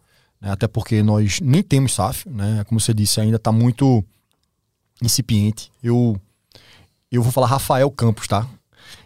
Né? 0.42 0.52
Até 0.52 0.68
porque 0.68 1.02
nós 1.02 1.40
nem 1.42 1.64
temos 1.64 1.94
SAF, 1.94 2.30
né? 2.30 2.64
como 2.68 2.80
você 2.80 2.94
disse, 2.94 3.20
ainda 3.20 3.38
está 3.38 3.52
muito 3.52 4.04
incipiente. 5.02 5.72
Eu, 5.82 6.20
eu 7.12 7.24
vou 7.24 7.32
falar 7.32 7.48
Rafael 7.48 7.90
Campos, 7.92 8.28
tá? 8.28 8.48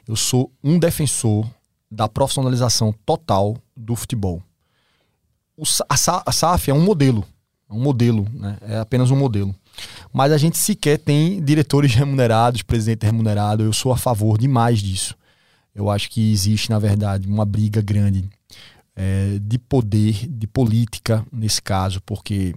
Eu 0.07 0.15
sou 0.15 0.51
um 0.63 0.79
defensor 0.79 1.47
da 1.89 2.07
profissionalização 2.07 2.93
total 3.05 3.57
do 3.75 3.95
futebol. 3.95 4.41
O, 5.55 5.63
a, 5.87 6.23
a 6.25 6.31
SAF 6.31 6.71
é 6.71 6.73
um 6.73 6.81
modelo, 6.81 7.25
é 7.69 7.73
um 7.73 7.79
modelo, 7.79 8.27
né? 8.33 8.57
é 8.61 8.79
apenas 8.79 9.11
um 9.11 9.15
modelo. 9.15 9.55
Mas 10.11 10.31
a 10.31 10.37
gente 10.37 10.57
sequer 10.57 10.97
tem 10.97 11.43
diretores 11.43 11.93
remunerados, 11.93 12.61
presidente 12.61 13.05
remunerado. 13.05 13.63
Eu 13.63 13.73
sou 13.73 13.91
a 13.91 13.97
favor 13.97 14.37
demais 14.37 14.79
disso. 14.79 15.15
Eu 15.80 15.89
acho 15.89 16.09
que 16.09 16.32
existe, 16.32 16.69
na 16.69 16.77
verdade, 16.77 17.27
uma 17.27 17.45
briga 17.45 17.82
grande 17.82 18.30
é, 18.95 19.39
de 19.41 19.57
poder, 19.57 20.27
de 20.27 20.45
política 20.45 21.25
nesse 21.32 21.61
caso, 21.61 22.01
porque 22.05 22.53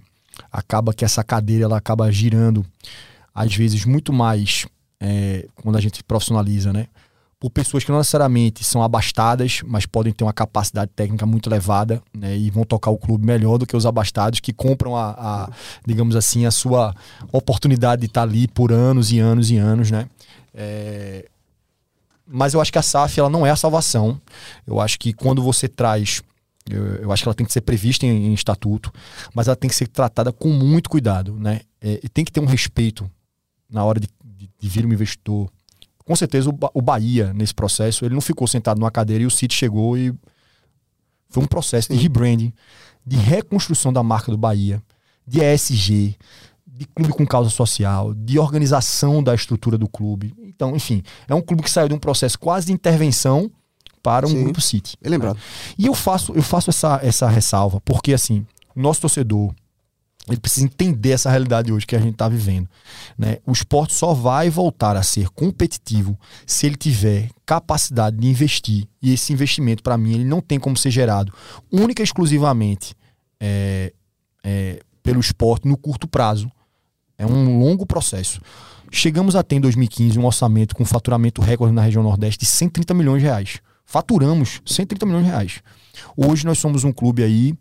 acaba 0.51 0.93
que 0.93 1.05
essa 1.05 1.23
cadeira 1.23 1.63
ela 1.63 1.77
acaba 1.77 2.11
girando, 2.11 2.65
às 3.33 3.55
vezes, 3.55 3.85
muito 3.85 4.11
mais 4.11 4.65
é, 4.99 5.47
quando 5.55 5.77
a 5.77 5.81
gente 5.81 6.03
profissionaliza, 6.03 6.73
né? 6.73 6.87
por 7.39 7.49
pessoas 7.49 7.83
que 7.83 7.91
não 7.91 7.97
necessariamente 7.97 8.63
são 8.63 8.81
abastadas, 8.81 9.59
mas 9.65 9.85
podem 9.85 10.13
ter 10.13 10.23
uma 10.23 10.31
capacidade 10.31 10.91
técnica 10.95 11.25
muito 11.25 11.49
elevada 11.49 12.01
né, 12.13 12.37
e 12.37 12.49
vão 12.49 12.63
tocar 12.63 12.89
o 12.89 12.97
clube 12.97 13.25
melhor 13.25 13.57
do 13.57 13.65
que 13.65 13.75
os 13.75 13.85
abastados 13.85 14.39
que 14.39 14.53
compram 14.53 14.95
a, 14.95 15.09
a 15.09 15.49
digamos 15.85 16.15
assim, 16.15 16.45
a 16.45 16.51
sua 16.51 16.95
oportunidade 17.33 17.99
de 17.99 18.05
estar 18.05 18.21
ali 18.21 18.47
por 18.47 18.71
anos 18.71 19.11
e 19.11 19.19
anos 19.19 19.51
e 19.51 19.57
anos, 19.57 19.91
né? 19.91 20.07
É... 20.53 21.25
Mas 22.35 22.53
eu 22.53 22.61
acho 22.61 22.71
que 22.71 22.79
a 22.79 22.81
SAF 22.81 23.19
ela 23.19 23.29
não 23.29 23.45
é 23.45 23.51
a 23.51 23.55
salvação. 23.55 24.19
Eu 24.65 24.79
acho 24.79 24.97
que 24.99 25.13
quando 25.13 25.41
você 25.41 25.67
traz 25.67 26.21
eu, 26.69 26.83
eu, 26.95 27.11
acho 27.11 27.23
que 27.23 27.27
ela 27.27 27.35
tem 27.35 27.45
que 27.45 27.51
ser 27.51 27.59
prevista 27.59 28.05
em, 28.05 28.27
em, 28.27 28.33
estatuto, 28.33 28.91
mas 29.33 29.47
ela 29.47 29.55
tem 29.55 29.69
que 29.69 29.75
ser 29.75 29.85
tratada 29.87 30.31
com 30.31 30.47
muito 30.47 30.89
cuidado, 30.89 31.37
né? 31.37 31.59
É, 31.81 31.99
e 32.01 32.07
tem 32.07 32.23
que 32.23 32.31
ter 32.31 32.39
um 32.39 32.45
respeito 32.45 33.09
na 33.69 33.83
hora 33.83 33.99
de, 33.99 34.07
de, 34.23 34.49
de 34.57 34.69
vir 34.69 34.85
um 34.85 34.93
investidor 34.93 35.49
com 36.05 36.15
certeza 36.15 36.49
o, 36.49 36.57
o 36.73 36.81
Bahia, 36.81 37.33
nesse 37.33 37.53
processo, 37.53 38.05
ele 38.05 38.13
não 38.13 38.21
ficou 38.21 38.47
sentado 38.47 38.79
numa 38.79 38.91
cadeira 38.91 39.23
e 39.23 39.27
o 39.27 39.31
City 39.31 39.55
chegou 39.55 39.97
e. 39.97 40.13
Foi 41.29 41.41
um 41.41 41.47
processo 41.47 41.91
de 41.91 41.97
rebranding, 41.97 42.53
de 43.03 43.15
reconstrução 43.17 43.91
da 43.91 44.03
marca 44.03 44.31
do 44.31 44.37
Bahia, 44.37 44.79
de 45.25 45.39
ESG, 45.41 46.15
de 46.75 46.85
clube 46.87 47.13
com 47.13 47.25
causa 47.25 47.49
social, 47.49 48.13
de 48.13 48.39
organização 48.39 49.21
da 49.21 49.35
estrutura 49.35 49.77
do 49.77 49.87
clube. 49.87 50.33
Então, 50.39 50.75
enfim, 50.75 51.03
é 51.27 51.35
um 51.35 51.41
clube 51.41 51.61
que 51.61 51.69
saiu 51.69 51.87
de 51.87 51.93
um 51.93 51.99
processo 51.99 52.39
quase 52.39 52.67
de 52.67 52.73
intervenção 52.73 53.51
para 54.01 54.25
um 54.25 54.29
Sim. 54.29 54.43
grupo 54.43 54.59
City. 54.59 54.97
Bem 55.01 55.11
lembrado. 55.11 55.37
E 55.77 55.85
eu 55.85 55.93
faço, 55.93 56.33
eu 56.33 56.41
faço 56.41 56.69
essa, 56.69 56.99
essa 57.03 57.29
ressalva, 57.29 57.79
porque 57.81 58.13
assim, 58.13 58.45
o 58.75 58.81
nosso 58.81 59.01
torcedor, 59.01 59.53
ele 60.27 60.39
precisa 60.39 60.65
entender 60.65 61.11
essa 61.11 61.29
realidade 61.29 61.71
hoje 61.71 61.85
que 61.85 61.95
a 61.95 61.99
gente 61.99 62.13
está 62.13 62.27
vivendo. 62.27 62.67
Né? 63.17 63.37
O 63.45 63.51
esporte 63.51 63.93
só 63.93 64.13
vai 64.13 64.49
voltar 64.49 64.95
a 64.95 65.03
ser 65.03 65.29
competitivo 65.29 66.17
se 66.45 66.65
ele 66.65 66.75
tiver 66.75 67.29
capacidade 67.45 68.17
de 68.17 68.27
investir. 68.27 68.87
E 69.01 69.13
esse 69.13 69.31
investimento, 69.33 69.83
para 69.83 69.97
mim, 69.97 70.13
ele 70.13 70.23
não 70.23 70.41
tem 70.41 70.59
como 70.59 70.77
ser 70.77 70.91
gerado 70.91 71.33
única 71.71 72.01
e 72.01 72.05
exclusivamente 72.05 72.95
é, 73.39 73.93
é, 74.43 74.79
pelo 75.01 75.19
esporte 75.19 75.67
no 75.67 75.77
curto 75.77 76.07
prazo. 76.07 76.49
É 77.23 77.25
um 77.25 77.57
longo 77.57 77.85
processo. 77.85 78.41
Chegamos 78.91 79.33
a 79.35 79.41
ter 79.41 79.55
em 79.55 79.61
2015 79.61 80.19
um 80.19 80.25
orçamento 80.25 80.75
com 80.75 80.83
faturamento 80.83 81.41
recorde 81.41 81.73
na 81.73 81.81
região 81.81 82.03
Nordeste 82.03 82.41
de 82.41 82.45
130 82.45 82.93
milhões 82.93 83.21
de 83.21 83.27
reais. 83.27 83.59
Faturamos 83.85 84.61
130 84.65 85.05
milhões 85.05 85.23
de 85.23 85.31
reais. 85.31 85.61
Hoje 86.17 86.45
nós 86.45 86.59
somos 86.59 86.83
um 86.83 86.91
clube 86.91 87.23
aí, 87.23 87.55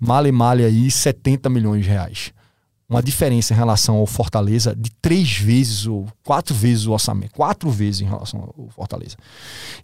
male 0.00 0.32
male 0.32 0.64
aí, 0.64 0.90
70 0.90 1.48
milhões 1.48 1.84
de 1.84 1.90
reais. 1.90 2.32
Uma 2.88 3.02
diferença 3.02 3.54
em 3.54 3.56
relação 3.56 3.96
ao 3.96 4.06
Fortaleza 4.06 4.74
de 4.76 4.90
três 5.00 5.32
vezes 5.38 5.86
ou 5.86 6.06
quatro 6.24 6.54
vezes 6.54 6.86
o 6.86 6.92
orçamento. 6.92 7.32
Quatro 7.34 7.70
vezes 7.70 8.00
em 8.00 8.04
relação 8.04 8.52
ao 8.58 8.68
Fortaleza. 8.68 9.16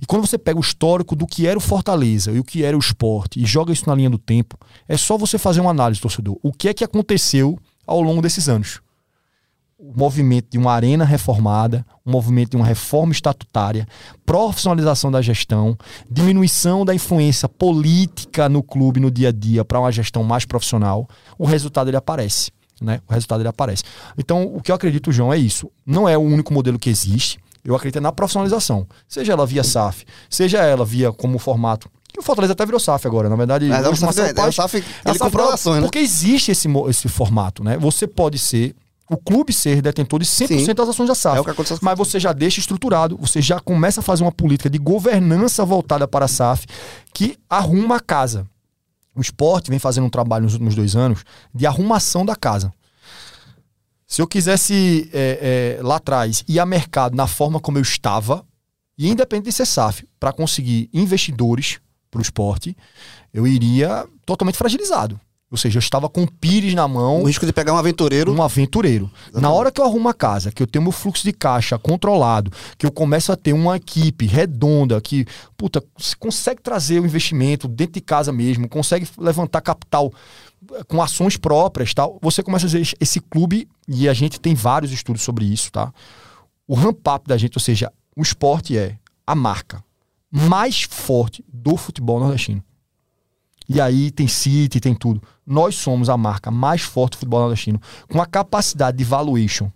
E 0.03 0.07
quando 0.07 0.27
você 0.27 0.37
pega 0.37 0.59
o 0.59 0.61
histórico 0.61 1.15
do 1.15 1.27
que 1.27 1.47
era 1.47 1.57
o 1.57 1.63
Fortaleza 1.63 2.33
e 2.33 2.41
o 2.41 2.45
que 2.45 2.65
era 2.65 2.77
o 2.77 2.81
esporte 2.81 3.41
e 3.41 3.47
joga 3.47 3.73
isso 3.73 3.89
na 3.89 3.95
linha 3.95 4.11
do 4.11 4.19
tempo, 4.19 4.59
é 4.89 4.97
só 4.97 5.17
você 5.17 5.39
fazer 5.39 5.61
uma 5.61 5.71
análise, 5.71 6.01
torcedor. 6.01 6.37
O 6.43 6.53
que 6.53 6.69
é 6.69 6.75
que 6.75 6.85
aconteceu 6.85 7.57
ao 7.87 8.03
longo 8.03 8.21
desses 8.21 8.49
anos? 8.49 8.81
O 9.79 9.97
movimento 9.97 10.49
de 10.51 10.59
uma 10.59 10.73
arena 10.73 11.05
reformada, 11.05 11.87
o 12.05 12.11
movimento 12.11 12.51
de 12.51 12.57
uma 12.57 12.67
reforma 12.67 13.13
estatutária, 13.13 13.87
profissionalização 14.27 15.11
da 15.11 15.23
gestão, 15.23 15.79
diminuição 16.11 16.85
da 16.85 16.93
influência 16.93 17.49
política 17.49 18.49
no 18.49 18.61
clube 18.61 18.99
no 18.99 19.11
dia 19.11 19.29
a 19.29 19.33
dia 19.33 19.65
para 19.65 19.79
uma 19.79 19.93
gestão 19.93 20.25
mais 20.25 20.45
profissional, 20.45 21.09
o 21.39 21.47
resultado 21.47 21.89
ele 21.89 21.97
aparece. 21.97 22.51
Né? 22.81 23.01
O 23.09 23.13
resultado 23.13 23.41
ele 23.41 23.49
aparece. 23.49 23.85
Então, 24.17 24.45
o 24.55 24.61
que 24.61 24.71
eu 24.71 24.75
acredito, 24.75 25.13
João, 25.13 25.33
é 25.33 25.39
isso. 25.39 25.71
Não 25.87 26.09
é 26.09 26.19
o 26.19 26.23
único 26.23 26.53
modelo 26.53 26.79
que 26.79 26.91
existe. 26.91 27.39
Eu 27.65 27.75
acredito 27.75 28.01
na 28.01 28.11
profissionalização. 28.11 28.87
Seja 29.07 29.33
ela 29.33 29.47
via 29.47 29.63
SAF, 29.63 30.05
seja 30.29 30.59
ela 30.59 30.85
via 30.85 31.13
como 31.13 31.39
formato. 31.39 31.89
Que 32.13 32.21
o 32.21 32.23
Fortaleza 32.23 32.53
até 32.53 32.65
virou 32.65 32.81
SAF 32.81 33.07
agora, 33.07 33.29
na 33.29 33.37
verdade. 33.37 33.67
Mas 33.67 33.85
é 33.85 33.89
o 33.89 33.93
o 33.93 33.97
SAF, 33.97 34.21
é, 34.21 34.33
é 34.35 34.47
o 34.47 34.53
SAF, 34.53 34.77
é 34.77 34.79
ele 34.79 35.19
SAF 35.19 35.19
comprou 35.19 35.51
ações, 35.51 35.77
né? 35.77 35.83
Porque 35.83 35.99
existe 35.99 36.51
esse, 36.51 36.69
esse 36.89 37.09
formato, 37.09 37.63
né? 37.63 37.77
Você 37.79 38.07
pode 38.07 38.39
ser, 38.39 38.75
o 39.11 39.17
clube 39.17 39.53
ser 39.53 39.81
detentor 39.81 40.21
de 40.21 40.27
100% 40.27 40.67
Sim. 40.67 40.75
das 40.75 40.89
ações 40.89 41.09
da 41.09 41.15
SAF. 41.15 41.39
É 41.39 41.41
o 41.41 41.45
que 41.45 41.51
aconteceu. 41.51 41.79
Mas 41.81 41.97
você 41.97 42.21
já 42.21 42.33
deixa 42.33 42.61
estruturado, 42.61 43.17
você 43.17 43.41
já 43.41 43.59
começa 43.59 44.01
a 44.01 44.03
fazer 44.03 44.23
uma 44.23 44.33
política 44.33 44.69
de 44.69 44.79
governança 44.79 45.65
voltada 45.65 46.07
para 46.07 46.27
a 46.27 46.29
SAF 46.29 46.67
que 47.15 47.39
arruma 47.49 47.97
a 47.97 48.01
casa. 48.01 48.47
O 49.15 49.21
esporte 49.21 49.71
vem 49.71 49.79
fazendo 49.79 50.05
um 50.05 50.11
trabalho 50.11 50.45
nos 50.45 50.53
últimos 50.53 50.75
dois 50.75 50.95
anos 50.95 51.25
de 51.55 51.67
arrumação 51.67 52.25
da 52.25 52.37
casa. 52.37 52.73
Se 54.07 54.23
eu 54.23 54.27
quisesse 54.27 55.11
é, 55.13 55.77
é, 55.79 55.83
lá 55.83 55.97
atrás 55.97 56.45
ir 56.47 56.61
a 56.61 56.67
mercado 56.67 57.17
na 57.17 57.27
forma 57.27 57.61
como 57.61 57.79
eu 57.79 57.83
estava, 57.83 58.45
e 58.97 59.09
independente 59.09 59.47
de 59.47 59.53
ser 59.53 59.67
SAF, 59.67 60.07
para 60.19 60.33
conseguir 60.33 60.91
investidores 60.93 61.79
para 62.11 62.19
o 62.19 62.23
esporte, 62.23 62.77
eu 63.33 63.47
iria 63.47 64.07
totalmente 64.27 64.57
fragilizado. 64.57 65.21
Ou 65.51 65.57
seja, 65.57 65.79
eu 65.79 65.81
estava 65.81 66.11
com 66.11 66.25
o 66.25 66.31
Pires 66.31 66.75
na 66.75 66.87
mão, 66.87 67.23
O 67.23 67.27
risco 67.27 67.47
de 67.47 67.53
pegar 67.55 67.73
um 67.73 67.79
aventureiro. 67.79 68.33
um 68.33 68.43
aventureiro. 68.43 69.11
Na 69.33 69.51
hora 69.51 69.73
que 69.73 69.81
eu 69.81 69.85
arrumo 69.85 70.09
a 70.09 70.15
casa, 70.15 70.53
que 70.53 70.63
eu 70.63 70.67
tenho 70.67 70.83
meu 70.83 70.93
fluxo 70.93 71.25
de 71.25 71.33
caixa 71.33 71.79
controlado, 71.79 72.53
que 72.77 72.85
eu 72.85 72.93
começo 72.93 73.33
a 73.33 73.37
ter 73.37 73.55
uma 73.55 73.77
equipe 73.77 74.27
redonda, 74.27 75.01
que, 75.01 75.25
puta, 75.57 75.83
consegue 76.19 76.61
trazer 76.61 77.01
o 77.01 77.07
investimento 77.07 77.67
dentro 77.67 77.95
de 77.95 78.03
casa 78.03 78.31
mesmo, 78.31 78.69
consegue 78.69 79.09
levantar 79.17 79.63
capital 79.63 80.13
eh, 80.75 80.85
com 80.87 81.01
ações 81.01 81.39
próprias, 81.39 81.95
tal, 81.95 82.19
você 82.21 82.43
começa 82.43 82.67
a 82.67 82.69
dizer 82.69 82.95
esse 83.01 83.19
clube, 83.19 83.67
e 83.89 84.07
a 84.07 84.13
gente 84.13 84.39
tem 84.39 84.55
vários 84.55 84.93
estudos 84.93 85.23
sobre 85.23 85.47
isso, 85.47 85.73
tá? 85.73 85.91
O 86.67 86.75
ramp-up 86.75 87.27
da 87.27 87.39
gente, 87.39 87.57
ou 87.57 87.63
seja, 87.63 87.91
o 88.15 88.21
esporte 88.21 88.77
é 88.77 88.99
a 89.27 89.35
marca 89.35 89.83
mais 90.31 90.83
forte 90.83 91.43
do 91.51 91.75
futebol 91.77 92.21
nordestino. 92.21 92.63
E 93.69 93.81
aí 93.81 94.11
tem 94.11 94.27
City, 94.27 94.81
tem 94.81 94.95
tudo. 94.95 95.23
Nós 95.47 95.75
somos 95.75 96.09
a 96.09 96.17
marca 96.17 96.51
mais 96.51 96.83
forte 96.83 97.13
do 97.13 97.17
futebol 97.19 97.41
nordestino, 97.41 97.81
com 98.09 98.21
a 98.21 98.27
capacidade 98.27 98.97
de 98.97 99.05
valuation. 99.05 99.71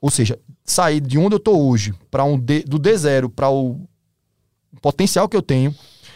Ou 0.00 0.10
seja, 0.10 0.38
sair 0.64 1.00
de 1.00 1.18
onde 1.18 1.34
eu 1.34 1.40
tô 1.40 1.56
hoje 1.56 1.94
para 2.10 2.24
um 2.24 2.38
D- 2.38 2.62
do 2.64 2.78
D0 2.78 3.30
para 3.30 3.50
o 3.50 3.80
potencial 4.80 5.28
que 5.28 5.36
eu 5.36 5.42
tenho, 5.42 5.74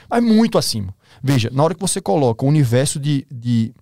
mas 0.09 0.23
muito 0.23 0.59
acima. 0.59 0.95
Veja, 1.23 1.51
na 1.53 1.63
hora 1.63 1.75
que 1.75 1.81
você 1.81 2.01
coloca 2.01 2.45
o 2.45 2.49
universo 2.49 3.01
de, 3.01 3.27
de, 3.31 3.75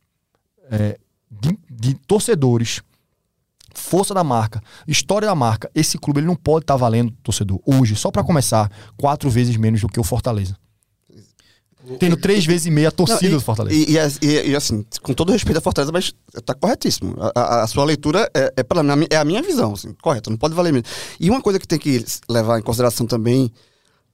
é, 0.71 0.99
de, 1.31 1.59
de 1.71 1.95
torcedores, 2.07 2.83
força 3.75 4.15
da 4.15 4.23
marca, 4.23 4.63
história 4.87 5.27
da 5.27 5.35
marca, 5.35 5.71
esse 5.75 5.99
clube 5.99 6.21
ele 6.21 6.27
não 6.27 6.37
pode 6.37 6.65
estar 6.65 6.77
valendo, 6.77 7.13
torcedor, 7.23 7.61
hoje, 7.67 7.97
só 7.97 8.11
para 8.11 8.23
começar, 8.23 8.71
quatro 8.97 9.29
vezes 9.31 9.57
menos 9.57 9.81
do 9.81 9.89
que 9.89 9.99
o 10.01 10.05
Fortaleza. 10.05 10.57
Tendo 11.99 12.17
três 12.17 12.47
vezes 12.47 12.67
e 12.67 12.71
meia 12.71 12.89
a 12.89 12.91
Não, 12.91 12.97
torcida 12.97 13.27
e, 13.27 13.31
do 13.31 13.41
Fortaleza. 13.41 13.77
E, 13.77 13.97
e, 14.27 14.51
e- 14.51 14.57
assim, 14.57 14.85
com 15.03 15.13
todo 15.13 15.33
respeito 15.33 15.59
à 15.59 15.61
Fortaleza, 15.61 15.91
mas 15.93 16.15
tá 16.45 16.55
corretíssimo. 16.55 17.17
A, 17.19 17.41
a- 17.41 17.63
a 17.65 17.67
sua 17.67 17.85
leitura 17.85 18.31
é, 18.35 18.53
é, 18.57 18.83
minha, 18.83 19.09
é 19.11 19.17
a 19.17 19.25
minha 19.25 19.43
visão, 19.43 19.73
assim, 19.75 19.93
correto, 20.01 20.31
não 20.31 20.37
pode 20.37 20.55
valer 20.55 20.73
mesmo. 20.73 20.87
E 21.19 21.29
uma 21.29 21.41
coisa 21.43 21.59
que 21.59 21.67
tem 21.67 21.79
que 21.79 22.05
levar 22.29 22.59
em 22.59 22.63
consideração 22.63 23.07
também, 23.07 23.53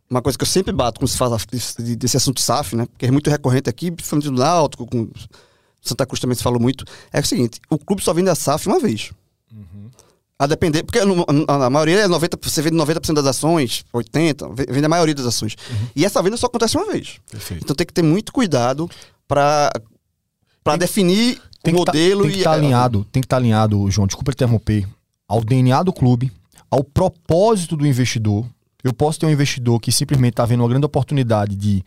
uma 0.09 0.23
coisa 0.23 0.39
que 0.39 0.43
eu 0.43 0.49
sempre 0.49 0.73
bato 0.73 0.99
quando 0.99 1.09
se 1.11 1.19
fala 1.19 1.37
desse, 1.51 1.97
desse 1.97 2.17
assunto 2.17 2.41
SAF, 2.41 2.75
né? 2.75 2.87
Porque 2.87 3.05
é 3.07 3.11
muito 3.11 3.29
recorrente 3.29 3.69
aqui, 3.69 3.91
principalmente 3.91 4.31
no 4.31 4.39
Náutico, 4.39 4.87
com 4.87 5.09
Santa 5.83 6.07
Cruz 6.07 6.21
também 6.21 6.35
se 6.37 6.43
falou 6.43 6.59
muito, 6.61 6.85
é 7.13 7.21
o 7.21 7.27
seguinte, 7.27 7.61
o 7.69 7.77
clube 7.79 8.03
só 8.03 8.13
vende 8.15 8.31
a 8.31 8.35
SAF 8.35 8.67
uma 8.67 8.81
vez. 8.81 9.11
A 10.39 10.47
depender, 10.47 10.85
porque 10.85 11.01
a, 11.01 11.69
maioria 11.71 11.97
é 12.01 12.07
90%, 12.07 12.39
você 12.49 12.63
vende 12.63 12.77
90% 12.77 13.15
das 13.15 13.27
ações, 13.27 13.85
80%, 13.93 14.55
ve- 14.55 14.67
vende 14.71 14.87
a 14.87 14.89
maioria 14.89 15.15
das 15.15 15.27
ações. 15.27 15.57
E 15.97 16.05
essa 16.05 16.23
venda 16.23 16.37
só 16.37 16.47
acontece 16.47 16.77
uma 16.77 16.87
vez. 16.87 17.17
Perfeito. 17.29 17.65
Então 17.65 17.75
tem 17.75 17.85
que 17.87 17.93
ter 17.93 18.03
muito 18.03 18.33
cuidado 18.33 18.89
para 19.27 19.73
definir 20.79 21.39
o 21.39 21.63
Tem 21.63 21.75
que 21.75 21.85
tá- 21.85 21.93
modelo 21.93 22.23
tem 22.23 22.31
que 22.31 22.37
e 22.37 22.41
estar 22.41 22.53
alinhado, 22.53 23.05
tem 23.11 23.21
que 23.21 23.27
estar 23.27 23.37
alinhado, 23.37 23.91
João, 23.91 24.07
desculpa 24.07 24.31
interromper, 24.31 24.87
ao 25.27 25.43
DNA 25.43 25.83
do 25.83 25.93
clube, 25.93 26.31
ao 26.71 26.85
propósito 26.85 27.77
do 27.77 27.85
investidor. 27.87 28.47
Eu 28.85 28.93
posso 28.93 29.19
ter 29.19 29.27
um 29.27 29.31
investidor 29.31 29.81
que 29.81 29.91
simplesmente 29.91 30.35
está 30.35 30.45
vendo 30.47 30.61
uma 30.63 30.69
grande 30.69 30.87
oportunidade 30.87 31.57
de 31.57 31.85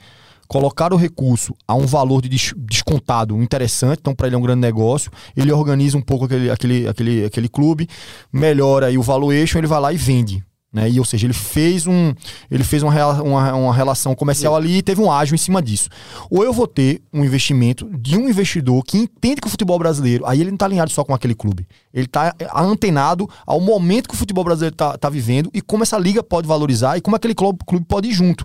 colocar 0.52 0.92
o 0.92 0.98
recurso 0.98 1.56
a 1.66 1.74
um 1.76 1.86
valor 1.86 2.22
de 2.22 2.28
des- 2.28 2.54
descontado 2.58 3.42
interessante, 3.42 4.00
então 4.02 4.14
para 4.14 4.28
ele 4.28 4.36
é 4.36 4.38
um 4.38 4.42
grande 4.42 4.60
negócio, 4.60 5.10
ele 5.34 5.50
organiza 5.50 5.98
um 5.98 6.02
pouco 6.02 6.26
aquele, 6.26 6.52
aquele, 6.52 6.90
aquele, 6.90 7.26
aquele 7.26 7.48
clube, 7.48 7.88
melhora 8.34 8.88
aí 8.88 8.98
o 8.98 9.02
valuation, 9.02 9.60
ele 9.60 9.68
vai 9.68 9.80
lá 9.80 9.94
e 9.94 9.96
vende. 9.96 10.44
Né? 10.74 10.90
E, 10.90 11.00
ou 11.00 11.06
seja, 11.06 11.26
ele 11.26 11.34
fez, 11.34 11.88
um, 11.88 12.14
ele 12.50 12.66
fez 12.66 12.84
uma, 12.84 13.22
uma, 13.22 13.54
uma 13.54 13.74
relação 13.74 14.14
comercial 14.14 14.54
ali 14.54 14.80
e 14.80 14.82
teve 14.82 15.00
um 15.00 15.10
ágio 15.10 15.36
em 15.36 15.38
cima 15.38 15.62
disso. 15.62 15.88
Ou 16.30 16.44
eu 16.44 16.52
vou 16.52 16.68
ter 16.68 17.02
um 17.14 17.24
investimento 17.24 17.90
de 17.98 18.18
um 18.18 18.28
investidor 18.28 18.84
que 18.84 18.98
entende 18.98 19.40
que 19.40 19.48
o 19.48 19.50
futebol 19.50 19.80
brasileiro, 19.80 20.26
aí 20.26 20.42
ele 20.42 20.50
não 20.50 20.56
está 20.56 20.66
alinhado 20.66 20.92
só 20.92 21.06
com 21.06 21.14
aquele 21.14 21.34
clube. 21.34 21.66
Ele 21.94 22.08
está 22.08 22.36
antenado 22.54 23.26
ao 23.46 23.62
momento 23.62 24.10
que 24.10 24.16
o 24.16 24.18
futebol 24.18 24.44
brasileiro 24.44 24.74
está 24.74 25.10
vivendo 25.10 25.50
e 25.54 25.62
como 25.62 25.84
essa 25.84 25.98
liga 25.98 26.22
pode 26.22 26.46
valorizar 26.46 26.98
e 26.98 27.02
como 27.02 27.16
aquele 27.16 27.34
clube, 27.34 27.60
clube 27.66 27.86
pode 27.86 28.10
ir 28.10 28.14
junto. 28.14 28.44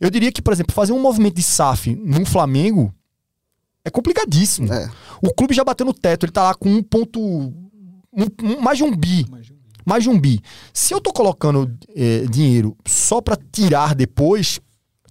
Eu 0.00 0.10
diria 0.10 0.30
que, 0.32 0.42
por 0.42 0.52
exemplo, 0.52 0.74
fazer 0.74 0.92
um 0.92 1.00
movimento 1.00 1.34
de 1.36 1.42
SAF 1.42 1.94
num 1.94 2.24
Flamengo 2.24 2.92
é 3.84 3.90
complicadíssimo. 3.90 4.72
É. 4.72 4.90
O 5.22 5.32
clube 5.32 5.54
já 5.54 5.64
bateu 5.64 5.86
no 5.86 5.94
teto, 5.94 6.24
ele 6.26 6.32
tá 6.32 6.42
lá 6.44 6.54
com 6.54 6.68
um 6.68 6.82
ponto. 6.82 7.20
um- 7.20 7.70
um- 8.42 8.60
mais 8.60 8.78
de 8.78 8.84
um 8.84 8.94
bi. 8.96 9.26
Mais 9.84 10.02
de 10.02 10.08
um 10.10 10.18
bi. 10.18 10.40
Se 10.72 10.92
eu 10.94 11.00
tô 11.00 11.12
colocando 11.12 11.70
eh, 11.94 12.26
dinheiro 12.30 12.76
só 12.86 13.20
pra 13.20 13.36
tirar 13.52 13.94
depois, 13.94 14.58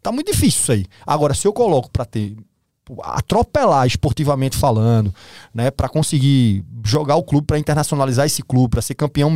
tá 0.01 0.11
muito 0.11 0.31
difícil 0.31 0.59
isso 0.61 0.71
aí. 0.71 0.85
Agora, 1.05 1.33
se 1.33 1.47
eu 1.47 1.53
coloco 1.53 1.89
pra 1.91 2.03
ter. 2.05 2.35
atropelar 3.03 3.87
esportivamente 3.87 4.55
falando, 4.55 5.11
né, 5.51 5.71
para 5.71 5.89
conseguir 5.89 6.63
jogar 6.85 7.15
o 7.15 7.23
clube, 7.23 7.47
pra 7.47 7.57
internacionalizar 7.57 8.27
esse 8.27 8.43
clube, 8.43 8.69
pra 8.69 8.81
ser 8.81 8.93
campeão, 8.93 9.31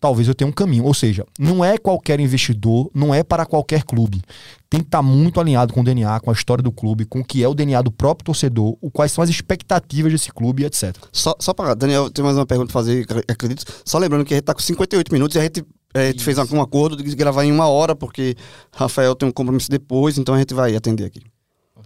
talvez 0.00 0.26
eu 0.26 0.34
tenha 0.34 0.48
um 0.48 0.52
caminho. 0.52 0.84
Ou 0.84 0.94
seja, 0.94 1.26
não 1.38 1.64
é 1.64 1.76
qualquer 1.76 2.18
investidor, 2.20 2.90
não 2.94 3.14
é 3.14 3.22
para 3.22 3.44
qualquer 3.44 3.82
clube. 3.84 4.22
Tem 4.68 4.80
que 4.80 4.86
estar 4.86 5.02
muito 5.02 5.40
alinhado 5.40 5.72
com 5.74 5.80
o 5.80 5.84
DNA, 5.84 6.18
com 6.20 6.30
a 6.30 6.32
história 6.32 6.62
do 6.62 6.72
clube, 6.72 7.04
com 7.04 7.20
o 7.20 7.24
que 7.24 7.42
é 7.42 7.48
o 7.48 7.54
DNA 7.54 7.82
do 7.82 7.90
próprio 7.92 8.24
torcedor, 8.26 8.76
o 8.80 8.90
quais 8.90 9.12
são 9.12 9.22
as 9.22 9.28
expectativas 9.28 10.12
desse 10.12 10.32
clube, 10.32 10.64
etc. 10.64 10.96
Só, 11.12 11.34
só 11.38 11.52
para 11.52 11.74
Daniel, 11.74 12.10
tem 12.10 12.24
mais 12.24 12.36
uma 12.36 12.46
pergunta 12.46 12.72
pra 12.72 12.80
fazer, 12.80 13.04
ac- 13.08 13.24
acredito. 13.28 13.64
Só 13.84 13.98
lembrando 13.98 14.24
que 14.24 14.32
a 14.32 14.36
gente 14.36 14.44
tá 14.44 14.54
com 14.54 14.60
58 14.60 15.12
minutos 15.12 15.34
e 15.36 15.38
a 15.38 15.42
gente, 15.42 15.64
a 15.92 16.06
gente 16.06 16.22
fez 16.22 16.38
um 16.38 16.60
acordo 16.60 16.96
de 17.02 17.16
gravar 17.16 17.44
em 17.44 17.52
uma 17.52 17.66
hora, 17.68 17.94
porque 17.96 18.36
Rafael 18.72 19.14
tem 19.14 19.28
um 19.28 19.32
compromisso 19.32 19.70
depois, 19.70 20.16
então 20.18 20.34
a 20.34 20.38
gente 20.38 20.54
vai 20.54 20.74
atender 20.76 21.04
aqui. 21.04 21.20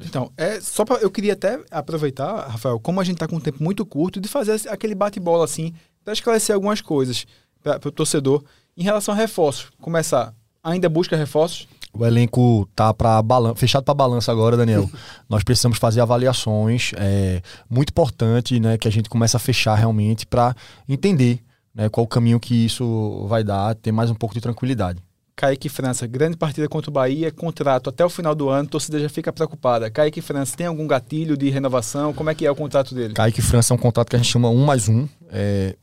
Então, 0.04 0.30
é 0.36 0.60
só 0.60 0.84
pra, 0.84 0.96
eu 0.96 1.10
queria 1.10 1.34
até 1.34 1.58
aproveitar, 1.70 2.48
Rafael, 2.48 2.80
como 2.80 3.00
a 3.00 3.04
gente 3.04 3.14
está 3.14 3.28
com 3.28 3.36
um 3.36 3.40
tempo 3.40 3.62
muito 3.62 3.86
curto, 3.86 4.20
de 4.20 4.28
fazer 4.28 4.60
aquele 4.68 4.94
bate-bola 4.94 5.44
assim, 5.44 5.72
para 6.04 6.12
esclarecer 6.12 6.52
algumas 6.54 6.80
coisas 6.80 7.24
para 7.64 7.88
o 7.88 7.92
torcedor 7.92 8.44
em 8.76 8.82
relação 8.82 9.14
a 9.14 9.16
reforços. 9.16 9.68
Começar, 9.80 10.34
ainda 10.62 10.88
busca 10.88 11.16
reforços? 11.16 11.66
O 11.92 12.04
elenco 12.04 12.68
tá 12.74 12.92
para 12.92 13.22
fechado 13.54 13.84
para 13.84 13.94
balança 13.94 14.30
agora, 14.30 14.56
Daniel. 14.56 14.90
Nós 15.28 15.42
precisamos 15.42 15.78
fazer 15.78 16.00
avaliações, 16.00 16.92
é 16.96 17.40
muito 17.70 17.90
importante, 17.90 18.60
né, 18.60 18.76
que 18.76 18.88
a 18.88 18.90
gente 18.90 19.08
comece 19.08 19.36
a 19.36 19.40
fechar 19.40 19.76
realmente 19.76 20.26
para 20.26 20.54
entender, 20.88 21.40
né, 21.74 21.88
qual 21.88 22.04
o 22.04 22.08
caminho 22.08 22.38
que 22.38 22.66
isso 22.66 23.26
vai 23.28 23.42
dar, 23.42 23.74
ter 23.76 23.92
mais 23.92 24.10
um 24.10 24.14
pouco 24.14 24.34
de 24.34 24.40
tranquilidade. 24.40 25.00
Kaique 25.36 25.68
França, 25.68 26.06
grande 26.06 26.36
partida 26.36 26.68
contra 26.68 26.90
o 26.90 26.92
Bahia, 26.92 27.30
contrato 27.32 27.90
até 27.90 28.04
o 28.04 28.08
final 28.08 28.34
do 28.34 28.48
ano, 28.48 28.68
torcida 28.68 29.00
já 29.00 29.08
fica 29.08 29.32
preocupada. 29.32 29.90
Kaique 29.90 30.20
França, 30.20 30.56
tem 30.56 30.66
algum 30.66 30.86
gatilho 30.86 31.36
de 31.36 31.50
renovação? 31.50 32.12
Como 32.12 32.30
é 32.30 32.34
que 32.34 32.46
é 32.46 32.50
o 32.50 32.54
contrato 32.54 32.94
dele? 32.94 33.14
Kaique 33.14 33.42
França 33.42 33.72
é 33.72 33.76
um 33.76 33.78
contrato 33.78 34.10
que 34.10 34.16
a 34.16 34.18
gente 34.18 34.30
chama 34.30 34.48
um 34.48 34.64
mais 34.64 34.88
um. 34.88 35.08
É... 35.30 35.76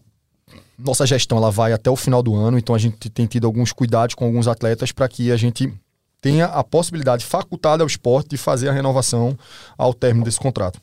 Nossa 0.83 1.05
gestão 1.05 1.37
ela 1.37 1.51
vai 1.51 1.73
até 1.73 1.89
o 1.89 1.95
final 1.95 2.23
do 2.23 2.35
ano, 2.35 2.57
então 2.57 2.73
a 2.73 2.79
gente 2.79 3.09
tem 3.09 3.25
tido 3.25 3.45
alguns 3.45 3.71
cuidados 3.71 4.15
com 4.15 4.25
alguns 4.25 4.47
atletas 4.47 4.91
para 4.91 5.07
que 5.07 5.31
a 5.31 5.37
gente 5.37 5.71
tenha 6.19 6.45
a 6.45 6.63
possibilidade 6.63 7.25
facultada 7.25 7.83
ao 7.83 7.87
esporte 7.87 8.29
de 8.29 8.37
fazer 8.37 8.69
a 8.69 8.73
renovação 8.73 9.37
ao 9.77 9.93
término 9.93 10.23
desse 10.25 10.39
contrato. 10.39 10.79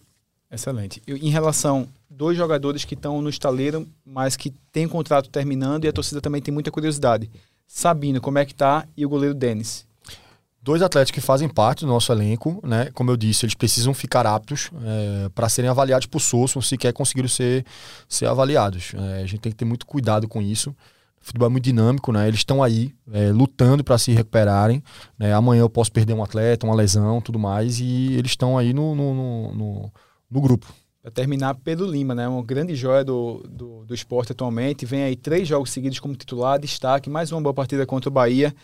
Excelente. 0.51 1.03
Eu, 1.07 1.17
em 1.17 1.31
relação 1.31 1.89
dois 2.11 2.37
jogadores 2.37 2.85
que 2.85 2.95
estão 2.95 3.23
no 3.23 3.29
estaleiro, 3.29 3.87
mas 4.05 4.37
que 4.37 4.51
têm 4.73 4.87
o 4.87 4.91
contrato 4.91 5.31
terminando 5.31 5.85
e 5.85 5.89
a 5.89 5.93
torcida 5.93 6.21
também 6.21 6.43
tem 6.43 6.53
muita 6.53 6.71
curiosidade. 6.71 7.31
Sabino, 7.67 8.21
como 8.21 8.39
é 8.39 8.45
que 8.45 8.55
tá? 8.55 8.87
E 8.97 9.07
o 9.07 9.09
goleiro 9.09 9.35
Denis. 9.35 9.87
Dois 10.61 10.83
atletas 10.83 11.11
que 11.11 11.21
fazem 11.21 11.49
parte 11.49 11.81
do 11.81 11.87
nosso 11.87 12.13
elenco, 12.13 12.61
né? 12.65 12.91
Como 12.93 13.11
eu 13.11 13.17
disse, 13.17 13.47
eles 13.47 13.55
precisam 13.55 13.95
ficar 13.95 14.27
aptos 14.27 14.71
é, 14.83 15.29
para 15.31 15.49
serem 15.49 15.71
avaliados 15.71 16.07
por 16.07 16.21
Sosso, 16.21 16.61
se 16.61 16.77
quer 16.77 16.93
conseguir 16.93 17.29
ser, 17.29 17.65
ser 18.09 18.27
avaliados. 18.27 18.93
É, 18.95 19.23
a 19.23 19.27
gente 19.27 19.39
tem 19.39 19.53
que 19.53 19.57
ter 19.59 19.65
muito 19.65 19.87
cuidado 19.87 20.27
com 20.29 20.43
isso. 20.43 20.71
O 21.21 21.25
futebol 21.25 21.47
é 21.47 21.51
muito 21.51 21.65
dinâmico, 21.65 22.13
né? 22.13 22.27
Eles 22.27 22.41
estão 22.41 22.63
aí 22.63 22.93
é, 23.13 23.31
lutando 23.31 23.85
para 23.85 23.97
se 23.99 24.13
recuperarem. 24.13 24.83
Né? 25.19 25.33
Amanhã 25.33 25.61
eu 25.61 25.71
posso 25.71 25.93
perder 25.93 26.13
um 26.13 26.23
atleta, 26.23 26.67
uma 26.67 26.75
lesão, 26.75 27.21
tudo 27.21 27.39
mais, 27.39 27.81
e 27.81 28.15
eles 28.15 28.33
estão 28.33 28.59
aí 28.59 28.73
no, 28.73 28.95
no, 28.95 29.15
no, 29.15 29.55
no, 29.55 29.93
no 30.31 30.41
grupo 30.41 30.67
para 31.09 31.11
terminar, 31.13 31.55
Pedro 31.55 31.87
Lima, 31.87 32.15
né? 32.15 32.29
Uma 32.29 32.43
grande 32.43 32.75
joia 32.75 33.03
do, 33.03 33.43
do, 33.49 33.85
do, 33.87 33.95
esporte 33.95 34.33
atualmente. 34.33 34.85
Vem 34.85 35.05
aí 35.05 35.17
três 35.17 35.49
jogos 35.49 35.71
seguidos 35.71 35.99
como 36.01 36.15
titular, 36.15 36.59
destaque, 36.59 37.09
mais 37.09 37.33
uma 37.33 37.41
boa 37.41 37.55
partida 37.55 37.87
contra 37.87 38.11
o 38.11 38.13
Bahia. 38.13 38.55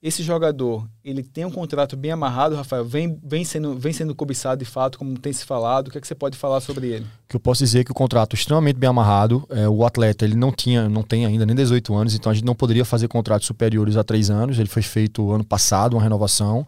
Esse 0.00 0.22
jogador, 0.22 0.88
ele 1.04 1.24
tem 1.24 1.44
um 1.44 1.50
contrato 1.50 1.96
bem 1.96 2.12
amarrado, 2.12 2.54
Rafael, 2.54 2.84
vem, 2.84 3.18
vem, 3.20 3.44
sendo, 3.44 3.76
vem 3.76 3.92
sendo 3.92 4.14
cobiçado 4.14 4.64
de 4.64 4.70
fato, 4.70 4.96
como 4.96 5.18
tem 5.18 5.32
se 5.32 5.44
falado. 5.44 5.88
O 5.88 5.90
que, 5.90 5.98
é 5.98 6.00
que 6.00 6.06
você 6.06 6.14
pode 6.14 6.38
falar 6.38 6.60
sobre 6.60 6.86
ele? 6.86 7.06
Que 7.28 7.34
eu 7.34 7.40
posso 7.40 7.64
dizer 7.64 7.80
é 7.80 7.84
que 7.84 7.90
o 7.90 7.94
contrato 7.94 8.36
é 8.36 8.38
extremamente 8.38 8.76
bem 8.76 8.88
amarrado. 8.88 9.44
É, 9.50 9.68
o 9.68 9.84
atleta 9.84 10.24
ele 10.24 10.36
não 10.36 10.52
tinha, 10.52 10.88
não 10.88 11.02
tem 11.02 11.26
ainda 11.26 11.44
nem 11.44 11.56
18 11.56 11.92
anos, 11.96 12.14
então 12.14 12.30
a 12.30 12.34
gente 12.34 12.44
não 12.44 12.54
poderia 12.54 12.84
fazer 12.84 13.08
contratos 13.08 13.48
superiores 13.48 13.96
a 13.96 14.04
três 14.04 14.30
anos. 14.30 14.60
Ele 14.60 14.68
foi 14.68 14.82
feito 14.82 15.32
ano 15.32 15.44
passado, 15.44 15.94
uma 15.94 16.02
renovação. 16.02 16.64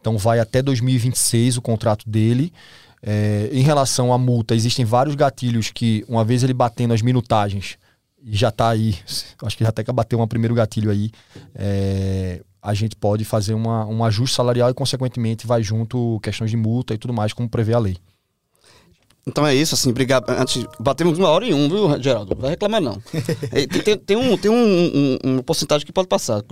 Então 0.00 0.18
vai 0.18 0.40
até 0.40 0.60
2026 0.60 1.58
o 1.58 1.62
contrato 1.62 2.10
dele. 2.10 2.52
É, 3.00 3.48
em 3.52 3.62
relação 3.62 4.12
à 4.12 4.18
multa, 4.18 4.56
existem 4.56 4.84
vários 4.84 5.14
gatilhos 5.14 5.70
que, 5.70 6.04
uma 6.08 6.24
vez 6.24 6.42
ele 6.42 6.52
batendo 6.52 6.94
as 6.94 7.02
minutagens, 7.02 7.78
já 8.24 8.48
está 8.48 8.70
aí, 8.70 8.96
acho 9.42 9.56
que 9.56 9.62
já 9.62 9.70
até 9.70 9.84
que 9.84 9.92
bateu 9.92 10.20
um 10.20 10.26
primeiro 10.26 10.54
gatilho 10.54 10.90
aí, 10.90 11.10
é, 11.54 12.42
a 12.62 12.72
gente 12.74 12.94
pode 12.94 13.24
fazer 13.24 13.54
uma, 13.54 13.84
um 13.86 14.04
ajuste 14.04 14.36
salarial 14.36 14.70
e, 14.70 14.74
consequentemente, 14.74 15.46
vai 15.46 15.62
junto 15.62 16.20
questões 16.22 16.50
de 16.50 16.56
multa 16.56 16.94
e 16.94 16.98
tudo 16.98 17.12
mais, 17.12 17.32
como 17.32 17.48
prevê 17.48 17.74
a 17.74 17.78
lei. 17.78 17.96
Então 19.24 19.46
é 19.46 19.54
isso, 19.54 19.74
assim, 19.74 19.90
obrigado. 19.90 20.28
Antes, 20.30 20.66
batemos 20.80 21.16
uma 21.16 21.28
hora 21.28 21.44
e 21.46 21.54
um, 21.54 21.68
viu, 21.68 22.02
Geraldo? 22.02 22.34
Não 22.34 22.40
vai 22.40 22.50
reclamar, 22.50 22.80
não. 22.80 23.00
É, 23.52 23.66
tem, 23.66 23.82
tem, 23.82 23.98
tem, 23.98 24.16
um, 24.16 24.36
tem 24.36 24.50
um, 24.50 24.54
um, 24.54 25.18
uma 25.32 25.42
porcentagem 25.42 25.86
que 25.86 25.92
pode 25.92 26.08
passar. 26.08 26.42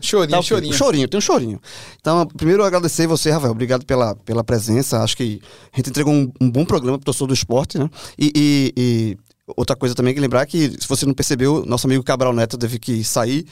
Chorinho, 0.00 0.30
tá, 0.30 0.42
chorinho. 0.42 0.74
Chorinho, 0.74 1.08
tem 1.08 1.18
um 1.18 1.20
chorinho. 1.20 1.60
Então, 2.00 2.26
primeiro 2.26 2.64
agradecer 2.64 3.06
você, 3.06 3.30
Rafael. 3.30 3.52
Obrigado 3.52 3.84
pela, 3.86 4.16
pela 4.16 4.42
presença. 4.42 5.02
Acho 5.02 5.16
que 5.16 5.40
a 5.72 5.76
gente 5.76 5.90
entregou 5.90 6.12
um, 6.12 6.32
um 6.40 6.50
bom 6.50 6.64
programa 6.64 6.98
para 6.98 7.02
o 7.02 7.06
torcedor 7.06 7.28
do 7.28 7.34
esporte, 7.34 7.78
né? 7.78 7.88
E, 8.18 8.32
e, 8.34 8.72
e, 8.76 9.18
outra 9.56 9.76
coisa 9.76 9.94
também 9.94 10.12
que 10.12 10.20
lembrar 10.20 10.44
que, 10.46 10.70
se 10.70 10.88
você 10.88 11.06
não 11.06 11.14
percebeu, 11.14 11.64
nosso 11.66 11.86
amigo 11.86 12.02
Cabral 12.02 12.32
Neto 12.32 12.58
teve 12.58 12.80
que 12.80 13.04
sair 13.04 13.46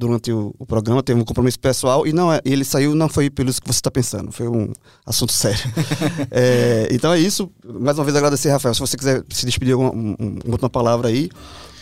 durante 0.00 0.32
o, 0.32 0.54
o, 0.58 0.64
programa, 0.64 1.02
teve 1.02 1.20
um 1.20 1.24
compromisso 1.24 1.58
pessoal 1.58 2.06
e 2.06 2.12
não 2.12 2.32
é, 2.32 2.40
ele 2.42 2.64
saiu 2.64 2.94
não 2.94 3.08
foi 3.08 3.28
pelo 3.28 3.52
que 3.52 3.66
você 3.66 3.78
está 3.78 3.90
pensando, 3.90 4.32
foi 4.32 4.48
um 4.48 4.72
assunto 5.04 5.32
sério. 5.32 5.60
é, 6.32 6.88
então 6.90 7.12
é 7.12 7.18
isso. 7.18 7.50
Mais 7.62 7.98
uma 7.98 8.04
vez 8.04 8.16
agradecer, 8.16 8.50
Rafael. 8.50 8.74
Se 8.74 8.80
você 8.80 8.96
quiser 8.96 9.22
se 9.28 9.44
despedir 9.44 9.74
alguma 9.74 9.92
um, 9.92 10.38
última 10.46 10.70
palavra 10.70 11.08
aí, 11.08 11.28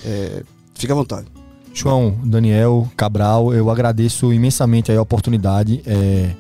é, 0.05 0.43
fique 0.75 0.91
à 0.91 0.95
vontade. 0.97 1.29
João, 1.73 2.19
Daniel, 2.25 2.91
Cabral, 2.97 3.55
eu 3.55 3.71
agradeço 3.71 4.33
imensamente 4.33 4.91
a 4.91 5.01
oportunidade. 5.01 5.81
É, 5.87 6.35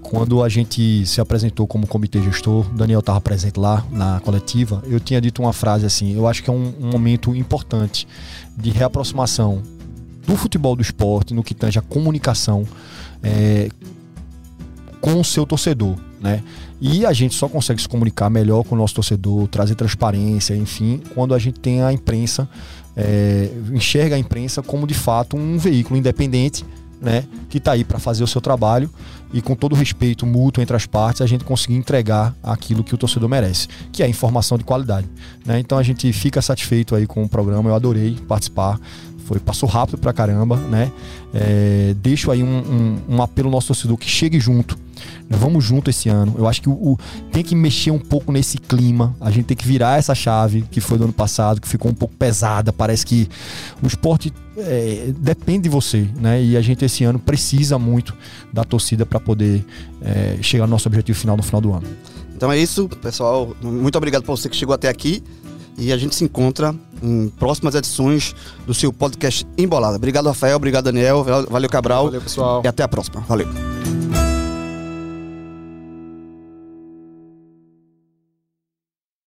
quando 0.00 0.42
a 0.42 0.48
gente 0.48 1.04
se 1.04 1.20
apresentou 1.20 1.66
como 1.66 1.86
comitê 1.86 2.22
gestor, 2.22 2.64
Daniel 2.72 3.00
estava 3.00 3.20
presente 3.20 3.58
lá 3.58 3.84
na 3.90 4.20
coletiva, 4.20 4.82
eu 4.86 5.00
tinha 5.00 5.20
dito 5.20 5.42
uma 5.42 5.52
frase 5.52 5.84
assim: 5.84 6.14
eu 6.14 6.28
acho 6.28 6.44
que 6.44 6.48
é 6.48 6.52
um, 6.52 6.72
um 6.80 6.86
momento 6.86 7.34
importante 7.34 8.06
de 8.56 8.70
reaproximação 8.70 9.62
do 10.28 10.36
futebol 10.36 10.76
do 10.76 10.82
esporte, 10.82 11.32
no 11.32 11.42
que 11.42 11.54
tange 11.54 11.78
a 11.78 11.82
comunicação 11.82 12.66
é, 13.22 13.70
com 15.00 15.18
o 15.18 15.24
seu 15.24 15.46
torcedor, 15.46 15.96
né? 16.20 16.42
E 16.78 17.06
a 17.06 17.14
gente 17.14 17.34
só 17.34 17.48
consegue 17.48 17.80
se 17.80 17.88
comunicar 17.88 18.28
melhor 18.28 18.62
com 18.62 18.74
o 18.74 18.78
nosso 18.78 18.94
torcedor, 18.94 19.48
trazer 19.48 19.74
transparência, 19.74 20.54
enfim, 20.54 21.00
quando 21.14 21.34
a 21.34 21.38
gente 21.38 21.58
tem 21.58 21.82
a 21.82 21.90
imprensa, 21.94 22.46
é, 22.94 23.50
enxerga 23.72 24.16
a 24.16 24.18
imprensa 24.18 24.62
como 24.62 24.86
de 24.86 24.92
fato 24.92 25.34
um 25.34 25.56
veículo 25.56 25.98
independente, 25.98 26.62
né? 27.00 27.24
Que 27.48 27.56
está 27.56 27.72
aí 27.72 27.82
para 27.82 27.98
fazer 27.98 28.22
o 28.22 28.26
seu 28.26 28.40
trabalho 28.40 28.90
e 29.32 29.40
com 29.40 29.54
todo 29.54 29.72
o 29.72 29.76
respeito 29.76 30.26
mútuo 30.26 30.62
entre 30.62 30.74
as 30.76 30.86
partes, 30.86 31.22
a 31.22 31.26
gente 31.26 31.44
conseguir 31.44 31.74
entregar 31.74 32.34
aquilo 32.42 32.82
que 32.82 32.94
o 32.94 32.98
torcedor 32.98 33.28
merece, 33.28 33.68
que 33.92 34.02
é 34.02 34.08
informação 34.08 34.58
de 34.58 34.64
qualidade. 34.64 35.08
Né? 35.44 35.58
Então 35.58 35.78
a 35.78 35.82
gente 35.82 36.12
fica 36.12 36.42
satisfeito 36.42 36.94
aí 36.94 37.06
com 37.06 37.22
o 37.22 37.28
programa, 37.28 37.70
eu 37.70 37.74
adorei 37.74 38.16
participar. 38.26 38.78
Foi, 39.28 39.38
passou 39.38 39.68
rápido 39.68 39.98
pra 39.98 40.10
caramba, 40.10 40.56
né? 40.56 40.90
É, 41.34 41.94
deixo 42.00 42.30
aí 42.30 42.42
um, 42.42 42.46
um, 42.46 43.16
um, 43.16 43.22
apelo 43.22 43.50
nosso 43.50 43.66
torcedor 43.66 43.98
que 43.98 44.08
chegue 44.08 44.40
junto. 44.40 44.78
Vamos 45.28 45.62
junto 45.62 45.90
esse 45.90 46.08
ano. 46.08 46.34
Eu 46.38 46.48
acho 46.48 46.62
que 46.62 46.68
o, 46.70 46.72
o, 46.72 46.98
tem 47.30 47.44
que 47.44 47.54
mexer 47.54 47.90
um 47.90 47.98
pouco 47.98 48.32
nesse 48.32 48.56
clima. 48.56 49.14
A 49.20 49.30
gente 49.30 49.44
tem 49.44 49.56
que 49.56 49.66
virar 49.66 49.98
essa 49.98 50.14
chave 50.14 50.64
que 50.70 50.80
foi 50.80 50.96
do 50.96 51.04
ano 51.04 51.12
passado, 51.12 51.60
que 51.60 51.68
ficou 51.68 51.90
um 51.90 51.94
pouco 51.94 52.14
pesada. 52.14 52.72
Parece 52.72 53.04
que 53.04 53.28
o 53.82 53.86
esporte 53.86 54.32
é, 54.56 55.12
depende 55.18 55.64
de 55.64 55.68
você, 55.68 56.08
né? 56.18 56.42
E 56.42 56.56
a 56.56 56.62
gente 56.62 56.82
esse 56.82 57.04
ano 57.04 57.18
precisa 57.18 57.78
muito 57.78 58.14
da 58.50 58.64
torcida 58.64 59.04
para 59.04 59.20
poder 59.20 59.62
é, 60.00 60.38
chegar 60.40 60.66
no 60.66 60.70
nosso 60.70 60.88
objetivo 60.88 61.18
final 61.18 61.36
no 61.36 61.42
final 61.42 61.60
do 61.60 61.74
ano. 61.74 61.86
Então 62.34 62.50
é 62.50 62.58
isso, 62.58 62.88
pessoal. 62.88 63.54
Muito 63.60 63.98
obrigado 63.98 64.22
por 64.22 64.38
você 64.38 64.48
que 64.48 64.56
chegou 64.56 64.74
até 64.74 64.88
aqui. 64.88 65.22
E 65.78 65.92
a 65.92 65.96
gente 65.96 66.14
se 66.16 66.24
encontra 66.24 66.74
em 67.00 67.28
próximas 67.38 67.74
edições 67.76 68.34
do 68.66 68.74
seu 68.74 68.92
podcast 68.92 69.46
Embolada. 69.56 69.96
Obrigado, 69.96 70.26
Rafael. 70.26 70.56
Obrigado, 70.56 70.86
Daniel. 70.86 71.24
Valeu, 71.48 71.68
Cabral. 71.68 72.06
Valeu, 72.06 72.20
pessoal. 72.20 72.62
E 72.64 72.68
até 72.68 72.82
a 72.82 72.88
próxima. 72.88 73.20
Valeu. 73.28 73.46